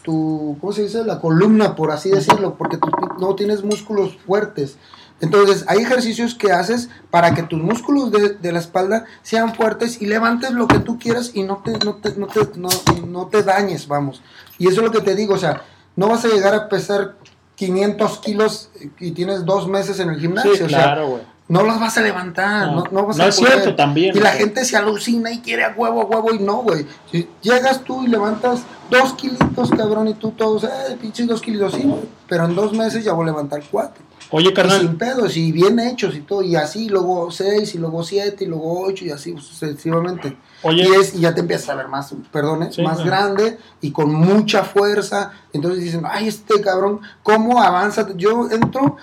tu 0.02 0.58
cómo 0.60 0.74
se 0.74 0.82
dice 0.84 1.04
la 1.04 1.22
columna 1.22 1.76
por 1.76 1.92
así 1.92 2.10
decirlo 2.10 2.56
porque 2.58 2.78
tú 2.78 2.90
no 3.20 3.36
tienes 3.36 3.64
músculos 3.64 4.18
fuertes 4.26 4.78
entonces 5.20 5.66
hay 5.68 5.80
ejercicios 5.80 6.36
que 6.36 6.52
haces 6.52 6.90
para 7.10 7.34
que 7.34 7.44
tus 7.44 7.60
músculos 7.60 8.12
de, 8.12 8.36
de 8.36 8.52
la 8.52 8.60
espalda 8.60 9.06
sean 9.24 9.56
fuertes 9.56 10.02
y 10.02 10.06
levantes 10.06 10.52
lo 10.52 10.68
que 10.68 10.80
tú 10.80 11.00
quieras 11.00 11.32
y 11.34 11.44
no 11.44 11.58
te, 11.64 11.72
no 11.84 11.96
te, 11.96 12.16
no 12.16 12.28
te, 12.28 12.42
no, 12.56 12.70
no 13.08 13.28
te 13.28 13.42
dañes, 13.42 13.88
vamos. 13.88 14.22
Y 14.58 14.68
eso 14.68 14.82
es 14.82 14.86
lo 14.88 14.92
que 14.92 15.02
te 15.02 15.16
digo, 15.16 15.36
o 15.36 15.38
sea, 15.38 15.62
no 15.96 16.08
vas 16.08 16.24
a 16.26 16.28
llegar 16.30 16.54
a 16.56 16.70
pesar 16.70 17.16
500 17.56 18.20
kilos 18.20 18.70
y 19.00 19.12
tienes 19.12 19.46
dos 19.46 19.68
meses 19.68 20.00
en 20.00 20.10
el 20.10 20.20
gimnasio. 20.20 20.56
Sí, 20.56 20.64
o 20.64 20.70
sea, 20.70 20.84
claro, 20.84 21.08
güey. 21.10 21.22
no 21.48 21.64
las 21.64 21.80
vas 21.80 21.98
a 21.98 22.02
levantar, 22.02 22.68
no, 22.68 22.84
No, 22.84 22.84
no 22.92 23.06
vas 23.08 23.18
no 23.18 23.24
a 23.24 23.28
es 23.28 23.38
poder. 23.40 23.54
cierto 23.54 23.76
también, 23.76 24.16
Y 24.16 24.20
o 24.20 24.22
la 24.24 24.32
sea. 24.32 24.40
gente 24.40 24.64
se 24.66 24.78
alucina 24.78 25.32
y 25.32 25.40
quiere 25.40 25.64
a 25.64 25.74
huevo, 25.76 26.02
a 26.02 26.06
huevo, 26.06 26.34
y 26.34 26.40
no, 26.40 26.58
güey. 26.58 26.86
Si 27.12 27.28
llegas 27.42 27.84
tú 27.84 28.04
y 28.04 28.08
levantas 28.08 28.62
dos 28.92 29.14
kilitos, 29.14 29.72
cabrón, 29.72 30.08
y 30.08 30.14
tú 30.14 30.32
todos, 30.32 30.66
eh, 30.66 30.98
pinches 31.02 31.28
dos 31.28 31.42
kilos, 31.42 31.74
sí, 31.74 31.82
güey. 31.84 32.02
Pero 32.28 32.46
en 32.46 32.54
dos 32.56 32.74
meses 32.74 33.04
ya 33.04 33.14
voy 33.14 33.24
a 33.24 33.28
levantar 33.32 33.62
cuatro. 33.72 34.04
Oye, 34.32 34.50
Y 34.50 34.54
carnal. 34.54 34.82
sin 34.82 34.98
pedos, 34.98 35.38
y 35.38 35.52
bien 35.52 35.80
hechos 35.80 36.16
y 36.16 36.22
todo, 36.22 36.42
y 36.42 36.56
así, 36.56 36.90
luego 36.90 37.32
seis, 37.32 37.74
y 37.76 37.78
luego 37.78 38.04
siete, 38.04 38.44
y 38.44 38.48
luego 38.48 38.82
ocho, 38.82 39.06
y 39.06 39.12
así 39.12 39.34
sucesivamente. 39.38 40.38
Oye. 40.64 40.84
y, 40.88 40.92
es, 40.94 41.16
y 41.16 41.22
ya 41.22 41.34
te 41.34 41.42
empiezas 41.42 41.70
a 41.70 41.76
ver 41.76 41.88
más, 41.88 42.14
perdón, 42.32 42.64
¿eh? 42.64 42.70
Sí, 42.72 42.82
más 42.82 43.02
claro. 43.02 43.10
grande 43.10 43.58
y 43.80 43.92
con 43.92 44.14
mucha 44.14 44.64
fuerza. 44.64 45.32
Entonces 45.54 45.84
dicen, 45.84 46.04
ay, 46.06 46.28
este 46.28 46.60
cabrón, 46.62 47.00
¿cómo 47.24 47.62
avanza? 47.62 48.08
Yo 48.16 48.50
entro, 48.52 48.98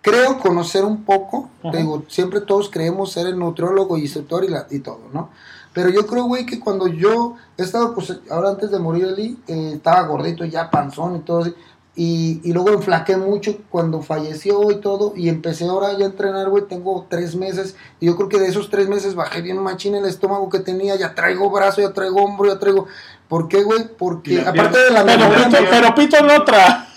creo 0.00 0.38
conocer 0.38 0.84
un 0.84 1.04
poco, 1.04 1.50
te 1.70 1.78
digo, 1.78 2.04
siempre 2.08 2.40
todos 2.40 2.70
creemos 2.70 3.12
ser 3.12 3.26
el 3.26 3.38
nutriólogo 3.38 3.98
y 3.98 4.02
instructor 4.02 4.44
y, 4.44 4.48
la, 4.48 4.66
y 4.70 4.78
todo, 4.78 5.00
¿no? 5.12 5.30
Pero 5.74 5.88
yo 5.88 6.06
creo, 6.06 6.24
güey, 6.24 6.44
que 6.44 6.60
cuando 6.60 6.86
yo 6.86 7.36
he 7.56 7.62
estado, 7.62 7.94
pues 7.94 8.14
ahora 8.30 8.50
antes 8.50 8.70
de 8.70 8.78
morir 8.78 9.06
Eli, 9.06 9.38
eh, 9.46 9.72
estaba 9.76 10.02
gordito 10.06 10.44
ya, 10.44 10.70
panzón 10.70 11.16
y 11.16 11.20
todo 11.20 11.40
así. 11.40 11.54
Y, 11.94 12.40
y 12.42 12.54
luego 12.54 12.70
enflaqué 12.70 13.18
mucho 13.18 13.58
cuando 13.68 14.00
falleció 14.00 14.70
y 14.70 14.76
todo. 14.80 15.12
Y 15.14 15.28
empecé 15.28 15.66
ahora 15.66 15.92
ya 15.98 16.06
a 16.06 16.08
entrenar, 16.08 16.48
güey. 16.48 16.64
Tengo 16.66 17.06
tres 17.10 17.34
meses. 17.36 17.76
Y 18.00 18.06
yo 18.06 18.16
creo 18.16 18.28
que 18.30 18.38
de 18.38 18.48
esos 18.48 18.70
tres 18.70 18.88
meses 18.88 19.14
bajé 19.14 19.42
bien 19.42 19.58
machín 19.58 19.94
el 19.94 20.06
estómago 20.06 20.48
que 20.48 20.60
tenía. 20.60 20.96
Ya 20.96 21.14
traigo 21.14 21.50
brazo, 21.50 21.82
ya 21.82 21.92
traigo 21.92 22.24
hombro, 22.24 22.48
ya 22.52 22.58
traigo. 22.58 22.86
¿Por 23.28 23.48
qué, 23.48 23.62
güey? 23.62 23.80
Porque 23.98 24.36
la 24.42 24.50
aparte 24.50 24.78
pierna. 24.78 24.84
de 24.88 24.90
la 24.90 25.04
Pero 25.04 25.18
memoria, 25.28 25.48
pito, 25.48 25.70
pero 25.70 25.94
pito 25.94 26.16
en 26.18 26.30
otra. 26.40 26.88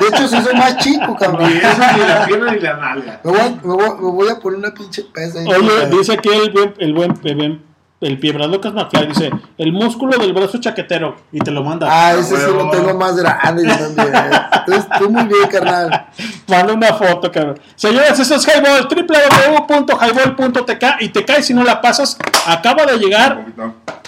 De 0.00 0.06
hecho, 0.08 0.28
sí 0.28 0.42
soy 0.42 0.54
más 0.54 0.76
chico, 0.78 1.16
cabrón. 1.18 1.48
Ni 1.48 1.54
ni 1.54 1.60
la 1.60 2.24
pierna 2.26 2.52
ni 2.52 2.60
la 2.60 2.76
nalga. 2.76 3.20
Me 3.24 3.30
voy, 3.30 3.40
a- 3.40 3.50
me 3.62 3.74
voy 3.74 3.84
a- 3.84 3.94
me 3.94 4.10
voy 4.10 4.28
a 4.28 4.38
poner 4.40 4.58
una 4.58 4.74
pinche 4.74 5.04
pesa. 5.12 5.38
ahí. 5.40 5.46
Oye, 5.46 5.86
dice 5.96 6.12
aquí 6.14 6.28
el 6.30 6.50
buen, 6.52 6.74
el 6.78 6.94
buen, 6.94 7.14
el 7.24 7.36
buen- 7.36 7.65
el 8.00 8.18
Piebra 8.18 8.46
Lucas 8.46 8.74
McFly, 8.74 9.06
dice, 9.08 9.30
el 9.56 9.72
músculo 9.72 10.18
del 10.18 10.32
brazo 10.34 10.58
chaquetero, 10.60 11.16
y 11.32 11.38
te 11.38 11.50
lo 11.50 11.64
manda. 11.64 11.88
Ah, 11.90 12.14
ese 12.14 12.36
sí 12.36 12.52
lo 12.52 12.70
tengo 12.70 12.94
más 12.94 13.16
grande 13.16 13.64
también. 13.66 14.12
Entonces, 14.66 14.86
tú 14.98 15.10
muy 15.10 15.24
bien, 15.24 15.48
carnal. 15.48 16.06
Manda 16.48 16.74
una 16.74 16.92
foto, 16.92 17.32
cabrón. 17.32 17.58
Señores, 17.74 18.18
eso 18.18 18.34
es 18.34 18.46
Highball, 18.46 18.86
www.highball.tk 18.88 20.84
y 21.00 21.08
te 21.08 21.24
caes 21.24 21.46
si 21.46 21.54
no 21.54 21.64
la 21.64 21.80
pasas. 21.80 22.18
Acaba 22.46 22.84
de 22.84 22.98
llegar 22.98 23.46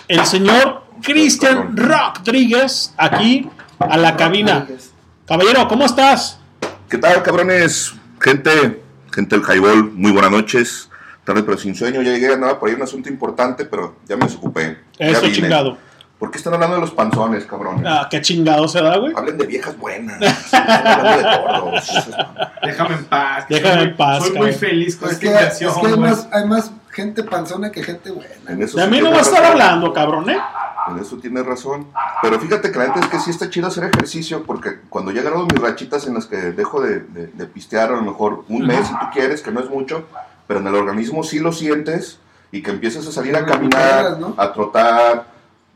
el 0.06 0.26
señor 0.26 0.82
Cristian 1.02 1.76
Rodríguez 1.76 2.92
aquí 2.96 3.48
a 3.78 3.96
la 3.96 4.16
cabina. 4.16 4.66
Caballero, 5.26 5.66
¿cómo 5.68 5.84
estás? 5.86 6.38
¿Qué 6.88 6.98
tal, 6.98 7.22
cabrones? 7.22 7.94
Gente, 8.20 8.82
gente 9.12 9.38
del 9.38 9.44
Highball, 9.44 9.92
muy 9.92 10.12
buenas 10.12 10.30
noches. 10.30 10.87
Tarde 11.28 11.42
pero 11.42 11.58
sin 11.58 11.74
sueño, 11.74 12.00
ya 12.00 12.12
llegué, 12.12 12.32
andaba 12.32 12.58
por 12.58 12.70
ahí 12.70 12.74
un 12.74 12.80
asunto 12.80 13.10
importante, 13.10 13.66
pero 13.66 13.96
ya 14.08 14.16
me 14.16 14.24
desocupé. 14.24 14.78
Eso 14.98 15.28
chingado. 15.30 15.76
¿Por 16.18 16.30
qué 16.30 16.38
están 16.38 16.54
hablando 16.54 16.76
de 16.76 16.80
los 16.80 16.90
panzones, 16.90 17.44
cabrones? 17.44 17.84
Ah, 17.86 18.08
qué 18.10 18.20
chingado 18.22 18.66
se 18.66 18.80
da, 18.82 18.96
güey. 18.96 19.12
Hablen 19.14 19.36
de 19.36 19.46
viejas 19.46 19.76
buenas. 19.76 20.18
Están 20.22 20.70
hablando 20.70 21.28
de 21.28 21.38
gordos. 21.38 22.10
Déjame 22.64 22.94
en 22.94 23.04
paz. 23.04 23.44
Déjame 23.48 23.74
Soy 23.74 23.84
en 23.88 23.96
paz, 23.96 24.18
Soy 24.22 24.28
muy 24.30 24.38
cabrón. 24.38 24.54
feliz 24.58 24.96
con 24.96 25.08
Es 25.10 25.14
esta 25.22 25.26
que, 25.38 25.46
es 25.46 25.58
que 25.58 25.86
hay, 25.86 25.96
más, 25.98 26.28
hay 26.32 26.44
más 26.46 26.72
gente 26.90 27.22
panzona 27.24 27.70
que 27.70 27.82
gente 27.84 28.10
buena. 28.10 28.32
En 28.48 28.62
eso 28.62 28.78
De 28.78 28.82
a 28.84 28.86
sí 28.86 28.90
mí 28.90 28.96
no 29.00 29.10
tienes 29.10 29.14
va 29.14 29.30
a 29.30 29.34
estar 29.34 29.44
hablando, 29.52 29.92
cabrón, 29.92 30.30
¿eh? 30.30 30.38
En 30.90 30.98
eso 30.98 31.18
tienes 31.18 31.44
razón. 31.44 31.88
Pero 32.22 32.40
fíjate 32.40 32.72
que 32.72 32.78
la 32.78 32.86
neta 32.88 33.00
es 33.00 33.06
que 33.08 33.18
sí 33.20 33.30
está 33.30 33.50
chido 33.50 33.66
hacer 33.68 33.84
ejercicio, 33.84 34.44
porque 34.44 34.80
cuando 34.88 35.10
ya 35.12 35.18
he 35.18 35.20
agarrado 35.20 35.44
mis 35.44 35.60
rachitas 35.60 36.06
en 36.06 36.14
las 36.14 36.24
que 36.24 36.36
dejo 36.36 36.80
de, 36.80 37.00
de- 37.00 37.26
de 37.26 37.46
pistear, 37.46 37.90
a 37.92 37.96
lo 37.96 38.02
mejor 38.02 38.44
un 38.48 38.66
mes 38.66 38.86
si 38.86 38.92
tú 38.94 39.06
quieres, 39.12 39.42
que 39.42 39.52
no 39.52 39.60
es 39.60 39.68
mucho, 39.68 40.06
pero 40.48 40.60
en 40.60 40.66
el 40.66 40.74
organismo 40.74 41.22
sí 41.22 41.38
lo 41.38 41.52
sientes 41.52 42.18
y 42.50 42.62
que 42.62 42.70
empiezas 42.70 43.06
a 43.06 43.12
salir 43.12 43.36
a 43.36 43.44
caminar, 43.44 44.18
a 44.36 44.52
trotar. 44.52 45.26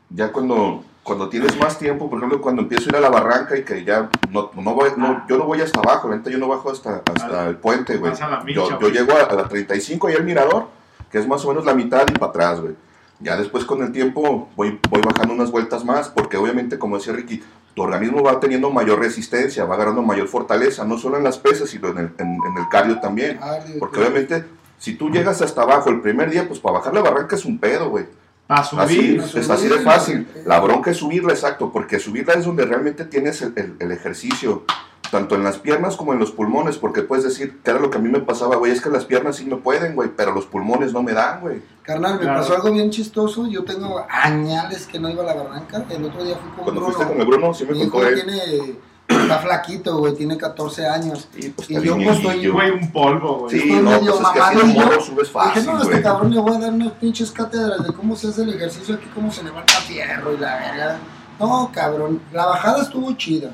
Ya 0.09 0.33
cuando, 0.33 0.83
cuando 1.03 1.29
tienes 1.29 1.59
más 1.59 1.79
tiempo, 1.79 2.09
por 2.09 2.19
ejemplo, 2.19 2.41
cuando 2.41 2.63
empiezo 2.63 2.87
a 2.87 2.89
ir 2.89 2.97
a 2.97 3.01
la 3.01 3.11
barranca 3.11 3.57
y 3.57 3.65
que 3.65 3.85
ya 3.85 4.09
no, 4.31 4.51
no 4.57 4.75
voy, 4.75 4.91
no, 4.97 5.27
yo 5.29 5.37
no 5.37 5.45
voy 5.45 5.61
hasta 5.61 5.81
abajo, 5.81 6.09
neta 6.09 6.31
yo 6.31 6.39
no 6.39 6.49
bajo 6.49 6.71
hasta, 6.71 7.03
hasta 7.15 7.49
el 7.49 7.57
puente, 7.57 7.99
güey. 7.99 8.15
Yo, 8.55 8.81
yo 8.81 8.89
llego 8.89 9.13
a, 9.13 9.35
la 9.35 9.47
35 9.47 10.09
y 10.09 10.15
al 10.15 10.25
mirador, 10.25 10.69
que 11.11 11.19
es 11.19 11.29
más 11.29 11.45
o 11.45 11.49
menos 11.49 11.67
la 11.67 11.75
mitad 11.75 12.07
y 12.09 12.19
para 12.19 12.31
atrás, 12.31 12.61
güey. 12.61 12.75
Ya 13.21 13.37
después 13.37 13.65
con 13.65 13.83
el 13.83 13.93
tiempo 13.93 14.49
voy, 14.57 14.81
voy 14.89 15.03
bajando 15.03 15.35
unas 15.35 15.51
vueltas 15.51 15.85
más, 15.85 16.09
porque 16.09 16.39
obviamente, 16.39 16.79
como 16.79 16.97
decía 16.97 17.13
Ricky, 17.13 17.43
tu 17.75 17.83
organismo 17.83 18.23
va 18.23 18.41
teniendo 18.41 18.71
mayor 18.71 19.01
resistencia, 19.01 19.65
va 19.65 19.75
agarrando 19.75 20.03
mayor 20.03 20.29
fortaleza, 20.29 20.85
no 20.85 20.99
solo 20.99 21.19
en 21.19 21.25
las 21.25 21.39
pesas, 21.39 21.71
sino 21.71 21.89
en 21.89 21.99
el, 21.99 22.11
en, 22.19 22.29
en 22.29 22.59
el 22.59 22.69
cardio 22.71 23.01
también. 23.01 23.39
Porque 23.79 24.01
obviamente, 24.01 24.45
si 24.83 24.95
tú 24.97 25.11
llegas 25.11 25.41
hasta 25.43 25.63
abajo 25.63 25.91
el 25.91 26.01
primer 26.01 26.29
día, 26.29 26.49
pues 26.49 26.59
para 26.59 26.79
bajar 26.79 26.93
la 26.93 27.03
barranca 27.03 27.37
es 27.37 27.45
un 27.45 27.59
pedo, 27.59 27.89
güey. 27.91 28.05
Para 28.49 28.63
Así, 28.63 28.97
subir. 28.97 29.21
es 29.37 29.49
así 29.49 29.69
de 29.69 29.79
fácil. 29.79 30.27
La 30.45 30.59
bronca 30.59 30.91
es 30.91 30.97
subirla, 30.97 31.33
exacto, 31.33 31.71
porque 31.73 32.01
subirla 32.01 32.35
es 32.35 32.45
donde 32.45 32.65
realmente 32.67 33.05
tienes 33.05 33.41
el, 33.43 33.53
el- 33.55 33.77
el 33.79 33.93
ejercicio, 33.93 34.65
tanto 35.13 35.37
en 35.37 35.45
las 35.45 35.59
piernas 35.59 35.95
como 35.97 36.13
en 36.13 36.19
los 36.19 36.33
pulmones, 36.33 36.79
porque 36.79 37.03
puedes 37.03 37.25
decir, 37.25 37.61
que 37.63 37.71
era 37.71 37.79
lo 37.79 37.91
que 37.91 37.99
a 37.99 38.01
mí 38.01 38.09
me 38.09 38.19
pasaba, 38.21 38.57
güey, 38.57 38.73
es 38.73 38.81
que 38.81 38.91
las 38.91 39.05
piernas 39.05 39.37
sí 39.37 39.45
me 39.45 39.57
pueden, 39.57 39.95
güey, 39.95 40.11
pero 40.17 40.33
los 40.35 40.47
pulmones 40.47 40.93
no 40.93 41.03
me 41.05 41.13
dan, 41.13 41.41
güey. 41.43 41.63
Carnal, 41.83 42.15
me 42.15 42.23
Claro. 42.23 42.41
pasó 42.41 42.57
algo 42.57 42.73
bien 42.73 42.91
chistoso. 42.91 43.47
Yo 43.47 43.63
tengo 43.65 44.05
añales 44.11 44.87
que 44.87 44.99
no 44.99 45.09
iba 45.09 45.23
a 45.23 45.27
la 45.27 45.35
barranca. 45.35 45.85
El 45.91 46.05
otro 46.05 46.25
día 46.25 46.35
fui 46.37 46.51
con 46.57 46.65
Cuando 46.65 46.81
Bruno. 46.81 46.87
fuiste 46.95 47.13
con 47.13 47.21
el 47.21 47.27
Bruno, 47.27 47.55
sí 47.55 47.65
me 47.65 47.79
contó 47.79 48.07
él. 48.09 48.15
tiene, 48.17 48.77
está 49.09 49.39
flaquito, 49.39 49.99
güey, 49.99 50.15
tiene 50.15 50.37
14 50.37 50.87
años. 50.87 51.29
y 51.37 51.47
está 51.47 51.65
yo 51.69 51.81
bien 51.97 52.21
pues. 52.23 52.53
Güey, 52.53 52.71
un 52.71 52.93
polvo, 52.93 53.39
güey. 53.41 53.51
Sí, 53.51 53.59
estoy 53.69 53.83
no, 53.83 53.91
medio 53.91 54.17
pues 54.19 54.27
es 54.27 54.33
que 54.33 54.41
así 54.41 54.57
mamado 54.57 54.61
de 54.67 54.73
y 54.73 54.75
yo 54.75 54.85
morro 54.85 55.01
subes 55.03 55.31
fácil, 55.31 55.63
Dije, 55.63 55.73
no, 55.75 55.83
este 55.83 56.03
cabrón 56.03 56.35
le 56.35 56.41
voy 56.41 56.57
a 56.57 56.59
dar 56.61 56.73
unas 56.73 56.93
pinches 56.93 57.31
cátedras 57.31 57.85
de 57.85 57.93
cómo 57.93 58.17
se 58.17 58.29
hace 58.29 58.43
el 58.43 58.55
ejercicio 58.55 58.95
aquí, 58.95 59.07
cómo 59.15 59.31
se 59.33 59.43
levanta 59.43 59.75
fierro 59.75 60.33
y 60.35 60.39
la 60.39 60.57
verga. 60.57 60.99
No, 61.39 61.71
cabrón, 61.73 62.21
la 62.33 62.47
bajada 62.47 62.83
estuvo 62.83 63.13
chida. 63.15 63.51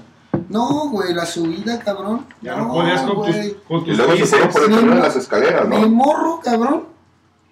No, 0.48 0.88
güey, 0.90 1.12
la 1.14 1.26
subida, 1.26 1.78
cabrón. 1.78 2.26
Ya 2.42 2.56
no 2.56 2.68
podías 2.72 3.02
con 3.02 3.24
tus- 3.24 3.88
Y 3.88 3.96
luego 3.96 4.16
se 4.16 4.26
fueron 4.26 4.48
por 4.50 4.62
el 4.62 4.68
Mi 4.70 4.74
camino 4.76 4.94
de 4.96 5.02
las 5.02 5.16
escaleras, 5.16 5.68
Mi 5.68 5.80
¿no? 5.80 5.88
morro, 5.88 6.40
cabrón, 6.42 6.84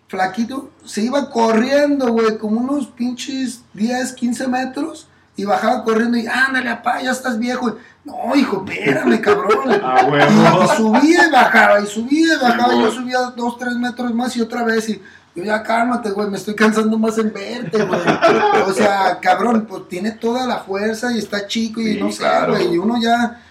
flaquito, 0.08 0.70
se 0.84 1.02
iba 1.02 1.30
corriendo, 1.30 2.12
güey, 2.12 2.38
como 2.38 2.60
unos 2.60 2.86
pinches 2.88 3.62
10, 3.74 4.12
15 4.12 4.46
metros 4.48 5.08
y 5.36 5.44
bajaba 5.44 5.84
corriendo 5.84 6.16
y 6.16 6.26
ándale, 6.26 6.70
apá, 6.70 7.02
ya 7.02 7.10
estás 7.12 7.38
viejo. 7.38 7.76
No, 8.04 8.34
hijo, 8.34 8.64
espérame, 8.66 9.20
cabrón. 9.20 9.70
A 9.82 10.04
huevo. 10.10 10.64
Y 10.64 10.76
subía 10.76 11.28
y 11.28 11.30
bajaba, 11.30 11.80
y 11.80 11.86
subía 11.86 12.34
y 12.34 12.42
bajaba, 12.42 12.74
y 12.74 12.80
yo 12.80 12.90
subía 12.90 13.18
dos, 13.36 13.58
tres 13.58 13.74
metros 13.74 14.14
más 14.14 14.36
y 14.36 14.40
otra 14.40 14.64
vez 14.64 14.88
y 14.88 15.02
yo 15.34 15.44
ya 15.44 15.62
cálmate, 15.62 16.10
güey, 16.12 16.30
me 16.30 16.38
estoy 16.38 16.54
cansando 16.54 16.98
más 16.98 17.18
en 17.18 17.30
verte, 17.30 17.84
güey. 17.84 18.00
O 18.66 18.72
sea, 18.72 19.18
cabrón, 19.20 19.66
pues 19.68 19.86
tiene 19.88 20.12
toda 20.12 20.46
la 20.46 20.60
fuerza 20.60 21.12
y 21.12 21.18
está 21.18 21.46
chico 21.46 21.80
y 21.82 21.94
Sí, 21.94 22.00
no 22.00 22.10
sé, 22.10 22.18
claro. 22.20 22.54
güey, 22.54 22.72
y 22.72 22.78
uno 22.78 22.94
ya 23.00 23.42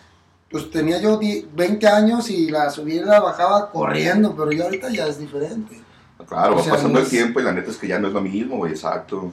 pues 0.50 0.72
tenía 0.72 1.00
yo 1.00 1.18
10, 1.18 1.54
20 1.54 1.88
años 1.88 2.30
y 2.30 2.50
la 2.50 2.72
subía 2.72 3.02
y 3.02 3.06
la 3.06 3.20
bajaba 3.20 3.70
corriendo, 3.72 4.36
pero 4.36 4.52
ya 4.52 4.64
ahorita 4.64 4.90
ya 4.90 5.06
es 5.06 5.20
diferente. 5.20 5.82
Claro, 6.28 6.56
O 6.56 6.58
va 6.58 6.66
pasando 6.72 6.98
no 6.98 7.06
el 7.06 7.10
tiempo 7.10 7.40
y 7.40 7.44
la 7.44 7.52
neta 7.52 7.70
es 7.70 7.78
que 7.78 7.88
ya 7.88 8.00
no 8.00 8.08
es 8.08 8.14
lo 8.14 8.22
mismo, 8.22 8.58
güey, 8.58 8.72
exacto. 8.72 9.32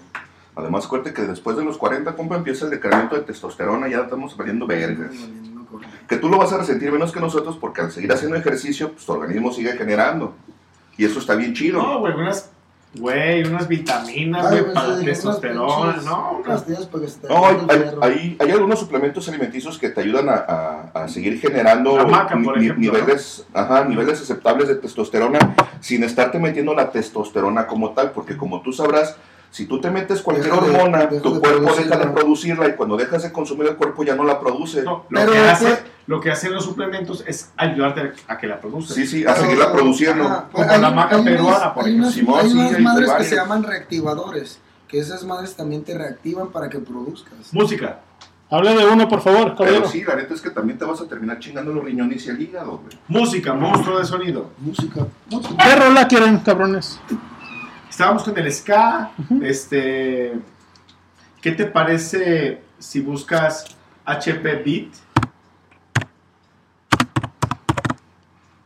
Además, 0.54 0.84
acuérdate 0.84 1.14
que 1.14 1.22
después 1.22 1.56
de 1.56 1.64
los 1.64 1.78
40, 1.78 2.14
compa, 2.14 2.36
empieza 2.36 2.66
el 2.66 2.70
decremento 2.70 3.14
de 3.14 3.22
testosterona, 3.22 3.88
ya 3.88 4.00
estamos 4.00 4.36
valiendo 4.36 4.66
vergas. 4.66 5.14
Que 6.08 6.16
tú 6.16 6.28
lo 6.28 6.36
vas 6.36 6.52
a 6.52 6.58
resentir 6.58 6.92
menos 6.92 7.10
que 7.12 7.20
nosotros 7.20 7.56
porque 7.58 7.80
al 7.80 7.90
seguir 7.90 8.12
haciendo 8.12 8.36
ejercicio, 8.36 8.92
pues 8.92 9.06
tu 9.06 9.12
organismo 9.12 9.50
sigue 9.52 9.72
generando. 9.72 10.34
Y 10.98 11.06
eso 11.06 11.18
está 11.20 11.34
bien 11.34 11.54
chido. 11.54 11.80
No, 11.82 12.00
güey, 12.00 12.12
unas, 12.12 12.50
güey, 12.94 13.42
unas 13.44 13.66
vitaminas, 13.66 14.44
Ay, 14.44 14.60
güey, 14.60 14.64
pues, 14.64 14.74
para 14.74 15.00
testosterona, 15.00 15.86
pinches 15.94 16.04
¿no? 16.04 16.42
No, 17.30 18.02
hay, 18.02 18.36
algunos 18.52 18.78
suplementos 18.78 19.26
alimenticios 19.30 19.78
que 19.78 19.88
te 19.88 20.02
ayudan 20.02 20.28
a, 20.28 20.34
a- 20.34 20.90
a 21.04 21.08
seguir 21.08 21.40
generando 21.40 21.96
La 21.96 22.04
maca, 22.06 22.38
por 22.44 22.58
ni- 22.58 22.66
ejemplo, 22.66 22.92
niveles, 22.92 23.46
ajá, 23.54 23.84
niveles 23.86 24.20
aceptables 24.20 24.68
de 24.68 24.74
testosterona 24.74 25.38
sin 25.80 26.04
estarte 26.04 26.38
metiendo 26.38 26.74
la 26.74 26.90
testosterona 26.90 27.66
como 27.66 27.92
tal, 27.92 28.10
porque 28.10 28.36
como 28.36 28.60
tú 28.60 28.74
sabrás, 28.74 29.16
si 29.52 29.66
tú 29.66 29.80
te 29.80 29.90
metes 29.90 30.20
cualquier 30.22 30.50
Deja 30.52 30.64
hormona, 30.64 31.08
tu 31.08 31.14
de 31.14 31.20
cuerpo 31.40 31.40
deja 31.40 31.56
producirla. 31.60 31.96
de 31.98 32.06
producirla 32.08 32.68
y 32.68 32.72
cuando 32.74 32.96
dejas 32.96 33.22
de 33.22 33.30
consumir 33.32 33.68
el 33.68 33.76
cuerpo 33.76 34.02
ya 34.02 34.16
no 34.16 34.24
la 34.24 34.40
produce. 34.40 34.82
Lo, 34.82 35.04
Pero, 35.08 35.30
que 35.30 35.38
hace, 35.38 35.66
pues- 35.66 35.82
lo 36.08 36.20
que 36.20 36.30
hacen 36.32 36.52
los 36.54 36.64
suplementos 36.64 37.22
es 37.26 37.50
ayudarte 37.56 38.12
a 38.26 38.38
que 38.38 38.46
la 38.48 38.60
produzcas. 38.60 38.96
Sí, 38.96 39.06
sí, 39.06 39.24
a 39.24 39.36
seguirla 39.36 39.70
produciendo. 39.70 40.24
Ajá, 40.24 40.48
Como 40.50 40.68
hay- 40.68 40.80
la 40.80 40.90
maca 40.90 41.22
peruana, 41.22 41.56
unas- 41.58 41.72
por 41.74 41.84
hay 41.84 41.90
ejemplo. 41.98 42.32
unas, 42.32 42.44
hay 42.44 42.50
sí, 42.50 42.56
unas 42.58 42.74
hay 42.74 42.82
madres 42.82 43.12
que 43.12 43.24
se 43.24 43.36
llaman 43.36 43.62
reactivadores, 43.62 44.58
que 44.88 44.98
esas 44.98 45.22
madres 45.24 45.54
también 45.54 45.84
te 45.84 45.96
reactivan 45.96 46.48
para 46.50 46.68
que 46.68 46.78
produzcas. 46.80 47.52
Música. 47.52 48.00
Hable 48.50 48.74
de 48.74 48.84
uno, 48.86 49.08
por 49.08 49.22
favor, 49.22 49.44
Pero 49.44 49.56
caballero. 49.56 49.88
sí, 49.88 50.02
la 50.04 50.14
neta 50.16 50.34
es 50.34 50.40
que 50.42 50.50
también 50.50 50.78
te 50.78 50.84
vas 50.84 51.00
a 51.00 51.06
terminar 51.06 51.38
chingando 51.38 51.72
los 51.72 51.82
riñones 51.84 52.26
y 52.26 52.30
el 52.30 52.40
hígado, 52.40 52.78
güey. 52.84 52.98
Música, 53.08 53.54
monstruo 53.54 53.98
de 53.98 54.04
sonido. 54.04 54.50
Música, 54.58 55.06
música. 55.30 55.54
¿Qué 55.62 55.76
rola 55.76 56.06
quieren, 56.08 56.38
cabrones? 56.38 57.00
Estábamos 57.92 58.22
con 58.24 58.38
el 58.38 58.50
ska. 58.50 59.12
Este. 59.42 60.32
¿Qué 61.42 61.52
te 61.52 61.66
parece 61.66 62.62
si 62.78 63.02
buscas 63.02 63.76
HP 64.06 64.62
Beat? 64.64 64.94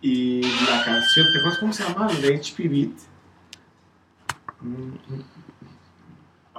Y 0.00 0.42
la 0.42 0.84
canción, 0.84 1.26
¿te 1.32 1.38
acuerdas 1.40 1.58
cómo 1.58 1.72
se 1.72 1.82
llama? 1.82 2.08
El 2.08 2.22
de 2.22 2.36
HP 2.36 2.68
Beat. 2.68 2.90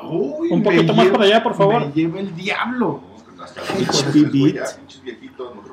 Uy, 0.03 0.51
Un 0.51 0.61
poquito 0.61 0.93
más 0.93 1.07
para 1.07 1.23
allá, 1.23 1.43
por 1.43 1.55
favor. 1.55 1.85
Me 1.85 1.93
lleva 1.93 2.19
el 2.19 2.35
diablo. 2.35 3.01
HP 3.87 4.23
Beat. 4.23 4.77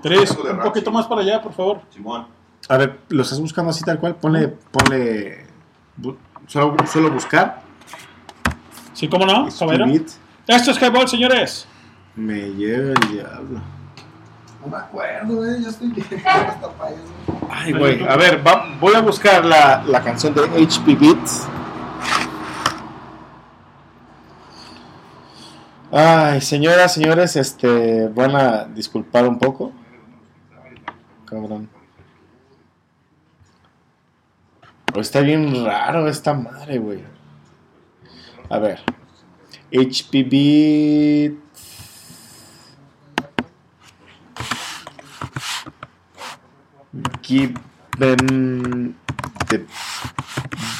Tres, 0.00 0.30
un 0.30 0.60
poquito 0.60 0.92
más 0.92 1.08
para 1.08 1.22
allá, 1.22 1.42
por 1.42 1.52
favor. 1.52 1.80
Simón. 1.90 2.28
A 2.68 2.76
ver, 2.76 3.00
¿lo 3.08 3.22
estás 3.22 3.40
buscando 3.40 3.70
así 3.70 3.82
tal 3.82 3.98
cual? 3.98 4.14
Ponle, 4.14 4.46
ponle, 4.70 5.44
solo, 6.46 6.76
solo 6.86 7.10
buscar. 7.10 7.62
Sí, 8.92 9.08
¿cómo 9.08 9.26
no? 9.26 9.48
Caballero. 9.58 9.86
Esto 10.46 10.70
es 10.70 10.80
Highball, 10.80 11.08
señores. 11.08 11.66
Me 12.16 12.50
lleva 12.52 12.92
el 12.92 13.12
diablo. 13.12 13.60
No 14.62 14.70
me 14.70 14.76
acuerdo, 14.76 15.44
eh. 15.46 15.58
Yo 15.62 15.68
estoy 15.68 15.90
hasta 16.26 16.70
payaso. 16.72 17.02
Ay, 17.50 17.72
güey. 17.72 18.06
A 18.08 18.16
ver, 18.16 18.46
va- 18.46 18.74
voy 18.80 18.94
a 18.94 19.00
buscar 19.00 19.44
la, 19.44 19.82
la 19.86 20.02
canción 20.02 20.32
de 20.34 20.42
HP 20.42 20.94
Beat. 20.94 21.18
Ay, 25.92 26.40
señoras, 26.40 26.92
señores, 26.94 27.36
este, 27.36 28.08
van 28.08 28.34
a 28.34 28.64
disculpar 28.64 29.26
un 29.28 29.38
poco. 29.38 29.72
Cabrón. 31.26 31.68
Pero 34.60 34.83
está 35.00 35.20
bien 35.20 35.64
raro 35.64 36.08
esta 36.08 36.34
madre, 36.34 36.78
güey. 36.78 37.00
A 38.50 38.58
ver. 38.58 38.80
HP 39.72 40.22
Beat. 40.24 41.32
Given 47.22 48.94
the 49.48 49.64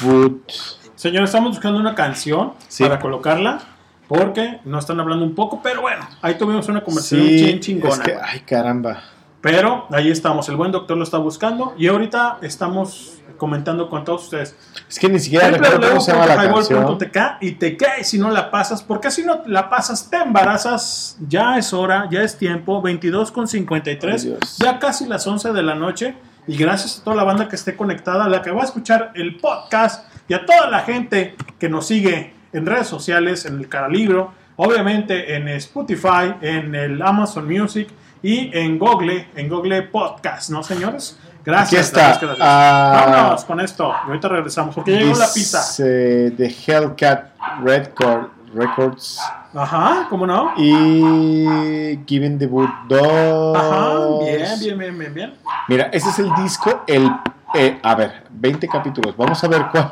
boot. 0.01 0.51
Señores, 0.95 1.29
estamos 1.29 1.51
buscando 1.51 1.79
una 1.79 1.95
canción 1.95 2.53
Sí. 2.67 2.83
para 2.83 2.99
colocarla. 2.99 3.61
Porque 4.07 4.59
nos 4.65 4.83
están 4.83 4.99
hablando 4.99 5.25
un 5.25 5.33
poco, 5.33 5.61
pero 5.63 5.81
bueno, 5.81 6.07
ahí 6.21 6.35
tuvimos 6.37 6.67
una 6.67 6.83
conversación 6.83 7.21
Sí, 7.27 7.43
bien 7.43 7.59
chingona. 7.59 7.95
es 7.95 7.99
que, 8.01 8.13
ay, 8.15 8.39
caramba. 8.41 9.01
Pero 9.45 9.85
ahí 9.91 10.09
estamos, 10.09 10.49
el 10.49 10.55
buen 10.55 10.71
doctor 10.71 10.97
lo 10.97 11.03
está 11.03 11.19
buscando 11.19 11.75
y 11.77 11.85
ahorita 11.85 12.39
estamos 12.41 13.21
comentando 13.37 13.91
con 13.91 14.03
todos 14.03 14.23
ustedes. 14.23 14.55
Es 14.89 14.97
que 14.97 15.07
ni 15.07 15.19
siquiera 15.19 15.51
recuerdo 15.51 15.87
cómo 15.87 16.01
se 16.01 16.13
llama 16.13 16.25
la 16.25 16.35
canción. 16.35 16.97
y 17.41 17.51
te 17.51 17.77
caes 17.77 18.09
si 18.09 18.17
no 18.17 18.31
la 18.31 18.49
pasas, 18.49 18.81
porque 18.81 19.11
si 19.11 19.23
no 19.23 19.43
la 19.45 19.69
pasas 19.69 20.09
te 20.09 20.17
embarazas, 20.17 21.19
ya 21.27 21.59
es 21.59 21.73
hora, 21.73 22.09
ya 22.09 22.23
es 22.23 22.39
tiempo, 22.39 22.81
22 22.81 23.31
con 23.31 23.47
53, 23.47 24.23
Ay, 24.23 24.29
Dios. 24.31 24.57
ya 24.57 24.79
casi 24.79 25.05
las 25.05 25.27
11 25.27 25.53
de 25.53 25.61
la 25.61 25.75
noche 25.75 26.15
y 26.47 26.57
gracias 26.57 27.01
a 27.01 27.03
toda 27.03 27.15
la 27.15 27.23
banda 27.23 27.47
que 27.47 27.55
esté 27.55 27.75
conectada, 27.75 28.27
la 28.27 28.41
que 28.41 28.49
va 28.49 28.63
a 28.63 28.65
escuchar 28.65 29.11
el 29.13 29.37
podcast 29.37 30.11
y 30.27 30.33
a 30.33 30.43
toda 30.43 30.71
la 30.71 30.79
gente 30.79 31.35
que 31.59 31.69
nos 31.69 31.85
sigue 31.85 32.33
en 32.51 32.65
redes 32.65 32.87
sociales, 32.87 33.45
en 33.45 33.59
el 33.59 33.69
Caralibro, 33.69 34.31
obviamente 34.55 35.35
en 35.35 35.47
Spotify, 35.49 36.33
en 36.41 36.73
el 36.73 36.99
Amazon 37.03 37.47
Music 37.47 37.89
y 38.25 38.49
en 38.57 38.79
Google, 38.79 39.27
en 39.35 39.47
Google 39.47 39.83
Podcast, 39.83 40.49
¿no 40.49 40.63
señores? 40.63 41.15
Gracias. 41.43 41.79
Aquí 41.79 41.85
está. 41.85 42.01
gracias, 42.07 42.21
gracias. 42.21 42.47
Ah. 42.49 43.05
Vámonos 43.05 43.45
con 43.45 43.59
esto. 43.59 43.93
Y 44.03 44.07
ahorita 44.07 44.29
regresamos 44.29 44.73
porque 44.73 44.93
llegó 44.93 45.15
la 45.15 45.27
pizza. 45.31 45.61
The 45.77 46.55
Hellcat 46.65 47.35
Record 47.63 48.29
Records 48.51 49.19
Ajá, 49.53 50.07
¿cómo 50.09 50.25
no? 50.25 50.53
y 50.57 51.99
Given 52.07 52.39
the 52.39 52.47
Boot 52.47 52.71
2. 52.87 53.55
Ajá, 53.55 53.99
bien, 54.23 54.59
bien, 54.59 54.79
bien, 54.79 54.97
bien, 54.97 55.13
bien. 55.13 55.33
Mira, 55.67 55.89
ese 55.93 56.09
es 56.09 56.17
el 56.17 56.33
disco, 56.33 56.83
el... 56.87 57.07
eh, 57.53 57.79
a 57.83 57.93
ver, 57.93 58.23
20 58.31 58.67
capítulos. 58.67 59.15
Vamos 59.15 59.43
a 59.43 59.47
ver 59.47 59.67
cuál 59.71 59.91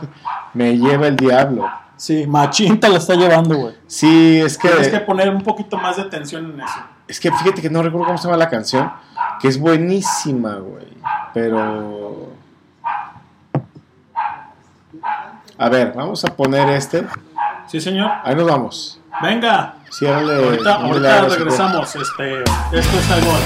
me 0.56 0.76
lleva 0.76 1.06
el 1.06 1.18
diablo. 1.18 1.70
Sí, 1.98 2.26
machinta 2.26 2.90
la 2.90 2.98
está 2.98 3.14
llevando, 3.14 3.56
güey. 3.56 3.76
Sí, 3.86 4.42
es 4.42 4.58
que... 4.58 4.70
Tienes 4.70 4.90
que 4.90 5.02
poner 5.02 5.30
un 5.30 5.44
poquito 5.44 5.78
más 5.78 5.98
de 5.98 6.02
atención 6.02 6.52
en 6.52 6.62
eso. 6.62 6.93
Es 7.08 7.20
que 7.20 7.32
fíjate 7.32 7.62
que 7.62 7.70
no 7.70 7.84
recuerdo 7.84 8.08
cómo 8.08 8.18
se 8.18 8.26
llama 8.26 8.38
la 8.38 8.50
canción, 8.50 8.92
que 9.40 9.48
es 9.48 9.60
buenísima, 9.60 10.56
güey. 10.56 10.88
Pero... 11.34 12.32
A 15.58 15.70
ver, 15.70 15.94
vamos 15.96 16.26
a 16.26 16.36
poner 16.36 16.68
este. 16.70 17.06
Sí, 17.68 17.80
señor. 17.80 18.12
Ahí 18.24 18.36
nos 18.36 18.48
vamos. 18.48 19.00
Venga. 19.22 19.76
Ciérrale. 19.92 20.36
Ahorita, 20.36 20.76
ahorita 20.76 21.22
regresamos. 21.30 21.96
Este, 21.96 22.40
esto 22.40 22.72
es 22.72 23.08
Highball. 23.08 23.42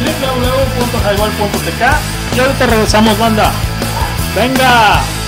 www.highball.tk 0.00 2.36
y 2.36 2.40
ahorita 2.40 2.66
regresamos, 2.66 3.18
banda. 3.18 3.50
Venga. 4.34 5.21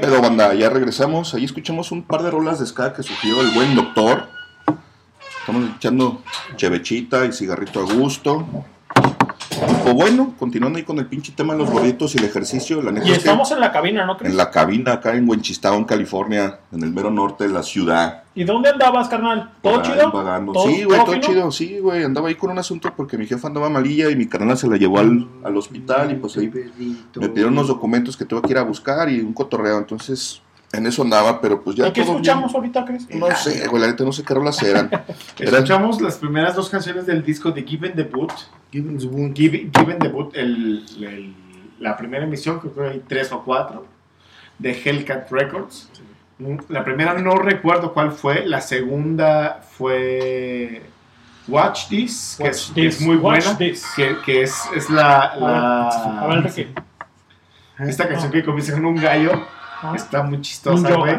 Pero 0.00 0.22
banda, 0.22 0.54
ya 0.54 0.70
regresamos. 0.70 1.34
Ahí 1.34 1.44
escuchamos 1.44 1.92
un 1.92 2.02
par 2.02 2.22
de 2.22 2.30
rolas 2.30 2.58
de 2.58 2.66
ska 2.66 2.92
que 2.92 3.02
sugirió 3.02 3.40
el 3.40 3.50
buen 3.52 3.74
doctor. 3.74 4.28
Estamos 5.40 5.70
echando 5.76 6.22
chevechita 6.56 7.26
y 7.26 7.32
cigarrito 7.32 7.80
a 7.80 7.94
gusto. 7.94 8.46
O 9.86 9.92
bueno, 9.92 10.34
continuando 10.38 10.78
ahí 10.78 10.84
con 10.84 10.98
el 10.98 11.06
pinche 11.06 11.32
tema 11.32 11.52
de 11.52 11.60
los 11.60 11.70
gorditos 11.70 12.14
y 12.14 12.18
el 12.18 12.24
ejercicio. 12.24 12.80
La 12.80 12.92
neta 12.92 13.06
Y 13.06 13.10
que 13.10 13.16
estamos 13.18 13.50
en 13.50 13.60
la 13.60 13.72
cabina, 13.72 14.06
¿no 14.06 14.16
crees? 14.16 14.32
en 14.32 14.38
la 14.38 14.50
cabina 14.50 14.94
acá 14.94 15.14
en 15.14 15.28
Wenchistown, 15.28 15.84
California, 15.84 16.60
en 16.72 16.82
el 16.82 16.92
mero 16.92 17.10
norte 17.10 17.46
de 17.46 17.50
la 17.52 17.62
ciudad. 17.62 18.19
¿Y 18.34 18.44
dónde 18.44 18.68
andabas, 18.70 19.08
carnal? 19.08 19.52
¿Todo 19.60 19.82
chido? 19.82 20.12
vagando. 20.12 20.52
¿Todo- 20.52 20.68
sí, 20.68 20.84
güey, 20.84 21.04
todo 21.04 21.16
chido, 21.20 21.50
sí, 21.50 21.78
güey. 21.80 22.04
Andaba 22.04 22.28
ahí 22.28 22.36
con 22.36 22.50
un 22.50 22.58
asunto 22.58 22.92
porque 22.96 23.18
mi 23.18 23.26
jefa 23.26 23.48
andaba 23.48 23.68
malilla 23.68 24.08
y 24.08 24.14
mi 24.16 24.26
carnal 24.26 24.56
se 24.56 24.68
la 24.68 24.76
llevó 24.76 25.00
al, 25.00 25.26
al 25.42 25.56
hospital 25.56 26.12
y 26.12 26.14
pues 26.14 26.36
ahí 26.36 26.48
me 27.16 27.28
pidieron 27.28 27.52
unos 27.54 27.66
documentos 27.68 28.16
que 28.16 28.24
tuve 28.24 28.42
que 28.42 28.52
ir 28.52 28.58
a 28.58 28.62
buscar 28.62 29.10
y 29.10 29.20
un 29.20 29.32
cotorreo. 29.32 29.78
Entonces, 29.78 30.40
en 30.72 30.86
eso 30.86 31.02
andaba, 31.02 31.40
pero 31.40 31.60
pues 31.60 31.74
ya 31.74 31.88
¿Y 31.88 31.92
qué 31.92 32.02
escuchamos 32.02 32.54
ahorita, 32.54 32.84
crees? 32.84 33.12
No 33.12 33.26
sé, 33.34 33.66
güey, 33.66 33.82
la 33.82 33.88
neta 33.88 34.04
no 34.04 34.12
sé 34.12 34.22
qué 34.22 34.32
rolas 34.32 34.62
eran. 34.62 34.88
Eran 35.38 35.54
Escuchamos 35.54 36.00
las 36.00 36.16
primeras 36.18 36.54
dos 36.54 36.68
canciones 36.70 37.06
del 37.06 37.24
disco 37.24 37.50
de 37.50 37.64
Given 37.64 37.94
the 37.96 38.04
Boot. 38.04 38.32
Given 38.70 38.96
the 38.96 39.06
Boot. 39.08 39.34
Given, 39.36 39.70
the 39.98 40.08
Boot, 40.08 40.36
el, 40.36 40.84
el- 41.00 41.34
la 41.80 41.96
primera 41.96 42.22
emisión, 42.24 42.60
creo 42.60 42.74
que 42.74 42.80
hay 42.82 43.02
tres 43.08 43.32
o 43.32 43.42
cuatro. 43.42 43.86
de 44.60 44.70
Hellcat 44.84 45.28
Records. 45.32 45.89
La 46.68 46.84
primera 46.84 47.14
no 47.14 47.36
recuerdo 47.36 47.92
cuál 47.92 48.12
fue, 48.12 48.46
la 48.46 48.60
segunda 48.60 49.60
fue 49.62 50.82
Watch 51.48 51.88
This, 51.88 52.36
que, 52.40 52.48
es, 52.48 52.72
que 52.74 52.82
This, 52.82 53.00
es 53.00 53.06
muy 53.06 53.16
Watch 53.16 53.44
buena, 53.44 53.58
This. 53.58 53.86
que, 53.94 54.16
que 54.24 54.42
es, 54.42 54.54
es 54.74 54.88
la... 54.90 55.36
la- 55.36 55.88
A 56.22 56.26
ver, 56.28 56.38
Enrique. 56.38 56.68
esta 57.80 58.08
canción 58.08 58.32
que 58.32 58.44
comienza 58.44 58.72
con 58.72 58.84
un 58.86 58.96
gallo, 58.96 59.32
Ah. 59.82 59.94
está 59.96 60.22
muy 60.22 60.40
chistosa, 60.42 60.94
güey. 60.94 61.18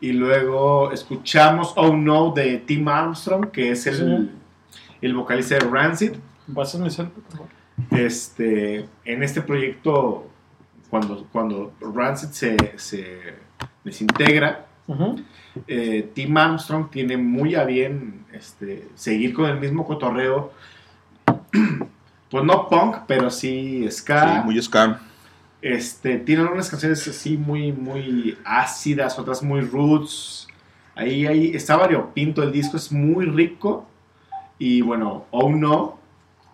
Y 0.00 0.12
luego 0.12 0.92
escuchamos 0.92 1.72
Oh 1.76 1.94
No 1.96 2.30
de 2.32 2.58
Tim 2.58 2.86
Armstrong, 2.86 3.50
que 3.50 3.72
es 3.72 3.84
el, 3.88 3.96
Sí. 3.96 4.30
el 5.02 5.14
vocalista 5.14 5.56
de 5.56 5.60
Rancid. 5.68 6.12
Por 7.10 7.24
favor. 7.32 7.48
Este, 7.90 8.88
en 9.04 9.22
este 9.24 9.42
proyecto, 9.42 10.28
cuando, 10.88 11.26
cuando 11.32 11.72
Rancid 11.80 12.28
se, 12.28 12.78
se 12.78 13.34
desintegra, 13.84 14.66
eh, 15.66 16.10
Tim 16.14 16.36
Armstrong 16.36 16.90
tiene 16.90 17.16
muy 17.16 17.54
a 17.54 17.64
bien 17.64 18.24
este, 18.32 18.88
seguir 18.94 19.34
con 19.34 19.46
el 19.46 19.58
mismo 19.58 19.86
cotorreo. 19.86 20.52
Pues 22.30 22.44
no 22.44 22.68
punk, 22.68 22.98
pero 23.08 23.28
sí 23.28 23.90
ska. 23.90 24.36
Sí, 24.36 24.44
muy 24.44 24.62
scam. 24.62 24.98
Este, 25.60 26.16
tienen 26.16 26.46
unas 26.46 26.70
canciones 26.70 27.08
así 27.08 27.36
muy, 27.36 27.72
muy 27.72 28.38
ácidas, 28.44 29.18
otras 29.18 29.42
muy 29.42 29.62
roots. 29.62 30.46
Ahí, 30.94 31.26
ahí 31.26 31.50
está 31.56 31.76
variopinto 31.76 32.44
el 32.44 32.52
disco, 32.52 32.76
es 32.76 32.92
muy 32.92 33.26
rico. 33.26 33.84
Y 34.60 34.80
bueno, 34.80 35.26
Oh 35.32 35.50
No 35.50 35.98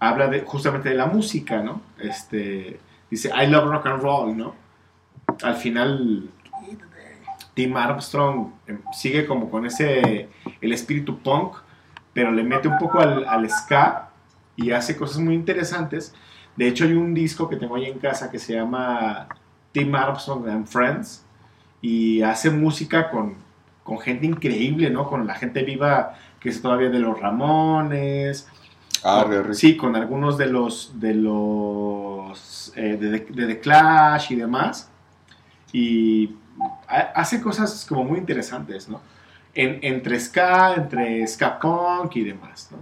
habla 0.01 0.29
de, 0.29 0.41
justamente 0.41 0.91
de 0.91 0.95
la 0.95 1.07
música, 1.07 1.63
¿no? 1.63 1.83
Este, 1.99 2.79
dice, 3.11 3.31
I 3.31 3.47
love 3.47 3.71
rock 3.71 3.87
and 3.87 4.03
roll, 4.03 4.37
¿no? 4.37 4.55
Al 5.43 5.57
final, 5.57 6.31
Tim 7.57 7.75
Armstrong 7.75 8.51
eh, 8.67 8.79
sigue 8.93 9.27
como 9.27 9.49
con 9.51 9.65
ese, 9.65 10.29
el 10.61 10.73
espíritu 10.75 11.21
punk, 11.21 11.55
pero 12.13 12.31
le 12.31 12.45
mete 12.45 12.69
un 12.69 12.77
poco 12.77 13.01
al, 13.01 13.27
al 13.27 13.49
ska 13.49 14.11
y 14.57 14.73
hace 14.73 14.95
cosas 14.95 15.19
muy 15.19 15.35
interesantes. 15.35 16.15
De 16.55 16.69
hecho, 16.69 16.85
hay 16.85 16.93
un 16.93 17.15
disco 17.15 17.49
que 17.49 17.57
tengo 17.57 17.77
ahí 17.77 17.87
en 17.87 17.99
casa 17.99 18.31
que 18.31 18.39
se 18.39 18.55
llama 18.55 19.27
Tim 19.73 19.95
Armstrong 19.95 20.47
and 20.49 20.67
Friends 20.67 21.25
y 21.81 22.21
hace 22.21 22.51
música 22.51 23.11
con, 23.11 23.37
con 23.83 23.99
gente 24.01 24.27
increíble, 24.27 24.91
¿no? 24.91 25.09
Con 25.09 25.27
la 25.27 25.35
gente 25.35 25.63
viva 25.63 26.15
que 26.39 26.51
es 26.51 26.61
todavía 26.61 26.91
de 26.91 26.99
los 26.99 27.19
Ramones. 27.19 28.49
Arre. 29.03 29.55
Sí, 29.55 29.79
con 29.79 29.97
algunos 29.97 30.37
de 30.37 30.47
los 30.47 31.01
de 31.01 31.15
los 31.15 32.73
eh, 32.77 32.99
de, 32.99 33.21
de 33.21 33.47
The 33.47 33.61
Clash 33.61 34.33
y 34.33 34.37
demás. 34.37 34.91
Y 35.73 36.37
hace 36.89 37.41
cosas 37.41 37.85
como 37.89 38.05
muy 38.05 38.19
interesantes, 38.19 38.89
¿no? 38.89 39.01
En- 39.55 39.79
entre 39.83 40.19
ska, 40.21 40.75
entre 40.75 41.27
ska 41.27 41.59
punk 41.59 42.17
y 42.17 42.25
demás, 42.25 42.69
¿no? 42.71 42.79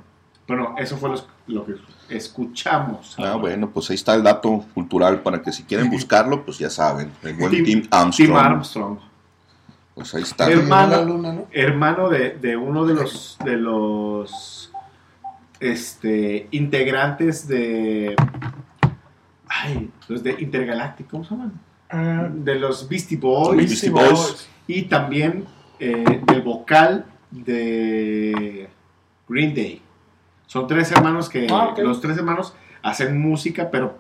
Bueno, 0.47 0.75
eso 0.79 0.97
fue 0.97 1.09
los- 1.11 1.27
lo 1.47 1.65
que 1.65 1.75
escuchamos. 2.09 3.15
Ah, 3.19 3.37
bueno, 3.37 3.71
pues 3.71 3.89
ahí 3.91 3.95
está 3.97 4.15
el 4.15 4.23
dato 4.23 4.65
cultural 4.75 5.21
para 5.23 5.41
que 5.41 5.53
si 5.53 5.63
quieren 5.63 5.89
buscarlo, 5.91 6.45
pues 6.45 6.59
ya 6.59 6.69
saben. 6.71 7.11
El 7.23 7.35
buen 7.35 7.51
Tim- 7.51 7.65
Tim 7.65 7.89
Armstrong. 7.91 8.29
Tim 8.29 8.37
Armstrong. 8.37 8.99
Pues 9.95 10.15
ahí 10.15 10.23
está. 10.23 10.51
hermano, 10.51 11.47
hermano 11.53 12.09
de, 12.11 12.31
de 12.31 12.57
uno 12.57 12.85
de 12.85 12.95
los 12.95 13.39
de 13.45 13.57
los 13.57 14.73
este 15.61 16.49
integrantes 16.51 17.47
de 17.47 18.17
ay, 19.49 19.91
los 20.09 20.23
de 20.23 20.33
Intergalactic, 20.41 21.09
¿cómo 21.09 21.25
se 21.25 21.31
llaman? 21.31 21.53
Ah, 21.91 22.29
De 22.33 22.55
los 22.57 22.89
Beastie 22.89 23.17
Boys, 23.19 23.57
Beastie 23.57 23.91
Boys. 23.91 24.49
y 24.67 24.83
también 24.83 25.45
eh, 25.79 26.21
del 26.27 26.43
vocal 26.43 27.05
de 27.31 28.69
Green 29.29 29.55
Day. 29.55 29.81
Son 30.47 30.67
tres 30.67 30.91
hermanos 30.93 31.29
que 31.29 31.47
Ah, 31.51 31.75
los 31.79 32.01
tres 32.01 32.17
hermanos 32.17 32.55
hacen 32.83 33.21
música, 33.21 33.71
pero 33.71 33.99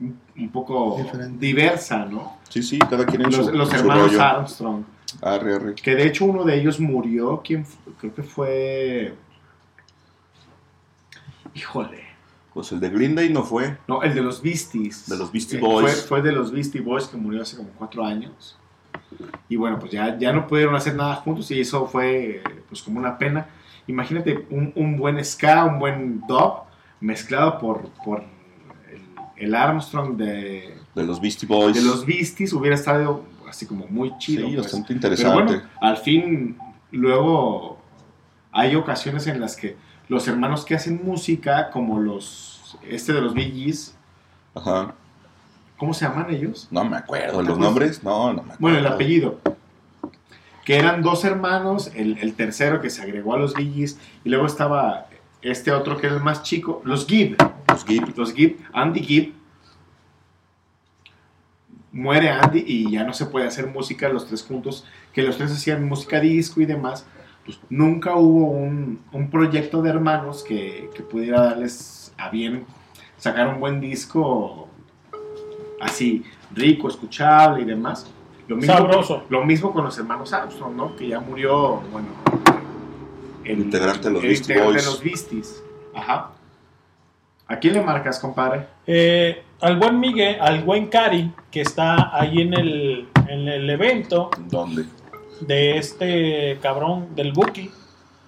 un- 0.00 0.48
poco 0.50 1.00
diversa, 1.38 2.04
¿no? 2.04 2.36
Sí, 2.48 2.62
sí, 2.62 2.78
cada 2.78 3.06
quien 3.06 3.22
en 3.22 3.30
Los, 3.32 3.46
su, 3.46 3.52
los 3.52 3.68
en 3.70 3.74
su 3.78 3.80
hermanos 3.82 4.06
rollo. 4.12 4.22
Armstrong. 4.22 4.84
Arre, 5.22 5.54
arre. 5.54 5.74
Que 5.76 5.94
de 5.94 6.06
hecho 6.06 6.24
uno 6.24 6.44
de 6.44 6.58
ellos 6.58 6.80
murió. 6.80 7.40
¿Quién? 7.44 7.64
fu- 7.64 7.78
Creo 7.98 8.14
que 8.14 8.22
fue. 8.22 9.14
Híjole. 11.54 12.03
Pues 12.54 12.70
el 12.72 12.78
de 12.80 12.88
Green 12.88 13.14
Day 13.16 13.30
no 13.30 13.42
fue. 13.42 13.76
No, 13.88 14.02
el 14.02 14.14
de 14.14 14.22
los 14.22 14.40
Beasties. 14.40 15.08
De 15.08 15.16
los 15.18 15.32
Beastie 15.32 15.58
Eh, 15.58 15.60
Boys. 15.60 15.92
Fue, 16.06 16.20
fue 16.20 16.22
de 16.22 16.32
los 16.32 16.52
Beastie 16.52 16.80
Boys 16.80 17.08
que 17.08 17.16
murió 17.16 17.42
hace 17.42 17.56
como 17.56 17.68
cuatro 17.70 18.04
años. 18.04 18.56
Y 19.48 19.56
bueno, 19.56 19.78
pues 19.78 19.90
ya, 19.92 20.16
ya 20.18 20.32
no 20.32 20.46
pudieron 20.46 20.74
hacer 20.76 20.94
nada 20.94 21.16
juntos 21.16 21.50
y 21.50 21.60
eso 21.60 21.86
fue 21.86 22.42
pues 22.68 22.80
como 22.82 22.98
una 23.00 23.18
pena. 23.18 23.48
Imagínate 23.86 24.46
un, 24.50 24.72
un 24.76 24.96
buen 24.96 25.22
ska, 25.24 25.64
un 25.64 25.78
buen 25.78 26.20
dub 26.28 26.62
mezclado 27.00 27.58
por, 27.58 27.90
por 28.04 28.22
el, 28.90 29.02
el 29.36 29.54
Armstrong 29.54 30.16
de, 30.16 30.76
De 30.94 31.02
los 31.04 31.20
Beastie 31.20 31.46
Boys. 31.48 31.74
de 31.74 31.82
los 31.82 32.06
Beasties 32.06 32.52
hubiera 32.52 32.76
estado 32.76 33.24
así 33.48 33.66
como 33.66 33.86
muy 33.88 34.16
chido. 34.18 34.46
Sí, 34.46 34.54
pues. 34.54 34.62
bastante 34.66 34.86
Pero 34.86 34.96
interesante. 34.96 35.52
bueno, 35.54 35.62
al 35.80 35.96
fin, 35.98 36.56
luego 36.92 37.78
hay 38.52 38.74
ocasiones 38.76 39.26
en 39.26 39.40
las 39.40 39.56
que 39.56 39.76
los 40.08 40.28
hermanos 40.28 40.64
que 40.64 40.74
hacen 40.74 41.00
música, 41.04 41.70
como 41.70 41.98
los, 41.98 42.78
este 42.88 43.12
de 43.12 43.20
los 43.20 43.34
Bee 43.34 43.50
Gees, 43.50 43.96
Ajá. 44.54 44.94
¿cómo 45.76 45.94
se 45.94 46.04
llaman 46.06 46.30
ellos? 46.30 46.68
No 46.70 46.84
me 46.84 46.96
acuerdo. 46.96 47.38
¿Te 47.38 47.44
¿Los 47.44 47.58
nombres? 47.58 48.02
No, 48.02 48.28
no 48.28 48.34
me 48.34 48.40
acuerdo. 48.40 48.58
Bueno, 48.60 48.78
el 48.78 48.86
apellido. 48.86 49.40
Que 50.64 50.78
eran 50.78 51.02
dos 51.02 51.24
hermanos, 51.24 51.90
el, 51.94 52.18
el 52.18 52.34
tercero 52.34 52.80
que 52.80 52.90
se 52.90 53.02
agregó 53.02 53.34
a 53.34 53.38
los 53.38 53.54
Bee 53.54 53.70
Gees, 53.72 53.98
y 54.24 54.30
luego 54.30 54.46
estaba 54.46 55.08
este 55.42 55.70
otro 55.72 55.98
que 55.98 56.06
era 56.06 56.16
el 56.16 56.22
más 56.22 56.42
chico, 56.42 56.80
los 56.84 57.06
Gibb. 57.06 57.36
Los 57.68 57.84
Gibb. 57.84 58.16
Los 58.16 58.32
Gibb, 58.32 58.58
Andy 58.72 59.00
Gibb. 59.00 59.34
Muere 61.92 62.30
Andy 62.30 62.64
y 62.66 62.90
ya 62.90 63.04
no 63.04 63.12
se 63.12 63.26
puede 63.26 63.46
hacer 63.46 63.68
música 63.68 64.08
los 64.08 64.26
tres 64.26 64.42
juntos, 64.42 64.84
que 65.12 65.22
los 65.22 65.36
tres 65.36 65.52
hacían 65.52 65.84
música 65.86 66.18
disco 66.18 66.60
y 66.60 66.66
demás. 66.66 67.06
Pues 67.44 67.60
nunca 67.68 68.16
hubo 68.16 68.50
un, 68.50 69.00
un 69.12 69.30
proyecto 69.30 69.82
de 69.82 69.90
hermanos 69.90 70.42
que, 70.42 70.90
que 70.94 71.02
pudiera 71.02 71.42
darles 71.42 72.14
a 72.16 72.30
bien 72.30 72.64
sacar 73.18 73.48
un 73.48 73.60
buen 73.60 73.80
disco 73.80 74.68
así 75.80 76.24
rico, 76.54 76.88
escuchable 76.88 77.62
y 77.62 77.64
demás. 77.66 78.10
Lo 78.48 78.56
mismo, 78.56 78.72
Sabroso. 78.74 79.24
Lo 79.28 79.44
mismo 79.44 79.72
con 79.72 79.84
los 79.84 79.96
hermanos 79.98 80.32
Armstrong, 80.32 80.74
¿no? 80.74 80.96
Que 80.96 81.08
ya 81.08 81.20
murió, 81.20 81.82
bueno, 81.92 82.08
el 83.44 83.58
Integrante 83.60 84.08
de 84.08 84.14
los 84.14 84.22
el 84.22 84.28
Beastie 84.28 84.54
integrante 84.54 84.72
Boys. 84.72 84.84
de 84.84 84.90
los 84.90 85.02
Beasties. 85.02 85.64
Ajá. 85.94 86.30
¿A 87.46 87.56
quién 87.58 87.74
le 87.74 87.82
marcas, 87.82 88.18
compadre? 88.18 88.66
Eh, 88.86 89.42
al 89.60 89.78
buen 89.78 90.00
Miguel, 90.00 90.38
al 90.40 90.62
buen 90.64 90.86
Cari, 90.88 91.32
que 91.50 91.60
está 91.60 92.18
ahí 92.18 92.40
en 92.40 92.54
el, 92.54 93.08
en 93.28 93.48
el 93.48 93.68
evento 93.68 94.30
¿Dónde? 94.48 94.84
De 95.40 95.78
este 95.78 96.58
cabrón 96.62 97.14
del 97.14 97.32
Buki. 97.32 97.70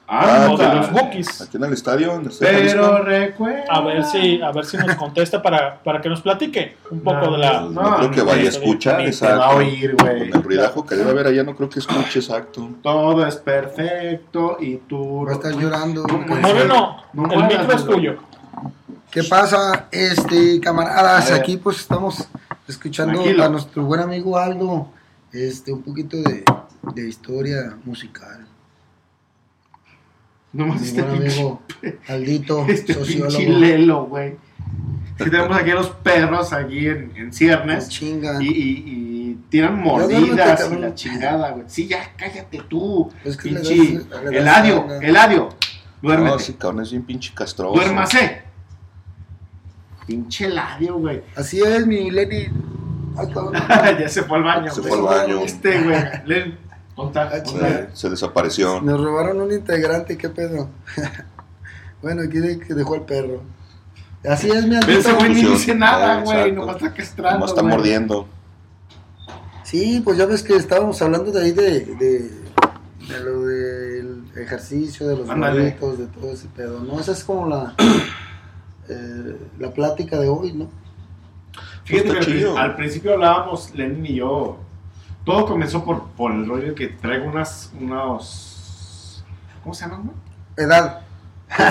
Ah, 0.09 0.51
o 0.53 0.57
de 0.57 0.73
los 0.73 0.93
Bukis. 0.93 1.41
Aquí 1.41 1.57
en 1.57 1.65
el 1.65 1.73
estadio. 1.73 2.15
En 2.15 2.27
el 2.27 2.31
Pero 2.39 2.59
Jalisco. 2.59 2.99
recuerda. 2.99 3.65
A 3.69 3.81
ver 3.81 4.05
si, 4.05 4.41
a 4.41 4.53
ver 4.53 4.65
si 4.65 4.77
nos 4.77 4.95
contesta 4.95 5.43
para, 5.43 5.83
para 5.83 6.01
que 6.01 6.09
nos 6.09 6.21
platique 6.21 6.77
un 6.93 7.01
poco 7.01 7.23
No, 7.27 7.33
de 7.33 7.39
la. 7.39 7.61
No, 7.63 7.71
no 7.71 7.97
creo 7.97 8.11
que 8.13 8.23
vaya 8.23 8.43
a 8.45 8.49
escuchar, 8.49 9.01
exacto. 9.01 9.39
va 9.41 9.47
a 9.47 9.57
oír, 9.57 9.97
güey. 10.01 10.31
Con 10.31 10.39
el 10.39 10.45
ruidajo 10.45 10.87
que 10.87 10.95
debe 10.95 11.11
haber 11.11 11.27
allá, 11.27 11.43
no 11.43 11.57
creo 11.57 11.69
que 11.69 11.81
escuche, 11.81 12.21
exacto. 12.21 12.69
Todo 12.85 13.27
es 13.27 13.35
perfecto 13.37 14.59
y 14.61 14.77
tú. 14.77 15.29
A 15.29 15.33
estar 15.33 15.53
llorando. 15.55 16.05
Moreno, 16.07 17.03
No 17.13 17.33
el 17.33 17.43
micro 17.45 17.73
es 17.73 17.85
tuyo. 17.85 18.17
¿Qué 19.11 19.25
pasa, 19.25 19.89
este 19.91 20.61
camaradas? 20.61 21.33
Aquí 21.33 21.57
pues 21.57 21.79
estamos 21.81 22.29
escuchando 22.69 23.15
Tranquilo. 23.15 23.45
a 23.45 23.49
nuestro 23.49 23.83
buen 23.85 24.01
amigo 24.01 24.37
Aldo, 24.39 24.89
este, 25.33 25.73
un 25.73 25.83
poquito 25.83 26.17
de, 26.19 26.45
de 26.95 27.09
historia 27.09 27.77
musical. 27.85 28.47
Nomás 30.53 30.81
Mi 30.81 30.87
este 30.89 31.03
buen 31.03 31.19
pinche, 31.21 31.35
amigo 31.41 31.63
Aldito, 32.09 32.67
este 32.69 32.95
sociólogo. 32.95 33.29
pinche 33.39 33.87
güey. 34.09 34.37
Que 35.19 35.31
tenemos 35.31 35.57
aquí 35.57 35.71
a 35.71 35.75
los 35.75 35.89
perros 35.91 36.53
aquí 36.53 36.87
en, 36.89 37.13
en 37.17 37.33
ciernes 37.33 37.89
Chinga. 37.89 38.43
y, 38.43 38.47
y, 38.47 38.51
y 39.31 39.35
tiran 39.49 39.83
duérmete, 39.83 40.21
mordidas 40.21 40.73
y 40.73 40.77
la 40.77 40.95
chingada, 40.95 41.51
güey. 41.53 41.65
Sí, 41.69 41.87
ya 41.87 42.13
cállate 42.17 42.63
tú. 42.69 43.11
Es 43.25 43.37
que 43.37 43.51
le 43.51 43.61
pinche. 43.61 43.99
das- 43.99 44.23
le 44.23 44.25
das 44.25 44.33
Eladio. 44.35 45.01
Eladio. 45.01 45.49
Duérmete. 46.03 46.31
No, 46.33 46.39
sí, 46.39 46.53
cabrón, 46.55 46.83
es 46.83 46.91
bien 46.91 47.03
pinche 47.05 47.33
castroso. 47.35 47.75
Duérmase. 47.75 48.43
Pinche 50.07 50.45
Eladio, 50.47 50.99
güey. 50.99 51.23
Así 51.35 51.61
es, 51.61 51.87
mi 51.87 52.11
Lenny. 52.11 52.47
Ay, 53.19 53.27
cabrón. 53.33 53.55
ya 53.99 54.09
se 54.09 54.23
fue 54.23 54.37
al 54.39 54.45
baño. 54.45 54.71
Se 54.71 54.83
fue 54.83 54.99
al 54.99 55.03
baño. 55.05 55.41
Este, 55.41 55.81
güey. 55.83 56.66
Ah, 56.97 57.03
conta. 57.03 57.45
Se, 57.45 57.89
se 57.93 58.11
desapareció. 58.11 58.81
Nos 58.81 59.01
robaron 59.01 59.41
un 59.41 59.53
integrante, 59.53 60.17
¿qué 60.17 60.31
pedo? 60.31 60.71
bueno, 62.03 62.23
aquí 62.23 62.39
que 62.59 62.75
dejó 62.75 62.95
el 62.95 63.03
perro. 63.03 63.43
Así 64.27 64.49
es, 64.49 64.67
mi 64.67 64.77
Pero 64.81 64.99
ese 64.99 65.13
güey 65.13 65.35
ni 65.35 65.43
dice 65.45 65.75
nada, 65.75 66.23
güey. 66.23 66.53
Nomás 66.53 66.77
está 66.77 66.95
castrando. 66.95 67.33
Nomás 67.35 67.51
está 67.51 67.63
güey. 67.63 67.75
mordiendo. 67.75 68.27
Sí, 69.63 70.01
pues 70.03 70.17
ya 70.17 70.27
ves 70.27 70.43
que 70.43 70.57
estábamos 70.57 71.01
hablando 71.03 71.31
de 71.33 71.43
ahí 71.43 71.53
de, 71.53 71.81
de, 71.81 72.31
de 73.09 73.25
lo 73.25 73.43
del 73.43 74.25
ejercicio, 74.37 75.07
de 75.09 75.17
los 75.17 75.27
gorritos, 75.27 75.99
de 75.99 76.07
todo 76.07 76.33
ese 76.33 76.49
pedo, 76.49 76.81
¿no? 76.81 76.99
Esa 77.01 77.13
es 77.13 77.25
como 77.25 77.49
la, 77.49 77.75
eh, 78.89 79.37
la 79.59 79.71
plática 79.73 80.19
de 80.19 80.29
hoy, 80.29 80.53
¿no? 80.53 80.71
Fíjate 81.85 82.09
Está 82.11 82.21
que 82.21 82.45
al, 82.45 82.57
al 82.57 82.77
principio 82.77 83.15
hablábamos, 83.15 83.75
Lenin 83.75 84.07
y 84.07 84.15
yo, 84.15 84.59
todo 85.27 85.45
comenzó 85.45 85.85
por, 85.85 86.05
por 86.11 86.33
el 86.33 86.47
rollo 86.49 86.69
de 86.69 86.75
que 86.75 86.87
traigo 86.87 87.27
unas, 87.29 87.71
unos, 87.79 89.23
¿cómo 89.63 89.75
se 89.75 89.85
llaman? 89.85 90.13
Edad. 90.57 91.01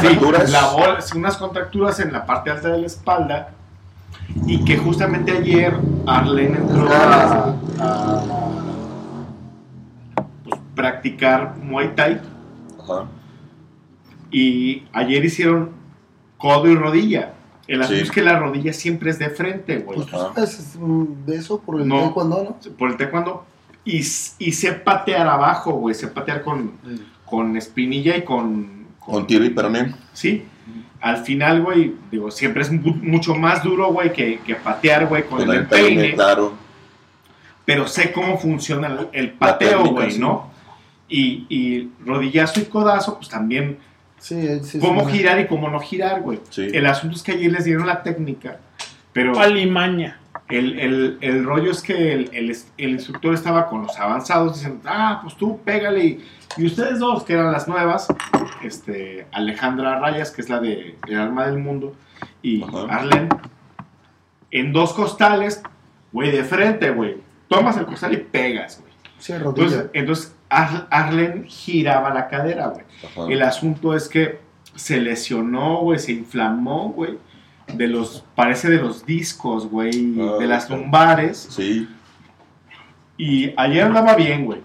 Sí, 0.02 0.20
la 0.52 0.72
bola- 0.72 1.00
unas 1.16 1.38
contracturas 1.38 2.00
en 2.00 2.14
la 2.14 2.26
parte 2.26 2.52
alta 2.52 2.70
de 2.70 2.78
la 2.80 2.86
espalda 2.88 3.50
y 4.46 4.64
que 4.64 4.78
justamente 4.78 5.32
ayer 5.38 5.76
Arlene 6.06 6.58
entró 6.58 6.88
a, 6.94 7.56
a, 7.80 8.24
pues, 10.44 10.60
practicar 10.76 11.56
Muay 11.58 11.94
Thai 11.96 12.22
Ajá. 12.84 13.06
y 14.32 14.88
ayer 14.94 15.26
hicieron 15.26 15.72
codo 16.38 16.68
y 16.68 16.76
rodilla. 16.76 17.34
El 17.68 17.82
asunto 17.82 17.98
Sí. 18.00 18.04
es 18.04 18.12
que 18.12 18.22
la 18.22 18.38
rodilla 18.40 18.74
siempre 18.74 19.10
es 19.10 19.18
de 19.20 19.30
frente, 19.30 19.78
güey. 19.80 19.98
Pues 19.98 20.08
tú 20.08 20.18
sabes 20.18 20.78
de 21.26 21.36
eso 21.36 21.60
por 21.62 21.82
el 21.82 21.88
No. 21.88 22.00
taekwondo, 22.02 22.58
¿no? 22.64 22.72
por 22.78 22.92
el 22.92 22.98
taekwondo 22.98 23.46
y, 23.84 23.98
y 23.98 24.52
sé 24.52 24.74
patear 24.74 25.28
abajo, 25.28 25.72
güey, 25.74 25.96
sé 25.96 26.08
patear 26.08 26.44
con, 26.44 26.74
con 27.26 27.58
espinilla 27.58 28.16
y 28.18 28.24
con, 28.24 28.86
Con 29.00 29.26
tiro 29.28 29.44
y 29.46 29.50
peroné. 29.50 29.96
Sí. 30.14 30.46
Al 31.02 31.18
final, 31.18 31.62
güey, 31.62 31.94
digo, 32.12 32.32
siempre 32.32 32.64
es 32.64 32.72
mu- 32.72 32.96
mucho 32.96 33.36
más 33.36 33.62
duro, 33.64 33.88
güey, 33.92 34.12
que, 34.12 34.40
que 34.40 34.56
patear, 34.56 35.06
güey, 35.08 35.24
con, 35.28 35.40
Con 35.40 35.50
el, 35.52 35.58
el 35.58 35.68
peine, 35.68 35.88
peine. 36.02 36.14
claro. 36.16 36.54
Pero 37.66 37.88
sé 37.88 38.12
cómo 38.12 38.38
funciona 38.38 38.88
el, 38.88 39.08
el 39.12 39.32
pateo, 39.32 39.78
técnica, 39.84 39.92
güey, 40.02 40.12
sí. 40.12 40.20
¿no? 40.20 40.52
Y, 41.08 41.46
y 41.50 41.92
rodillazo 42.06 42.60
y 42.60 42.66
codazo, 42.66 43.18
pues 43.18 43.30
también 43.30 43.78
Sí, 44.26 44.60
sí, 44.64 44.80
cómo 44.80 45.08
sí, 45.08 45.18
girar 45.18 45.40
y 45.40 45.46
cómo 45.46 45.70
no 45.70 45.80
girar, 45.80 46.22
güey. 46.22 46.40
Sí. 46.50 46.68
El 46.74 46.88
asunto 46.88 47.16
es 47.16 47.22
que 47.22 47.34
ayer 47.34 47.52
les 47.52 47.64
dieron 47.64 47.86
la 47.86 48.02
técnica, 48.02 48.58
pero 49.14 49.40
Alimaña. 49.40 50.20
el, 50.50 50.80
el, 50.80 51.18
el 51.22 51.44
rollo 51.44 51.70
es 51.70 51.84
que 51.84 52.12
el, 52.12 52.32
el, 52.34 52.58
el 52.80 52.90
instructor 52.90 53.36
estaba 53.36 53.68
con 53.70 53.84
los 53.84 54.00
avanzados 54.00 54.56
diciendo, 54.56 54.82
ah, 54.88 55.20
pues 55.22 55.36
tú 55.36 55.60
pégale. 55.64 56.04
Y, 56.04 56.26
y 56.58 56.66
ustedes 56.66 56.98
dos, 56.98 57.24
que 57.24 57.34
eran 57.34 57.52
las 57.52 57.68
nuevas, 57.68 58.08
este, 58.64 59.28
Alejandra 59.32 60.00
Rayas, 60.00 60.32
que 60.32 60.42
es 60.42 60.50
la 60.50 60.60
de 60.60 60.96
El 61.08 61.20
Alma 61.20 61.46
del 61.46 61.60
Mundo, 61.60 61.96
y 62.42 62.64
Arlen, 62.90 63.30
en 64.50 64.74
dos 64.74 64.94
costales, 64.94 65.62
güey, 66.12 66.32
de 66.32 66.44
frente, 66.44 66.90
güey. 66.90 67.18
Tomas 67.48 67.78
el 67.78 67.86
costal 67.86 68.14
y 68.14 68.18
pegas, 68.18 68.82
güey. 68.82 69.40
Entonces, 69.40 69.86
entonces 69.94 70.35
Ar- 70.56 70.88
Arlen 70.90 71.46
giraba 71.48 72.14
la 72.14 72.28
cadera, 72.28 72.68
güey. 72.68 72.86
Ajá. 73.06 73.28
El 73.32 73.42
asunto 73.44 73.94
es 73.96 74.08
que 74.08 74.40
se 74.76 75.00
lesionó, 75.00 75.78
güey, 75.82 76.00
se 76.00 76.12
inflamó, 76.14 76.90
güey. 76.90 77.18
De 77.74 77.88
los, 77.88 78.24
parece 78.36 78.70
de 78.70 78.78
los 78.78 79.06
discos, 79.06 79.68
güey, 79.70 80.16
Ah, 80.20 80.38
de 80.40 80.48
las 80.48 80.70
lumbares. 80.70 81.48
Sí. 81.50 81.90
Y 83.18 83.54
ayer 83.58 83.84
andaba 83.84 84.16
bien, 84.16 84.46
güey. 84.46 84.62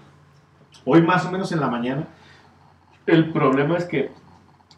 Hoy 0.85 1.01
más 1.01 1.25
o 1.25 1.31
menos 1.31 1.51
en 1.51 1.59
la 1.61 1.67
mañana. 1.67 2.03
El 3.07 3.31
problema 3.31 3.77
es 3.77 3.85
que 3.85 4.11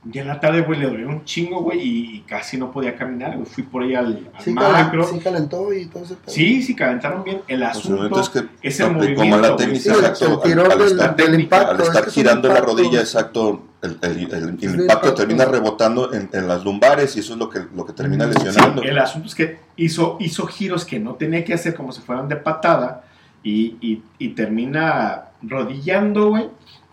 ya 0.06 0.22
en 0.22 0.28
la 0.28 0.40
tarde, 0.40 0.62
güey, 0.62 0.80
le 0.80 0.88
dolió 0.88 1.08
un 1.08 1.24
chingo, 1.24 1.62
güey, 1.62 1.80
y, 1.80 2.16
y 2.18 2.20
casi 2.22 2.58
no 2.58 2.72
podía 2.72 2.96
caminar, 2.96 3.36
güey. 3.36 3.46
Fui 3.46 3.64
por 3.64 3.84
ahí 3.84 3.96
al, 3.96 4.30
al 4.36 4.44
Sí, 4.44 4.52
macro. 4.52 5.04
calen- 5.06 5.14
sí 5.14 5.20
calentó 5.20 5.74
y 5.74 5.86
todo 5.86 6.04
ese 6.04 6.16
pedo. 6.16 6.34
Sí, 6.34 6.62
sí, 6.62 6.76
calentaron 6.76 7.24
bien. 7.24 7.42
El 7.48 7.60
Pues, 7.60 7.70
asunto 7.78 8.20
es 8.20 8.30
que 8.30 8.46
es 8.62 8.80
el 8.82 8.86
aplicó 8.88 9.00
movimiento. 9.24 9.30
mal 9.30 9.42
la 9.42 9.58
Sí, 9.80 9.90
exacto. 9.90 10.26
Al, 10.26 10.42
tirón 10.42 10.72
al 10.72 10.78
del- 10.78 10.88
estar, 10.92 11.16
del 11.16 11.40
impacto, 11.40 11.72
al 11.72 11.80
es 11.82 11.88
estar 11.88 12.08
es 12.08 12.14
girando 12.14 12.48
la 12.50 12.60
rodilla, 12.62 13.00
exacto, 13.00 13.64
el, 13.82 13.98
el- 14.02 14.12
el- 14.12 14.32
el 14.34 14.34
el 14.34 14.50
impacto 14.50 14.82
impacto. 14.82 15.14
termina 15.14 15.46
rebotando 15.46 16.14
en, 16.14 16.30
en 16.34 16.48
las 16.50 16.64
lumbares 16.66 17.16
y 17.16 17.20
eso 17.22 17.34
es 17.34 17.40
lo 17.40 17.50
que, 17.50 17.60
lo 17.74 17.86
que 17.86 17.94
termina 17.94 18.26
lesionando. 18.26 18.82
Sí, 18.82 18.88
el 18.90 19.00
asunto 19.00 19.28
es 19.30 19.36
que 19.36 19.60
hizo, 19.78 20.18
hizo 20.20 20.46
giros 20.48 20.84
que 20.86 21.00
no 21.00 21.14
tenía 21.16 21.44
que 21.46 21.54
hacer 21.54 21.76
como 21.76 21.92
si 21.94 22.02
fueran 22.02 22.28
de 22.28 22.36
patada 22.36 23.04
y, 23.42 23.78
y- 23.80 24.04
y 24.20 24.30
termina 24.30 25.26
rodillando, 25.42 26.30
güey, 26.30 26.50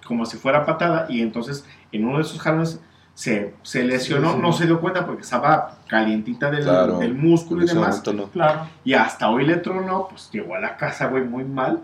como 0.07 0.26
si 0.26 0.36
fuera 0.36 0.65
patada 0.67 1.07
y 1.09 1.20
entonces 1.23 1.65
en 1.93 2.05
uno 2.05 2.18
de 2.18 2.23
esos 2.23 2.39
jalones 2.41 2.81
se, 3.20 3.55
se 3.62 3.84
lesionó, 3.84 4.31
Sí, 4.31 4.34
sí. 4.36 4.40
no 4.42 4.52
se 4.55 4.65
dio 4.65 4.81
cuenta 4.81 5.05
porque 5.05 5.20
estaba 5.20 5.76
calientita 5.86 6.50
del, 6.50 6.65
Claro, 6.65 6.99
del 7.00 7.12
músculo 7.15 7.62
y 7.65 7.66
demás. 7.66 8.02
no. 8.15 8.28
Claro. 8.28 8.66
Y 8.82 8.94
hasta 8.94 9.28
hoy 9.28 9.44
le 9.44 9.57
tronó, 9.58 10.08
pues 10.08 10.31
llegó 10.32 10.55
a 10.55 10.58
la 10.58 10.78
casa, 10.78 11.07
güey, 11.08 11.23
muy 11.24 11.44
mal. 11.44 11.82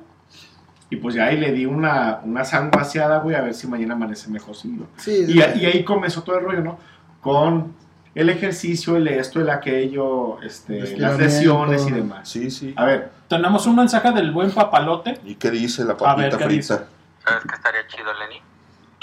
Y 0.88 0.96
pues 0.96 1.14
ya 1.14 1.24
ahí 1.26 1.36
le 1.36 1.52
di 1.52 1.66
una, 1.66 2.20
una 2.24 2.42
sanguaseada, 2.42 3.18
güey, 3.18 3.36
a 3.36 3.42
ver 3.42 3.52
si 3.52 3.66
mañana 3.66 3.92
amanece 3.92 4.30
mejor. 4.30 4.54
sí, 4.56 5.26
Y, 5.28 5.42
ahí 5.42 5.84
comenzó 5.84 6.22
todo 6.22 6.38
el 6.38 6.44
rollo, 6.46 6.60
¿no? 6.62 6.78
Con 7.20 7.74
el 8.14 8.30
ejercicio, 8.30 8.96
el 8.96 9.06
esto, 9.08 9.38
el 9.42 9.50
aquello, 9.50 10.40
este, 10.40 10.96
las 10.96 11.18
lesiones 11.18 11.86
y 11.86 11.90
demás. 11.90 12.26
Sí, 12.30 12.50
sí. 12.50 12.72
A 12.78 12.86
ver, 12.86 13.10
Tenemos 13.28 13.66
un 13.66 13.76
mensaje 13.76 14.10
del 14.12 14.30
buen 14.30 14.50
papalote. 14.52 15.20
¿Y 15.26 15.34
qué 15.34 15.50
dice 15.50 15.82
la 15.82 15.88
ver, 15.92 15.98
papita 15.98 16.38
¿qué 16.38 16.44
frita? 16.44 16.48
dice? 16.48 16.74
¿Sabes 17.22 17.42
qué 17.46 17.54
estaría 17.56 17.86
chido, 17.88 18.10
Lenny? 18.20 18.40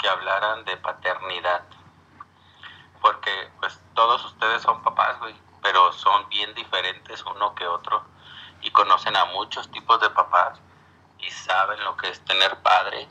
Que 0.00 0.08
hablaran 0.08 0.64
de 0.64 0.76
paternidad. 0.78 1.60
Porque, 3.04 3.50
pues, 3.60 3.78
todos 3.92 4.24
ustedes 4.24 4.62
son 4.62 4.82
papás, 4.82 5.18
güey. 5.18 5.34
Pero 5.62 5.92
son 5.92 6.26
bien 6.30 6.54
diferentes 6.54 7.22
uno 7.26 7.54
que 7.54 7.66
otro. 7.66 8.02
Y 8.62 8.70
conocen 8.70 9.14
a 9.14 9.26
muchos 9.26 9.70
tipos 9.70 10.00
de 10.00 10.08
papás. 10.08 10.58
Y 11.18 11.30
saben 11.30 11.84
lo 11.84 11.98
que 11.98 12.08
es 12.08 12.24
tener 12.24 12.56
padre. 12.62 13.06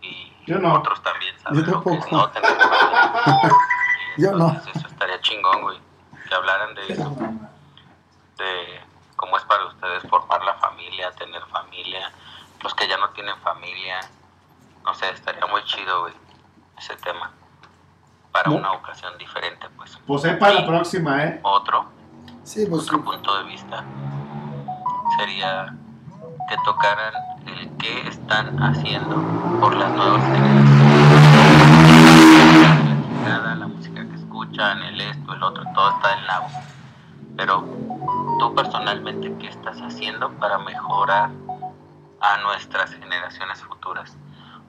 Y 0.00 0.34
Yo 0.44 0.58
no. 0.58 0.74
otros 0.74 1.00
también 1.04 1.38
saben 1.38 1.64
Yo 1.64 1.70
lo 1.70 1.84
que 1.84 1.94
es 1.94 2.10
no 2.10 2.28
tener 2.30 2.58
padre. 2.58 3.54
Y 4.16 4.22
Yo 4.22 4.32
no. 4.32 4.48
Eso 4.74 4.88
estaría 4.88 5.20
chingón, 5.20 5.62
güey. 5.62 5.80
Que 6.28 6.34
hablaran 6.34 6.74
de 6.74 6.92
eso. 6.92 7.16
De 8.38 8.80
cómo 9.14 9.36
es 9.36 9.44
para 9.44 9.66
ustedes 9.66 10.02
formar 10.10 10.42
la 10.42 10.54
familia, 10.54 11.12
tener 11.12 11.46
familia. 11.46 12.10
Los 12.60 12.74
que 12.74 12.88
ya 12.88 12.96
no 12.96 13.10
tienen 13.10 13.38
familia. 13.42 14.00
No 14.82 14.92
sé, 14.96 15.08
estaría 15.10 15.46
muy 15.46 15.62
chido, 15.62 16.00
güey, 16.00 16.14
ese 16.76 16.96
tema. 16.96 17.30
Para 18.32 18.50
No. 18.50 18.56
una 18.56 18.72
ocasión 18.72 19.16
diferente, 19.18 19.66
pues. 19.76 19.98
pues 20.06 20.24
ahí 20.24 20.36
para 20.36 20.54
la 20.54 20.66
próxima, 20.66 21.24
¿eh? 21.24 21.40
Otro, 21.42 21.86
Sí, 22.42 22.64
pues 22.66 22.84
otro 22.84 23.04
punto 23.04 23.36
de 23.38 23.44
vista 23.44 23.84
sería 25.18 25.74
que 26.48 26.56
tocaran 26.64 27.12
el 27.46 27.70
qué 27.76 28.08
están 28.08 28.62
haciendo 28.62 29.16
por 29.60 29.74
las 29.76 29.92
nuevas 29.92 30.22
generaciones. 30.24 31.78
Nada, 33.24 33.54
la 33.54 33.66
música 33.66 34.02
que 34.08 34.14
escuchan, 34.14 34.82
el 34.82 35.00
esto, 35.00 35.34
el 35.34 35.42
otro, 35.42 35.62
todo 35.74 35.90
está 35.90 36.14
en 36.18 36.26
la 36.26 36.42
Pero 37.36 37.64
tú 38.38 38.54
personalmente, 38.54 39.34
¿qué 39.38 39.48
estás 39.48 39.78
haciendo 39.82 40.30
para 40.38 40.58
mejorar 40.58 41.30
a 42.20 42.36
nuestras 42.42 42.92
generaciones 42.94 43.62
futuras? 43.62 44.16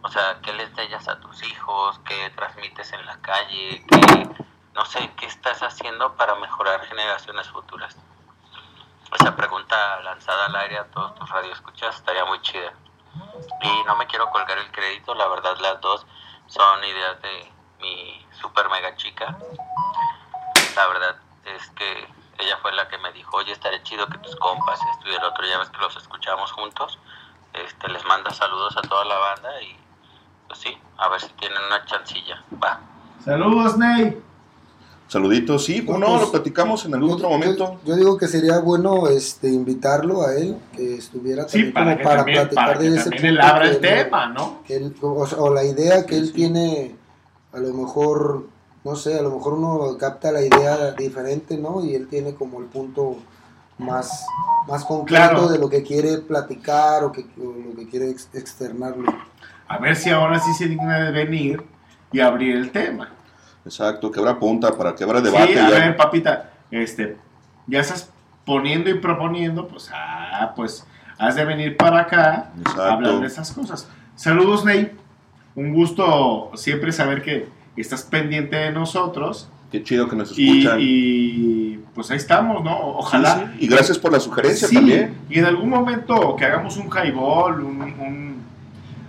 O 0.02 0.10
sea, 0.10 0.40
¿qué 0.42 0.54
les 0.54 0.70
enseñas 0.70 1.08
a 1.08 1.20
tus 1.20 1.44
hijos? 1.44 2.00
¿Qué 2.06 2.30
transmites 2.32 2.94
en 2.94 3.06
la 3.06 3.20
calle? 3.22 3.86
¿Qué, 3.86 4.30
no 4.74 4.86
sé, 4.86 5.12
qué 5.18 5.26
estás 5.26 5.62
haciendo 5.62 6.16
para 6.16 6.36
mejorar 6.36 6.86
generaciones 6.86 7.50
futuras? 7.50 7.98
Esa 9.20 9.36
pregunta 9.36 10.00
lanzada 10.02 10.46
al 10.46 10.56
aire 10.56 10.78
a 10.78 10.86
todos 10.86 11.16
tus 11.16 11.30
radioescuchas 11.30 11.96
estaría 11.96 12.24
muy 12.26 12.42
chida. 12.42 12.74
Y 13.62 13.84
no 13.86 13.96
me 13.98 14.08
quiero 14.08 14.30
colgar 14.30 14.58
el 14.58 14.72
crédito, 14.72 15.16
la 15.16 15.28
verdad 15.28 15.58
las 15.60 15.82
dos 15.82 16.06
son 16.48 16.84
ideas 16.84 17.22
de 17.22 17.52
mi 17.80 18.26
super 18.40 18.70
mega 18.70 18.96
chica. 18.96 19.38
La 20.76 20.88
verdad 20.88 21.16
es 21.44 21.70
que 21.72 22.08
ella 22.38 22.58
fue 22.62 22.72
la 22.72 22.88
que 22.88 22.98
me 23.00 23.12
dijo, 23.12 23.36
oye, 23.36 23.52
estaría 23.52 23.84
chido 23.84 24.08
que 24.08 24.18
tus 24.20 24.36
compas, 24.38 24.80
esto 24.94 25.10
y 25.10 25.16
el 25.16 25.24
otro, 25.24 25.46
ya 25.46 25.58
ves 25.58 25.70
que 25.70 25.82
los 25.82 25.96
escuchamos 25.98 26.52
juntos. 26.54 27.00
Este, 27.54 27.90
les 27.90 28.06
manda 28.06 28.32
saludos 28.32 28.78
a 28.78 28.82
toda 28.82 29.04
la 29.06 29.18
banda 29.18 29.62
y 29.62 29.78
pues 30.50 30.60
sí, 30.60 30.70
a 30.98 31.08
ver 31.10 31.22
si 31.22 31.28
tienen 31.40 31.58
una 31.68 31.86
chancilla. 31.86 32.44
Va. 32.62 32.82
Saludos, 33.24 33.78
Ney. 33.78 34.22
Saluditos, 35.08 35.66
sí, 35.66 35.82
No, 35.88 35.98
no, 35.98 36.06
pues, 36.08 36.22
lo 36.22 36.32
platicamos 36.32 36.86
en 36.86 36.94
algún 36.94 37.12
otro 37.12 37.30
momento. 37.30 37.80
Yo 37.84 37.96
digo 37.96 38.16
que 38.18 38.28
sería 38.28 38.60
bueno 38.60 39.08
este 39.08 39.48
invitarlo 39.50 40.22
a 40.24 40.36
él, 40.36 40.56
que 40.76 40.96
estuviera 40.98 41.48
Sí, 41.50 41.72
también 41.72 41.74
para 41.74 41.86
como 41.94 41.96
que 41.98 42.04
para 42.04 42.18
también, 42.18 42.38
platicar 42.42 42.66
para 42.68 42.80
que 42.80 42.90
de 42.90 42.96
ese 42.98 43.10
también 43.10 43.26
él 43.26 43.42
abra 43.42 43.70
el 43.70 43.80
tema, 43.80 44.26
¿no? 44.28 44.60
que 44.66 44.76
él- 44.76 44.96
o, 45.02 45.08
o 45.38 45.54
la 45.54 45.64
idea 45.64 46.06
que 46.06 46.16
él 46.16 46.32
tiene, 46.32 46.96
a 47.54 47.58
lo 47.58 47.74
mejor, 47.74 48.46
no 48.84 48.96
sé, 48.96 49.18
a 49.18 49.24
lo 49.24 49.32
mejor 49.32 49.54
uno 49.54 49.98
capta 49.98 50.32
la 50.32 50.42
idea 50.44 50.92
diferente, 50.92 51.58
¿no? 51.58 51.84
Y 51.84 51.96
él 51.96 52.08
tiene 52.08 52.36
como 52.36 52.60
el 52.60 52.66
punto 52.68 53.16
más, 53.80 54.28
más 54.68 54.86
concreto 54.86 55.24
Claro. 55.26 55.48
de 55.48 55.58
lo 55.58 55.70
que 55.70 55.82
quiere 55.82 56.20
platicar 56.20 57.04
o, 57.04 57.12
que, 57.12 57.22
o 57.42 57.70
lo 57.72 57.76
que 57.76 57.90
quiere 57.90 58.12
ex- 58.12 58.30
externarlo. 58.34 59.12
A 59.70 59.78
ver 59.78 59.96
si 59.96 60.10
ahora 60.10 60.40
sí 60.40 60.54
se 60.54 60.68
digna 60.68 61.00
de 61.00 61.12
venir 61.12 61.64
y 62.12 62.20
abrir 62.20 62.56
el 62.58 62.72
tema. 62.72 63.10
Exacto, 63.66 64.12
que 64.12 64.20
habrá 64.20 64.38
punta 64.40 64.76
para 64.76 64.96
que 64.96 65.04
habrá 65.04 65.22
debate. 65.22 65.54
sí, 65.54 65.60
a 65.60 65.70
ya. 65.70 65.80
ver, 65.80 65.96
papita, 65.96 66.50
este, 66.72 67.18
ya 67.68 67.80
estás 67.82 68.10
poniendo 68.46 68.90
y 68.90 68.96
proponiendo, 68.96 69.68
pues, 69.68 69.90
ah, 69.94 70.54
pues, 70.56 70.86
has 71.20 71.36
de 71.36 71.46
venir 71.46 71.78
para 71.78 72.00
acá 72.02 72.50
Exacto. 72.58 72.82
a 72.84 72.94
hablar 72.94 73.20
de 73.20 73.28
esas 73.28 73.52
cosas. 73.52 73.88
Saludos, 74.16 74.66
Ney. 74.66 74.92
Un 75.56 75.74
gusto 75.74 76.52
siempre 76.56 76.92
saber 76.92 77.22
que 77.22 77.48
estás 77.76 78.04
pendiente 78.04 78.56
de 78.56 78.72
nosotros. 78.72 79.50
Qué 79.72 79.84
chido 79.84 80.08
que 80.10 80.16
nos 80.16 80.38
Y, 80.38 80.60
escuchan. 80.62 80.78
y, 80.82 81.78
pues 81.94 82.10
ahí 82.12 82.18
estamos, 82.18 82.64
¿no? 82.64 82.76
Ojalá. 82.98 83.36
Sí, 83.36 83.42
sí. 83.60 83.66
Y 83.66 83.68
gracias 83.68 84.00
por 84.00 84.12
la 84.12 84.20
sugerencia 84.20 84.68
también. 84.72 85.16
Y 85.30 85.38
en 85.40 85.46
algún 85.46 85.70
momento 85.70 86.36
que 86.36 86.46
hagamos 86.46 86.78
un 86.78 86.88
highball, 86.90 87.62
un, 87.62 87.82
un- 87.82 88.29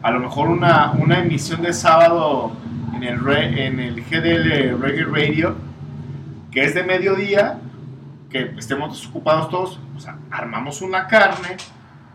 a 0.02 0.10
lo 0.10 0.20
mejor 0.20 0.48
una, 0.48 0.92
una 0.92 1.18
emisión 1.18 1.62
de 1.62 1.72
sábado 1.72 2.52
en 2.94 3.02
el, 3.02 3.28
en 3.28 3.80
el 3.80 4.02
GDL 4.02 4.80
Reggae 4.80 5.04
Radio, 5.04 5.56
que 6.50 6.64
es 6.64 6.74
de 6.74 6.82
mediodía, 6.82 7.58
que 8.30 8.54
estemos 8.56 8.98
desocupados 8.98 9.50
todos, 9.50 9.80
o 9.96 10.00
sea, 10.00 10.16
armamos 10.30 10.82
una 10.82 11.06
carne, 11.06 11.56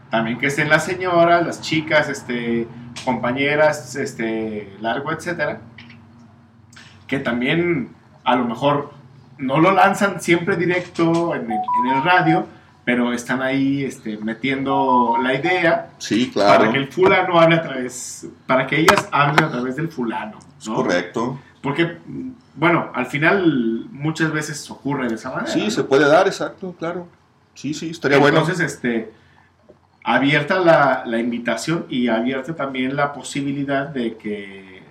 también 0.10 0.38
que 0.38 0.48
estén 0.48 0.70
las 0.70 0.86
señoras, 0.86 1.46
las 1.46 1.62
chicas, 1.62 2.10
este, 2.10 2.68
compañeras, 3.04 3.96
este, 3.96 4.76
largo, 4.80 5.12
etcétera, 5.12 5.62
que 7.08 7.20
también 7.20 7.90
a 8.24 8.36
lo 8.36 8.46
mejor 8.46 8.94
no 9.38 9.60
lo 9.60 9.72
lanzan 9.72 10.22
siempre 10.22 10.56
directo 10.56 11.36
en 11.36 11.52
el 11.52 12.04
radio, 12.04 12.48
pero 12.86 13.12
están 13.14 13.42
ahí 13.42 13.84
este, 13.84 14.18
metiendo 14.18 15.18
la 15.22 15.34
idea 15.34 15.90
Sí, 15.98 16.30
claro. 16.32 16.60
para 16.60 16.72
que 16.72 16.78
el 16.78 16.88
fulano 16.88 17.40
hable 17.40 17.56
a 17.56 17.62
través, 17.64 18.28
para 18.46 18.68
que 18.68 18.80
ellas 18.80 19.10
hablen 19.12 19.44
a 19.44 19.52
través 19.52 19.76
del 19.76 19.90
fulano. 19.90 20.38
Correcto. 20.64 21.40
Porque, 21.62 21.98
bueno, 22.54 22.92
al 22.94 23.08
final 23.08 23.88
muchas 23.92 24.32
veces 24.32 24.70
ocurre 24.70 25.10
de 25.10 25.16
esa 25.16 25.32
manera. 25.32 25.52
Sí, 25.52 25.64
¿no? 25.64 25.72
se 25.72 25.84
puede 25.84 26.08
dar, 26.08 26.28
exacto, 26.28 26.76
claro. 26.78 27.08
Sí, 27.56 27.74
sí, 27.74 27.90
estaría 27.90 28.20
bueno. 28.20 28.38
Entonces, 28.40 28.64
este, 28.74 29.12
abierta 30.04 30.60
la, 30.60 31.04
la 31.08 31.18
invitación 31.18 31.88
y 31.90 32.08
abierta 32.08 32.56
también 32.56 32.96
la 32.96 33.14
posibilidad 33.14 33.88
de 33.88 34.16
que 34.16 34.84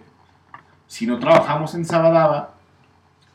si 0.88 1.06
no 1.06 1.20
trabajamos 1.20 1.74
en 1.76 1.84
Sabadaba, 1.84 2.54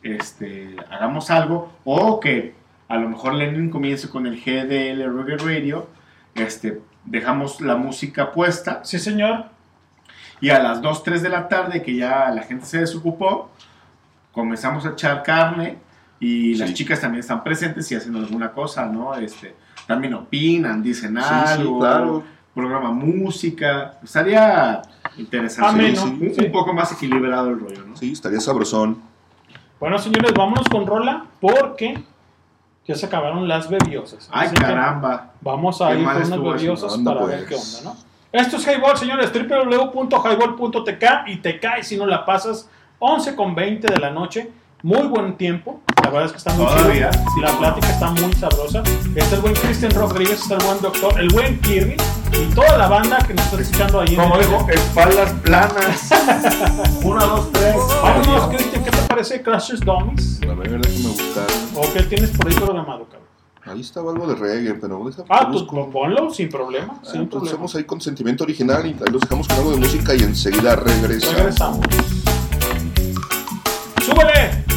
este, 0.04 0.76
hagamos 0.92 1.30
algo 1.30 1.72
o 1.86 2.20
que 2.20 2.59
a 2.90 2.98
lo 2.98 3.08
mejor 3.10 3.36
Lenin 3.36 3.70
comience 3.70 4.10
con 4.10 4.28
el 4.28 4.36
GDL 4.42 5.04
Reggae 5.16 5.38
Radio, 5.38 5.88
este, 6.36 6.82
dejamos 7.06 7.62
la 7.62 7.76
música 7.78 8.32
puesta. 8.32 8.82
Sí, 8.84 9.00
señor. 9.00 9.46
Y 10.42 10.50
a 10.50 10.60
las 10.60 10.82
2, 10.82 11.04
3 11.04 11.22
de 11.22 11.30
la 11.30 11.48
tarde, 11.48 11.82
que 11.82 11.96
ya 11.96 12.30
la 12.32 12.42
gente 12.44 12.66
se 12.66 12.80
desocupó, 12.80 13.50
comenzamos 14.32 14.86
a 14.86 14.90
echar 14.92 15.24
carne 15.24 15.78
y 16.20 16.56
las 16.56 16.70
Sí. 16.70 16.76
chicas 16.76 17.00
también 17.02 17.20
están 17.22 17.44
presentes 17.44 17.92
y 17.92 17.96
hacen 17.96 18.16
alguna 18.16 18.52
cosa, 18.52 18.86
¿no? 18.88 19.14
Este, 19.16 19.56
también 19.88 20.14
opinan, 20.14 20.82
dicen 20.84 21.16
Sí, 21.18 21.24
sí, 21.24 21.52
algo, 21.54 21.80
claro. 21.80 22.24
programa 22.54 22.92
música. 22.92 23.96
Estaría 24.04 24.82
interesante. 25.18 25.70
Ameno, 25.70 26.04
un, 26.04 26.28
un 26.28 26.34
sí. 26.36 26.46
poco 26.46 26.74
más 26.74 26.92
equilibrado 26.92 27.50
el 27.50 27.60
rollo, 27.60 27.86
¿no? 27.86 27.96
Sí, 27.98 28.12
estaría 28.14 28.40
sabrosón. 28.40 29.02
Bueno, 29.80 29.98
señores, 29.98 30.34
vámonos 30.34 30.68
con 30.70 30.86
rola 30.86 31.26
porque 31.40 32.04
ya 32.90 32.96
se 32.96 33.06
acabaron 33.06 33.48
las 33.48 33.70
bebiosas. 33.70 34.28
Ay, 34.32 34.48
Así 34.48 34.56
caramba. 34.56 35.34
Vamos 35.42 35.80
a 35.80 35.90
Qué 35.90 36.00
ir 36.00 36.06
con 36.08 36.16
unas 36.16 36.30
bebiosas 36.42 36.98
para 36.98 37.20
pues. 37.20 37.32
ver 37.38 37.46
qué 37.46 37.54
onda, 37.54 37.82
¿no? 37.84 37.96
Esto 38.32 38.58
es 38.58 38.66
Highball, 38.66 38.98
señores, 38.98 39.32
www.highball.tk 39.32 41.04
y 41.28 41.36
te 41.38 41.60
cae 41.60 41.84
si 41.84 41.98
no 41.98 42.08
la 42.08 42.26
pasas 42.26 42.68
11 42.98 43.36
con 43.36 43.54
20 43.54 43.94
de 43.94 44.00
la 44.00 44.10
noche. 44.10 44.50
Muy 44.82 45.08
buen 45.08 45.38
tiempo. 45.38 45.82
La 46.04 46.10
verdad 46.10 46.26
es 46.26 46.32
que 46.32 46.38
está 46.40 46.52
muy 46.54 46.66
Todavía, 46.66 47.12
chido. 47.12 47.26
sí. 47.36 47.42
La 47.42 47.52
plática 47.60 47.90
está 47.90 48.10
muy 48.10 48.34
sabrosa. 48.34 48.82
Está 49.16 49.36
el 49.36 49.42
buen 49.42 49.54
Cristian 49.54 49.92
Rodríguez, 49.92 50.42
está 50.42 50.56
el 50.56 50.64
buen 50.66 50.82
doctor, 50.82 51.20
el 51.20 51.28
buen 51.30 51.62
Kirby 51.62 51.96
y 52.34 52.46
toda 52.54 52.78
la 52.78 52.88
banda 52.88 53.18
que 53.20 53.34
nos 53.34 53.46
está 53.46 53.62
escuchando 53.62 54.02
ahí 54.02 54.16
Como 54.16 54.36
el- 54.36 54.42
dijo, 54.42 54.68
espaldas 54.70 55.32
planas. 55.44 56.10
Una, 57.04 57.26
dos, 57.26 57.52
tres. 57.52 57.76
Vámonos, 58.02 58.48
Cristian, 58.50 58.84
¿qué 58.84 58.92
te 58.92 58.98
parece 59.08 59.42
Crashers 59.42 59.80
Dummies? 59.82 60.40
A 60.44 60.54
ver, 60.54 60.82
déjame 60.82 61.08
buscar. 61.10 61.48
¿O 61.76 61.94
qué 61.94 62.04
tienes 62.04 62.30
por 62.32 62.48
ahí 62.48 62.54
programado, 62.56 63.06
cabrón? 63.06 63.28
Ahí 63.66 63.82
estaba 63.82 64.12
algo 64.12 64.26
de 64.28 64.36
reggae, 64.36 64.74
pero 64.76 65.04
déjame 65.06 65.28
Ah, 65.30 65.46
busco. 65.52 65.76
tú 65.86 65.92
ponlo 65.92 66.30
sin 66.34 66.50
problema. 66.50 66.94
Ah, 66.96 67.00
sin 67.04 67.22
pues 67.22 67.30
problema. 67.30 67.52
hacemos 67.52 67.76
ahí 67.76 67.84
con 67.84 68.02
sentimiento 68.02 68.44
original 68.44 68.86
y 68.86 68.94
los 69.12 69.22
dejamos 69.22 69.48
con 69.48 69.58
algo 69.58 69.72
de 69.72 69.78
música 69.78 70.16
y 70.16 70.20
enseguida 70.24 70.76
regresamos. 70.76 71.36
Regresamos. 71.38 71.80
¡Súbele! 74.06 74.69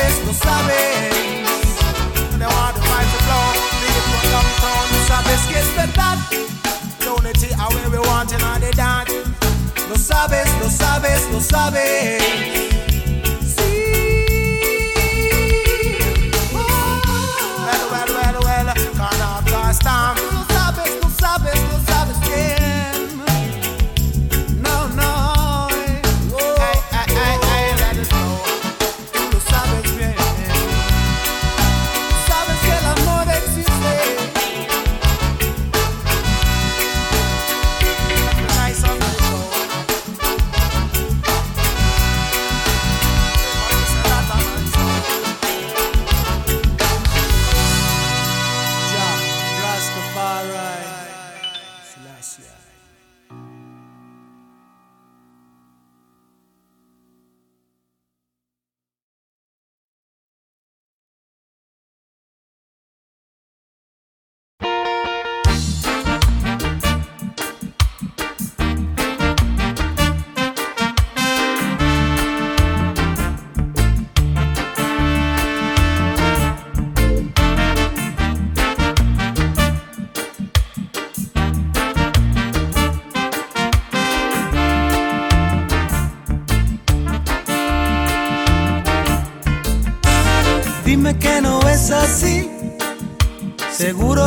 Sabes, 0.00 0.24
lo 0.26 0.32
sabes. 0.32 1.14
They 2.38 2.46
want 2.46 2.74
the 2.74 2.82
fight 2.82 3.08
to 3.12 3.18
flow. 3.26 3.48
People 3.80 4.30
downtown, 4.30 4.86
sabes 5.06 5.40
que 5.48 5.58
es 5.58 5.68
verdad. 5.76 6.18
unity, 7.18 7.52
how 7.54 7.68
we 7.68 7.98
want 7.98 8.30
the 8.30 8.70
dance. 8.76 9.12
Lo 9.88 9.96
sabes, 9.96 10.48
lo 10.60 10.68
sabes, 10.68 11.26
lo 11.32 11.40
sabes. 11.40 12.69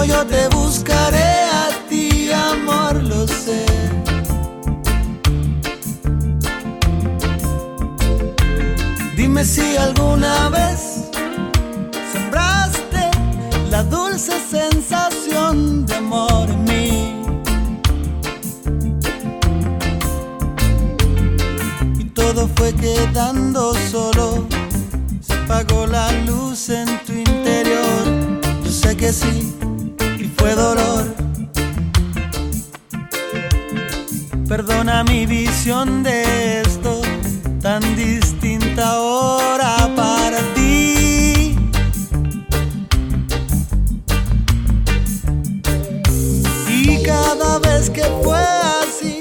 Yo 0.06 0.26
te 0.26 0.48
buscaré 0.50 1.34
a 1.52 1.70
ti, 1.90 2.30
amor, 2.32 3.02
lo 3.04 3.26
sé. 3.28 3.66
Dime 9.16 9.46
si 9.46 9.78
alguna 9.78 10.50
vez 10.50 11.10
sembraste 12.12 13.10
la 13.70 13.84
dulce 13.84 14.34
sensación 14.50 15.86
de 15.86 15.96
amor 15.96 16.50
en 16.50 16.64
mí. 16.66 17.22
Y 21.98 22.04
todo 22.06 22.50
fue 22.56 22.74
quedando 22.74 23.74
solo 23.90 24.48
se 25.22 25.34
apagó 25.34 25.88
la 25.88 26.12
luz 26.28 26.70
en 26.70 26.88
tu 27.06 27.14
interior. 27.14 28.04
Yo 28.64 28.72
sé 28.72 28.98
que 28.98 29.14
sí, 29.14 29.54
fue 30.44 30.56
dolor. 30.56 31.06
Perdona 34.50 35.06
mi 35.06 35.26
visión 35.26 36.04
de 36.04 36.60
esto, 36.60 37.02
tan 37.62 37.82
distinta 37.96 38.90
ahora 38.90 39.90
para 39.96 40.40
ti. 40.54 41.56
Y 46.68 47.04
cada 47.04 47.60
vez 47.60 47.90
que 47.90 48.04
fue 48.22 48.44
así, 48.82 49.20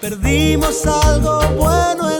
perdimos 0.00 0.84
algo 0.84 1.38
bueno 1.60 2.15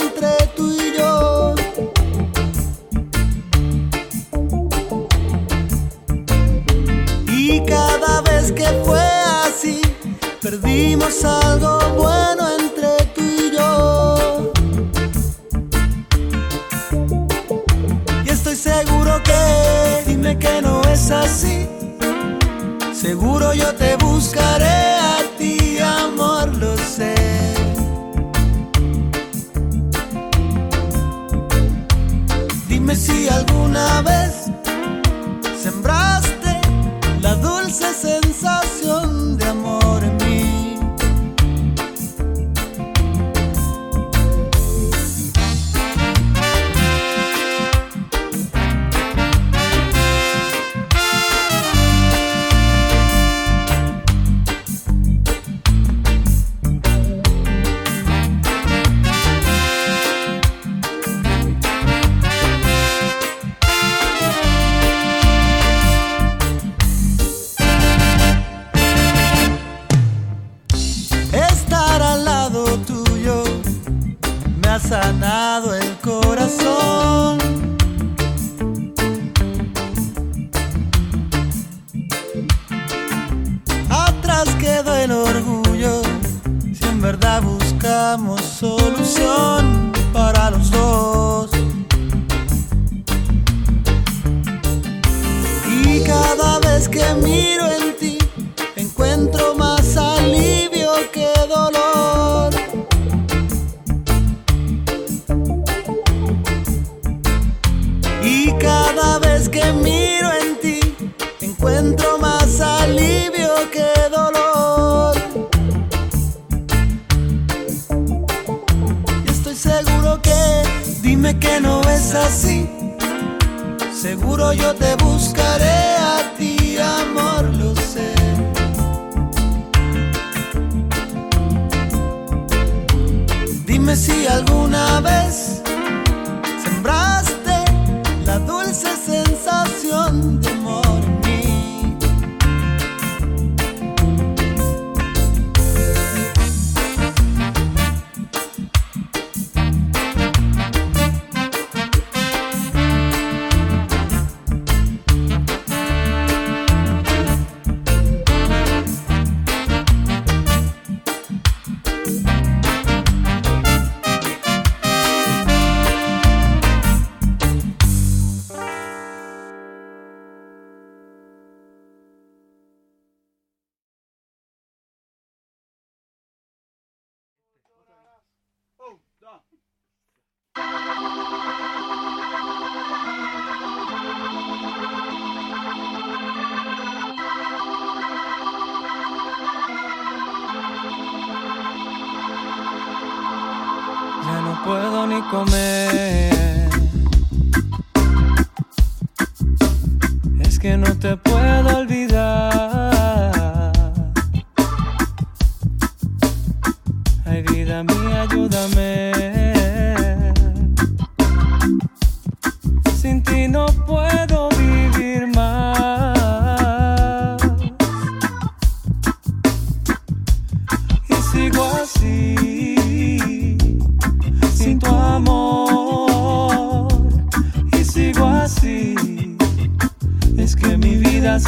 perdimos 10.76 11.24
algo 11.24 11.78
bueno 11.96 12.44
entre 12.58 13.04
tú 13.14 13.22
y 13.22 13.56
yo. 13.56 14.52
Y 18.24 18.28
estoy 18.28 18.56
seguro 18.56 19.22
que, 19.22 20.04
dime 20.06 20.38
que 20.38 20.60
no 20.60 20.82
es 20.82 21.10
así. 21.10 21.66
Seguro 22.92 23.54
yo 23.54 23.74
te 23.74 23.96
buscaré 23.96 24.96
a 24.98 25.18
ti, 25.38 25.78
amor, 25.78 26.54
lo 26.56 26.76
sé. 26.76 27.14
Dime 32.68 32.94
si 32.94 33.28
alguna 33.28 34.02
vez 34.02 34.35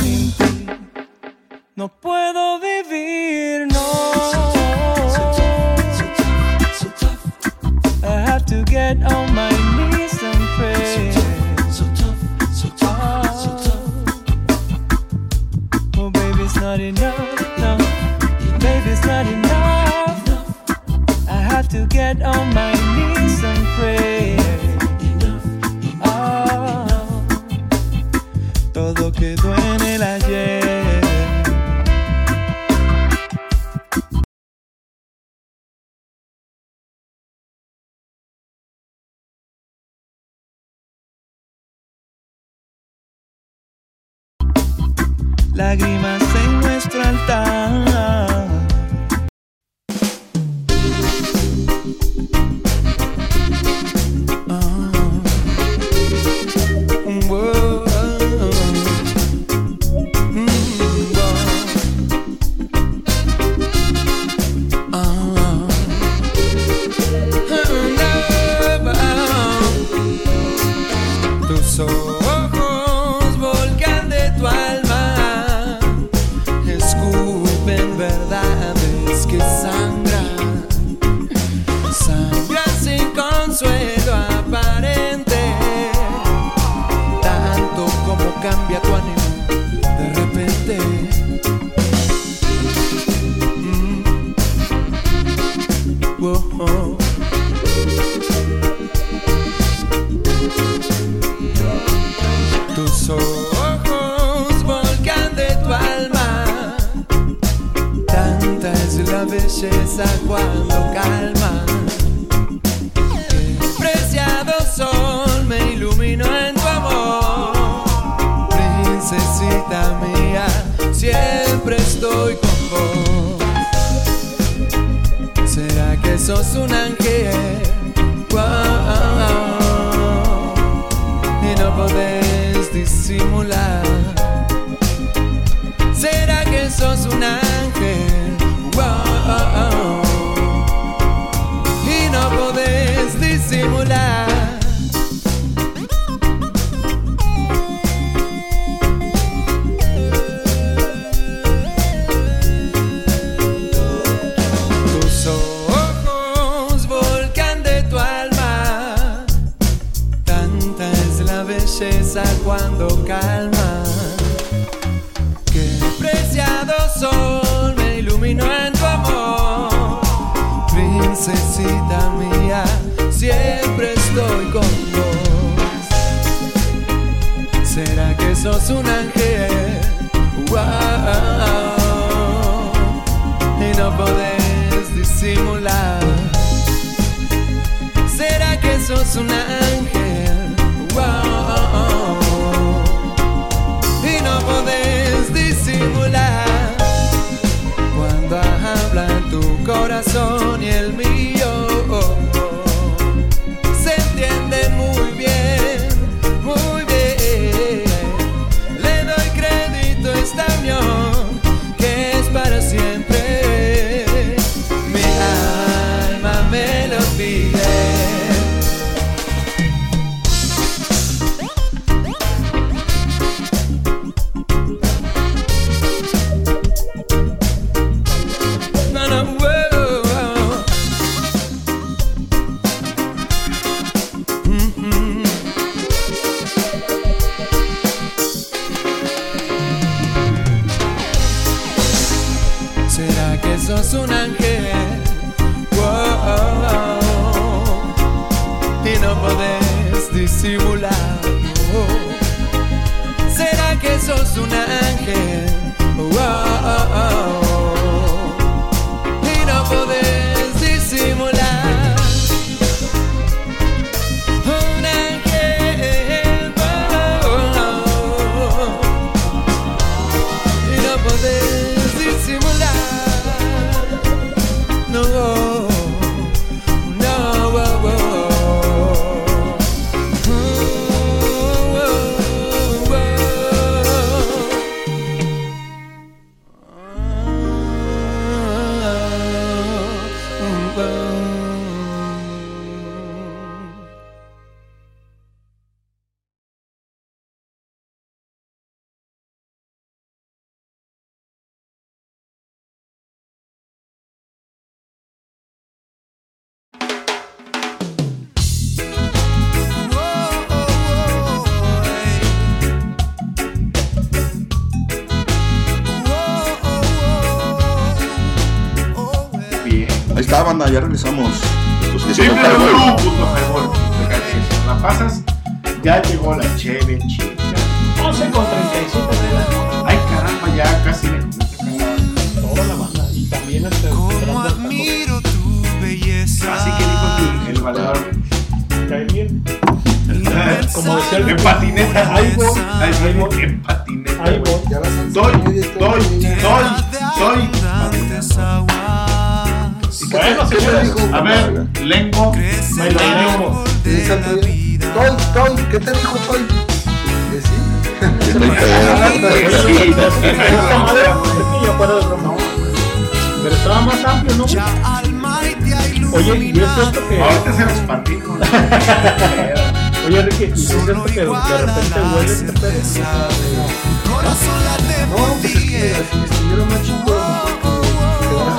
vida 0.08 0.37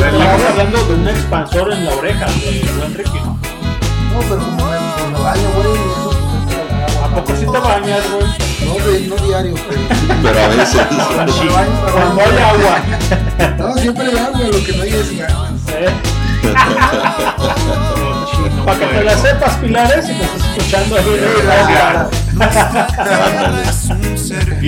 Estamos 0.10 0.42
hablando 0.50 0.84
de 0.86 0.94
un 0.96 1.08
expansor 1.08 1.72
en 1.72 1.86
la 1.86 1.92
oreja, 1.94 2.26
de 2.26 2.72
buen 2.78 2.94
Ricky, 2.94 3.20
¿no? 3.20 3.38
No, 4.14 4.20
pero 4.22 4.38
como 4.38 4.66
me, 4.66 4.78
me 5.12 5.20
baño, 5.20 5.50
güey, 5.56 5.70
¿A 7.04 7.08
poco 7.16 7.36
sí 7.36 7.46
te 7.46 7.60
bañas, 7.60 8.04
güey? 8.12 8.28
No, 8.66 8.74
güey, 8.84 9.08
no 9.08 9.16
diario, 9.16 9.56
pero. 9.68 9.82
Pero 10.22 10.40
a 10.40 10.48
veces. 10.48 10.76
Baño. 11.16 11.34
hay 12.20 12.38
agua. 12.38 12.76
No, 13.58 13.78
siempre 13.78 14.08
hay 14.08 14.18
agua, 14.18 14.40
lo 14.40 14.64
que 14.64 14.74
no 14.74 14.84
hay 14.84 14.90
es 14.90 15.18
ganas. 15.18 15.62
Para 18.66 18.80
que 18.80 18.86
te 18.86 19.04
la 19.04 19.18
sepas, 19.18 19.56
Pilares, 19.56 20.10
y 20.10 20.14
me 20.14 20.24
estás 20.24 20.42
escuchando 20.58 20.96
ahí. 20.96 21.04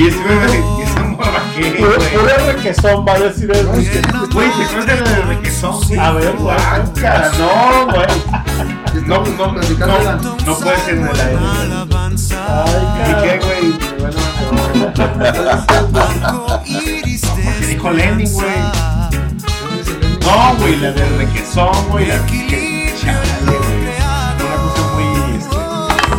Bebé, 0.02 0.64
y 0.78 0.81
esa 0.81 0.81
que, 1.56 1.72
Puro 1.78 1.96
güey. 1.98 2.10
puro 2.14 2.46
requesón 2.48 3.06
va 3.08 3.14
a 3.14 3.20
decir 3.20 3.52
eso. 3.52 3.72
Güey, 3.72 4.50
¿te 4.52 4.64
acuerdas 4.64 4.86
de 4.88 4.96
lo 4.96 5.06
de 5.10 5.22
requesón? 5.22 5.80
güey? 5.88 6.00
A 6.00 6.12
ver, 6.12 6.34
güey. 6.38 6.58
No, 7.38 7.86
güey. 7.88 8.08
No, 9.06 9.24
no, 9.24 9.48
no, 9.48 10.36
no 10.46 10.56
puede 10.60 10.78
ser 10.86 10.96
de 11.00 11.14
la 11.14 11.88
¿Y 13.08 13.14
qué, 13.24 13.40
güey? 13.46 13.66
¿Qué 16.64 17.66
dijo 17.68 17.92
Lenin, 17.92 18.32
güey? 18.34 18.48
No, 20.22 20.56
güey, 20.60 20.76
la 20.78 20.92
del 20.92 21.18
requesón, 21.18 21.72
güey. 21.90 22.08
la 22.08 22.26
que- 22.26 22.94
Chale, 23.02 23.20
güey. 23.46 23.82
Una 24.38 24.56
cosa 24.62 24.84
muy 24.94 25.06
este, 25.38 25.60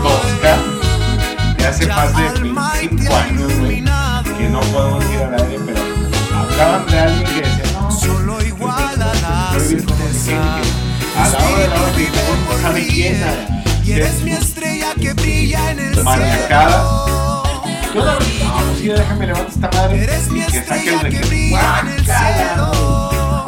tosca. 0.02 0.52
De 1.58 1.66
hace 1.66 1.86
más 1.86 2.16
de 2.16 2.22
25 2.40 3.14
años, 3.16 3.52
no 4.52 4.60
podemos 4.60 5.04
ir 5.10 5.18
al 5.18 5.34
aire, 5.34 5.58
pero 5.64 5.80
hablaban 6.36 6.86
de 6.86 6.98
alguien 6.98 7.24
que 7.24 7.40
decía, 7.40 7.80
no, 7.80 7.90
solo 7.90 8.44
igual 8.44 9.02
a 9.02 9.14
la 9.14 9.50
A 9.50 9.58
la 11.28 11.38
hora 11.38 11.58
de 11.58 11.68
la 11.68 11.74
hora 11.80 12.60
sabe 12.60 12.86
quién 12.86 13.16
era. 13.16 13.62
Y 13.82 13.92
eres 13.92 14.22
mi 14.22 14.32
estrella 14.32 14.94
que 15.00 15.14
brilla 15.14 15.70
en 15.70 15.78
el 15.78 15.94
cielo. 15.94 17.42
Yo 17.94 18.04
la 18.04 18.12
no, 18.12 18.18
pues 18.18 18.78
sí, 18.78 18.88
déjame 18.88 19.26
levantar 19.26 19.52
esta 19.52 19.70
madre. 19.70 20.04
Eres 20.04 20.30
mi 20.30 20.40
estrella 20.40 21.00
que 21.08 21.18
brilla 21.18 21.80
en 21.80 21.88
el 21.88 22.04
cielo. 22.04 23.46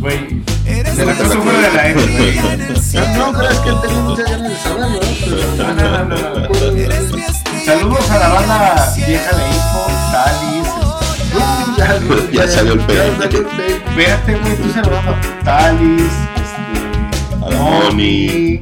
Güey, 0.00 0.42
de 0.64 1.06
la 1.06 1.14
cosa 1.14 1.40
fuera 1.40 1.60
de 1.60 1.70
la 1.70 1.92
güey. 1.92 2.40
No 3.16 3.32
crees 3.32 3.58
que 3.60 3.68
él 3.68 3.76
tenía 3.82 4.00
muchas 4.02 4.30
ganas 4.30 4.50
de 4.50 4.56
saberlo, 4.58 4.88
¿no? 4.88 5.56
No, 5.56 5.74
no, 5.74 5.82
no, 5.90 6.04
no, 6.04 6.16
no. 6.40 7.51
Saludos 7.64 8.10
a 8.10 8.18
la 8.18 8.28
banda 8.28 8.92
vieja 8.96 9.36
de 9.36 9.46
Info, 9.48 9.86
Talis. 10.10 10.68
Ya 12.32 12.48
salió 12.48 12.72
el 12.72 12.80
pedo. 12.80 13.04
Espérate, 13.22 14.34
güey, 14.34 14.56
tú 14.56 14.70
saludando 14.72 15.12
a 15.12 15.44
Talis, 15.44 16.02
este. 16.36 17.44
A 17.44 17.50
la 17.50 17.56
Moni. 17.56 18.60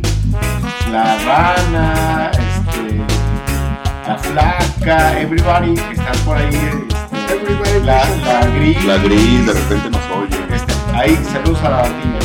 La 0.93 1.17
rana, 1.25 2.31
este. 2.33 3.01
La 4.07 4.19
flaca, 4.19 5.21
everybody 5.21 5.75
que 5.75 5.93
están 5.93 6.17
por 6.25 6.37
ahí. 6.37 6.49
este, 6.51 7.81
La, 7.85 8.05
la 8.07 8.47
gris. 8.49 8.85
La 8.85 8.97
gris 8.99 9.47
de 9.47 9.53
repente 9.53 9.91
nos 9.91 10.03
oye. 10.11 10.55
Este, 10.55 10.73
ahí, 10.95 11.19
saludos 11.33 11.63
a 11.65 11.71
la 11.71 11.77
bandilla. 11.83 12.19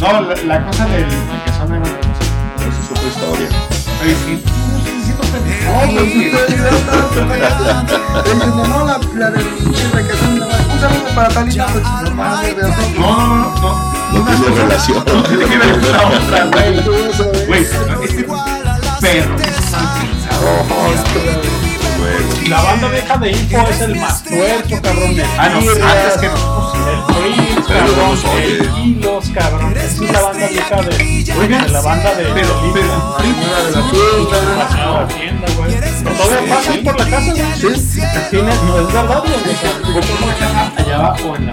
No, 0.00 0.20
la, 0.22 0.34
la 0.44 0.66
cosa 0.66 0.86
del, 0.86 1.04
que 1.04 1.52
son 1.52 1.68
sé. 1.68 2.68
Esa 2.68 2.80
es 2.80 2.90
otra 2.90 3.08
historia. 3.08 3.48
Sí. 4.02 4.59
No, 5.64 5.82
pues 8.22 8.46
no, 8.48 8.66
no, 8.66 8.86
la, 8.86 9.00
la 9.14 9.30
del 9.30 9.44
pinche 9.44 9.88
requesón, 9.92 10.38
no, 10.38 10.46
no 10.46 12.14
mames, 12.14 12.56
de 12.56 12.62
eso. 12.62 12.70
No, 12.98 13.16
no, 13.16 13.36
no, 13.36 13.54
no. 13.60 13.90
No 14.12 14.24
tiene 14.24 14.56
relación. 14.56 15.04
Tiene 15.04 15.44
que 15.44 15.58
ver 15.58 15.80
con 15.80 15.92
la 15.92 16.06
otra, 16.08 16.44
güey. 16.46 16.82
Güey, 17.46 17.62
este 18.02 18.24
perro. 19.00 19.36
Y 22.42 22.48
la 22.48 22.60
banda 22.62 22.88
vieja 22.88 23.16
de 23.18 23.30
Info 23.30 23.66
es 23.70 23.80
el 23.82 23.96
más 23.96 24.22
tuerto, 24.24 24.80
cabrón. 24.82 25.16
Ah, 25.38 25.48
no, 25.50 25.58
antes 25.58 26.18
que. 26.20 27.49
Prince, 27.60 27.72
Pero 27.72 27.86
cabrón. 27.86 27.98
vamos, 28.00 28.24
oye. 28.24 28.58
El 28.58 28.70
Kilos, 28.74 29.30
cabrón. 29.34 29.76
Esa 29.76 30.04
es 30.04 30.12
la 30.12 30.20
banda 30.20 30.46
vieja 30.48 30.76
de, 30.82 31.68
la 31.68 31.80
banda 31.80 32.14
de 32.14 32.24
pero, 32.24 32.34
de 32.34 32.70
pero, 32.72 32.88
de 33.18 33.70
la 33.70 33.90
tienda. 33.90 34.68
Señora 34.70 35.04
Hacienda, 35.04 35.46
güey. 35.56 35.70
Todavía 36.16 36.54
pasan 36.54 36.84
por 36.84 36.98
la 36.98 37.06
casa, 37.10 37.32
güey. 37.32 37.76
Sí, 37.76 38.00
Tienes, 38.30 38.62
no 38.62 38.80
es 38.80 38.92
verdad, 38.92 39.20
güey. 39.20 39.34
O 39.34 39.36
sea, 39.60 39.72
¿cómo 39.82 39.98
allá 40.78 40.96
abajo 40.96 41.36
en 41.36 41.46
la. 41.46 41.52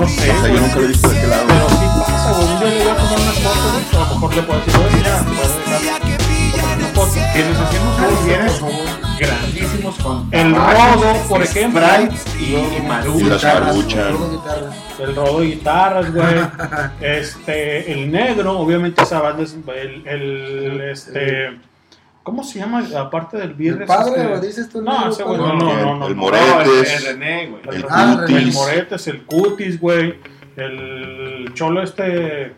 No 0.00 0.08
sé, 0.08 0.30
O 0.30 0.40
sea, 0.40 0.48
yo 0.48 0.60
nunca 0.60 0.76
lo 0.76 0.84
he 0.84 0.88
visto 0.88 1.08
de 1.08 1.20
qué 1.20 1.26
lado. 1.26 1.44
Pero 1.48 1.68
sí 1.68 1.86
pasa, 1.98 2.32
güey. 2.32 2.48
Un 2.48 2.58
día 2.60 2.68
le 2.68 2.82
voy 2.82 2.92
a 2.92 2.96
tomar 2.96 3.18
unas 3.20 3.38
fotos. 3.38 3.72
A 3.92 3.98
lo 3.98 4.14
mejor 4.14 4.34
le 4.34 4.42
puedo 4.42 4.60
decir, 4.60 4.80
oye, 4.80 4.96
mira, 4.96 5.24
Que 7.10 7.44
nos 7.44 7.58
hacemos 7.58 7.98
unos 7.98 8.24
bienes 8.26 8.60
grandísimos 9.18 9.96
con 9.98 10.28
El 10.30 10.54
rodo, 10.54 11.14
por 11.28 11.42
ejemplo. 11.42 11.80
Sprites 11.80 12.24
y, 12.40 12.54
y 12.54 12.82
maruchas. 12.86 13.20
Y 13.20 13.24
las 13.24 13.60
maruchas. 13.60 14.14
El 15.00 15.16
rodo 15.16 15.40
de 15.40 15.46
guitarras, 15.46 16.12
güey. 16.14 16.34
este, 17.00 17.92
el 17.92 18.10
negro, 18.12 18.58
obviamente 18.58 19.02
esa 19.02 19.20
banda 19.20 19.42
es 19.42 19.56
el, 19.66 20.06
el 20.06 20.80
este. 20.82 21.58
¿Cómo 22.22 22.44
se 22.44 22.60
llama? 22.60 22.84
Aparte 22.96 23.36
del 23.36 23.54
Birres. 23.54 23.80
¿El 23.80 23.86
padre 23.88 24.22
este- 24.22 24.32
o 24.34 24.40
dices 24.40 24.68
tú 24.68 24.78
el 24.78 24.84
No, 24.84 25.08
ese 25.10 25.24
güey, 25.24 25.38
no, 25.38 25.54
no, 25.54 25.74
no, 25.74 25.96
no. 25.96 26.06
El 26.06 26.14
no. 26.16 26.22
Moretes. 26.22 26.48
No, 26.48 26.60
el, 26.62 26.86
el 26.86 27.04
René, 27.04 27.46
güey. 27.48 27.62
El 27.78 27.86
Ah, 27.90 28.16
El 28.20 28.26
cutis. 28.36 28.54
Moretes, 28.54 29.06
el 29.08 29.22
Cutis, 29.24 29.80
güey. 29.80 30.14
El 30.56 31.50
Cholo 31.54 31.82
este. 31.82 32.54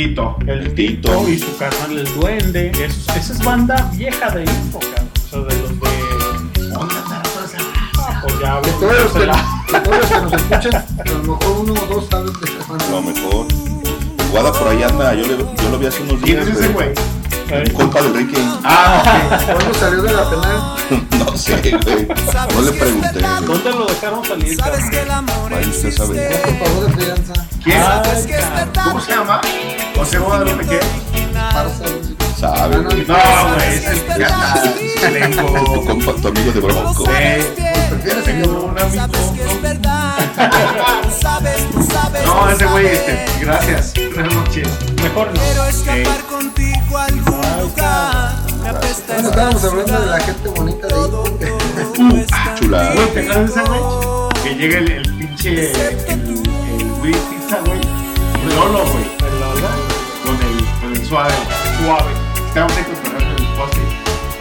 Tito. 0.00 0.36
El 0.46 0.74
Tito 0.74 1.26
y 1.26 1.38
su 1.38 1.56
carnal 1.56 1.96
el 1.98 2.14
Duende. 2.16 2.70
Es- 2.72 3.08
esa 3.16 3.32
es 3.32 3.42
banda 3.42 3.90
vieja 3.94 4.28
de 4.30 4.42
info, 4.42 4.78
cabrón. 4.78 5.08
O 5.24 5.28
sea, 5.30 5.40
de 5.40 5.62
los 5.62 5.70
de. 5.80 6.76
Ah, 7.98 8.20
pues 8.22 8.38
ya 8.38 8.56
hablo 8.56 8.72
todos 8.72 8.92
los 8.92 9.12
que, 9.14 9.80
todos 9.80 9.98
los 9.98 10.06
que 10.10 10.20
nos 10.20 10.32
escuchan, 10.34 10.86
a 11.00 11.08
lo 11.08 11.18
mejor 11.20 11.56
uno 11.60 11.72
o 11.82 11.86
dos 11.94 12.06
saben 12.10 12.28
esta 12.44 12.66
banda. 12.68 12.84
A 12.86 12.90
lo 12.90 13.00
mejor. 13.00 13.46
Guada 14.32 14.52
por 14.52 14.68
ahí 14.68 14.82
anda. 14.82 15.14
Yo, 15.14 15.22
le, 15.22 15.38
yo 15.38 15.70
lo 15.70 15.78
vi 15.78 15.86
hace 15.86 16.02
unos 16.02 16.20
¿Quién 16.22 16.44
días. 16.44 16.48
es 16.48 16.58
ese 16.60 16.68
güey? 16.74 16.88
Un 17.48 17.70
compa 17.74 18.02
del 18.02 18.14
Ricky. 18.14 18.34
Ah, 18.64 19.38
¿Cuándo 19.46 19.74
salió 19.74 20.02
de 20.02 20.12
la 20.12 20.28
penal? 20.28 20.76
no 21.18 21.36
sé, 21.36 21.56
güey. 21.84 22.08
No 22.54 22.60
le 22.62 22.72
pregunté. 22.72 23.20
¿Dónde 23.46 23.70
lo 23.70 23.86
dejaron 23.86 24.24
salir, 24.24 24.56
cabrón? 24.56 25.52
Ahí 25.52 25.68
usted 25.68 25.92
sabe. 25.92 26.28
Por 26.58 26.66
favor. 26.66 26.92
¿Cómo 28.84 29.00
se 29.00 29.10
llama? 29.12 29.40
José 29.94 30.18
Guadalupe, 30.18 30.66
¿qué? 30.66 30.80
Sabe, 32.40 32.78
güey. 32.78 33.06
No, 33.06 33.14
güey, 33.54 33.74
es 33.74 33.86
el 33.86 34.00
que 34.00 34.24
canta. 34.24 34.62
Tu 34.62 35.06
Lengo. 35.12 35.84
compa, 35.86 36.12
tu 36.14 36.28
amigo 36.28 36.52
de 36.52 36.60
Bronco. 36.60 37.04
¿Prefieres 37.04 38.24
que 38.24 38.32
Tengo 38.32 38.64
un 38.64 38.78
amigo. 38.78 39.04
No, 42.24 42.50
ese 42.50 42.66
güey, 42.66 42.86
este, 42.86 43.24
gracias. 43.40 43.94
Buenas 44.14 44.34
noches. 44.34 44.68
Mejor 45.08 45.28
no. 45.28 45.40
Quiero 45.40 45.64
escapar 45.66 46.20
contigo 46.26 46.98
a 46.98 47.04
algún 47.04 47.40
lugar. 47.60 48.34
Me 48.62 48.68
apesta 48.70 49.14
Bueno, 49.14 49.28
estar 49.28 49.52
estábamos 49.52 49.64
hablando 49.64 50.00
de 50.00 50.06
la 50.06 50.20
gente 50.20 50.48
bonita 50.48 50.86
de 50.88 50.94
ahí. 50.94 52.26
Ah, 52.32 52.54
chula. 52.58 52.92
Güey, 52.94 53.12
¿te 53.14 53.20
acuerdas 53.20 53.54
de 53.54 53.60
ese 53.62 53.68
güey? 53.70 53.80
Que 54.42 54.54
llega 54.56 54.78
el, 54.78 54.90
el 54.90 55.14
pinche. 55.16 55.70
El, 55.70 55.76
el 56.08 56.92
Willy 57.00 57.18
Pizza, 57.30 57.58
güey. 57.66 57.80
El 57.80 58.48
Lolo, 58.56 58.84
güey. 58.84 59.04
El 59.30 59.40
Lolo. 59.40 59.68
Con 60.24 60.34
el, 60.34 60.64
con 60.80 60.92
el 60.92 61.06
suave. 61.06 61.34
Suave. 61.78 62.12
Estábamos 62.48 62.76
ahí 62.76 62.84
cotorreando 62.84 63.36
en 63.36 63.44
el 63.44 63.54
poste. 63.54 63.80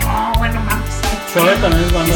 Ah, 0.08 0.34
bueno, 0.38 0.60
mames. 0.62 0.96
Suave 1.32 1.56
también 1.58 1.84
es 1.84 1.94
banda. 1.94 2.16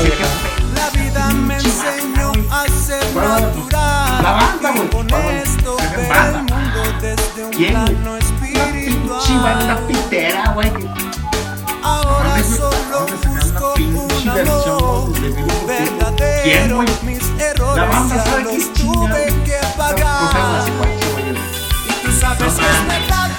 La 0.76 0.90
vida 1.00 1.30
me 1.34 1.56
enseñó 1.56 2.32
a 2.52 2.66
ser 2.68 3.16
natural. 3.16 4.24
La 4.24 4.32
banda, 4.32 4.72
güey. 4.72 4.90
Con 4.90 5.08
esto 5.36 5.78
Esa 5.78 5.98
ver 5.98 6.10
banda. 6.10 6.40
el 6.40 6.44
mundo 6.44 6.80
desde 7.02 7.44
un 7.46 7.52
¿Quién, 7.52 7.74
plano 9.30 9.30
espiritual. 9.30 9.30
Chivanda 9.30 9.76
pitera, 9.88 10.44
güey. 10.54 10.72
Ahora 11.84 12.30
¿Dónde, 12.30 12.44
solo 12.58 12.72
¿Dónde 12.92 13.14
busco 13.28 13.74
un 13.78 14.30
amor 14.30 15.12
verdadero. 15.68 16.78
Mis 17.04 17.24
La 17.38 17.44
errores 17.46 18.10
ya 18.10 18.24
los 18.44 18.64
tuve 18.74 19.24
que 19.46 19.60
pagar. 19.78 20.64
una. 20.70 20.84
Y 21.86 21.88
tú 22.04 22.10
sabes 22.20 22.54
que 22.54 22.66
es 22.66 22.82
verdad. 22.88 23.30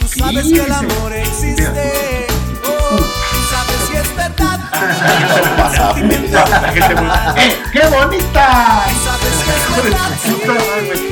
Tú 0.00 0.06
sabes 0.08 0.44
que 0.44 0.60
el 0.60 0.72
amor 0.72 1.12
existe. 1.12 2.26
Oh, 2.64 2.96
tú 2.96 3.04
sabes 3.50 3.82
que 3.90 3.98
es 3.98 4.10
verdad. 4.16 4.58
¡Eh, 7.36 7.62
qué 7.72 7.82
bonita! 7.88 8.84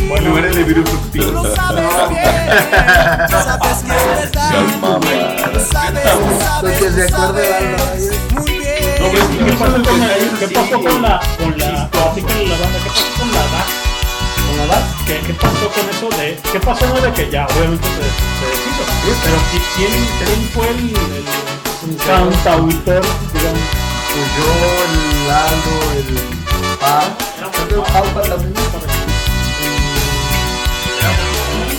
Bueno, 0.08 0.38
eres 0.38 0.56
de 0.56 0.64
virus 0.64 0.88
Tú 1.12 1.32
lo 1.32 1.54
sabes 1.54 1.84
bien. 2.10 2.24
Tú 3.28 3.36
sabes 3.36 3.76
que 3.78 3.90
es 3.92 4.06
verdad. 4.16 4.50
Seas 4.50 4.80
mamada. 4.80 5.52
Tú 5.52 5.60
sabes, 5.72 6.02
tú 6.02 6.18
Lo 6.20 6.40
sabes, 6.40 6.78
que 6.78 6.90
se 6.90 7.06
tú 7.08 7.16
acuerde 7.16 7.42
de 7.42 7.48
sabes. 7.48 8.10
algo. 8.10 8.40
Muy 8.40 8.50
bien. 8.58 9.00
No, 9.00 9.06
güey, 9.08 9.22
¿Qué 9.46 9.52
pasó 9.56 9.82
con 9.82 10.00
la, 10.00 10.08
qué 10.38 10.48
pasó 10.48 10.80
con 10.80 11.02
la, 11.02 11.20
con 11.38 11.58
la, 11.58 11.68
así 12.10 12.20
con 12.20 12.48
la 12.48 12.56
banda? 12.58 12.78
¿Qué 12.84 12.90
pasó 12.90 13.06
con 13.18 13.28
la 13.32 13.40
DAC? 13.40 13.68
¿Con 14.46 14.56
la 14.58 14.64
edad? 14.64 14.82
¿Qué, 15.06 15.14
¿Qué 15.26 15.34
pasó 15.34 15.68
con 15.74 15.84
eso 15.90 16.08
de, 16.20 16.38
qué 16.52 16.60
pasó 16.60 16.86
no 16.88 17.00
de 17.00 17.12
que 17.12 17.30
ya 17.30 17.46
obviamente 17.46 17.88
se, 17.88 17.94
se 17.96 18.44
deshizo? 18.50 18.82
Pero 19.24 19.36
¿qui- 19.50 19.68
¿quién, 19.76 19.92
quién 20.24 20.40
fue 20.54 20.68
el, 20.68 20.80
el 21.90 21.96
cantautor, 22.06 23.02
digamos? 23.32 23.66
Pues 24.10 24.28
yo, 24.36 24.48
el 24.84 25.30
Aldo, 25.30 25.74
el 25.96 26.08
El. 26.80 27.20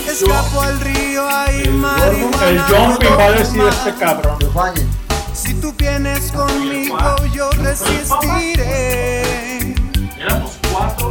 Escapo 0.08 0.60
al 0.60 0.80
río, 0.80 1.28
hay 1.28 1.62
El 1.62 1.72
marihuana. 1.72 2.66
Jumping 2.68 3.18
va 3.18 3.24
a 3.24 3.32
decir 3.32 3.62
este 3.62 3.94
cabrón. 3.94 4.38
El. 4.40 4.88
Si 5.34 5.54
tú 5.54 5.74
vienes 5.76 6.30
conmigo, 6.30 6.96
yo 7.34 7.50
resistiré 7.52 9.22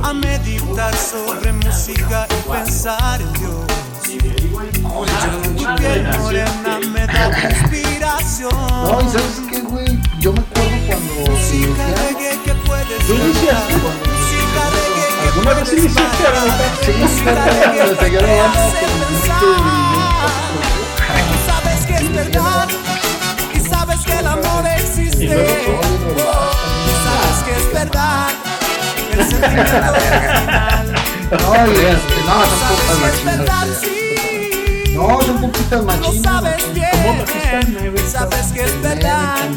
a 0.03 0.14
meditar 0.14 0.95
sobre 0.95 1.52
música 1.53 2.28
y 2.30 2.50
pensar 2.50 3.20
en 3.22 3.34
Dios. 3.34 3.66
Tu 5.58 5.76
piel 5.76 6.08
morena 6.20 6.80
me 6.94 7.08
da 7.08 7.30
inspiración. 7.50 8.52
No, 8.53 9.02
y 9.02 9.10
sabes 9.10 9.42
qué, 9.50 9.61
güey, 9.61 10.00
yo 10.20 10.34
me 10.34 10.40
acuerdo 10.40 10.78
cuando 10.88 11.32
Música 11.32 11.86
reggae 12.08 12.40
que 12.44 12.53
¿Tú 13.08 13.14
iniciaste? 13.16 13.74
¿Alguna 15.24 15.53
vez 15.53 15.74
iniciaste 15.74 16.28
a? 16.28 16.30
Sí, 16.84 16.94
cuando 17.78 17.95
seguía 18.02 18.20
Tú 19.40 19.53
sabes 21.48 21.86
que 21.86 21.94
es 21.95 22.14
verdad 22.14 22.68
y 23.53 23.60
sabes 23.60 24.00
que 24.06 24.14
el 24.20 24.28
amor 24.28 24.68
existe. 24.68 25.28
Sabes 27.03 27.44
que 27.45 27.52
es 27.52 27.74
verdad. 27.74 28.30
El 29.11 29.26
sentimiento 29.26 29.78
original. 29.92 30.86
No, 31.32 31.38
no, 31.38 32.56
son 32.88 34.01
No, 34.94 35.22
son 35.22 35.42
poquitas 35.42 35.80
Lo 35.80 35.84
machinas. 35.84 36.24
sabes 36.24 36.64
¿Cómo 36.64 36.74
bien. 36.74 38.10
Sabes 38.11 38.48
que 38.53 38.64
es 38.64 38.82
verdad. 38.82 39.50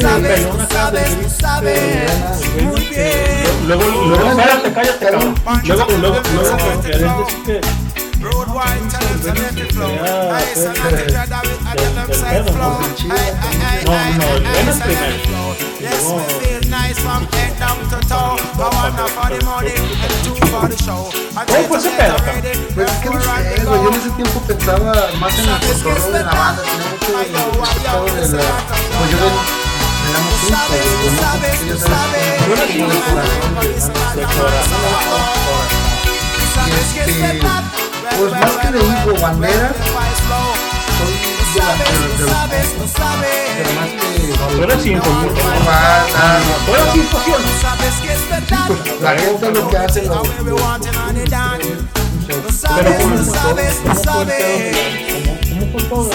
Sabes, 0.00 0.46
sabes, 0.74 1.32
sabes. 1.38 2.62
Muy 2.62 2.80
bien. 2.80 3.66
Luego, 3.66 3.82
luego, 4.06 4.30
espérate, 4.30 4.72
cállate, 4.72 5.06
cabrón. 5.06 5.34
Luego, 5.64 5.86
luego, 6.00 6.20
luego, 6.34 7.26
que. 7.44 7.60
¿no? 7.62 7.72
No, 15.30 15.41
hey, 15.52 15.68
no, 15.68 15.68
hey, 15.68 15.82
el 15.82 15.92
hey, 15.92 15.92
Venom 15.92 15.92
so 15.92 15.92
let 15.92 15.92
primero. 15.92 15.92
it 15.92 15.92
flow. 15.92 15.92
Yes, 15.92 16.02
Luego- 16.02 16.16
we 16.16 16.24
feel 16.42 16.62
nice 16.70 16.98
from 17.00 17.22
head 17.32 17.52
down 17.58 17.78
to 17.90 17.98
toe. 18.08 18.36
I 18.36 18.68
want 18.68 18.94
one 18.98 19.08
for 19.12 19.28
the 19.28 19.40
money 19.44 19.74
and 19.76 20.14
two 20.24 20.34
for 20.46 20.66
the 20.68 20.76
show. 20.84 21.02
And 21.36 21.46
¿Cómo 21.48 21.62
fue 21.68 21.78
ese 21.78 21.90
pedo, 21.90 22.16
cabrón? 22.16 22.42
Pues 22.74 22.86
es 22.90 22.98
que 22.98 23.08
no 23.10 23.20
sé, 23.20 23.28
güey, 23.64 23.80
yo 23.82 23.88
en 23.88 23.94
ese 23.94 24.10
tiempo 24.10 24.40
pensaba 24.46 24.92
más 25.20 25.38
en 25.38 25.48
el 25.48 25.58
cotorreo 25.60 26.10
de 26.12 26.22
la 26.24 26.32
banda, 26.32 26.62
tenía 26.62 26.88
mucho 26.92 27.10
el 27.20 27.26
pedo 27.26 28.04
de 28.04 28.20
la... 28.22 28.48
Pues 28.98 29.10
yo 29.10 29.18
ven- 29.22 29.40
éramos 30.12 30.34
cinco, 30.42 30.60
güey, 30.68 31.12
¿no? 31.12 31.20
Ya 31.62 31.76
sabes, 31.78 32.22
como 32.42 32.86
de 32.88 33.02
corazón, 33.02 33.54
güey, 33.54 33.68
De 33.72 34.22
corazón. 34.22 34.82
y 36.94 36.98
este, 36.98 37.40
pues 38.18 38.30
más 38.32 38.50
que 38.60 38.68
de 38.72 38.78
hijo 38.78 39.10
bandera, 39.22 39.68
soy 40.98 41.14
de, 41.54 43.28
de 43.62 43.74
más 43.74 43.88
que 43.88 44.56
Tú 44.56 44.62
eres 44.62 44.86
infomundo, 44.86 45.32
¿no? 45.34 45.40
Ah, 45.68 46.04
ah, 46.16 46.38
no. 46.40 46.52
Tú 46.66 46.70
eres 46.80 46.94
infusión. 46.96 47.40
Sí, 47.42 48.06
pues, 48.66 49.00
la 49.00 49.10
gente 49.18 49.50
lo 49.50 49.68
que 49.68 49.76
hace 49.76 50.02
lo, 50.02 50.14
lo- 50.14 50.56
Pero 52.26 52.42
como 52.42 52.52
Pero 52.76 52.90
¿cómo 52.96 53.16
como 53.16 53.32
pedo 53.32 53.54
de 53.54 53.64
la- 53.84 53.94
cómo- 55.12 55.38
cómo 55.48 55.64
fue 55.72 55.82
todo 55.88 56.10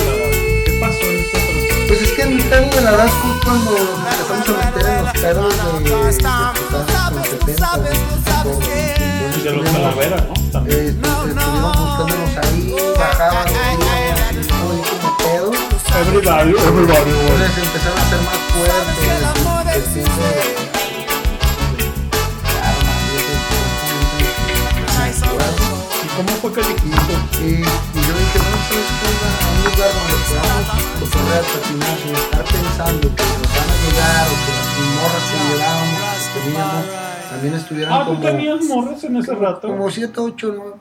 ¿Qué 0.65 0.71
pasó 0.81 1.05
en? 1.05 1.87
Pues 1.87 2.01
es 2.01 2.11
que 2.13 2.21
el 2.23 2.43
pedo 2.43 2.69
de 2.69 2.81
la 2.81 2.89
edad 2.91 3.07
fue 3.07 3.31
cuando 3.43 3.71
empezamos 3.77 4.49
a 4.49 4.51
meter 4.65 4.85
en 4.89 5.03
los 5.05 5.13
pedos 5.13 5.53
de, 5.55 5.89
con 7.13 7.23
70, 7.23 7.67
Y 9.37 9.41
de 9.41 9.51
los 9.51 9.69
calaveras, 9.71 10.21
¿no? 10.27 10.33
También. 10.51 10.79
eh, 10.79 10.95
pues, 11.01 11.29
estuvimos 11.29 11.77
buscándonos 11.77 12.37
ahí, 12.37 12.75
bajaban, 12.97 13.47
pedo. 15.37 15.51
Everybody, 15.99 16.51
everybody. 16.51 17.11
Entonces 17.11 17.57
empezaron 17.57 17.99
a 17.99 18.09
ser 18.09 18.21
más 18.21 18.37
fuertes, 18.53 19.95
el 19.97 20.03
de- 20.03 20.67
¿Y 24.77 26.07
cómo 26.15 26.29
fue 26.41 26.51
que 26.53 26.61
dijiste? 26.61 27.13
Y, 27.41 27.45
y 27.45 27.61
yo 27.61 28.13
dije, 28.17 28.39
no, 28.39 28.49
onda? 29.07 29.29
A 29.37 29.49
un 29.51 29.59
lugar 29.65 29.91
donde 29.97 30.17
podamos 30.27 30.67
cotorrear, 30.99 31.43
patinar, 31.43 31.95
sin 32.03 32.15
estar 32.15 32.43
pensando 32.43 33.05
que 33.15 33.23
nos 33.23 33.49
van 33.53 33.69
a 33.69 33.77
llegar 33.83 34.25
o 34.27 34.35
que 34.43 34.51
las 34.57 34.69
morras 34.97 35.25
que 35.29 35.37
llevábamos, 35.47 36.21
que 36.33 36.39
teníamos, 36.39 36.85
también 37.29 37.53
estuvieran 37.55 37.93
Ah, 37.93 37.99
tú 38.05 38.11
como... 38.15 38.19
tenías 38.21 38.63
morras 38.65 39.03
en 39.03 39.17
ese 39.17 39.35
rato. 39.35 39.67
Como 39.67 39.89
7, 39.89 40.13
8, 40.19 40.53
9. 40.55 40.71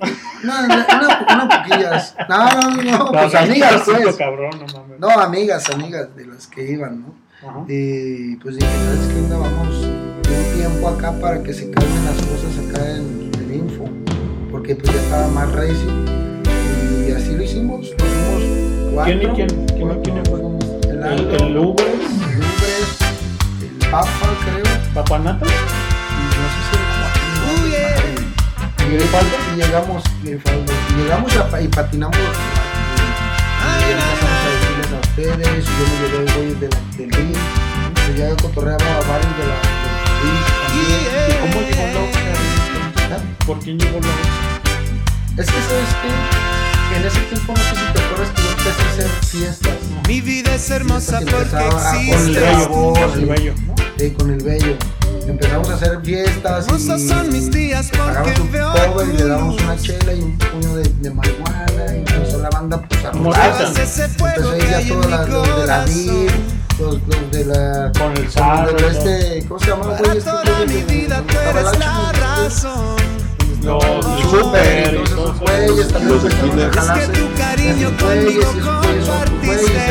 No, 0.44 0.52
una, 0.65 1.49
poquillas. 1.65 2.15
No, 2.28 2.44
no, 2.50 2.83
no, 2.83 3.12
pues 3.12 3.33
No, 3.33 3.39
amigas, 3.39 3.83
pues. 3.84 4.16
cabrón, 4.16 4.50
no 4.60 4.66
mames. 4.81 5.00
No, 5.00 5.10
amigas, 5.10 5.70
amigas 5.70 6.15
de 6.16 6.26
las 6.26 6.47
que 6.47 6.70
iban, 6.73 7.00
¿no? 7.02 7.15
Ajá. 7.49 7.65
Y 7.68 8.36
pues 8.36 8.57
dije, 8.57 8.70
¿sabes 8.84 9.08
qué? 9.12 9.18
onda? 9.20 9.36
Vamos 9.39 9.76
un 9.76 10.55
tiempo 10.58 10.89
acá 10.89 11.12
para 11.20 11.42
que 11.42 11.52
se 11.52 11.70
calmen 11.70 12.05
las 12.05 12.16
cosas 12.16 12.58
acá 12.68 12.91
en, 12.97 13.31
en 13.34 13.55
Info. 13.55 13.84
Porque 14.50 14.75
pues 14.75 14.92
ya 14.94 15.00
estaba 15.00 15.28
más 15.28 15.52
racing. 15.52 16.05
Y 17.08 17.12
así 17.12 17.34
lo 17.36 17.42
hicimos. 17.42 17.81
Nos 17.81 18.10
fuimos 18.10 18.92
cuatro. 18.94 19.18
¿Quién 19.18 19.23
y 19.31 19.34
quién? 19.34 19.66
¿Quién 19.66 20.02
quién 20.02 20.25
fue? 20.26 20.41
El 20.91 21.05
El, 21.05 21.42
el 21.42 21.57
Uber, 21.58 21.86
el 21.86 22.02
el 23.83 23.91
Papa, 23.91 24.08
creo. 24.44 24.94
Papanata. 24.94 25.47
No 26.36 26.47
sé 26.52 26.60
si 26.66 26.73
el 26.76 26.84
Joaquín. 26.97 28.34
Y, 28.78 28.82
¿Y 28.82 28.97
Grifaldo? 28.97 29.36
y 29.52 29.56
llegamos, 29.56 30.02
Grifaldo, 30.23 30.73
y 30.90 31.02
llegamos 31.02 31.31
a, 31.36 31.60
y 31.60 31.68
patinamos. 31.68 32.16
Y 32.16 33.90
empezamos 33.92 34.40
a 34.44 34.48
decirles 34.50 34.90
a 34.92 34.98
ustedes, 35.00 35.65
yo 35.65 35.73
me 35.86 35.94
llevé 36.00 36.18
el 36.18 36.31
güey 36.34 36.50
de 36.60 36.68
la, 36.68 36.78
del 36.97 37.10
ring, 37.12 37.36
yo 38.08 38.15
ya 38.16 38.36
cotorreaba 38.42 38.84
a 38.84 39.00
varios 39.08 39.32
de 39.39 39.44
la, 39.47 39.56
del 39.56 39.92
ring 40.23 40.40
también. 40.60 41.02
¿Y 41.28 41.32
cómo 41.40 41.56
llegó 41.66 41.84
la 41.86 42.00
voz? 42.00 43.26
¿Por 43.47 43.58
quién 43.60 43.78
llegó 43.78 43.98
la 44.00 44.06
voz? 44.06 45.36
Es 45.39 45.47
que 45.47 45.60
sabes 45.62 45.92
que 46.02 46.97
en 46.97 47.05
ese 47.06 47.20
tiempo 47.20 47.52
no 47.55 47.62
sé 47.62 47.74
si 47.76 47.92
te 47.92 48.00
acuerdas 48.02 48.31
que 48.31 48.42
yo 48.42 48.50
empecé 48.50 48.82
a 48.82 48.89
hacer 48.92 49.08
fiestas. 49.24 49.74
Mi 50.08 50.20
vida 50.20 50.55
es 50.55 50.70
hermosa 50.70 51.18
porque 51.20 51.36
empezaba 51.36 51.68
con 51.70 51.97
el 51.97 52.08
existe. 52.08 52.40
bello, 52.40 52.68
Con 52.68 53.12
el 53.20 53.26
bello, 53.26 53.55
¿no? 53.66 53.74
Sí, 53.98 54.10
con 54.12 54.31
el 54.31 54.42
bello. 54.42 54.76
Empezamos 55.27 55.71
a 55.71 55.75
hacer 55.75 56.01
fiestas 56.03 56.67
y 56.73 57.09
son 57.09 57.33
mis 57.33 57.51
días 57.51 57.91
porque 57.91 58.13
pagamos 58.13 58.39
un 58.39 58.53
veo 58.53 58.73
cover 58.73 59.09
y 59.09 59.13
le 59.19 59.25
damos 59.25 59.61
una 59.61 59.77
chela 59.77 60.13
y 60.13 60.21
un 60.21 60.39
puño 60.39 60.77
de, 60.77 60.83
de 61.01 61.11
marihuana 61.11 61.67
y 61.95 61.99
empezó 61.99 62.39
la 62.39 62.51
banda 62.51 62.83
pues 62.89 63.05
a 63.05 63.11
Empezó 63.11 64.51
ahí 64.51 64.61
ya 64.71 64.89
todos 64.89 65.29
los 65.29 65.61
de 65.61 65.67
la 65.67 65.85
DIR, 65.85 66.31
los, 66.79 66.95
los 67.09 67.31
de 67.33 67.45
la... 67.45 67.93
Con 67.99 68.17
el 68.17 68.31
Sarro, 68.31 68.73
de 68.73 68.89
este, 68.89 69.49
¿cómo 69.49 69.61
se 69.61 69.67
llama? 69.67 69.83
Para 69.85 69.99
güey? 69.99 70.19
Este 70.19 70.31
toda 70.31 70.67
mi 70.67 70.83
vida 70.83 71.23
tú 71.27 71.39
eres 71.39 71.79
la 71.79 72.13
razón. 72.13 73.26
Los 73.67 75.39
güeyes 75.41 75.89
también 75.89 76.20
Los. 76.20 76.70
Es 76.70 76.86
que 76.93 77.07
tu 77.19 77.25
cariño 77.36 77.89
conmigo 77.99 78.47
compartiste. 78.62 79.85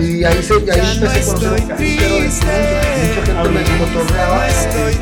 y 0.00 0.24
ahí, 0.24 0.42
se, 0.42 0.54
ahí 0.54 0.64
Ya 0.66 0.76
no 0.76 0.92
empecé 0.92 1.20
a 1.20 1.34
conocer 1.34 1.50
mucha 1.50 1.76
gente 1.76 1.84
me 3.50 3.62
cotorreaba. 3.78 4.48
Estoy 4.48 4.94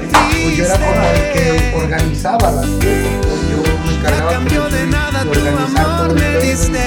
Pues 0.43 0.57
yo 0.57 0.65
era 0.65 0.75
como 0.75 0.91
el 0.91 1.33
que 1.33 1.47
organizaba 1.77 2.51
las 2.51 2.67
fiestas, 2.67 3.15
pues 3.23 3.41
yo 3.51 3.59
me 3.87 3.93
encargaba 3.97 4.31
A 4.31 4.33
cambio 4.35 4.61
como 4.63 4.71
de 4.71 4.79
de 4.81 4.87
nada 4.89 5.23
tu 5.23 5.29
organizar 5.31 5.85
todo 5.85 5.95
amor 5.95 6.09
el 6.09 6.15
me 6.15 6.21
pedo. 6.21 6.41
diste. 6.43 6.85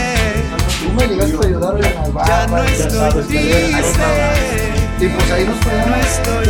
Tú 0.82 0.88
me 0.94 1.04
llegaste 1.08 1.36
a 1.36 1.40
ayudar 1.48 1.74
en 1.76 1.82
las 1.82 1.96
Ya 2.68 3.84
sabes. 3.94 4.52
Y 5.00 5.08
pues 5.08 5.32
ahí 5.32 5.46
nos 5.46 5.60
No 5.88 5.96
estoy 5.96 6.46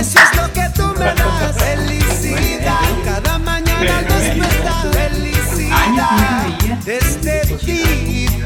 eso 0.00 0.18
es 0.18 0.36
lo 0.36 0.52
que 0.52 0.66
tú 0.74 0.86
me 0.98 1.04
das. 1.04 1.56
Felicidad, 1.56 2.80
cada 3.04 3.38
mañana 3.38 4.02
despertar. 4.02 4.86
Felicidad, 4.92 6.46
desde 6.84 7.56
ti. 7.58 8.38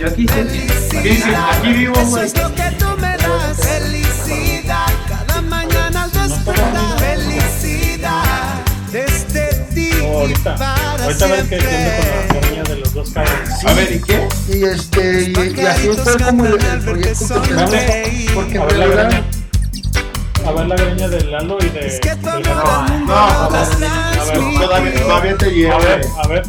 Yo 0.00 0.08
aquí, 0.08 0.26
Felicidad, 0.26 1.50
aquí 1.58 1.72
vivo, 1.72 1.94
eso 2.00 2.22
es 2.22 2.36
lo 2.36 2.54
que 2.54 2.70
tú 2.78 2.86
me 2.98 3.16
das. 3.18 3.56
Felicidad, 3.58 4.86
cada 5.08 5.42
mañana 5.42 6.04
al 6.04 6.10
despertar. 6.12 7.03
Ahorita. 10.24 10.54
Ahorita 11.02 11.24
a 11.24 11.28
ver 11.28 11.48
qué 11.48 11.56
entiende 11.56 11.98
con 11.98 12.36
la 12.40 12.40
greña 12.40 12.62
de 12.62 12.76
los 12.76 12.94
dos 12.94 13.10
cabrones. 13.10 13.64
A 13.66 13.74
ver, 13.74 13.92
¿y 13.92 14.00
qué? 14.00 14.28
Y 14.48 14.64
este, 14.64 15.22
y, 15.24 15.60
y 15.60 15.66
así 15.66 15.88
fue 15.88 16.16
como 16.16 16.46
el, 16.46 16.64
el 16.64 16.80
proyecto 16.80 17.42
que 17.42 17.50
empezó. 17.50 18.34
Porque 18.34 18.58
A 18.58 18.62
en 18.62 18.68
ver 18.68 18.76
la 18.78 18.86
realidad. 18.86 19.22
A 20.46 20.52
ver 20.52 20.66
la 20.66 20.76
greña 20.76 21.08
de 21.08 21.24
Lalo 21.24 21.58
y 21.60 21.68
de. 21.68 21.80
del 21.80 22.22
No, 22.22 22.88
no, 23.00 23.14
A 23.14 23.48
ver, 23.50 23.68
todavía, 24.58 24.94
todavía 25.02 25.36
te 25.36 25.50
llevo. 25.50 25.74
A 25.74 25.78
ver, 25.78 26.06
a 26.22 26.28
ver. 26.28 26.46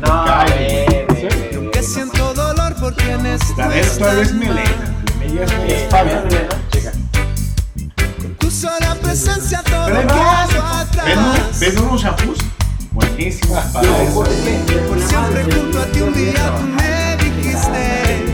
No, 0.00 1.70
Que 1.72 1.82
siento 1.82 2.34
dolor 2.34 2.74
por 2.74 2.94
quienes 2.94 3.40
La 3.56 3.64
no 3.66 3.70
de 3.70 3.80
esto 3.80 4.20
es 4.20 4.34
mal. 4.34 4.58
Ella 5.22 5.44
es 5.66 5.88
Fabián. 5.90 6.28
Tu 8.38 8.50
sola 8.50 8.96
presencia 9.02 9.62
todo. 9.62 9.86
¿Ven. 9.86 10.08
¿Ven 11.60 11.78
unos 11.78 12.02
shampoos? 12.02 12.38
Eso. 13.18 13.48
Por 14.12 14.28
siempre 15.00 15.42
junto 15.44 15.80
a 15.80 15.86
ti 15.86 16.00
un 16.00 16.14
día 16.14 16.52
tú 16.56 16.62
me 16.62 17.16
dijiste 17.24 18.24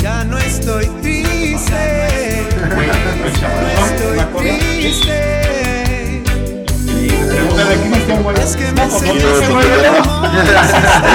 Ya 0.00 0.22
no 0.24 0.38
estoy 0.38 0.86
triste 1.02 2.46
No 2.70 3.68
estoy 3.84 4.18
triste. 4.78 5.38
A. 7.58 8.32
Es 8.42 8.56
que 8.56 8.72
me 8.72 8.90
si 8.90 9.06
a 9.06 9.10
es 9.10 9.22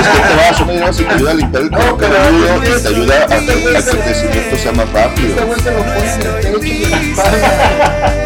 que 0.08 0.20
te 0.20 0.36
vas, 0.36 0.62
una 0.62 0.74
llevas 0.74 1.00
y 1.00 1.04
te 1.04 1.14
ayuda 1.14 1.32
a 1.32 1.34
limpiar 1.34 1.64
el 1.64 1.70
cuero 1.70 1.98
cabelludo, 1.98 2.60
te 2.62 2.88
ayuda 2.88 3.16
a 3.16 3.24
a 3.24 3.28
que 3.28 3.92
el 3.92 4.00
crecimiento 4.04 4.58
sea 4.58 4.72
más 4.74 4.92
rápido. 4.92 5.36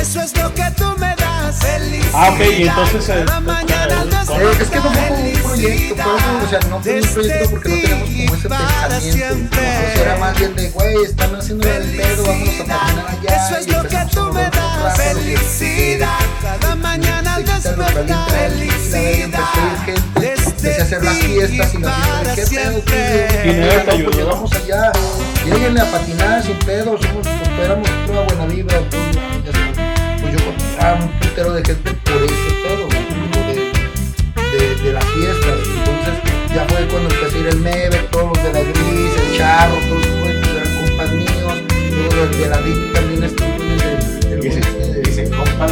eso 0.00 0.20
es 0.20 0.36
lo 0.36 0.52
que 0.54 0.64
tú 0.76 0.84
me 0.98 1.14
das. 1.16 1.58
Felicidad, 1.58 2.10
Ah, 2.14 2.30
ok, 2.30 2.40
y 2.58 2.62
entonces, 2.68 3.08
eh, 3.08 3.24
cada 3.26 3.40
mañana 3.40 4.00
al 4.00 4.08
Eh, 4.12 4.52
es 4.60 4.68
que 4.70 4.76
no 4.76 4.82
fue 4.90 5.08
como 5.08 5.20
un 5.24 5.32
proyecto, 5.42 6.02
o 6.44 6.48
sea, 6.48 6.60
no 6.70 6.80
fue 6.80 7.00
un 7.00 7.08
proyecto 7.08 7.50
porque 7.50 7.68
no 7.68 7.74
teníamos 7.76 8.08
como 8.08 8.34
ese 8.34 8.48
pensamiento. 8.48 9.56
O 9.56 9.60
sea, 9.60 10.02
era 10.02 10.16
más 10.16 10.38
bien 10.38 10.54
de, 10.56 10.70
güey, 10.70 11.04
están 11.04 11.34
haciendo 11.36 11.68
el 11.70 11.82
pedo, 11.96 12.24
vámonos 12.24 12.48
a 12.60 12.64
patinar 12.64 13.06
allá. 13.08 13.46
Eso 13.46 13.56
es 13.58 13.66
y 13.66 13.70
lo 13.70 13.82
que 13.82 13.96
empezamos 13.96 14.10
tú 14.12 14.20
a 14.20 14.32
me 14.32 14.42
das. 14.50 14.96
Felicidad, 14.96 16.18
cada 16.42 16.74
mañana 16.76 17.34
al 17.34 17.44
despertar. 17.44 18.30
Felicidad, 18.30 19.38
Empecé 20.16 20.80
a 20.80 20.84
hacer 20.84 21.04
las 21.04 21.16
fiestas 21.18 21.74
y 21.74 21.78
las 21.78 21.92
para 21.92 22.34
fiestas, 22.34 22.34
¿qué 22.34 22.42
pedo? 22.42 22.46
siempre. 22.46 23.26
¿Qué? 23.28 23.40
¿Quién 23.42 23.62
era 23.62 23.82
que 23.84 23.86
No, 23.86 23.92
ayudó? 23.92 24.10
pues 24.10 24.16
llegamos 24.16 24.52
allá, 24.52 24.92
lleguenle 25.44 25.80
a 25.80 25.90
patinar 25.90 26.42
sin 26.42 26.58
pedo, 26.60 26.98
somos, 27.02 27.26
éramos 27.64 27.88
toda 28.06 28.22
buena 28.24 28.46
vibra, 28.46 28.78
ya 28.80 29.50
está. 29.50 29.71
Yo 30.32 30.38
encontraba 30.38 31.04
un 31.04 31.10
putero 31.18 31.52
de 31.52 31.62
gente 31.62 31.92
por 31.92 32.22
ese 32.22 32.52
pedo, 32.62 32.88
¿no? 32.88 32.96
de, 33.48 33.54
de, 34.56 34.82
de 34.82 34.92
las 34.92 35.04
fiestas, 35.04 35.58
entonces 35.76 36.14
ya 36.54 36.64
fue 36.68 36.86
cuando 36.88 37.10
empecé 37.14 37.36
a 37.36 37.40
ir 37.40 37.46
el 37.48 37.58
Meve, 37.58 37.98
todos 38.10 38.28
los 38.28 38.42
de 38.42 38.52
la 38.52 38.60
Gris, 38.60 39.12
el 39.20 39.36
Charro, 39.36 39.74
todos 39.88 40.06
pues, 40.06 40.36
eran 40.56 40.86
compas 40.86 41.10
míos, 41.12 41.62
luego 41.90 42.14
los 42.16 42.38
de 42.38 42.48
la 42.48 42.58
DIC 42.62 42.92
también 42.94 43.24
estuvieron 43.24 43.62
este 44.46 45.02
Dicen 45.02 45.30
compas, 45.30 45.70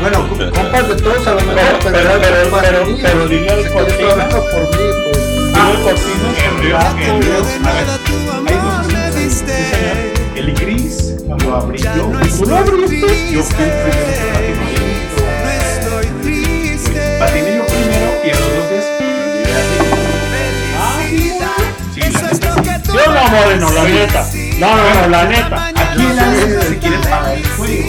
bueno, 0.00 0.28
compas 0.54 0.88
de 0.88 0.96
todos 0.96 1.26
a 1.26 1.34
lo 1.34 1.40
mejor, 1.40 1.78
Pero, 1.82 2.10
estoy 3.86 4.10
hablando 4.10 4.44
por 4.50 4.62
mí, 4.70 4.84
pues. 5.04 5.22
En. 10.42 10.48
El 10.48 10.54
gris 10.54 11.14
lo 11.26 11.56
abrí 11.56 11.78
yo. 11.78 11.92
¿Tú 11.92 12.46
lo 12.46 12.56
abriste? 12.56 13.32
Yo 13.32 13.42
fui 13.42 13.64
el 13.64 13.70
primero 13.70 14.16
que 14.40 14.52
patiné. 14.58 14.92
Patiné 17.18 17.56
yo 17.56 17.64
primero 17.66 18.08
y 18.24 18.30
a 18.30 18.34
los 18.34 18.50
dos 18.56 18.66
días 18.70 18.86
Yo 22.86 23.02
no, 23.12 23.22
Moreno, 23.28 23.66
la 23.70 23.84
neta. 23.84 24.22
No, 24.58 24.66
no, 24.76 24.82
no, 24.94 25.08
la 25.08 25.24
neta. 25.24 25.66
Aquí 25.66 26.02
la 26.14 26.26
neta 26.26 26.62
se 26.62 26.78
quiere 26.78 26.98
pagar 26.98 27.36
el 27.36 27.46
juego. 27.48 27.84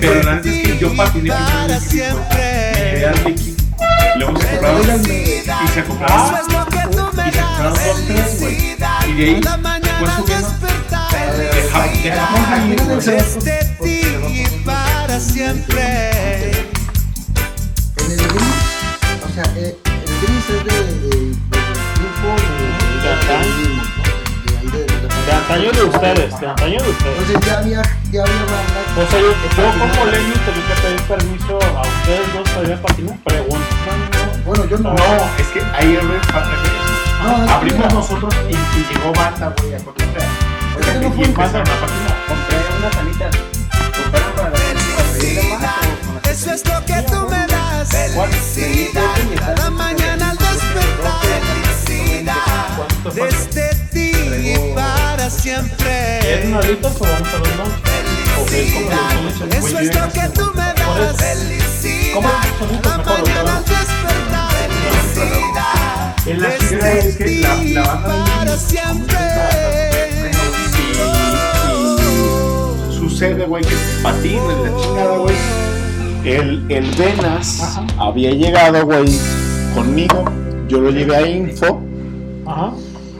Pero 0.00 0.22
la 0.22 0.34
neta 0.34 0.48
es 0.48 0.62
que 0.62 0.78
yo 0.78 0.96
patiné 0.96 1.32
primero 1.32 1.64
en 1.64 1.70
el 1.70 1.80
gris, 1.80 2.06
güey. 2.30 2.40
Llegué 2.74 3.06
al 3.06 3.18
Vicky. 3.24 3.56
Luego 4.16 4.40
se 4.40 4.46
compraron 4.46 5.00
y 5.00 5.68
se 5.68 5.84
compraron 5.84 6.34
y 6.34 6.50
se 6.50 6.56
compraron 6.56 6.92
dos, 6.92 7.10
tres, 8.06 8.40
güey. 8.40 8.54
Y 8.56 8.76
de 8.76 8.84
ahí 8.84 9.40
fue 9.98 10.08
subiendo. 10.16 10.48
Dejamos, 11.10 12.48
ahí, 12.48 12.76
güey. 13.78 14.64
para 14.64 15.18
siempre. 15.20 16.50
En 17.98 18.10
el 18.12 18.16
gris, 18.18 18.42
o 19.24 19.28
sea, 19.34 19.44
el 19.56 19.76
gris 20.22 20.46
es 20.50 20.64
de, 20.64 20.72
de, 20.72 20.98
de, 21.00 21.16
de, 21.18 21.26
De 23.02 23.08
antaño. 23.10 23.54
de, 24.44 24.52
ahí 24.54 24.66
de, 24.70 24.78
de, 24.78 25.24
De 25.26 25.32
antaño 25.32 25.70
de 25.72 25.82
ustedes, 25.84 26.40
de 26.40 26.46
antaño 26.46 26.82
de 26.82 26.88
ustedes. 26.90 27.18
Entonces 27.18 27.46
ya 27.46 27.58
había, 27.58 27.82
ya 28.12 28.22
había 28.22 28.44
banda. 28.44 28.80
O 28.96 29.10
sea, 29.10 29.20
yo, 29.20 29.30
yo 29.30 29.78
como 29.78 30.04
Lenny 30.06 30.32
tenía 30.32 30.66
que 30.66 30.74
pedir 30.82 31.02
permiso 31.02 31.58
a 31.76 31.82
ustedes 31.82 32.32
dos 32.34 32.48
para 32.50 32.68
ir 32.68 32.74
a. 32.74 32.78
Bueno, 34.46 34.64
yo 34.66 34.78
no. 34.78 34.94
No, 34.94 35.04
es 35.38 35.46
que 35.48 35.60
eso. 35.60 36.90
No, 37.22 37.44
es 37.44 37.50
Abrimos 37.50 37.86
que- 37.88 37.94
nosotros 37.94 38.34
y, 38.48 38.54
y 38.54 38.86
llegó 38.94 39.12
banda, 39.12 39.54
güey, 39.60 39.74
a 39.74 39.78
cotorrear. 40.94 40.96
Es 40.96 40.98
que 40.98 41.08
no 41.08 41.12
fue- 41.14 41.24
empezaron 41.24 41.68
a 41.68 41.80
patinar. 41.80 42.16
Compré 42.28 42.56
unas 42.78 42.96
alitas. 42.96 43.36
Compraron 43.96 44.32
para 44.36 44.50
pedirle 44.52 45.42
más 45.48 45.62
o 45.62 46.06
con 46.06 46.14
las 46.14 46.22
que 46.22 46.30
Eso 46.30 46.52
es 46.52 46.62
lo 46.66 46.84
que 46.84 47.02
tú 47.02 47.28
me 47.30 47.46
das. 47.46 47.88
Felicidad. 47.88 49.14
Cada 49.38 49.70
mañana 49.70 50.30
al 50.30 50.36
despertar. 50.38 51.20
Felicidad. 51.86 52.34
Desde 53.14 53.74
ti 53.92 54.10
y 54.10 54.74
para 54.74 55.26
¿Es 55.26 55.32
siempre. 55.34 56.42
una 56.46 56.58
alitas 56.58 56.94
o 56.96 57.04
vamos 57.04 57.28
a 57.28 57.38
los 57.38 57.48
qué? 58.48 58.72
¿Cómo 58.74 58.90
lo 58.90 59.30
dicen? 59.30 59.52
Eso 59.52 59.78
es 59.78 59.94
lo 59.94 60.08
que 60.12 60.28
tú 60.34 60.52
me 60.54 60.62
das. 60.62 61.16
Felicidad. 61.16 62.14
¿Cómo 62.14 62.30
son 62.58 62.78
Cada 62.82 62.98
mañana 62.98 63.56
al 63.56 63.64
despertar. 63.64 64.50
Felicidad. 65.14 66.14
En 66.26 66.40
la 66.42 66.50
gira 66.50 66.92
es 66.92 67.16
que 67.16 67.24
la, 67.40 67.54
la 67.54 67.94
banda 67.94 68.14
del 68.14 68.24
Para 68.38 68.56
siempre. 68.58 70.09
Sucede, 73.10 73.44
güey, 73.46 73.62
que 73.64 73.74
patín 74.02 74.38
en 74.38 74.62
la 74.62 74.80
chingada, 74.80 75.18
güey. 75.18 75.36
El, 76.24 76.64
el 76.70 76.90
Venas 76.92 77.80
había 77.98 78.30
llegado, 78.30 78.84
güey, 78.84 79.06
conmigo. 79.74 80.24
Yo 80.68 80.80
lo 80.80 80.90
llevé 80.90 81.16
a 81.16 81.28
Info 81.28 81.80
Ajá. 82.46 82.72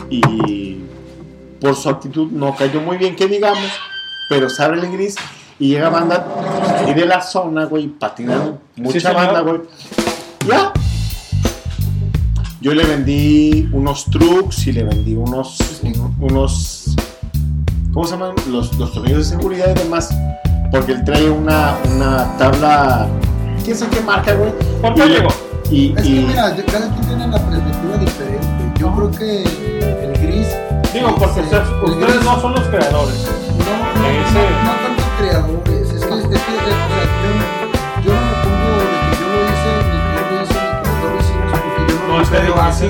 y 0.08 0.78
por 1.60 1.74
su 1.74 1.88
actitud 1.88 2.30
no 2.30 2.54
cayó 2.54 2.80
muy 2.80 2.96
bien, 2.96 3.16
que 3.16 3.26
digamos, 3.26 3.68
pero 4.28 4.48
sabe 4.48 4.78
el 4.78 4.92
gris 4.92 5.16
y 5.58 5.70
llega 5.70 5.90
banda 5.90 6.26
y 6.88 6.94
de 6.94 7.04
la 7.06 7.20
zona, 7.20 7.64
güey, 7.64 7.88
patinando, 7.88 8.60
mucha 8.76 9.12
banda, 9.12 9.40
güey. 9.40 9.60
Ya. 10.46 10.72
Yo 12.60 12.74
le 12.74 12.84
vendí 12.84 13.68
unos 13.72 14.04
trucks 14.04 14.66
y 14.66 14.72
le 14.72 14.84
vendí 14.84 15.14
unos, 15.14 15.58
unos, 16.20 16.94
¿cómo 17.92 18.06
se 18.06 18.12
llaman? 18.12 18.34
Los, 18.50 18.76
los 18.78 18.92
tornillos 18.92 19.18
de 19.30 19.36
seguridad 19.36 19.66
y 19.70 19.78
demás, 19.78 20.10
porque 20.70 20.92
él 20.92 21.04
trae 21.04 21.30
una, 21.30 21.74
una 21.94 22.36
tabla, 22.38 23.06
quién 23.64 23.76
sabe 23.76 23.90
qué 23.96 24.00
marca, 24.02 24.34
güey. 24.34 24.52
¿Por 24.80 24.94
qué 24.94 25.06
Y- 25.06 25.08
llegó? 25.08 25.28
Y, 25.70 25.92
Es 25.96 26.02
que 26.02 26.08
y- 26.08 26.24
mira, 26.26 26.56
yo- 26.56 26.66
cada 26.66 26.88
quien 26.88 27.06
tiene 27.06 27.28
la 27.28 27.38
perspectiva 27.38 27.96
diferente. 27.98 28.46
Yo 28.80 28.92
creo 28.94 29.10
que 29.12 29.42
el 29.42 30.12
gris. 30.20 30.48
Digo, 30.92 31.14
porque 31.16 31.40
ustedes, 31.40 31.52
el 31.52 31.84
ustedes 31.84 32.14
gris- 32.16 32.24
no 32.24 32.40
son 32.40 32.52
los 32.54 32.62
creadores. 32.68 33.28
No, 33.58 34.00
no, 34.00 34.08
Ese- 34.08 34.34
no, 34.34 34.64
no 34.64 34.72
tanto 34.82 35.02
creadores. 35.18 35.90
Es 35.92 36.04
que, 36.04 36.14
es 36.14 36.26
que, 36.26 36.34
eh, 36.34 36.34
o 36.34 36.72
sea, 36.90 37.04
yo, 37.22 38.10
yo 38.10 38.12
no 38.14 38.20
me 38.26 38.34
pongo 38.42 38.70
de 38.80 38.86
que 39.06 39.14
yo 39.20 39.26
lo 39.30 39.38
hice, 39.46 39.70
ni 39.86 39.94
que 39.94 40.10
yo 40.10 40.22
lo 40.26 40.42
hice, 40.42 40.58
ni 40.58 40.70
que 40.74 40.90
no 40.90 41.06
lo 41.06 41.20
hicimos, 41.20 41.46
porque 41.52 41.80
yo 41.86 41.98
no, 42.00 42.08
No, 42.08 42.16
lo 42.16 42.22
es 42.22 42.28
que 42.30 42.36
creo 42.38 42.60
así. 42.60 42.88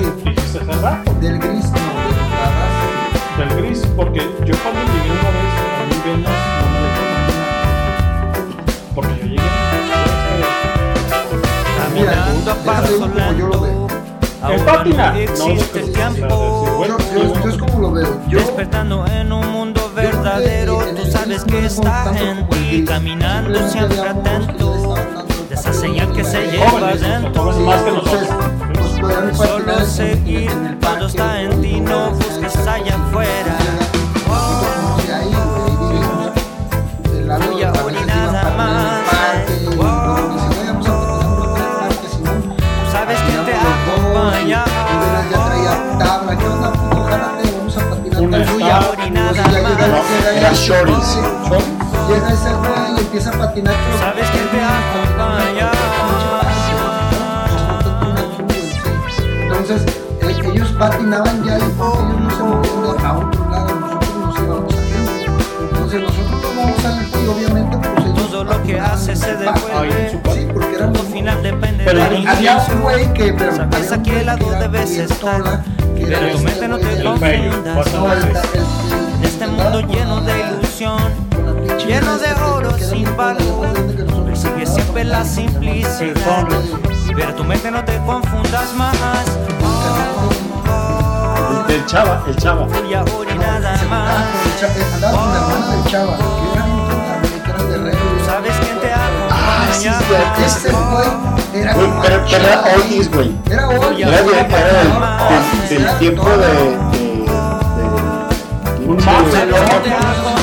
Del 1.21 1.37
gris, 1.37 1.65
porque 3.95 4.19
yo 4.19 4.55
cuando 4.63 4.81
llegué 4.93 5.11
una 5.11 5.29
vez 5.31 5.53
a 5.77 5.85
mi 5.85 5.97
Venas 6.05 6.39
no 6.61 6.65
me 6.71 6.77
dejó 6.85 7.03
patinar. 7.11 7.51
Porque 8.95 9.13
yo 9.19 9.25
llegué. 9.25 9.41
Mira, 11.93 12.15
como 12.99 13.33
yo 13.37 13.47
lo 13.47 13.59
veo. 13.61 13.87
En 14.49 14.65
pátina. 14.65 15.11
No, 15.11 15.17
existe 15.19 15.79
el 15.79 15.93
tiempo. 15.93 16.85
Yo, 16.87 16.97
yo, 17.13 17.43
yo 17.43 17.49
es 17.49 17.57
como 17.57 17.79
lo 17.79 17.91
veo. 17.91 18.21
Yo, 18.27 18.39
Despertando 18.39 19.05
en 19.07 19.31
un 19.31 19.47
mundo 19.47 19.91
verdadero, 19.95 20.79
tú 20.95 21.05
sabes 21.11 21.43
que 21.43 21.65
está 21.65 22.11
en 22.17 22.47
ti, 22.49 22.83
caminando 22.85 23.67
siempre 23.69 23.99
atento. 23.99 24.95
De 25.49 25.55
esa 25.55 25.73
señal 25.73 26.11
que 26.13 26.23
se 26.23 26.47
lleva 26.49 26.93
dentro. 26.95 27.51
Más 27.59 27.81
que 27.81 27.91
nosotros. 27.91 28.29
pues 29.35 29.37
Solo 29.37 29.79
patinar 29.79 29.85
seguir 29.85 30.51
cuando 30.81 31.07
está 31.07 31.41
en 31.41 31.61
ti, 31.61 31.79
no 31.81 32.11
busques 32.11 32.55
allá 32.67 32.95
afuera. 32.95 33.80
Otro 40.89 41.53
parque, 41.53 42.07
si 42.11 42.21
no, 42.21 42.31
Tú 42.31 42.91
sabes 42.91 43.19
que 43.19 43.31
te 43.45 43.53
acompaña. 43.55 44.63
a 44.63 44.67
Una 48.21 48.45
tuya. 48.45 48.79
Entonces 49.07 49.35
ya 49.35 49.43
llega, 49.49 49.69
era 52.15 52.29
ese 52.33 52.53
güey 52.53 52.95
y 52.95 52.99
empieza 52.99 53.29
a 53.29 53.33
patinar. 53.33 53.75
Sabes 53.99 54.29
que 54.29 54.37
te 54.39 54.59
acompaña. 54.61 55.71
Entonces, 59.43 59.85
ellos 60.53 60.71
patinaban 60.77 61.43
ya 61.43 61.57
y 61.57 61.61
ellos 61.61 62.19
no 62.19 62.29
se 62.29 62.43
movían 62.43 63.05
a 63.05 63.17
otro 63.17 63.49
lado, 63.49 63.75
nosotros 63.79 64.15
nos 64.15 64.39
íbamos 64.39 64.73
saliendo. 64.75 65.11
Entonces, 65.61 66.01
nosotros 66.01 66.40
obviamente, 67.27 67.77
pues 67.77 68.05
ellos. 68.05 68.29
Todo 68.31 68.43
lo 68.43 68.63
que 68.63 68.79
hace 68.79 69.15
se 69.15 69.35
devuelve. 69.35 70.19
Sí, 70.33 70.47
porque 70.53 70.75
eran 70.75 70.93
Todo 70.95 71.05
final 71.05 71.41
depende 71.43 71.83
Pero 71.85 71.99
de 71.99 72.15
el-. 72.15 72.27
Había 72.27 72.57
un 72.57 72.81
güey 72.81 73.13
que. 73.13 73.33
Pero, 73.33 73.55
Sabes 73.55 73.75
había 73.77 73.93
a 73.93 73.97
un 73.97 74.03
qué 74.03 74.11
güey 74.11 74.25
lado 74.25 74.37
era 74.39 74.57
que 75.95 76.03
era 76.03 76.19
Pero 76.19 76.31
tu 76.37 76.39
mente 76.43 76.67
no 76.67 76.77
te 76.77 76.93
El 76.93 77.03
confundas. 77.03 77.87
El- 77.87 77.93
el- 77.95 78.27
el- 78.27 79.23
Este 79.23 79.47
mundo 79.47 79.81
lleno 79.81 80.21
de 80.21 80.33
ilusión, 80.39 80.99
lleno 81.87 82.17
de 82.17 82.33
oro 82.33 82.77
sin 82.77 83.15
valor. 83.15 83.67
Persigue 84.25 84.65
siempre 84.65 85.03
la 85.03 85.23
simplicidad. 85.25 86.47
Pero 87.15 87.35
tu 87.35 87.43
mente 87.43 87.69
no 87.71 87.83
te 87.83 87.97
confundas 88.05 88.73
más. 88.75 88.95
El 91.81 91.87
chava, 91.87 92.23
el 92.27 92.35
chava. 92.35 92.67
Y 92.87 92.93
ahora 92.93 93.31
y 93.33 93.37
nada 93.39 93.77
más. 93.89 94.25
el 94.45 94.59
cha- 94.59 94.95
andaba 94.95 95.17
con 95.17 95.33
la 95.33 95.39
hermana 95.39 95.75
del 95.75 95.83
chava, 95.91 96.15
que 96.17 96.23
era 96.53 96.65
que 97.43 97.73
era 97.73 97.91
Sabes 98.25 98.53
quién 98.61 98.79
te 98.79 98.87
Ah, 98.93 99.65
sí, 99.71 99.89
güey, 99.89 100.21
güey 100.71 101.07
era 101.53 101.73
como 101.73 102.01
pero, 102.01 102.23
pero 102.29 102.43
era 102.45 102.61
oldies, 102.75 103.11
güey. 103.11 103.31
Era 103.49 103.67
hoy. 103.69 104.01
Era, 104.01 104.11
de- 104.11 104.29
era 104.29 104.47
del, 105.69 105.97
tiempo 105.99 106.29
de. 106.29 106.35
de, 106.37 106.51
de 108.77 108.87
Un 108.87 108.95
Max, 108.97 109.07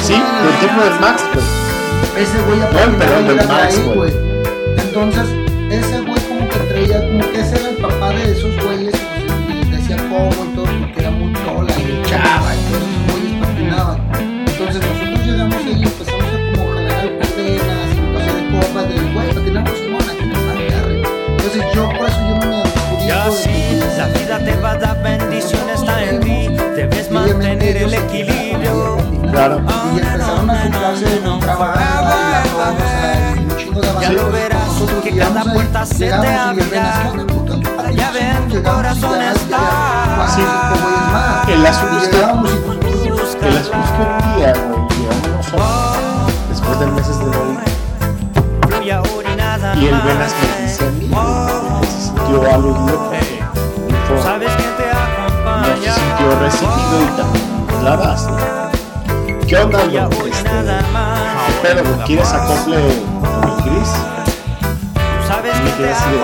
Sí, 0.03 0.15
del 0.15 0.55
tiempo 0.59 0.81
del 0.83 1.01
Max, 1.01 1.23
güey. 1.33 1.47
Ese 2.23 2.39
güey 2.43 2.59
de 2.59 3.53
ahí, 3.55 3.93
güey. 3.95 4.13
Entonces, 4.77 5.27
ese 5.71 6.01
güey 6.01 6.21
como 6.29 6.49
que 6.49 6.59
traía, 6.59 7.01
como 7.09 7.21
que 7.31 7.41
ese 7.41 7.55
era 7.61 7.69
el 7.71 7.77
papá 7.77 8.09
de 8.11 8.33
esos 8.33 8.53
güeyes 8.65 8.95
y 8.95 9.53
y 9.53 9.71
decía 9.71 9.97
cómo 10.09 10.31
chava 12.09 12.55
y 12.55 12.59
todos 12.71 12.83
esos 12.83 13.03
güeyes 13.13 13.35
patinaban. 13.41 13.99
Entonces 14.47 14.81
nosotros 14.81 15.27
llegamos 15.27 15.57
ahí 15.57 15.77
y 15.79 15.85
empezamos 15.85 16.25
a 16.25 16.39
como 16.57 16.73
jalar 16.73 17.05
y 17.05 17.09
cosas 18.13 18.35
de 18.35 18.43
copas 18.51 18.85
del 18.89 19.13
güey, 19.13 19.29
patinamos 19.35 19.79
Simón, 19.79 20.03
aquí 20.09 20.25
nos 20.25 20.39
agarre. 20.39 21.03
Entonces 21.29 21.63
yo 21.75 21.83
por 21.97 22.07
eso 22.09 22.21
yo 22.29 22.35
no 22.35 22.47
me 22.47 23.05
Y 23.05 23.11
así 23.11 23.59
la 23.97 24.07
vida 24.07 24.39
te 24.39 24.57
va 24.61 24.71
a 24.71 24.79
dar 24.79 25.03
bendiciones, 25.03 25.81
está 25.81 26.03
en 26.03 26.21
ti. 26.21 26.49
Debes 26.77 27.11
mantener 27.11 27.77
el 27.77 27.95
equilibrio. 27.95 28.97
Claro. 29.31 29.61
Y 29.95 29.99
empezaron 29.99 30.51
a 30.51 30.65
y 30.65 30.69
un 33.39 33.57
chingo 33.57 33.81
Ya 34.01 34.13
lo 34.13 34.31
verás, 34.31 34.83
que 35.03 35.17
cada 35.17 35.45
puerta 35.53 35.85
se 35.85 36.07
te 36.09 36.29
abrirá. 36.29 37.13
La 38.19 38.25
llave 38.25 38.37
en 38.37 38.49
tu 38.49 38.63
corazón 38.63 39.21
está. 39.23 40.27
El 41.49 41.67
asunto 41.67 41.99
es 41.99 42.09
que, 42.09 42.19
el 43.49 43.57
asunto 43.57 43.79
es 43.85 43.91
que 43.91 44.03
un 44.03 44.37
día, 44.37 44.53
güey, 44.69 44.83
después 46.49 46.81
de 46.81 46.87
meses 46.87 47.19
de 47.19 47.25
no 47.27 47.31
ir, 47.53 47.59
y 48.83 49.87
el 49.87 50.01
Venas 50.01 50.33
me 50.41 50.63
dice 50.63 50.85
a 50.85 50.91
mí, 50.91 51.11
se 51.87 52.01
sintió 52.07 52.43
que 54.57 54.63
te 54.63 54.87
no 54.89 54.91
se 54.91 54.91
acompaña. 54.91 55.93
sintió 55.95 56.29
recibido 56.41 56.97
y 57.03 57.17
también 57.17 57.85
la 57.85 57.97
das. 57.97 58.23
¿Qué 59.47 59.57
onda, 59.57 59.79
güey? 60.07 60.31
Este, 60.31 60.51
¿Qué 60.51 61.53
pedo, 61.63 61.81
güey? 61.85 62.07
¿Quieres 62.07 62.33
acople 62.33 62.77
con 63.23 63.75
el? 63.75 63.91
Sabes 65.27 65.57
Y 65.57 65.63
me 65.63 65.71
quedé 65.75 65.91
así 65.93 66.11
de, 66.11 66.19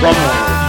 ¿cómo? 0.00 0.65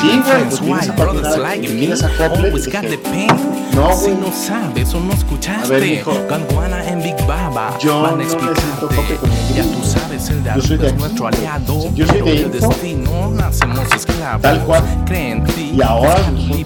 Sí, 0.00 0.22
güey, 0.24 0.44
pues 0.44 0.60
vienes 0.60 0.88
a 0.88 0.94
patinar, 0.96 1.58
vienes 1.58 2.02
a 2.02 2.08
y 2.08 2.96
dije, 2.96 3.26
no, 3.74 3.96
güey, 3.96 4.14
no 4.14 4.32
sabes 4.32 4.94
o 4.94 5.00
no 5.00 5.12
escuchaste. 5.12 5.64
A 5.64 5.78
ver. 5.78 6.04
Galguana 6.28 6.84
en 6.88 7.02
Big 7.02 7.16
Baba. 7.26 7.76
Yo 7.80 8.02
van 8.02 8.14
a 8.14 8.16
necesito 8.16 8.88
con 8.88 8.98
el 8.98 9.54
Ya 9.54 9.62
tú 9.62 9.82
sabes, 9.84 10.28
el 10.30 10.44
es 10.86 10.94
nuestro 10.96 11.26
aliado. 11.28 11.90
Yo 11.94 12.06
soy 12.06 12.16
de 12.18 12.22
pero 12.24 12.36
el 12.36 12.54
info. 12.54 12.68
destino 12.68 13.30
nacemos 13.32 13.86
esclavos. 13.94 14.42
Tal 14.42 14.60
cual. 14.64 14.82
Ti. 15.06 15.72
Y 15.76 15.82
ahora 15.82 16.16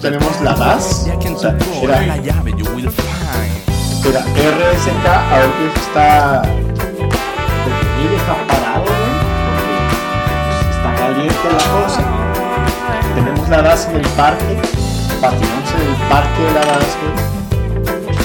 tenemos 0.01 0.41
la 0.41 0.53
DAS. 0.53 1.07
O 1.33 1.39
sea, 1.39 1.55
era- 1.83 2.01
la 2.07 2.17
llave, 2.17 2.51
you 2.57 2.65
will 2.75 2.89
find. 2.89 4.05
Era 4.05 4.19
RSK, 4.21 5.07
ahorita 5.07 5.79
está 5.79 6.41
detenido, 6.41 8.15
está 8.17 8.47
parado, 8.47 8.83
güey, 8.85 9.13
pues, 10.55 10.75
está 10.75 10.95
caliente 10.95 11.47
la 11.51 11.81
cosa. 11.81 12.20
La 13.51 13.61
DAS 13.61 13.87
en 13.89 13.97
el 13.97 14.07
parque, 14.11 14.57
patinamos 15.19 15.69
en 15.75 15.81
el 15.81 15.95
parque 16.09 16.41
de 16.41 16.53
la 16.53 16.61
DAS. 16.61 16.87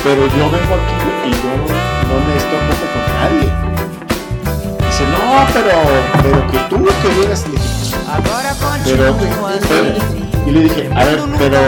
Pero 0.04 0.22
yo 0.28 0.44
vengo 0.50 0.74
aquí 0.76 0.96
y 1.26 1.30
yo 1.32 1.52
no 2.06 2.14
necesito 2.28 2.54
acople 2.56 2.86
con 2.92 3.04
nadie. 3.18 3.48
Dice, 4.86 5.04
no, 5.10 5.18
pero, 5.52 5.74
pero 6.22 6.38
que 6.46 6.58
tú 6.70 6.76
que 7.02 7.08
vienes 7.18 7.44
y 7.44 7.48
le 7.48 7.58
dije, 7.58 7.96
pero, 8.84 9.16
pero- 9.68 10.46
y 10.46 10.50
le 10.52 10.60
dije, 10.60 10.90
a 10.94 11.04
ver, 11.04 11.18
pero 11.38 11.58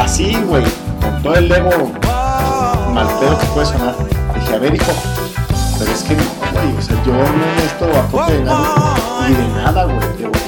así, 0.00 0.36
güey, 0.46 0.62
con 1.00 1.22
todo 1.22 1.34
el 1.34 1.50
ego 1.50 1.92
mal 2.92 3.08
pedo 3.18 3.38
que 3.40 3.46
puede 3.46 3.66
sonar. 3.66 3.94
Dije, 4.36 4.54
a 4.54 4.58
ver, 4.58 4.74
hijo, 4.74 4.92
pero 5.80 5.90
es 5.90 6.02
que 6.04 6.14
no, 6.14 6.22
güey, 6.52 6.76
o 6.78 6.80
sea, 6.82 6.96
yo 7.04 7.12
no 7.12 7.54
necesito 7.56 7.86
acople 7.98 8.34
de 8.36 8.44
nadie 8.44 9.03
y 9.28 9.32
de 9.34 9.48
nada, 9.62 9.84
güey. 9.84 9.98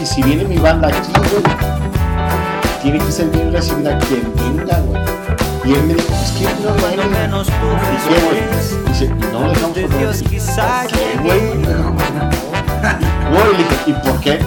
Y 0.02 0.06
si 0.06 0.22
viene 0.22 0.44
mi 0.44 0.58
banda 0.58 0.88
aquí, 0.88 1.12
güey, 1.14 1.42
tiene 2.82 2.98
que 2.98 3.10
ser 3.12 3.26
bien 3.30 3.52
recibida 3.52 3.98
quien 3.98 4.32
venga, 4.36 4.78
güey. 4.80 5.02
Y 5.64 5.74
él 5.74 5.82
me 5.84 5.94
dijo, 5.94 6.12
es 6.22 6.30
que 6.32 6.44
no 6.62 6.74
viene. 6.96 7.02
¿Y 7.92 8.08
qué, 8.08 8.20
güey? 8.26 8.40
Dice, 8.88 9.08
no 9.32 9.40
lo 9.40 9.48
dejamos 9.50 9.76
por 9.90 9.90
¿Por 10.90 10.92
qué, 10.92 11.18
güey? 11.22 11.40
Güey, 13.30 13.52
le 13.52 13.58
dije, 13.58 13.76
¿y 13.86 13.92
por 13.92 14.20
qué? 14.20 14.38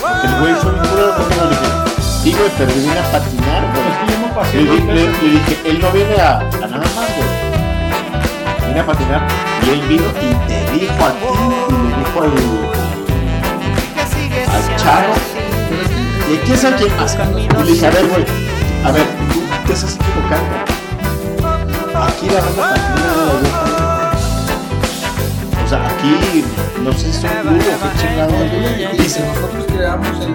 Porque 0.00 0.26
el 0.26 0.40
güey 0.40 0.54
fue 0.54 0.72
mi 0.72 0.78
puro 0.80 1.14
porque 1.16 1.36
no 1.36 1.44
le 1.44 1.50
dije, 1.50 1.68
sí, 2.22 2.32
güey, 2.32 2.50
pero 2.58 2.70
él 2.72 2.80
viene 2.80 2.98
a 2.98 3.12
patinar, 3.12 3.62
güey. 3.72 3.90
Le, 4.54 4.60
di- 4.70 4.86
le- 4.86 5.12
le 5.22 5.30
dije, 5.30 5.54
él 5.66 5.80
no 5.80 5.90
viene 5.90 6.16
a, 6.20 6.38
a 6.38 6.66
nada 6.66 6.78
más, 6.78 7.08
güey. 7.16 8.64
Viene 8.64 8.80
a 8.80 8.86
patinar. 8.86 9.22
Y 9.64 9.70
él 9.70 9.80
vino 9.82 10.04
y 10.20 10.34
te 10.48 10.70
dijo 10.72 11.04
a 11.04 11.10
ti, 11.12 11.26
y 11.68 11.72
le 11.90 11.96
dijo 11.98 12.22
al, 12.22 12.26
al 12.26 12.69
charro. 14.76 15.14
¿Y 16.32 16.36
quién 16.46 16.58
sabe 16.58 16.76
quién? 16.76 16.92
Y 17.38 17.64
le 17.64 17.72
dije, 17.72 17.86
a 17.86 17.90
ver, 17.90 18.06
güey, 18.06 18.24
a 18.84 18.92
ver, 18.92 19.06
tú 19.32 19.40
te 19.66 19.72
estás 19.72 19.96
equivocando. 19.96 20.80
Aquí 21.94 22.26
la 22.28 22.40
banda 22.40 22.74
patina. 22.74 24.10
O 25.64 25.68
sea, 25.68 25.86
aquí, 25.88 26.44
no 26.82 26.92
sé 26.92 27.12
si 27.12 27.20
son 27.20 27.30
o 27.30 27.58
qué 27.60 28.00
chingado. 28.00 28.32
Dice, 28.96 29.24
Nosotros 29.26 29.64
creamos 29.68 30.20
el. 30.20 30.34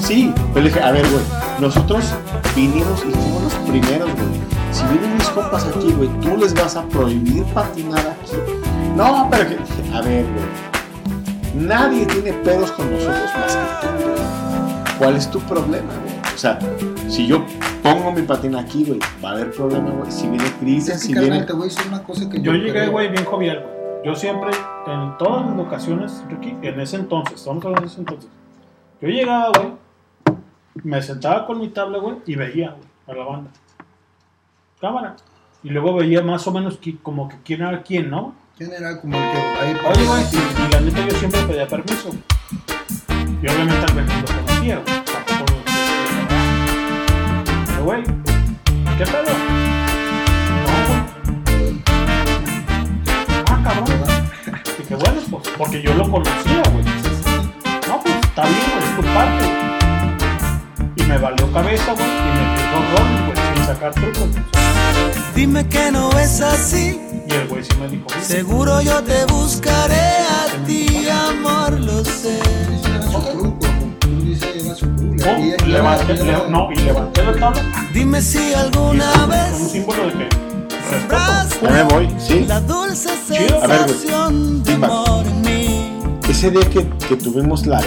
Sí, 0.00 0.32
pero 0.52 0.64
le 0.64 0.68
dije, 0.70 0.82
a 0.82 0.92
ver, 0.92 1.06
güey, 1.08 1.24
nosotros 1.60 2.14
vinimos 2.54 3.00
y 3.00 3.12
fuimos 3.12 3.42
los 3.42 3.54
primeros, 3.54 4.10
güey. 4.12 4.40
Si 4.72 4.84
vienen 4.84 5.16
mis 5.16 5.28
compas 5.28 5.64
aquí, 5.64 5.92
güey, 5.92 6.08
tú 6.20 6.36
les 6.36 6.54
vas 6.54 6.76
a 6.76 6.82
prohibir 6.84 7.44
patinar 7.54 8.00
aquí. 8.00 8.36
No, 8.96 9.28
pero 9.30 9.48
que, 9.48 9.56
a 9.94 10.00
ver, 10.00 10.24
güey, 10.24 10.71
nadie 11.54 12.06
tiene 12.06 12.32
pedos 12.32 12.72
con 12.72 12.90
nosotros 12.90 13.30
más 13.36 13.56
que 13.56 13.86
tú, 13.86 13.92
güey. 14.02 14.98
¿Cuál 14.98 15.16
es 15.16 15.30
tu 15.30 15.40
problema, 15.40 15.92
güey? 16.04 16.34
O 16.34 16.38
sea, 16.38 16.58
si 17.08 17.26
yo 17.26 17.44
pongo 17.82 18.12
mi 18.12 18.22
patina 18.22 18.60
aquí, 18.60 18.84
güey, 18.84 19.00
va 19.24 19.30
a 19.30 19.32
haber 19.32 19.50
problema, 19.50 19.90
güey. 19.90 20.10
Si 20.10 20.28
viene 20.28 20.44
Cristian, 20.60 20.96
Es 20.96 21.02
que, 21.02 21.14
si 21.14 21.18
viene... 21.18 21.42
te 21.42 21.52
voy 21.52 21.62
a 21.62 21.64
decir 21.64 21.86
una 21.88 22.02
cosa 22.02 22.28
que 22.28 22.40
yo. 22.40 22.52
yo 22.52 22.60
creo. 22.60 22.64
llegué, 22.64 22.86
güey, 22.88 23.08
bien 23.10 23.24
jovial, 23.24 23.60
güey. 23.62 23.82
Yo 24.04 24.16
siempre, 24.16 24.50
en 24.86 25.16
todas 25.18 25.46
las 25.46 25.58
ocasiones, 25.58 26.24
Ricky, 26.28 26.56
en 26.62 26.80
ese 26.80 26.96
entonces, 26.96 27.36
estamos 27.36 27.64
hablando 27.64 27.82
de 27.82 27.92
ese 27.92 28.00
entonces, 28.00 28.30
yo 29.00 29.08
llegaba, 29.08 29.50
güey, 29.56 29.72
me 30.82 31.00
sentaba 31.02 31.46
con 31.46 31.60
mi 31.60 31.68
tabla, 31.68 31.98
güey, 31.98 32.16
y 32.26 32.34
veía, 32.34 32.70
güey, 32.70 32.88
a 33.06 33.12
la 33.20 33.24
banda. 33.24 33.50
Cámara. 34.80 35.16
Y 35.62 35.70
luego 35.70 35.94
veía 35.94 36.22
más 36.22 36.46
o 36.48 36.52
menos 36.52 36.80
como 37.02 37.28
que 37.28 37.36
quién 37.44 37.62
era 37.62 37.82
quién, 37.82 38.10
¿no? 38.10 38.34
¿Quién 38.58 38.70
era 38.70 39.00
como 39.00 39.16
el 39.16 39.22
que 39.22 39.38
ahí 39.38 39.74
Oye, 39.82 40.04
güey, 40.06 40.22
y, 40.30 40.36
y 40.36 40.72
la 40.72 40.80
neta 40.80 41.06
yo 41.08 41.18
siempre 41.18 41.40
pedía 41.44 41.66
permiso. 41.66 42.10
Y 43.08 43.48
obviamente 43.48 43.86
al 43.86 43.94
menos 43.94 44.14
lo 44.20 44.26
conocía, 44.26 44.76
güey. 44.76 45.04
Tampoco 45.04 45.44
lo 45.52 45.58
Pero, 47.66 47.84
güey, 47.84 48.02
¿qué 48.98 49.04
pedo? 49.04 49.32
No, 50.62 50.72
güey. 50.86 51.82
Ah, 53.46 53.60
cabrón. 53.64 53.86
Dije, 54.78 54.94
bueno, 54.96 55.20
pues, 55.30 55.48
porque 55.56 55.82
yo 55.82 55.94
lo 55.94 56.10
conocía, 56.10 56.62
güey. 56.72 56.84
No, 57.88 58.00
pues, 58.02 58.14
está 58.16 58.42
bien, 58.42 58.66
güey, 58.70 58.84
es 58.84 58.96
tu 58.96 59.02
parte, 59.14 59.44
güey. 59.46 59.62
Y 60.96 61.02
me 61.04 61.16
valió 61.18 61.52
cabeza, 61.52 61.92
güey, 61.94 62.06
y 62.06 62.10
me 62.10 62.42
dio 62.54 62.64
dos 62.70 62.84
roles, 63.00 63.20
güey, 63.24 63.36
sin 63.54 63.64
sacar 63.64 63.92
trucos. 63.94 64.28
Dime 65.34 65.66
que 65.68 65.90
no 65.90 66.10
es 66.18 66.42
así. 66.42 67.11
Y 67.32 67.36
el 67.36 67.48
güey 67.48 67.64
sí 67.64 67.70
me 67.80 67.88
dijo. 67.88 68.06
Seguro 68.20 68.80
yo 68.82 69.02
te 69.02 69.24
buscaré 69.26 69.94
a 69.94 70.64
ti, 70.66 71.08
amor, 71.08 71.78
lo 71.80 72.04
sé. 72.04 72.38
Oh, 73.14 73.54
levanté, 75.66 76.14
le- 76.14 76.48
no, 76.48 76.68
y 76.72 76.76
levanté 76.76 77.24
la 77.24 77.32
tabla. 77.32 77.62
Dime 77.94 78.20
si 78.20 78.52
alguna 78.54 79.12
Un 79.24 79.30
vez 79.30 79.70
símbolo 79.70 80.06
de 80.06 80.12
que 80.12 80.28
Ya 81.62 81.70
me 81.70 81.82
voy, 81.84 82.08
sí. 82.18 82.44
la 82.46 82.60
dulce 82.60 83.08
Chido. 83.26 83.62
A 83.62 83.66
ver, 83.66 83.82
güey. 83.84 83.88
sensación 83.88 84.62
de 84.64 84.72
amor 84.74 85.24
en 85.26 85.40
mí. 85.42 85.98
Ese 86.28 86.50
día 86.50 86.68
que, 86.68 86.86
que 87.08 87.16
tuvimos 87.16 87.66
la 87.66 87.80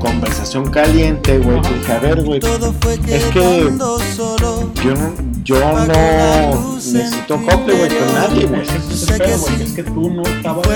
conversación 0.00 0.68
caliente, 0.70 1.38
güey, 1.38 1.60
dije, 1.60 1.92
a 1.92 1.98
ver, 2.00 2.22
güey, 2.24 2.40
es 3.08 3.24
que 3.26 3.70
yo 3.70 3.70
no, 3.70 3.98
yo 5.44 5.60
no 5.60 6.74
necesito 6.74 7.36
couple, 7.36 7.74
güey, 7.76 7.88
con 7.90 8.14
nadie, 8.14 8.46
güey. 8.46 8.62
Es 9.62 9.72
que 9.72 9.82
tú 9.84 10.10
no 10.10 10.22
estabas 10.22 10.66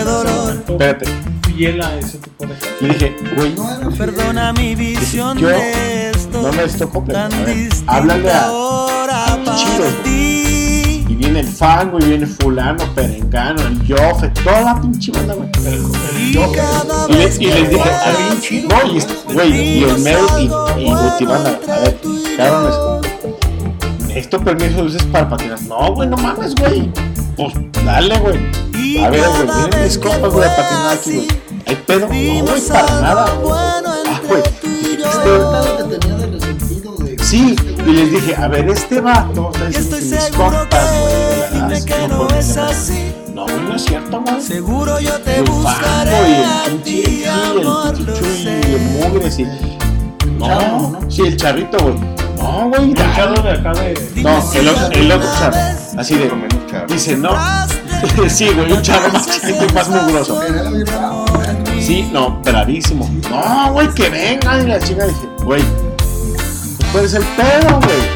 Espérate. 0.69 1.07
fiel 1.47 1.81
a 1.83 1.97
ese 1.99 2.19
tipo 2.19 2.47
de 2.47 2.55
Le 2.81 2.89
dije, 2.95 3.17
güey, 3.37 3.55
Perdona 3.99 4.53
mi 4.53 4.75
visión 4.75 5.39
yo 5.39 5.49
de 5.49 6.11
esto. 6.11 6.43
no 6.43 6.51
necesito 6.53 6.91
couple. 6.91 7.17
Háblale 7.87 8.31
a, 8.31 8.47
ahora 8.47 9.25
a 9.33 9.57
Chido, 9.57 9.85
güey. 10.05 10.15
Y 10.15 10.34
viene 11.35 11.49
el 11.49 11.55
fango, 11.55 11.99
y 11.99 12.05
viene 12.05 12.27
fulano, 12.27 12.85
perengano, 12.95 13.61
el 13.63 13.83
yofe, 13.85 14.29
toda 14.45 14.61
la 14.61 14.81
pinche 14.81 15.11
banda, 15.13 15.35
güey. 15.35 15.49
Y 16.31 16.35
cada 16.55 17.07
Y, 17.09 17.13
le- 17.13 17.19
vez 17.25 17.41
y 17.41 17.47
les 17.47 17.71
dije, 17.71 17.91
no, 18.69 18.93
y, 18.93 18.99
est- 18.99 19.11
güey, 19.33 19.79
y 19.81 19.85
el 19.85 19.99
Mel 19.99 20.19
y, 20.39 20.45
y 20.45 20.49
a 20.91 20.95
ver, 21.81 21.99
cabrones, 22.37 22.75
necesito 24.07 24.41
permiso 24.45 24.77
de 24.77 24.83
luces 24.85 25.03
para 25.05 25.29
patinar. 25.29 25.61
No, 25.63 25.93
güey, 25.95 26.09
no 26.09 26.17
mames, 26.17 26.55
güey. 26.55 26.89
Pues 27.37 27.53
dale, 27.85 28.17
güey. 28.21 28.37
A 29.05 29.11
ver, 29.11 29.25
güey, 29.29 29.43
miren 29.67 29.83
mis 29.85 29.99
compas, 29.99 30.33
güey, 30.33 30.49
a 30.49 30.55
patinar 30.57 30.93
aquí, 30.93 31.15
güey. 31.17 31.29
¿Hay 31.67 31.77
pedo? 31.87 32.01
No, 32.01 32.07
güey, 32.47 32.61
para 32.69 33.01
nada. 33.01 33.25
Ah, 34.07 34.21
güey. 34.29 34.43
Este... 34.43 34.69
Sí, 37.25 37.57
y 37.87 37.91
les 37.91 38.11
dije, 38.13 38.35
a 38.37 38.47
ver, 38.49 38.69
este 38.69 39.01
vato 39.01 39.51
está 39.53 39.67
diciendo 39.67 39.97
mis 39.97 40.31
compas, 40.37 40.69
güey, 40.71 41.24
de 41.55 41.61
la 41.61 41.77
edad, 41.79 42.09
no 42.09 42.29
pueden 42.29 42.47
tener- 42.55 43.35
No, 43.35 43.47
no 43.47 43.77
es 43.77 43.85
cierto, 43.85 44.21
güey. 44.21 44.41
Seguro 44.43 45.01
yo 45.01 45.13
te 45.21 45.39
El 45.39 45.45
buscaré 45.45 46.11
fango 46.11 46.29
y 46.29 46.35
a 46.35 46.65
el 46.67 46.83
ti, 46.83 47.03
pinche 47.05 47.29
amor, 47.31 47.95
el 47.97 48.05
lo 48.07 48.13
pinche 48.15 48.43
sé. 48.43 48.61
y 48.69 48.75
el 48.75 48.81
mugres 49.11 49.39
y... 49.39 49.47
No, 50.39 50.99
sí, 51.09 51.23
el 51.23 51.37
charrito, 51.37 51.77
güey. 51.79 51.95
No, 52.37 52.69
güey. 52.69 52.91
El 52.91 52.97
charro 52.97 53.43
de 53.43 53.51
acá 53.53 53.73
de... 53.73 53.95
No, 54.23 54.53
el 54.53 54.69
otro, 54.69 54.91
el 54.93 55.13
otro 55.13 55.29
charro. 55.39 55.57
Así 55.99 56.15
de... 56.17 56.31
Dice, 56.89 57.17
no. 57.17 57.31
sí, 58.29 58.49
güey, 58.55 58.73
un 58.73 58.83
chavo 58.83 59.09
más 59.13 59.27
chiquito 59.27 59.65
y 59.69 59.73
más 59.73 59.89
mugroso. 59.89 60.41
Sí, 61.81 62.09
no, 62.13 62.41
bravísimo. 62.43 63.09
No, 63.31 63.73
güey, 63.73 63.89
que 63.95 64.09
vengan. 64.11 64.63
Y 64.65 64.67
la 64.71 64.79
chica 64.81 65.07
dije, 65.07 65.27
güey, 65.45 65.63
pues 65.63 66.91
puedes 66.93 67.15
el 67.15 67.23
pedo, 67.23 67.81
güey. 67.81 68.14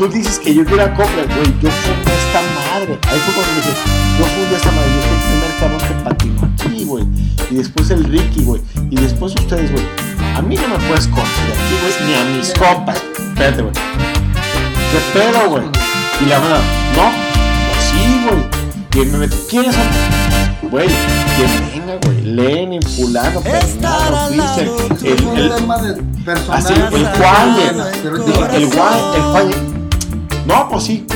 Tú 0.00 0.08
dices 0.08 0.38
que 0.38 0.54
yo 0.54 0.64
quiero 0.64 0.86
comprar, 0.94 1.26
güey, 1.26 1.52
yo 1.60 1.68
fundé 1.68 2.10
esta 2.16 2.40
madre. 2.56 2.98
Ahí 3.06 3.18
fue 3.18 3.34
cuando 3.34 3.54
dije, 3.54 3.70
yo 4.18 4.24
fundé 4.24 4.56
esta 4.56 4.70
madre. 4.70 4.88
Yo 4.96 5.02
fui 5.02 5.14
el 5.14 5.22
primer 5.28 5.52
cabrón 5.60 5.78
que 5.78 5.94
patinó 6.08 6.54
aquí, 6.54 6.84
güey. 6.84 7.04
Y 7.50 7.54
después 7.56 7.90
el 7.90 8.04
Ricky, 8.04 8.44
güey. 8.44 8.62
Y 8.88 8.96
después 8.96 9.34
ustedes, 9.34 9.70
güey. 9.70 9.84
A 10.36 10.40
mí 10.40 10.56
no 10.56 10.68
me 10.68 10.78
puedes 10.86 11.06
correr 11.06 11.28
de 11.28 11.52
aquí, 11.52 11.74
güey, 11.82 12.08
ni 12.08 12.14
a 12.14 12.24
mis 12.34 12.50
compas. 12.54 12.96
Espérate, 12.96 13.60
güey. 13.60 13.74
¿Qué 13.74 15.00
pedo, 15.12 15.50
güey? 15.50 15.64
Y 16.22 16.24
la 16.30 16.38
verdad, 16.38 16.62
no, 16.96 17.12
pues 17.68 17.84
sí, 17.90 18.24
güey. 18.24 19.06
Y 19.06 19.10
me 19.10 19.18
metí, 19.18 19.36
¿quiénes 19.50 19.74
son? 19.74 20.70
Güey, 20.70 20.88
que 20.88 21.78
venga, 21.78 21.98
güey. 22.06 22.22
Lenin, 22.22 22.80
fulano, 22.80 23.42
perengano, 23.42 24.28
Cristian, 24.28 24.70
el, 25.04 25.10
el, 25.36 25.52
el 25.52 25.60
Juan, 25.66 25.84
el, 27.60 27.80
el 28.06 28.62
el 28.62 28.66
Juan. 28.72 29.69
No, 30.46 30.68
pues 30.68 30.84
sí. 30.84 31.06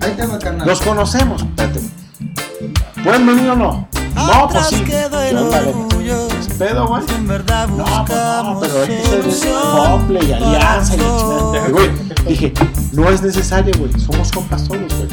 Ahí 0.00 0.12
te 0.16 0.26
va, 0.26 0.38
carnal. 0.38 0.66
Los 0.66 0.80
conocemos. 0.80 1.42
Espérate. 1.42 1.80
¿Pueden 3.02 3.26
venir 3.26 3.50
o 3.50 3.56
no? 3.56 3.88
No, 4.14 4.48
pues 4.48 4.66
sí. 4.68 4.82
¿Qué 4.84 5.04
onda, 5.06 5.62
güey? 5.62 6.10
¿Es 6.40 6.48
pedo, 6.58 6.86
güey? 6.86 7.02
No, 7.02 8.04
pues 8.06 8.18
no, 8.18 8.58
pero 8.60 8.82
es 8.84 9.40
que 9.40 9.52
comple 9.52 10.24
y 10.24 10.32
alianza 10.32 10.94
y. 10.94 11.70
Güey, 11.72 11.90
dije, 12.26 12.52
no 12.92 13.10
es 13.10 13.22
necesario, 13.22 13.74
güey. 13.78 13.90
Somos 14.00 14.30
compas 14.30 14.64
todos, 14.68 14.92
güey. 14.94 15.08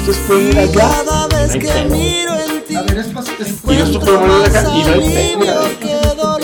Ustedes 0.00 0.18
pueden 0.26 0.48
ir 0.48 0.58
allá. 0.58 0.88
Cada 1.04 1.26
vez 1.28 1.52
que 1.52 1.84
miro 1.90 2.32
en 2.34 2.64
ti, 2.64 2.76
A 2.76 2.82
ver, 2.82 2.98
es 2.98 3.12
fácil. 3.12 3.34
Es 3.40 3.54
Y 3.68 3.76
yo 3.76 3.86
super 3.86 4.16
bueno 4.16 4.38
de 4.38 4.46
acá 4.46 4.64
y 4.74 4.84
no 4.84 4.92
hay 4.92 5.36
pedo. 5.36 6.35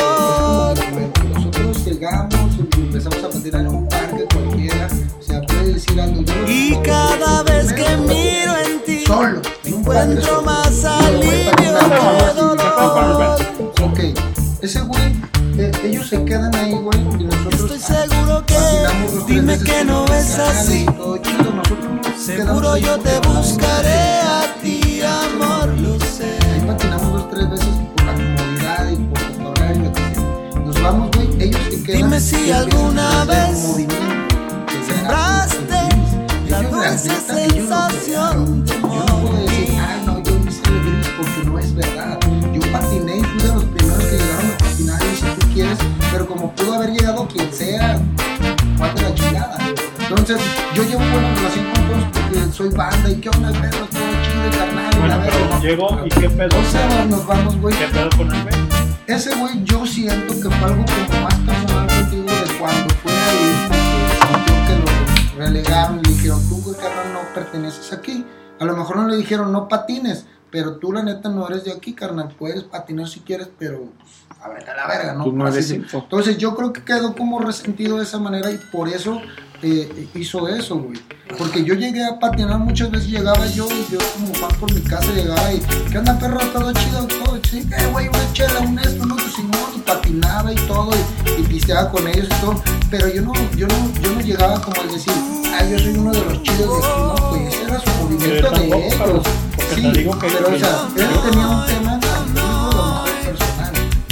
Encuentro 9.92 10.42
más 10.42 10.84
alivio. 10.84 11.72
Ok, 13.82 13.98
ese 14.62 14.80
güey, 14.80 15.12
eh, 15.58 15.72
ellos 15.84 16.08
se 16.08 16.24
quedan 16.24 16.54
ahí, 16.54 16.72
güey, 16.72 16.98
y 17.18 17.24
nosotros 17.24 17.70
Estoy 17.72 17.96
seguro 17.96 18.44
que 18.46 18.54
tres 18.54 19.26
dime 19.26 19.58
que 19.58 19.84
no 19.84 20.06
el 20.06 20.12
es 20.14 20.38
así. 20.38 20.82
y 20.82 20.86
todo 20.86 21.18
chido, 21.18 21.52
nosotros 21.52 21.90
nos 21.92 22.22
Seguro 22.22 22.76
yo 22.76 22.98
te 23.00 23.18
buscaré 23.28 24.20
a 24.20 24.54
ti, 24.62 25.00
amor, 25.02 25.68
lo 25.80 25.98
sé. 26.00 26.38
Ahí 26.52 26.60
patinamos 26.66 27.12
dos, 27.12 27.30
tres 27.30 27.50
veces 27.50 27.68
por 27.96 28.04
la 28.06 28.14
comodidad 28.14 28.90
y 28.90 28.96
por 28.96 29.20
que 29.92 30.14
sea. 30.14 30.60
Nos 30.60 30.82
vamos, 30.82 31.10
güey, 31.16 31.42
ellos 31.42 31.60
se 31.70 31.82
quedan. 31.82 32.02
Dime 32.02 32.20
si 32.20 32.52
alguna 32.52 33.24
vez 33.24 33.76
sembraste 34.86 35.88
la 36.48 36.62
dulce 36.62 37.10
sensación 37.26 38.61
pero 46.12 46.26
como 46.26 46.54
pudo 46.54 46.74
haber 46.74 46.90
llegado 46.90 47.26
quien 47.26 47.50
sea, 47.52 47.96
de 47.96 49.02
la 49.02 49.14
chingada. 49.14 49.58
Entonces, 49.98 50.38
yo 50.74 50.82
llevo 50.82 51.00
buena 51.00 51.34
relación 51.34 51.64
con 51.72 51.88
todos 51.88 52.04
porque 52.12 52.52
soy 52.52 52.68
banda 52.68 53.10
y 53.10 53.14
qué 53.16 53.30
onda, 53.30 53.50
perro, 53.52 53.86
todo 53.86 54.02
chido 54.22 54.46
y 54.46 54.50
carnal. 54.50 55.08
la 55.08 55.18
Bueno, 55.18 55.60
llegó 55.60 56.06
y 56.06 56.08
qué 56.10 56.28
pedo. 56.28 56.58
O 56.58 56.70
sea, 56.70 57.04
nos 57.06 57.26
vamos, 57.26 57.56
güey. 57.60 57.74
¿Qué 57.76 57.86
pedo 57.86 58.10
con 58.16 58.32
el 58.34 58.42
güey? 58.42 58.54
Ese 59.06 59.34
güey 59.36 59.64
yo 59.64 59.86
siento 59.86 60.34
que 60.34 60.54
fue 60.54 60.68
algo 60.68 60.84
como 60.84 61.24
más 61.24 61.34
personal 61.34 61.86
contigo 61.86 62.24
de 62.24 62.58
cuando 62.58 62.94
fue 62.96 63.12
ahí 63.12 63.68
que 64.66 65.40
lo 65.40 65.44
relegaron 65.44 66.00
y 66.00 66.02
le 66.02 66.12
dijeron, 66.12 66.48
tú 66.48 66.60
güey 66.62 66.76
carnal 66.76 67.12
no 67.12 67.20
perteneces 67.34 67.92
aquí. 67.92 68.26
A 68.60 68.64
lo 68.64 68.76
mejor 68.76 68.96
no 68.96 69.08
le 69.08 69.16
dijeron 69.16 69.50
no 69.50 69.68
patines, 69.68 70.26
pero 70.50 70.76
tú 70.76 70.92
la 70.92 71.02
neta 71.02 71.30
no 71.30 71.48
eres 71.48 71.64
de 71.64 71.72
aquí, 71.72 71.94
carnal. 71.94 72.34
Puedes 72.38 72.64
patinar 72.64 73.08
si 73.08 73.20
quieres, 73.20 73.48
pero 73.58 73.78
pues, 73.98 74.31
a 74.42 74.48
ver, 74.48 74.68
a 74.68 74.74
la 74.74 74.86
verga, 74.86 75.14
¿no? 75.14 75.26
No. 75.30 75.48
Entonces 75.48 76.38
yo 76.38 76.54
creo 76.56 76.72
que 76.72 76.82
quedó 76.82 77.14
como 77.14 77.38
resentido 77.38 77.98
de 77.98 78.04
esa 78.04 78.18
manera 78.18 78.50
y 78.50 78.56
por 78.56 78.88
eso 78.88 79.20
eh, 79.62 80.08
hizo 80.14 80.48
eso, 80.48 80.78
güey. 80.78 81.00
Porque 81.38 81.64
yo 81.64 81.74
llegué 81.74 82.04
a 82.04 82.18
patinar 82.18 82.58
muchas 82.58 82.90
veces, 82.90 83.08
llegaba 83.08 83.46
yo 83.46 83.66
y 83.70 83.92
yo 83.92 83.98
como 84.14 84.34
Juan 84.34 84.50
por 84.58 84.72
mi 84.74 84.80
casa 84.80 85.10
llegaba 85.12 85.52
y, 85.52 85.60
¿qué 85.90 85.98
onda 85.98 86.18
perro? 86.18 86.40
Todo 86.52 86.72
chido, 86.72 87.06
todo 87.06 87.38
chido. 87.38 87.76
Eh, 87.76 87.88
güey, 87.92 88.08
una 88.08 88.32
chela, 88.32 88.60
un 88.60 88.78
esto, 88.78 89.04
un 89.04 89.12
otro 89.12 89.28
Simón 89.28 89.70
y 89.76 89.78
patinaba 89.80 90.52
y 90.52 90.56
todo 90.56 90.90
y, 90.92 91.40
y 91.40 91.44
pisteaba 91.44 91.90
con 91.90 92.06
ellos 92.08 92.26
y 92.26 92.40
todo. 92.40 92.60
Pero 92.90 93.08
yo 93.08 93.22
no, 93.22 93.32
yo 93.56 93.68
no, 93.68 93.92
yo 94.02 94.12
no 94.12 94.20
llegaba 94.20 94.60
como 94.60 94.80
a 94.80 94.92
decir, 94.92 95.12
ay, 95.54 95.70
yo 95.70 95.78
soy 95.78 95.96
uno 95.96 96.12
de 96.12 96.24
los 96.24 96.42
chidos 96.42 96.82
de 96.82 96.88
aquí, 96.88 97.00
no, 97.00 97.14
pues 97.30 97.54
ese 97.54 97.64
era 97.64 97.80
su 97.80 97.90
movimiento 98.02 98.50
de 98.50 98.66
ellos. 98.66 99.22
Sí, 99.74 100.10
pero 100.20 100.54
o 100.54 100.58
sea, 100.58 100.88
él 100.96 101.30
tenía 101.30 101.48
un 101.48 101.66
tema 101.66 102.00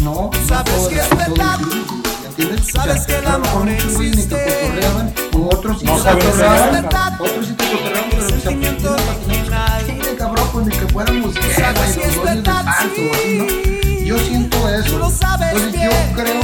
No, 0.03 0.31
no 0.33 0.49
Sabes 0.49 0.75
todo 0.75 0.89
que 0.89 0.97
es 1.01 1.11
verdad. 1.11 1.59
incluso, 1.61 1.95
¿me 2.23 2.29
entiendes? 2.29 2.67
Sabes 2.73 3.01
O 3.01 3.05
sea, 3.05 3.07
que 3.07 3.19
el 3.19 3.27
amor 3.27 3.69
existe. 3.69 4.37
otros 5.33 5.79
sí 5.81 5.85
No 5.87 5.97
te 5.97 6.03
saben 6.03 6.25
cotorreaban, 6.27 6.75
regar. 6.85 7.12
otros 7.20 7.47
sí 7.47 7.53
te 7.53 7.65
cotorreaban, 7.70 8.11
pero 8.11 8.23
se 8.29 8.41
Sentimiento 8.41 8.97
original. 9.29 9.83
Sí, 9.87 9.93
de 9.93 10.17
cabrón, 10.17 10.49
pues 10.53 10.67
ni 10.67 10.73
que 10.77 10.87
fuéramos 10.87 11.35
¿qué, 11.35 11.55
Sabes 11.55 11.97
los 11.97 12.07
es 12.07 12.23
verdad, 12.25 12.65
¿no? 12.65 14.05
Yo 14.05 14.19
siento 14.19 14.69
eso. 14.70 14.91
Tú 14.91 14.99
lo 14.99 15.11
sabes 15.11 15.49
Entonces 15.53 15.83
yo 15.83 15.91
creo, 16.23 16.43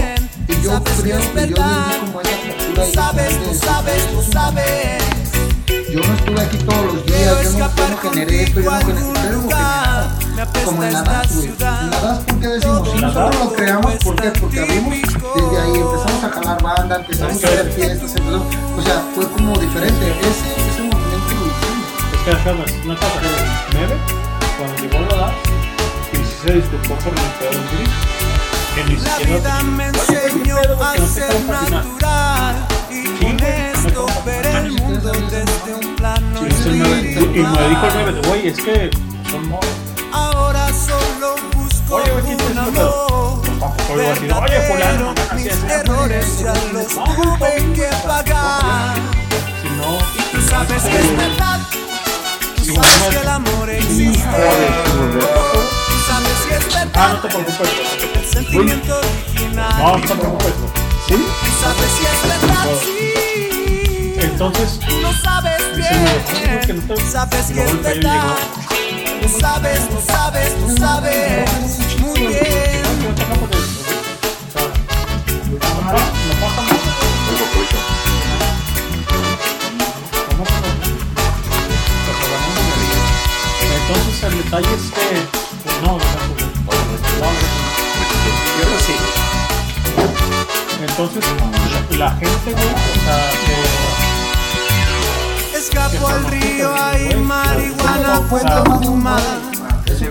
y 0.48 0.62
yo 0.62 0.70
Sabes 0.72 0.92
que 0.92 1.02
creo 1.02 1.18
es 1.18 1.26
que 1.26 1.48
yo 1.48 1.56
verdad. 1.56 1.86
viví 1.88 2.06
como 2.06 2.20
esa 2.20 2.92
sabes, 2.94 3.34
como 3.34 3.46
tú 3.52 3.54
sabes, 3.58 4.10
tú 4.12 4.32
sabes. 4.32 5.02
yo 5.92 6.00
no 6.00 6.14
estuve 6.14 6.40
aquí 6.42 6.58
todos 6.58 6.94
los 6.94 7.06
días, 7.06 7.42
yo 7.42 7.50
no, 7.58 7.76
yo 7.76 7.88
no 7.88 7.96
generé 7.98 8.42
esto, 8.42 8.60
yo 8.60 8.70
no 8.70 8.78
generé, 8.80 9.08
pero. 9.22 10.15
Como 10.64 10.84
en 10.84 10.92
la 10.92 11.02
DAS, 11.02 11.34
güey. 11.34 11.48
En 11.48 11.90
la 11.90 12.00
DAS, 12.00 12.18
¿por 12.24 12.40
qué 12.40 12.48
decimos? 12.48 12.90
Si 12.90 12.98
nosotros 12.98 13.44
lo 13.44 13.52
creamos, 13.54 13.94
¿por 14.04 14.16
qué? 14.16 14.30
Porque 14.38 14.60
abrimos 14.60 14.90
desde 14.90 15.60
ahí, 15.60 15.74
empezamos 15.74 16.24
a 16.24 16.28
jalar 16.28 16.62
banda, 16.62 16.96
empezamos 16.96 17.42
a 17.42 17.46
hacer 17.46 17.72
fiestas, 17.72 18.16
empezamos, 18.16 18.54
o 18.76 18.82
sea, 18.82 19.02
fue 19.14 19.26
como 19.30 19.58
diferente. 19.58 20.10
Ese, 20.20 20.70
ese 20.70 20.82
movimiento 20.82 21.32
lo 21.32 21.46
hicimos. 21.46 21.86
Es 22.12 22.20
que 22.22 22.30
déjame 22.30 22.60
decir 22.64 22.82
una 22.84 22.96
cosa. 22.96 23.20
Neve, 23.72 23.96
cuando 24.58 24.82
llegó 24.82 25.00
la 25.00 25.16
edad, 25.16 25.32
y 26.12 26.16
sí 26.16 26.36
se 26.44 26.52
disculpó 26.52 26.94
por 26.96 27.12
el 27.14 27.30
pedo 27.38 27.50
del 27.50 27.68
gris. 27.70 27.90
Que 28.74 28.84
ni 28.84 29.00
siquiera 29.00 29.62
me 29.62 29.86
enseñó 29.86 30.56
a 30.58 30.96
ser 31.06 31.44
natural 31.70 32.66
y 32.90 33.24
honesto, 33.24 34.06
ver 34.26 34.46
el 34.46 34.72
mundo 34.72 35.12
desde 35.30 35.74
un 35.74 35.96
plano 35.96 36.40
Y 36.40 36.68
me 36.68 36.72
dijo 36.72 36.88
el 36.88 37.06
individual. 37.06 37.78
9, 37.94 38.20
güey, 38.28 38.48
es 38.48 38.58
que 38.58 38.90
son 39.30 39.48
morros. 39.48 39.75
Oye, 44.42 44.60
fulano, 44.68 45.14
Mis 45.34 45.46
es. 45.46 45.64
errores 45.64 46.38
ya 46.38 46.52
los 46.72 46.88
tuve 46.88 47.72
que 47.74 47.88
pagar. 48.06 48.94
Si 49.62 49.68
no, 49.70 49.98
Tú 50.32 50.40
sabes 50.48 50.82
que 50.82 50.98
es 50.98 51.16
verdad. 51.16 51.60
Tú 52.56 52.64
Si 52.64 52.74
sabes 52.74 52.98
no, 53.00 53.08
que 53.10 53.16
el 53.16 53.28
amor 53.28 53.70
existe. 53.70 54.28
Tú 55.10 55.20
sabes 56.06 56.36
si 56.44 56.50
es 56.54 56.62
Ah, 56.74 56.84
verdad. 56.84 57.08
no 57.12 57.18
te 57.20 57.28
preocupes. 57.28 57.70
El 58.14 58.24
sentimiento 58.32 58.92
original. 58.98 59.74
No, 59.78 59.86
no 59.98 60.06
te 60.06 60.14
preocupes. 60.14 60.54
¿Sí? 61.08 61.14
Tú 61.14 61.50
sabes 61.62 61.90
si 61.96 62.02
es 62.04 62.20
verdad. 62.28 62.66
Sí. 62.82 62.96
Entonces, 64.18 64.68
sabes 65.22 65.62
bien. 65.76 66.80
que 66.86 66.96
sabes 67.10 67.46
que 67.46 67.62
es 67.64 67.82
verdad. 67.82 68.36
Tú 69.22 69.28
sabes, 69.40 69.80
tú 69.88 69.98
sabes, 70.06 70.54
tú 70.58 70.66
sabes. 70.76 71.48
Entonces 83.88 84.22
el 84.22 84.32
detalle 84.42 84.74
es 84.74 84.90
que 84.90 85.08
pues, 85.62 85.76
no, 85.82 85.92
no, 85.92 85.98
no, 85.98 86.04
no, 87.06 87.28
sí. 88.80 88.94
Entonces 90.80 91.24
la 91.98 92.10
gente, 92.12 92.52
güey, 92.52 92.56
o 92.56 92.94
sea, 93.04 93.30
que 95.50 95.58
Escapo 95.58 96.08
al 96.08 96.24
río, 96.26 96.74
hay 96.74 97.14
marihuana, 97.16 98.20
puedo 98.28 98.64
fumar. 98.82 99.45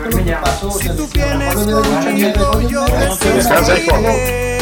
Fue 0.05 0.11
lo 0.11 0.25
que 0.25 0.31
pasó. 0.33 0.67
o 0.67 0.79
Si 0.79 0.89
tú 0.89 1.07
vienes 1.13 1.55
conmigo, 1.55 2.61
yo 2.69 2.83
"Oye, 2.83 2.93
descansa, 3.33 3.73
espérate, 3.73 3.81
hijo". 3.83 3.95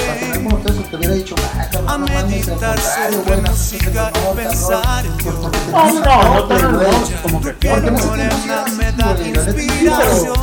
patinar 0.08 0.44
con 0.44 0.64
todo 0.64 0.74
eso, 0.74 0.82
te 0.90 0.96
hubiera 0.96 1.14
dicho, 1.16 1.36
ah, 1.38 1.94
A 1.94 1.98
no 1.98 2.06
meditar 2.06 2.80
sobre 2.80 3.38
no 3.42 3.50
música 3.52 4.12
y 4.14 4.36
pensar 4.36 5.06
en 5.06 5.18
No, 5.26 5.34
no, 5.34 6.48
no, 6.48 6.58
no, 6.60 6.72
no, 6.72 7.22
como 7.22 7.42
que 7.42 7.52
Porque 7.54 7.90
así, 7.90 8.72
me 8.78 8.92
da 8.94 9.16
inspiración. 9.20 10.34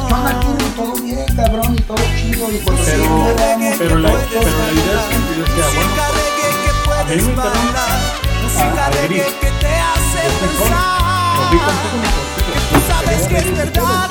Todo 0.77 0.95
bien, 1.03 1.27
cabrón, 1.37 1.75
y 1.79 1.81
todo 1.83 1.97
chido, 2.19 2.51
y 2.51 2.59
cuando 2.59 2.83
Pero, 2.85 3.99
la, 3.99 4.09
todo 4.11 4.19
pero 4.29 4.59
la 4.59 4.73
idea 4.73 5.01
es 5.01 5.07
que 5.09 5.17
yo 5.37 5.45
decía, 5.45 5.67
bueno, 5.75 5.91
Música 5.91 6.05
reggae 6.12 6.51
que 6.61 6.69
a 6.69 6.70
mí 6.70 6.79
puedes 6.85 7.07
me 7.07 7.33
encanta 7.33 7.51
bailar. 7.51 8.01
Música 8.43 8.83
a- 8.83 8.87
a 8.87 8.91
reggae 8.91 9.09
Gris. 9.09 9.23
que 9.41 9.51
te 9.61 9.73
hace 9.91 10.23
Los 10.25 10.41
vi 10.41 10.47
pensar. 10.59 11.37
contigo 11.37 11.69
mi 11.70 12.09
cortito. 12.15 12.61
Tú 12.70 12.79
sabes 12.89 13.20
que 13.29 13.37
es 13.39 13.57
verdad. 13.57 14.09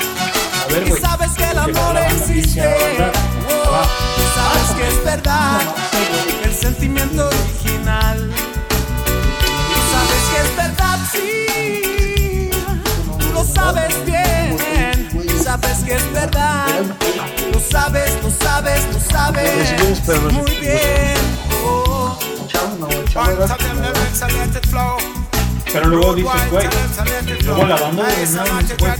Ver, 0.70 0.88
Y 0.88 0.92
sabes 1.00 1.32
que 1.32 1.44
el 1.44 1.58
amor 1.58 1.94
y 1.96 2.14
existe. 2.14 2.32
dice, 2.34 2.62
"Ahora, 2.62 3.12
Oh, 3.48 3.72
va". 3.72 3.82
Tú 4.16 4.22
sabes 4.36 4.70
que 4.76 4.88
es 4.88 5.04
verdad. 5.04 5.60
El 6.44 6.54
sentimiento 6.54 7.28
original. 7.28 8.30
Tú 9.70 9.80
sabes 9.92 10.22
que 10.30 10.38
es 10.46 10.56
verdad, 10.56 10.98
sí. 11.12 12.50
Tú 13.18 13.32
lo 13.32 13.44
sabes 13.44 14.04
bien. 14.04 15.42
Sabes 15.42 15.78
que 15.84 15.94
es 15.94 16.12
verdad. 16.12 16.82
Lo 17.52 17.60
sabes, 17.60 18.12
lo 18.22 18.30
sabes, 18.30 18.80
lo 18.92 19.00
sabes. 19.00 20.32
Muy 20.32 20.50
bien. 20.60 21.16
Oh. 21.64 22.16
Pero 25.72 25.86
luego 25.86 26.14
dices, 26.14 26.50
güey, 26.50 26.68
luego 27.44 27.64
la 27.64 27.76
banda 27.76 28.04
de 28.04 28.26
nada 28.26 28.52
más, 28.52 28.76
güey, 28.76 28.92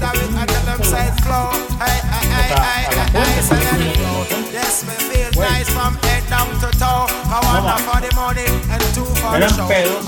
eran 9.36 9.68
pedos, 9.68 10.04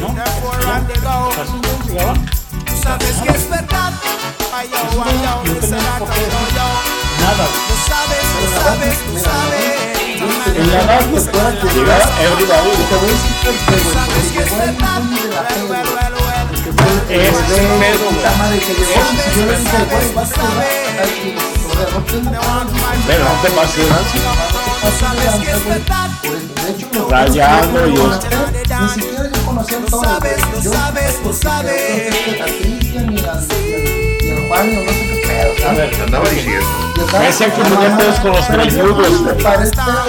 ¿no? 0.00 0.14
Llegaban, 0.88 2.30
Sabes 2.82 3.16
que 3.22 3.30
es 3.30 3.50
verdad. 3.50 3.92
Ay, 4.52 4.68
yo, 4.70 5.04
ay, 5.04 5.20
yo, 5.22 5.52
no 5.52 5.60
tenías 5.60 5.98
por 5.98 6.08
qué 6.08 6.20
Lo 6.20 7.24
nada, 7.24 7.46
sabes, 7.86 8.24
lo 8.40 8.62
sabes, 8.62 8.96
lo 9.12 9.20
sabes. 9.20 9.97
En 10.18 10.72
la 10.72 10.82
edad 10.82 10.98
que 10.98 11.20
everybody. 12.26 12.74
Te 12.88 12.96
voy 12.98 13.06
a 13.06 13.12
decir 13.12 13.34
por 13.44 13.54
qué, 13.54 13.76
güey, 13.78 13.94
Sabes 13.94 14.10
porque 14.14 14.32
que 14.32 14.38
es 14.38 14.50
llegó 14.50 14.62
el 14.62 14.68
de 14.68 15.28
la 15.28 15.44
güey. 15.66 15.82
fue 17.28 17.62
pedo, 17.78 18.08
puta 18.10 18.30
madre, 18.36 18.58
que 18.58 18.72
llegó, 18.74 18.94
yo 19.36 19.42
le 19.46 19.56
dije, 19.58 19.78
güey, 19.90 20.08
vas 20.14 20.32
a 20.32 20.40
Pero 23.06 23.24
no 23.24 23.30
te 23.42 23.50
pases, 23.50 23.88
Nancy. 23.88 24.18
Sabes 24.98 25.34
que 25.44 25.50
es 25.52 25.64
verdad. 25.64 26.08
por 26.22 26.34
eso. 26.34 26.46
De 26.66 26.70
hecho, 26.72 26.86
los- 26.92 27.10
Rayando 27.10 27.86
y 27.86 27.96
los- 27.96 28.14
esto. 28.16 28.28
Ni 28.80 28.88
siquiera 28.88 29.30
yo 29.32 29.40
conocía 29.46 29.78
todo. 29.88 30.02
Yo- 30.62 30.72
sabes, 30.72 31.14
porque 31.22 31.38
sabes. 31.38 32.40
a 32.40 32.44
Cristian 32.44 33.16
Juan, 34.48 34.66
no 34.74 34.80
sé 34.80 34.86
qué 34.88 35.17
A 35.38 35.72
ver, 35.72 35.90
Te 35.90 36.02
andaba 36.02 36.28
diciendo. 36.28 36.66
Estaba- 36.98 37.28
Ese 37.28 37.44
que 37.44 37.50
con 38.20 38.32
los 38.32 38.48
me 38.48 39.32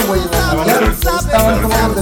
güey. 0.07 0.21
estaban 1.21 1.61
de. 1.95 2.01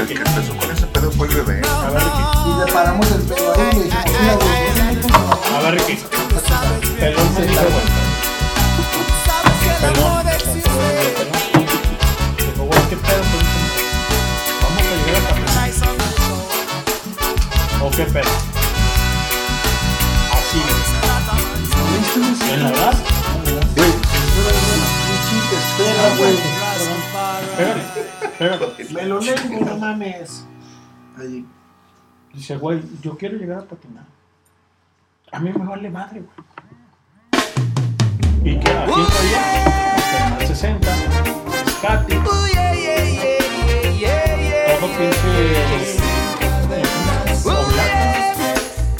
El 0.00 0.06
que 0.06 0.14
empezó 0.14 0.56
con 0.56 0.70
ese 0.70 0.86
pedo 0.88 1.10
fue 1.12 1.26
el 1.28 1.34
bebé. 1.36 1.62
A 1.66 1.90
ver, 1.90 2.02
Ricky. 2.02 2.22
Y 2.46 2.66
le 2.66 2.72
paramos 2.72 3.10
el 3.12 3.22
pelo 3.22 3.52
ahí 3.54 3.70
y 3.72 3.74
le 3.76 3.84
dijimos, 3.84 4.04
mira, 4.20 4.34
güey, 4.34 4.48
yo 4.76 4.84
no 4.84 5.00
tengo 5.00 5.18
A 5.56 5.60
ver, 5.62 5.72
Ricky. 5.74 5.94
Pelón 7.00 7.34
me 7.34 7.40
eso? 7.46 7.70
Vamos 14.62 14.82
a 14.82 14.94
llegar 15.06 15.16
a 15.16 15.24
Capital. 15.28 15.72
¿O 17.82 17.90
qué 17.90 18.04
pedo? 18.04 18.53
En 22.54 22.62
la 22.62 22.70
edad. 22.70 22.94
Espera, 25.54 26.16
güey. 26.16 26.36
Pégale, 27.56 27.82
pégale. 28.38 28.92
Me 28.92 29.02
lo 29.06 29.20
leo, 29.20 29.36
no 29.66 29.76
mames. 29.78 30.46
Ahí. 31.18 31.44
Dice, 32.32 32.56
güey, 32.56 32.82
yo 33.02 33.16
quiero 33.16 33.36
llegar 33.36 33.58
a 33.58 33.64
patinar. 33.64 34.04
A 35.32 35.38
mí 35.40 35.50
me 35.52 35.64
vale 35.64 35.90
madre, 35.90 36.22
güey. 36.22 36.36
¿Y 38.44 38.60
qué? 38.60 38.70
Aquí 38.70 39.00
estoy 39.00 39.30
yo. 39.30 39.38
Canal 40.12 40.46
60, 40.46 40.96
Scati, 41.78 42.14
Ooh, 42.16 42.46
yeah, 42.52 42.74
yeah, 42.74 43.04
yeah, 43.04 43.90
yeah, 43.98 44.36
yeah, 44.48 44.78
todo 44.78 44.88
pinche. 44.98 45.96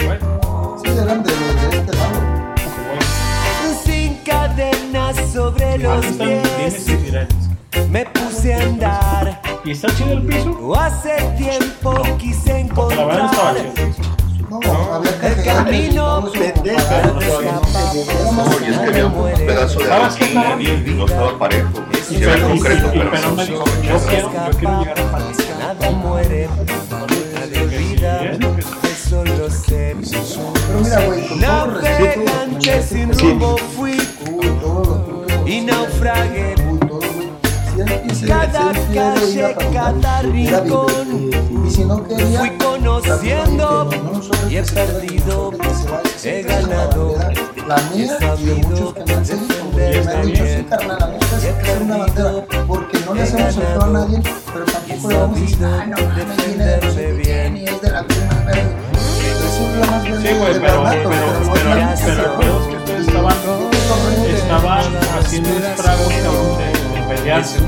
Bueno, 0.05 0.81
Sí, 0.83 0.91
eran 0.91 1.23
sobre 5.35 5.79
los 5.79 6.07
pies. 6.07 6.87
Me 7.91 8.05
puse 8.07 8.55
a 8.55 8.63
andar. 8.63 9.43
¿Y 9.65 9.73
está 9.73 9.89
chido 9.97 10.13
el 10.13 10.23
piso? 10.23 10.75
Hace 10.77 11.11
tiempo 11.37 12.03
quise 12.19 12.67
Porque 12.73 12.95
la 12.95 13.05
verdad 13.07 13.23
no 13.25 13.31
estaba 13.33 13.59
encontrar. 13.59 14.15
No, 14.51 15.03
el 15.27 15.45
camino 15.45 16.31
pendejo 16.33 16.95
no 17.07 17.21
No, 18.33 18.61
y 18.61 18.71
es 18.71 18.79
que 18.79 18.87
había 18.87 19.07
un 19.07 19.33
pedazo 19.35 19.79
de 19.81 19.87
¿Sabes 19.87 20.15
qué, 20.15 20.33
cabrón? 20.35 20.53
adoquín 20.53 20.85
y 20.87 20.91
no 20.95 21.07
estaba 21.07 21.39
parejo. 21.39 21.69
güey. 21.73 21.85
Y 21.91 22.05
Sí 22.05 22.23
era 22.23 22.33
pero- 22.35 22.49
concreto, 22.49 22.87
y- 22.95 22.99
pero 22.99 23.11
pero 23.11 23.23
no 23.31 23.35
me 23.35 23.45
se 23.47 23.51
dijo, 23.51 23.65
escuchaba. 23.65 23.99
yo 23.99 24.07
quiero, 24.07 24.31
yo 24.53 24.59
quiero 24.59 24.79
llegar 24.81 25.01
a 25.01 25.11
patinar. 25.11 25.59
Nada 25.59 25.91
muere, 25.91 26.49
nadie 27.35 27.63
olvida, 27.63 28.23
eso 28.85 29.25
lo 29.25 29.51
sé. 29.51 29.97
Pero 30.69 30.81
mira, 30.83 31.05
güey, 31.07 31.27
con 31.29 31.41
todo 31.41 31.81
respeto, 31.81 32.21
Navegante 32.21 32.83
sin 32.83 33.15
Sí. 33.15 33.25
rumbo 33.31 33.57
fui 33.77 33.93
Uy, 34.31 34.47
todos 34.61 34.87
los 34.87 34.97
grupos. 34.99 35.14
Y 35.47 35.61
quise- 38.09 38.27
Cada 38.27 38.73
calle, 38.73 39.57
cada 39.73 40.23
rincón. 40.23 40.33
vivido. 40.33 41.67
Y 41.67 41.71
si 41.71 41.85
no 41.85 42.03
quería, 42.05 42.39
Fui 42.41 42.51
conociendo 42.59 43.91
y 44.49 44.57
he 44.57 44.63
perdido, 44.63 45.53
he 46.23 46.43
ganado. 46.43 47.17
La 47.67 47.77
mía 47.95 48.17
y 48.39 48.45
de 48.45 48.55
muchos 48.57 48.95
que 48.95 49.05
me 49.05 49.15
han 49.15 49.27
seguido, 49.27 49.65
güey. 49.73 50.05
Me 50.05 50.13
han 50.13 50.27
dicho, 50.27 50.45
sí, 50.45 50.65
carnal, 50.69 50.99
la 51.01 51.07
neta 51.09 51.37
es 51.37 51.55
que 51.65 51.73
es 51.73 51.81
una 51.81 51.97
bandera. 51.97 52.33
Porque 52.67 52.99
no 53.07 53.15
le 53.15 53.23
hacemos 53.23 53.57
el 53.57 53.63
feo 53.63 53.83
a 53.83 53.87
nadie, 53.87 54.23
pero 54.53 54.65
tampoco 54.67 55.09
le 55.09 55.17
vamos 55.17 55.39
a 55.39 55.41
decir, 55.41 55.59
ah, 55.65 55.87
no, 55.87 55.97
mames, 55.97 56.47
viene 56.47 56.67
de 56.67 56.77
no 56.87 56.93
sé 56.93 57.21
qué, 57.23 57.51
ni 57.51 57.65
es 57.65 57.81
de 57.81 57.91
la 57.91 58.03
prima, 58.07 58.45
pero. 58.47 58.61
Eso 58.61 59.47
es 59.47 59.77
lo 59.79 59.87
más 59.87 60.05
grande 60.05 60.29
Sí, 60.29 60.39
güey, 60.39 60.61
pero, 60.61 60.85
pero, 60.85 61.11
pero, 61.11 61.53
pero, 61.55 61.71
la 61.75 61.95
pero 62.39 63.74
estaban, 64.35 64.97
haciendo 65.19 65.51
estragos, 65.51 66.09
cabrón, 66.09 66.59
de, 66.59 67.15
pelearse. 67.15 67.59
es 67.59 67.65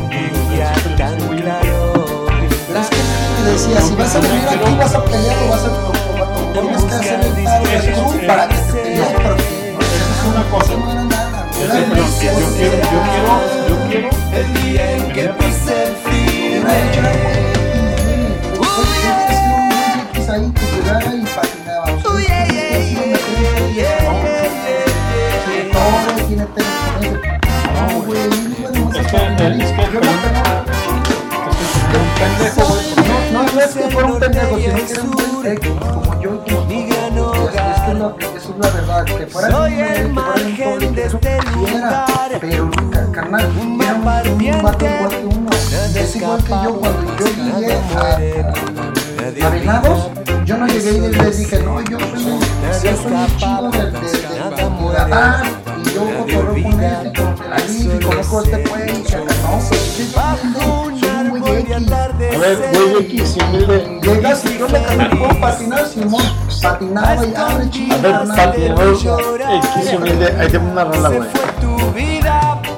que 2.89 2.97
me 3.43 3.51
decía, 3.51 3.81
si 3.81 3.95
vas 3.95 4.15
a 4.15 4.21
venir 4.21 4.49
aquí, 4.49 4.75
vas 4.79 4.95
a 4.95 5.05
pelear 5.05 5.37
o 5.45 5.49
vas 5.49 5.65
a. 5.65 5.97
Tienes 6.53 6.85
que 6.85 6.95
hacer 6.95 7.21
el 7.21 7.45
paro 7.45 7.65
para 8.27 8.49
que 8.49 8.57
te 8.57 8.73
pelees, 8.73 9.09
pero 9.17 9.37
que 9.37 9.45
no 9.73 9.79
Es 9.81 10.25
una 10.27 10.45
cosa. 10.51 10.73
no 10.75 10.93
era 10.93 11.05
nada. 11.05 11.47
Yo, 11.53 11.67
quiero, 12.19 12.41
yo 12.41 12.49
quiero, 12.57 12.77
yo 13.69 13.77
quiero. 13.89 14.11
El 14.33 14.47
día 14.63 14.93
en 14.93 15.13
que 15.13 15.29
pise 15.29 15.87
el 15.87 15.97
firme. 15.97 16.77
ahí 20.29 20.53
y 21.23 21.27
patinaba. 21.27 21.87
Ese. 26.35 26.63
No, 27.77 28.03
güey, 28.03 28.21
Es 28.21 29.07
que, 29.07 29.17
es 29.17 29.89
que, 29.89 30.01
no 30.01 30.11
pendejo. 32.19 32.65
No, 33.33 33.43
no 33.43 33.61
es 33.61 33.75
que 33.75 33.83
fuera 33.91 34.09
un 34.09 34.19
pendejo, 34.19 34.59
sino 34.59 34.75
que 34.75 34.93
era 34.93 35.03
un 35.03 35.43
pendejo, 35.43 35.77
como 35.81 36.21
yo 36.21 36.31
y 36.35 36.51
como 36.51 36.67
tú. 36.67 36.73
Es 37.47 37.53
que 37.81 38.37
es 38.37 38.47
la 38.59 38.69
verdad, 38.71 39.05
que 39.05 39.27
fuera 39.27 39.49
un 39.59 40.07
un 40.07 40.15
margen 40.15 40.95
de 40.95 41.05
eso 41.05 41.17
este 41.23 41.39
lugar. 41.53 42.07
Pero, 42.41 42.71
ca- 42.91 43.13
carnal, 43.13 43.43
era 43.83 43.95
un, 43.95 44.63
vato 44.63 44.85
igual 44.87 45.09
que 45.09 45.25
uno. 45.27 45.51
Es 45.95 46.17
igual 46.17 46.43
que 46.45 46.51
yo 46.51 46.81
cuando 46.81 47.17
yo 47.19 47.27
llegué 47.27 47.73
a, 47.75 49.47
a 49.47 49.51
Venados, 49.51 50.11
yo 50.45 50.57
no 50.57 50.67
llegué 50.67 50.93
y 50.97 51.01
les 51.13 51.39
dije, 51.39 51.59
no, 51.63 51.81
yo 51.83 51.99
soy 51.99 52.25
un, 52.25 52.41
yo 52.41 52.97
soy 52.97 53.13
un 53.13 53.37
chido 53.37 53.71
de, 53.71 53.79
de, 53.91 53.91
de, 53.91 55.66
yo 55.97 56.05
cotorreo 56.19 56.63
con 56.63 56.83
este, 56.83 57.13
con 57.21 57.53
Alif, 57.53 57.95
y 57.95 58.05
conozco 58.05 58.39
a 58.39 58.43
este 58.43 58.57
güey, 58.69 58.87
no, 60.53 60.91
pues, 61.31 61.43
güey. 61.43 61.73
A 61.73 62.39
ver, 62.39 62.57
güey, 62.73 63.05
X, 63.07 63.29
si 63.31 63.41
humilde. 63.41 64.01
Llegas 64.03 64.45
y 64.45 64.59
yo 64.59 64.67
¿puedo 64.67 65.41
patinar, 65.41 65.87
Simón? 65.87 66.23
Patinaba 66.61 67.25
y 67.25 67.35
abre, 67.35 67.71
chido, 67.71 67.95
A 67.95 67.99
ver, 67.99 68.13
patinador, 68.37 68.95
X, 68.95 69.95
humilde. 69.97 70.37
Ahí 70.39 70.49
tengo 70.51 70.71
una 70.71 70.85
rola, 70.85 71.09
güey. 71.09 71.29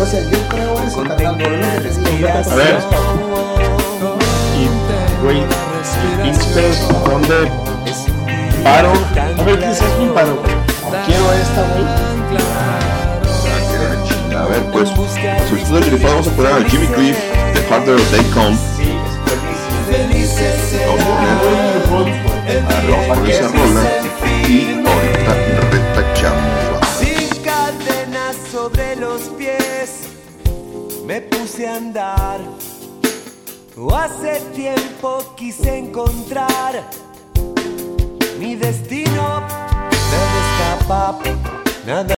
O 0.00 0.06
sea, 0.06 0.20
yo 0.20 0.38
creo 0.48 0.78
eso, 0.86 1.02
carnal, 1.02 1.36
por 1.36 1.52
eso 1.52 2.00
que 2.00 2.04
te 2.04 2.16
digo. 2.16 2.28
A 2.28 2.54
ver. 2.54 2.78
Y, 4.56 5.24
güey, 5.24 5.42
pinche 6.22 6.48
¿dónde 7.04 7.50
paro? 8.62 8.92
A 9.38 9.44
ver, 9.44 9.58
¿qué 9.58 9.70
es 9.70 9.76
eso? 9.76 9.84
Un 10.00 10.14
paro. 10.14 10.57
Quiero 11.06 11.32
esta, 11.32 11.62
güey. 11.74 11.84
A 14.36 14.46
ver, 14.46 14.62
pues, 14.72 14.88
si 14.88 15.54
usted 15.54 15.76
es 15.78 15.86
grifado, 15.90 16.14
vamos 16.14 16.28
a 16.28 16.30
poner 16.30 16.52
a 16.52 16.64
Jimmy 16.68 16.86
Cliff, 16.88 17.16
The 17.54 17.60
Harder 17.74 18.00
They 18.10 18.24
Come. 18.32 18.56
Vamos 20.86 21.04
a 21.04 21.88
poner, 21.90 23.30
esa 23.30 23.48
rola 23.48 23.82
y 24.48 24.50
ahorita 24.86 25.32
retachamos. 25.70 26.52
Sin 26.98 27.28
cadenas 27.42 28.36
sobre 28.50 28.96
los 28.96 29.22
pies, 29.36 30.08
me 31.04 31.20
puse 31.22 31.66
a 31.68 31.76
andar. 31.76 32.40
Hace 33.94 34.40
tiempo 34.54 35.08
quise 35.36 35.78
encontrar 35.78 36.82
mi 38.38 38.56
destino, 38.56 39.42
escapa 40.88 41.22
nada. 41.86 42.17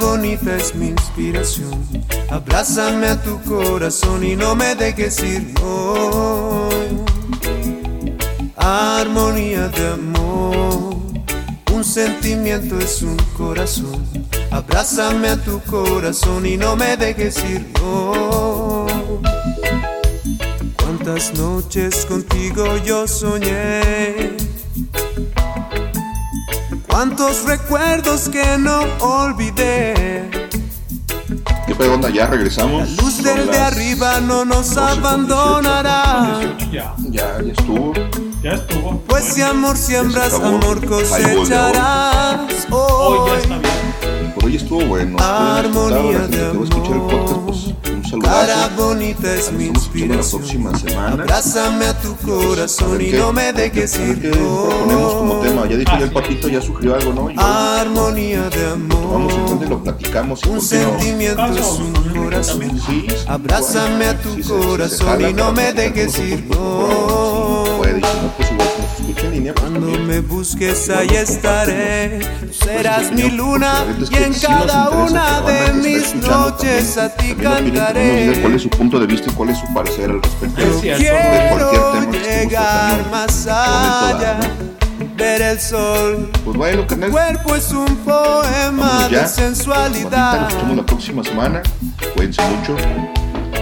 Bonita 0.00 0.56
es 0.56 0.74
mi 0.74 0.88
inspiración. 0.88 1.86
Abrázame 2.28 3.06
a 3.08 3.22
tu 3.22 3.40
corazón 3.42 4.24
y 4.24 4.34
no 4.34 4.54
me 4.54 4.74
dejes 4.74 5.22
ir. 5.22 5.54
No. 5.60 6.68
Armonía 8.56 9.68
de 9.68 9.88
amor. 9.88 10.96
Un 11.72 11.84
sentimiento 11.84 12.78
es 12.78 13.02
un 13.02 13.16
corazón. 13.36 14.06
Abrázame 14.50 15.28
a 15.28 15.36
tu 15.36 15.60
corazón 15.60 16.46
y 16.46 16.56
no 16.56 16.74
me 16.76 16.96
dejes 16.96 17.36
ir. 17.44 17.70
No. 17.80 18.86
Cuántas 20.76 21.32
noches 21.34 22.06
contigo 22.06 22.64
yo 22.84 23.06
soñé. 23.06 24.49
Cuántos 27.00 27.44
recuerdos 27.46 28.28
que 28.28 28.58
no 28.58 28.80
olvidé. 29.00 30.30
¿Qué 31.66 31.74
pedo 31.74 31.94
onda? 31.94 32.10
Ya 32.10 32.26
regresamos. 32.26 32.90
Luz 32.98 33.14
Son 33.14 33.24
del 33.24 33.46
de 33.46 33.56
arriba 33.58 34.20
no 34.20 34.44
nos 34.44 34.74
12 34.74 35.00
con 35.00 35.26
18. 35.26 35.34
abandonará. 35.38 36.40
Ya, 36.70 36.94
Ya, 37.08 37.38
ya 37.42 37.52
estuvo. 37.52 37.94
ya 38.42 38.50
estuvo. 38.52 39.00
Pues 39.08 39.24
si 39.24 39.40
amor 39.40 39.78
siembras, 39.78 40.34
amor 40.34 40.78
de 40.78 40.88
hoy. 40.88 41.02
cosecharás. 41.02 42.66
Hoy 42.70 43.30
ya 43.30 43.38
está 43.38 43.58
bien. 43.58 44.32
Por 44.34 44.44
hoy 44.44 44.56
estuvo 44.56 44.84
bueno. 44.84 45.16
Armonía 45.18 46.18
la 46.18 46.26
de 46.26 46.36
que 46.36 46.42
va 46.52 46.60
a 46.60 46.64
escuchar 46.64 46.92
el 46.96 47.00
podcast, 47.00 47.40
pues 47.46 47.74
un 48.12 48.20
cara 48.20 48.46
saludazo. 48.46 48.86
bonita 48.88 49.34
es 49.34 49.52
mi 49.52 49.64
escuchando 49.64 50.14
la 50.14 50.20
inspiración. 50.20 50.40
próxima 50.40 50.78
semana. 50.78 51.22
Abrázame 51.22 51.84
a 51.86 51.98
tu 52.00 52.16
corazón 52.16 53.00
y 53.00 53.12
no 53.12 53.32
me 53.32 53.52
dejes 53.52 53.98
ir. 53.98 54.20
qué 54.20 54.28
proponemos 54.30 55.14
como 55.14 55.40
tema. 55.40 55.66
Ya 55.68 55.76
dijo 55.76 55.92
ya 55.98 56.04
el 56.04 56.12
papito, 56.12 56.48
ya 56.48 56.60
sugirió 56.60 56.94
algo, 56.94 57.12
¿no? 57.12 57.28
Armonía 57.36 58.48
de 58.50 58.64
Vamos 58.66 59.32
amor. 59.32 59.48
donde 59.50 59.66
lo 59.68 59.82
platicamos 59.82 60.42
Un 60.44 60.60
sentimiento 60.60 61.46
es 61.46 61.66
un 61.78 61.92
corazón. 62.14 62.80
Abrázame 63.26 64.06
a 64.06 64.18
tu 64.20 64.40
corazón 64.42 65.20
y 65.28 65.32
no 65.32 65.52
me 65.52 65.72
dejes 65.72 66.14
con 66.16 66.26
ir. 66.26 66.44
Cuando 69.54 69.80
también. 69.80 70.06
me 70.06 70.20
busques 70.20 70.88
ahí 70.90 71.08
estaré. 71.08 72.18
Tú 72.40 72.52
serás 72.52 73.08
Pues, 73.08 73.12
mi 73.12 73.30
luna 73.30 73.84
y 74.10 74.16
en 74.16 74.34
cada 74.34 74.90
una 74.90 75.40
de 75.42 75.72
mis 75.74 75.96
escuchando 75.96 76.50
noches 76.50 76.98
a 76.98 77.14
ti 77.14 77.28
diga 77.34 77.50
cuál 77.50 77.64
cantaré. 77.64 78.54
es 78.54 78.62
su 78.62 78.70
punto 78.70 78.98
de 79.00 79.06
vista 79.06 79.30
y 79.30 79.34
cuál 79.34 79.50
es 79.50 79.58
su 79.58 79.74
parecer 79.74 80.10
al 80.10 80.22
respecto 80.22 80.80
Quiero 80.80 81.18
estemos 81.18 82.16
llegar 82.16 83.10
más 83.10 83.46
allá. 83.46 84.40
Ver 85.16 85.42
el 85.42 85.60
sol. 85.60 86.30
Pues 86.44 86.56
bueno, 86.56 86.86
cuerpo 87.10 87.54
es 87.54 87.70
un 87.72 87.94
poema 87.96 88.86
de. 88.86 89.02
Ahorita 89.02 89.22
nos 89.22 89.30
sensualidad. 89.30 90.48
escuchamos 90.48 90.76
la 90.76 90.86
próxima 90.86 91.24
semana. 91.24 91.62
Cuídense 92.14 92.40
mucho. 92.42 92.76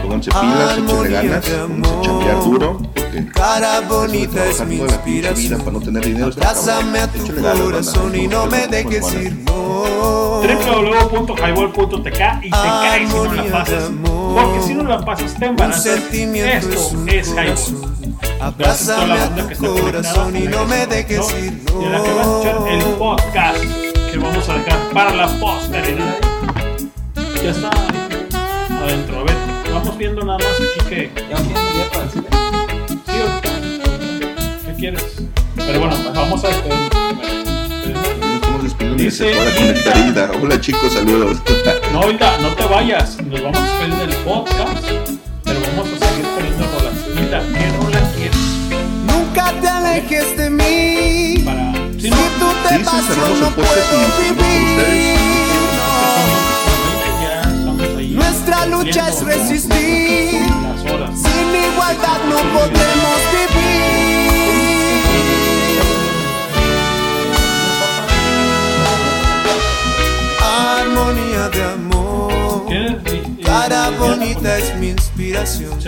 Pónganse 0.03 0.31
pilas, 0.31 0.79
échenle 0.79 1.09
ganas. 1.09 1.45
Vamos 1.69 1.89
a 1.99 2.03
chambear 2.03 2.41
duro. 2.45 2.81
Porque 3.09 3.25
Cara 3.33 3.81
bonita 3.81 4.45
es 4.47 4.65
mi 4.67 4.77
inspiración. 4.77 5.61
para 5.61 5.73
no 5.73 5.81
tener 5.81 6.05
dinero. 6.05 6.27
Abrázame 6.27 6.99
a 6.99 7.11
tu 7.11 7.27
corazón 7.41 8.15
y 8.15 8.29
no 8.29 8.47
me 8.47 8.67
dejes 8.67 9.15
ir. 9.15 9.35
Www.highball.tk 9.47 12.21
y 12.43 12.51
te 12.51 12.53
caes 12.53 13.11
si 13.11 13.17
no 13.17 13.33
la 13.33 13.45
pasas. 13.45 13.85
Porque 14.35 14.61
si 14.67 14.75
no 14.75 14.83
la 14.85 15.03
pasas 15.05 15.35
te 15.35 15.45
Un 15.45 15.51
embarazas. 15.51 15.87
Esto 15.87 17.07
es 17.07 17.29
Highball. 17.29 17.57
Gracias 18.59 18.91
a 18.91 18.97
toda 18.97 18.97
Abrázame 19.01 19.07
la 19.09 19.15
a 19.15 19.19
banda 19.29 19.49
que 19.49 19.55
tu 19.57 19.67
está 19.67 19.81
corazón 19.81 20.37
y 20.37 20.41
conectada, 20.41 20.63
no 20.63 20.67
me 20.69 20.87
dejes 20.87 21.35
ir. 21.43 21.63
Y 21.81 21.85
a 21.85 21.89
la 21.91 22.03
que 22.03 22.11
va 22.13 22.21
a 22.21 22.23
escuchar 22.23 22.57
el 22.69 22.83
podcast 22.95 23.59
que 24.11 24.19
vamos 24.19 24.49
a 24.49 24.55
dejar 24.55 24.79
para 24.93 25.15
la 25.15 25.27
posteridad. 25.41 26.17
Ya 27.43 27.51
está 27.51 27.69
adentro. 27.71 29.19
A 29.21 29.23
ver, 29.25 29.37
vamos 29.73 29.97
viendo 29.99 30.25
nada 30.25 30.39
más 30.39 30.61
aquí 30.61 30.81
que. 30.89 31.11
Ya 31.29 31.37
viendo 31.37 31.61
ya 31.75 31.91
quieres? 34.79 35.05
Pero 35.57 35.81
bueno, 35.81 35.97
vamos 36.15 36.45
a 36.45 36.49
este. 36.51 36.69
Estamos 38.35 38.63
despidiendo 38.63 39.03
Dice 39.03 39.33
Hilda. 39.97 40.31
Hola 40.41 40.61
chicos, 40.61 40.93
saludos. 40.93 41.39
No, 41.93 42.09
Hilda, 42.11 42.39
no 42.39 42.55
te 42.55 42.65
vayas. 42.65 43.21
Nos 43.23 43.43
vamos 43.43 43.59
a 43.59 43.63
despedir 43.63 43.95
del 44.09 44.17
podcast. 44.19 44.85
Pero 45.45 45.61
vamos 45.61 45.89
a 45.89 46.07
seguir 46.07 46.27
poniendo 46.27 46.65
rolas. 46.79 46.95
Hilda, 47.17 47.41
¿qué 47.59 47.67
rola 47.77 48.01
quieres? 48.15 48.37
Nunca 49.07 49.53
te 49.61 49.69
alejes 49.69 50.37
de 50.37 50.51
mí. 50.51 51.43
Para. 51.45 51.73
Si 51.99 52.11
tú 52.11 52.17
te 52.63 52.77
Sí, 52.77 52.83
vas, 52.85 53.09
yo 53.09 53.35
no 53.41 53.51
puedo 53.51 53.99
vivir. 54.21 55.09
Nuestra 58.15 58.67
lucha 58.67 59.09
es 59.09 59.25
resistir. 59.25 60.47
Sin 61.15 61.49
igualdad 61.73 62.19
no 62.29 62.37
podremos 62.53 63.21
vivir. 63.33 64.18
De 71.51 71.65
amor. 71.65 72.67
Cara 73.43 73.91
bonita 73.99 74.59
es 74.59 74.77
mi 74.77 74.89
inspiración. 74.91 75.79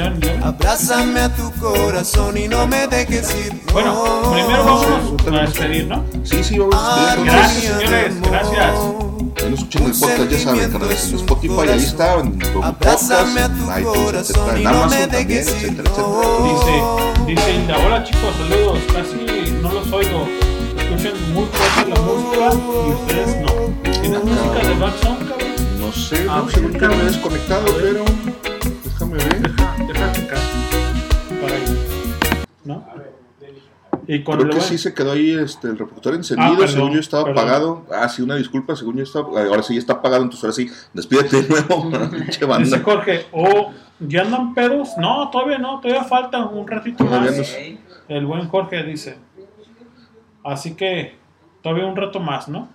Abrázame 0.42 1.20
a 1.20 1.28
tu 1.34 1.52
corazón 1.60 2.38
y 2.38 2.48
no 2.48 2.66
me 2.66 2.86
dejes 2.86 3.34
ir. 3.46 3.60
Bueno, 3.72 4.32
primero 4.32 4.64
vamos 4.64 5.26
a 5.26 5.40
despedir, 5.42 5.86
¿no? 5.86 6.02
Sí, 6.24 6.42
sí, 6.42 6.58
vamos 6.58 6.74
a 6.76 7.16
despedir. 7.16 7.32
Gracias, 7.32 7.62
señores. 7.64 8.20
Gracias. 8.22 8.74
Ahí 9.42 9.50
nos 9.50 9.58
escuchan 9.60 9.84
el 9.84 9.92
podcast, 9.92 10.30
ya 10.30 10.38
saben, 10.38 10.70
carnales, 10.70 11.08
en 11.10 11.16
Spotify, 11.16 11.68
ahí 11.68 11.78
está, 11.78 12.14
en 12.14 12.30
Google 12.32 12.52
Podcast, 12.52 13.10
Abrázame 13.10 13.40
a 13.40 13.44
en 13.44 13.52
tu 13.56 13.64
iTunes, 13.78 14.04
corazón 14.04 14.36
etcétera, 14.36 14.58
y 14.58 14.60
en 14.60 14.64
no 14.64 14.70
me 14.70 14.76
Amazon 14.78 15.08
también, 15.10 15.28
dejes 15.28 15.48
ir. 15.48 15.54
etcétera, 15.54 15.90
etcétera. 15.90 16.44
Dice, 16.44 17.40
dice 17.40 17.54
Hilda, 17.54 17.78
hola 17.78 18.04
chicos, 18.04 18.34
saludos. 18.36 18.78
Casi 18.92 19.52
no 19.62 19.72
los 19.72 19.92
oigo. 19.92 20.28
Escuchan 20.78 21.32
muy 21.34 21.46
fuerte 21.46 21.90
la 21.90 22.00
música 22.02 22.46
y 22.86 22.90
ustedes 22.90 23.36
no. 23.42 23.52
¿Tienes 24.00 24.24
música 24.24 24.68
de 24.68 24.74
Black? 24.74 25.39
No 25.90 25.96
sé, 25.96 26.24
Ah, 26.30 26.42
no, 26.44 26.48
según 26.48 26.72
que 26.74 26.86
no 26.86 26.94
me 26.94 27.02
he 27.02 27.06
desconectado, 27.06 27.64
pero 27.82 28.04
déjame 28.84 29.14
ver. 29.14 29.40
Deja, 29.42 29.74
deja 29.88 30.12
checar. 30.12 30.38
Para 31.42 31.54
ahí. 31.56 31.64
¿No? 32.64 32.86
Y 34.06 34.22
cuando 34.22 34.44
Creo 34.44 34.54
que 34.54 34.60
sí 34.64 34.78
se 34.78 34.94
quedó 34.94 35.10
ahí 35.10 35.32
este, 35.32 35.66
el 35.66 35.76
reproductor 35.76 36.14
encendido, 36.14 36.52
Ah, 36.52 36.56
perdón, 36.58 36.68
según 36.74 36.92
yo 36.92 37.00
estaba 37.00 37.24
perdón. 37.24 37.38
apagado. 37.42 37.86
Ah, 37.92 38.08
sí, 38.08 38.22
una 38.22 38.36
disculpa, 38.36 38.76
según 38.76 38.98
yo 38.98 39.02
estaba, 39.02 39.26
ahora 39.42 39.64
sí 39.64 39.74
ya 39.74 39.80
está 39.80 39.94
apagado, 39.94 40.22
entonces 40.22 40.44
ahora 40.44 40.54
sí, 40.54 40.70
despídete 40.94 41.42
de 41.42 41.48
nuevo. 41.48 41.90
Dice 42.60 42.78
Jorge, 42.78 43.26
o 43.32 43.72
ya 43.98 44.20
andan 44.22 44.54
pedos. 44.54 44.90
No, 44.96 45.28
todavía 45.30 45.58
no, 45.58 45.80
todavía 45.80 46.04
falta 46.04 46.46
un 46.46 46.68
ratito 46.68 47.02
más. 47.02 47.36
no 47.36 47.42
sé. 47.42 47.78
El 48.08 48.26
buen 48.26 48.46
Jorge 48.48 48.84
dice. 48.84 49.18
Así 50.44 50.74
que 50.76 51.16
todavía 51.62 51.86
un 51.86 51.96
rato 51.96 52.20
más, 52.20 52.46
¿no? 52.46 52.68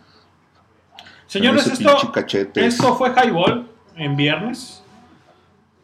Señores, 1.28 1.68
esto, 1.68 1.98
esto 2.56 2.95
fue 2.95 3.12
Highball 3.16 3.68
en 3.95 4.16
viernes, 4.16 4.82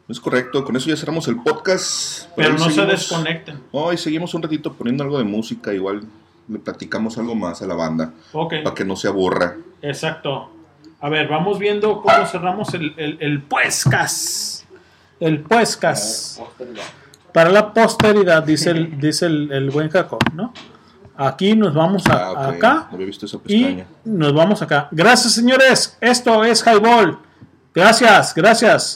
Es 0.08 0.20
correcto, 0.20 0.64
con 0.64 0.76
eso 0.76 0.88
ya 0.88 0.96
cerramos 0.96 1.26
el 1.28 1.36
podcast. 1.42 2.28
pero 2.36 2.54
no 2.54 2.70
se 2.70 2.84
desconecten. 2.86 3.60
Hoy 3.72 3.96
seguimos 3.96 4.34
un 4.34 4.42
ratito 4.42 4.72
poniendo 4.72 5.02
algo 5.04 5.18
de 5.18 5.24
música, 5.24 5.72
igual 5.72 6.02
le 6.48 6.58
platicamos 6.58 7.16
algo 7.18 7.34
más 7.34 7.62
a 7.62 7.66
la 7.66 7.74
banda, 7.74 8.12
Ok, 8.32 8.54
para 8.62 8.74
que 8.74 8.84
no 8.84 8.96
se 8.96 9.08
aburra. 9.08 9.56
exacto. 9.80 10.50
A 11.00 11.08
ver, 11.08 11.26
vamos 11.26 11.58
viendo 11.58 12.00
cómo 12.00 12.26
cerramos 12.26 12.72
el, 12.74 12.94
el, 12.96 13.16
el 13.20 13.42
puescas. 13.42 14.64
El 15.18 15.40
puescas. 15.40 16.40
Para 17.34 17.50
la 17.50 17.74
posteridad, 17.74 18.44
dice 18.44 18.70
el, 18.70 19.00
dice 19.00 19.26
el, 19.26 19.50
el 19.50 19.70
buen 19.70 19.88
Jacob, 19.90 20.20
¿no? 20.32 20.52
Aquí 21.28 21.54
nos 21.54 21.74
vamos 21.74 22.06
a, 22.06 22.12
Ah, 22.12 22.48
acá 22.50 22.86
No 22.90 22.94
había 22.94 23.06
visto 23.06 23.26
esa 23.26 23.38
y 23.46 23.82
nos 24.04 24.32
vamos 24.32 24.62
acá. 24.62 24.88
Gracias, 24.90 25.32
señores. 25.32 25.96
Esto 26.00 26.44
es 26.44 26.62
Highball. 26.66 27.18
Gracias, 27.74 28.34
gracias. 28.34 28.94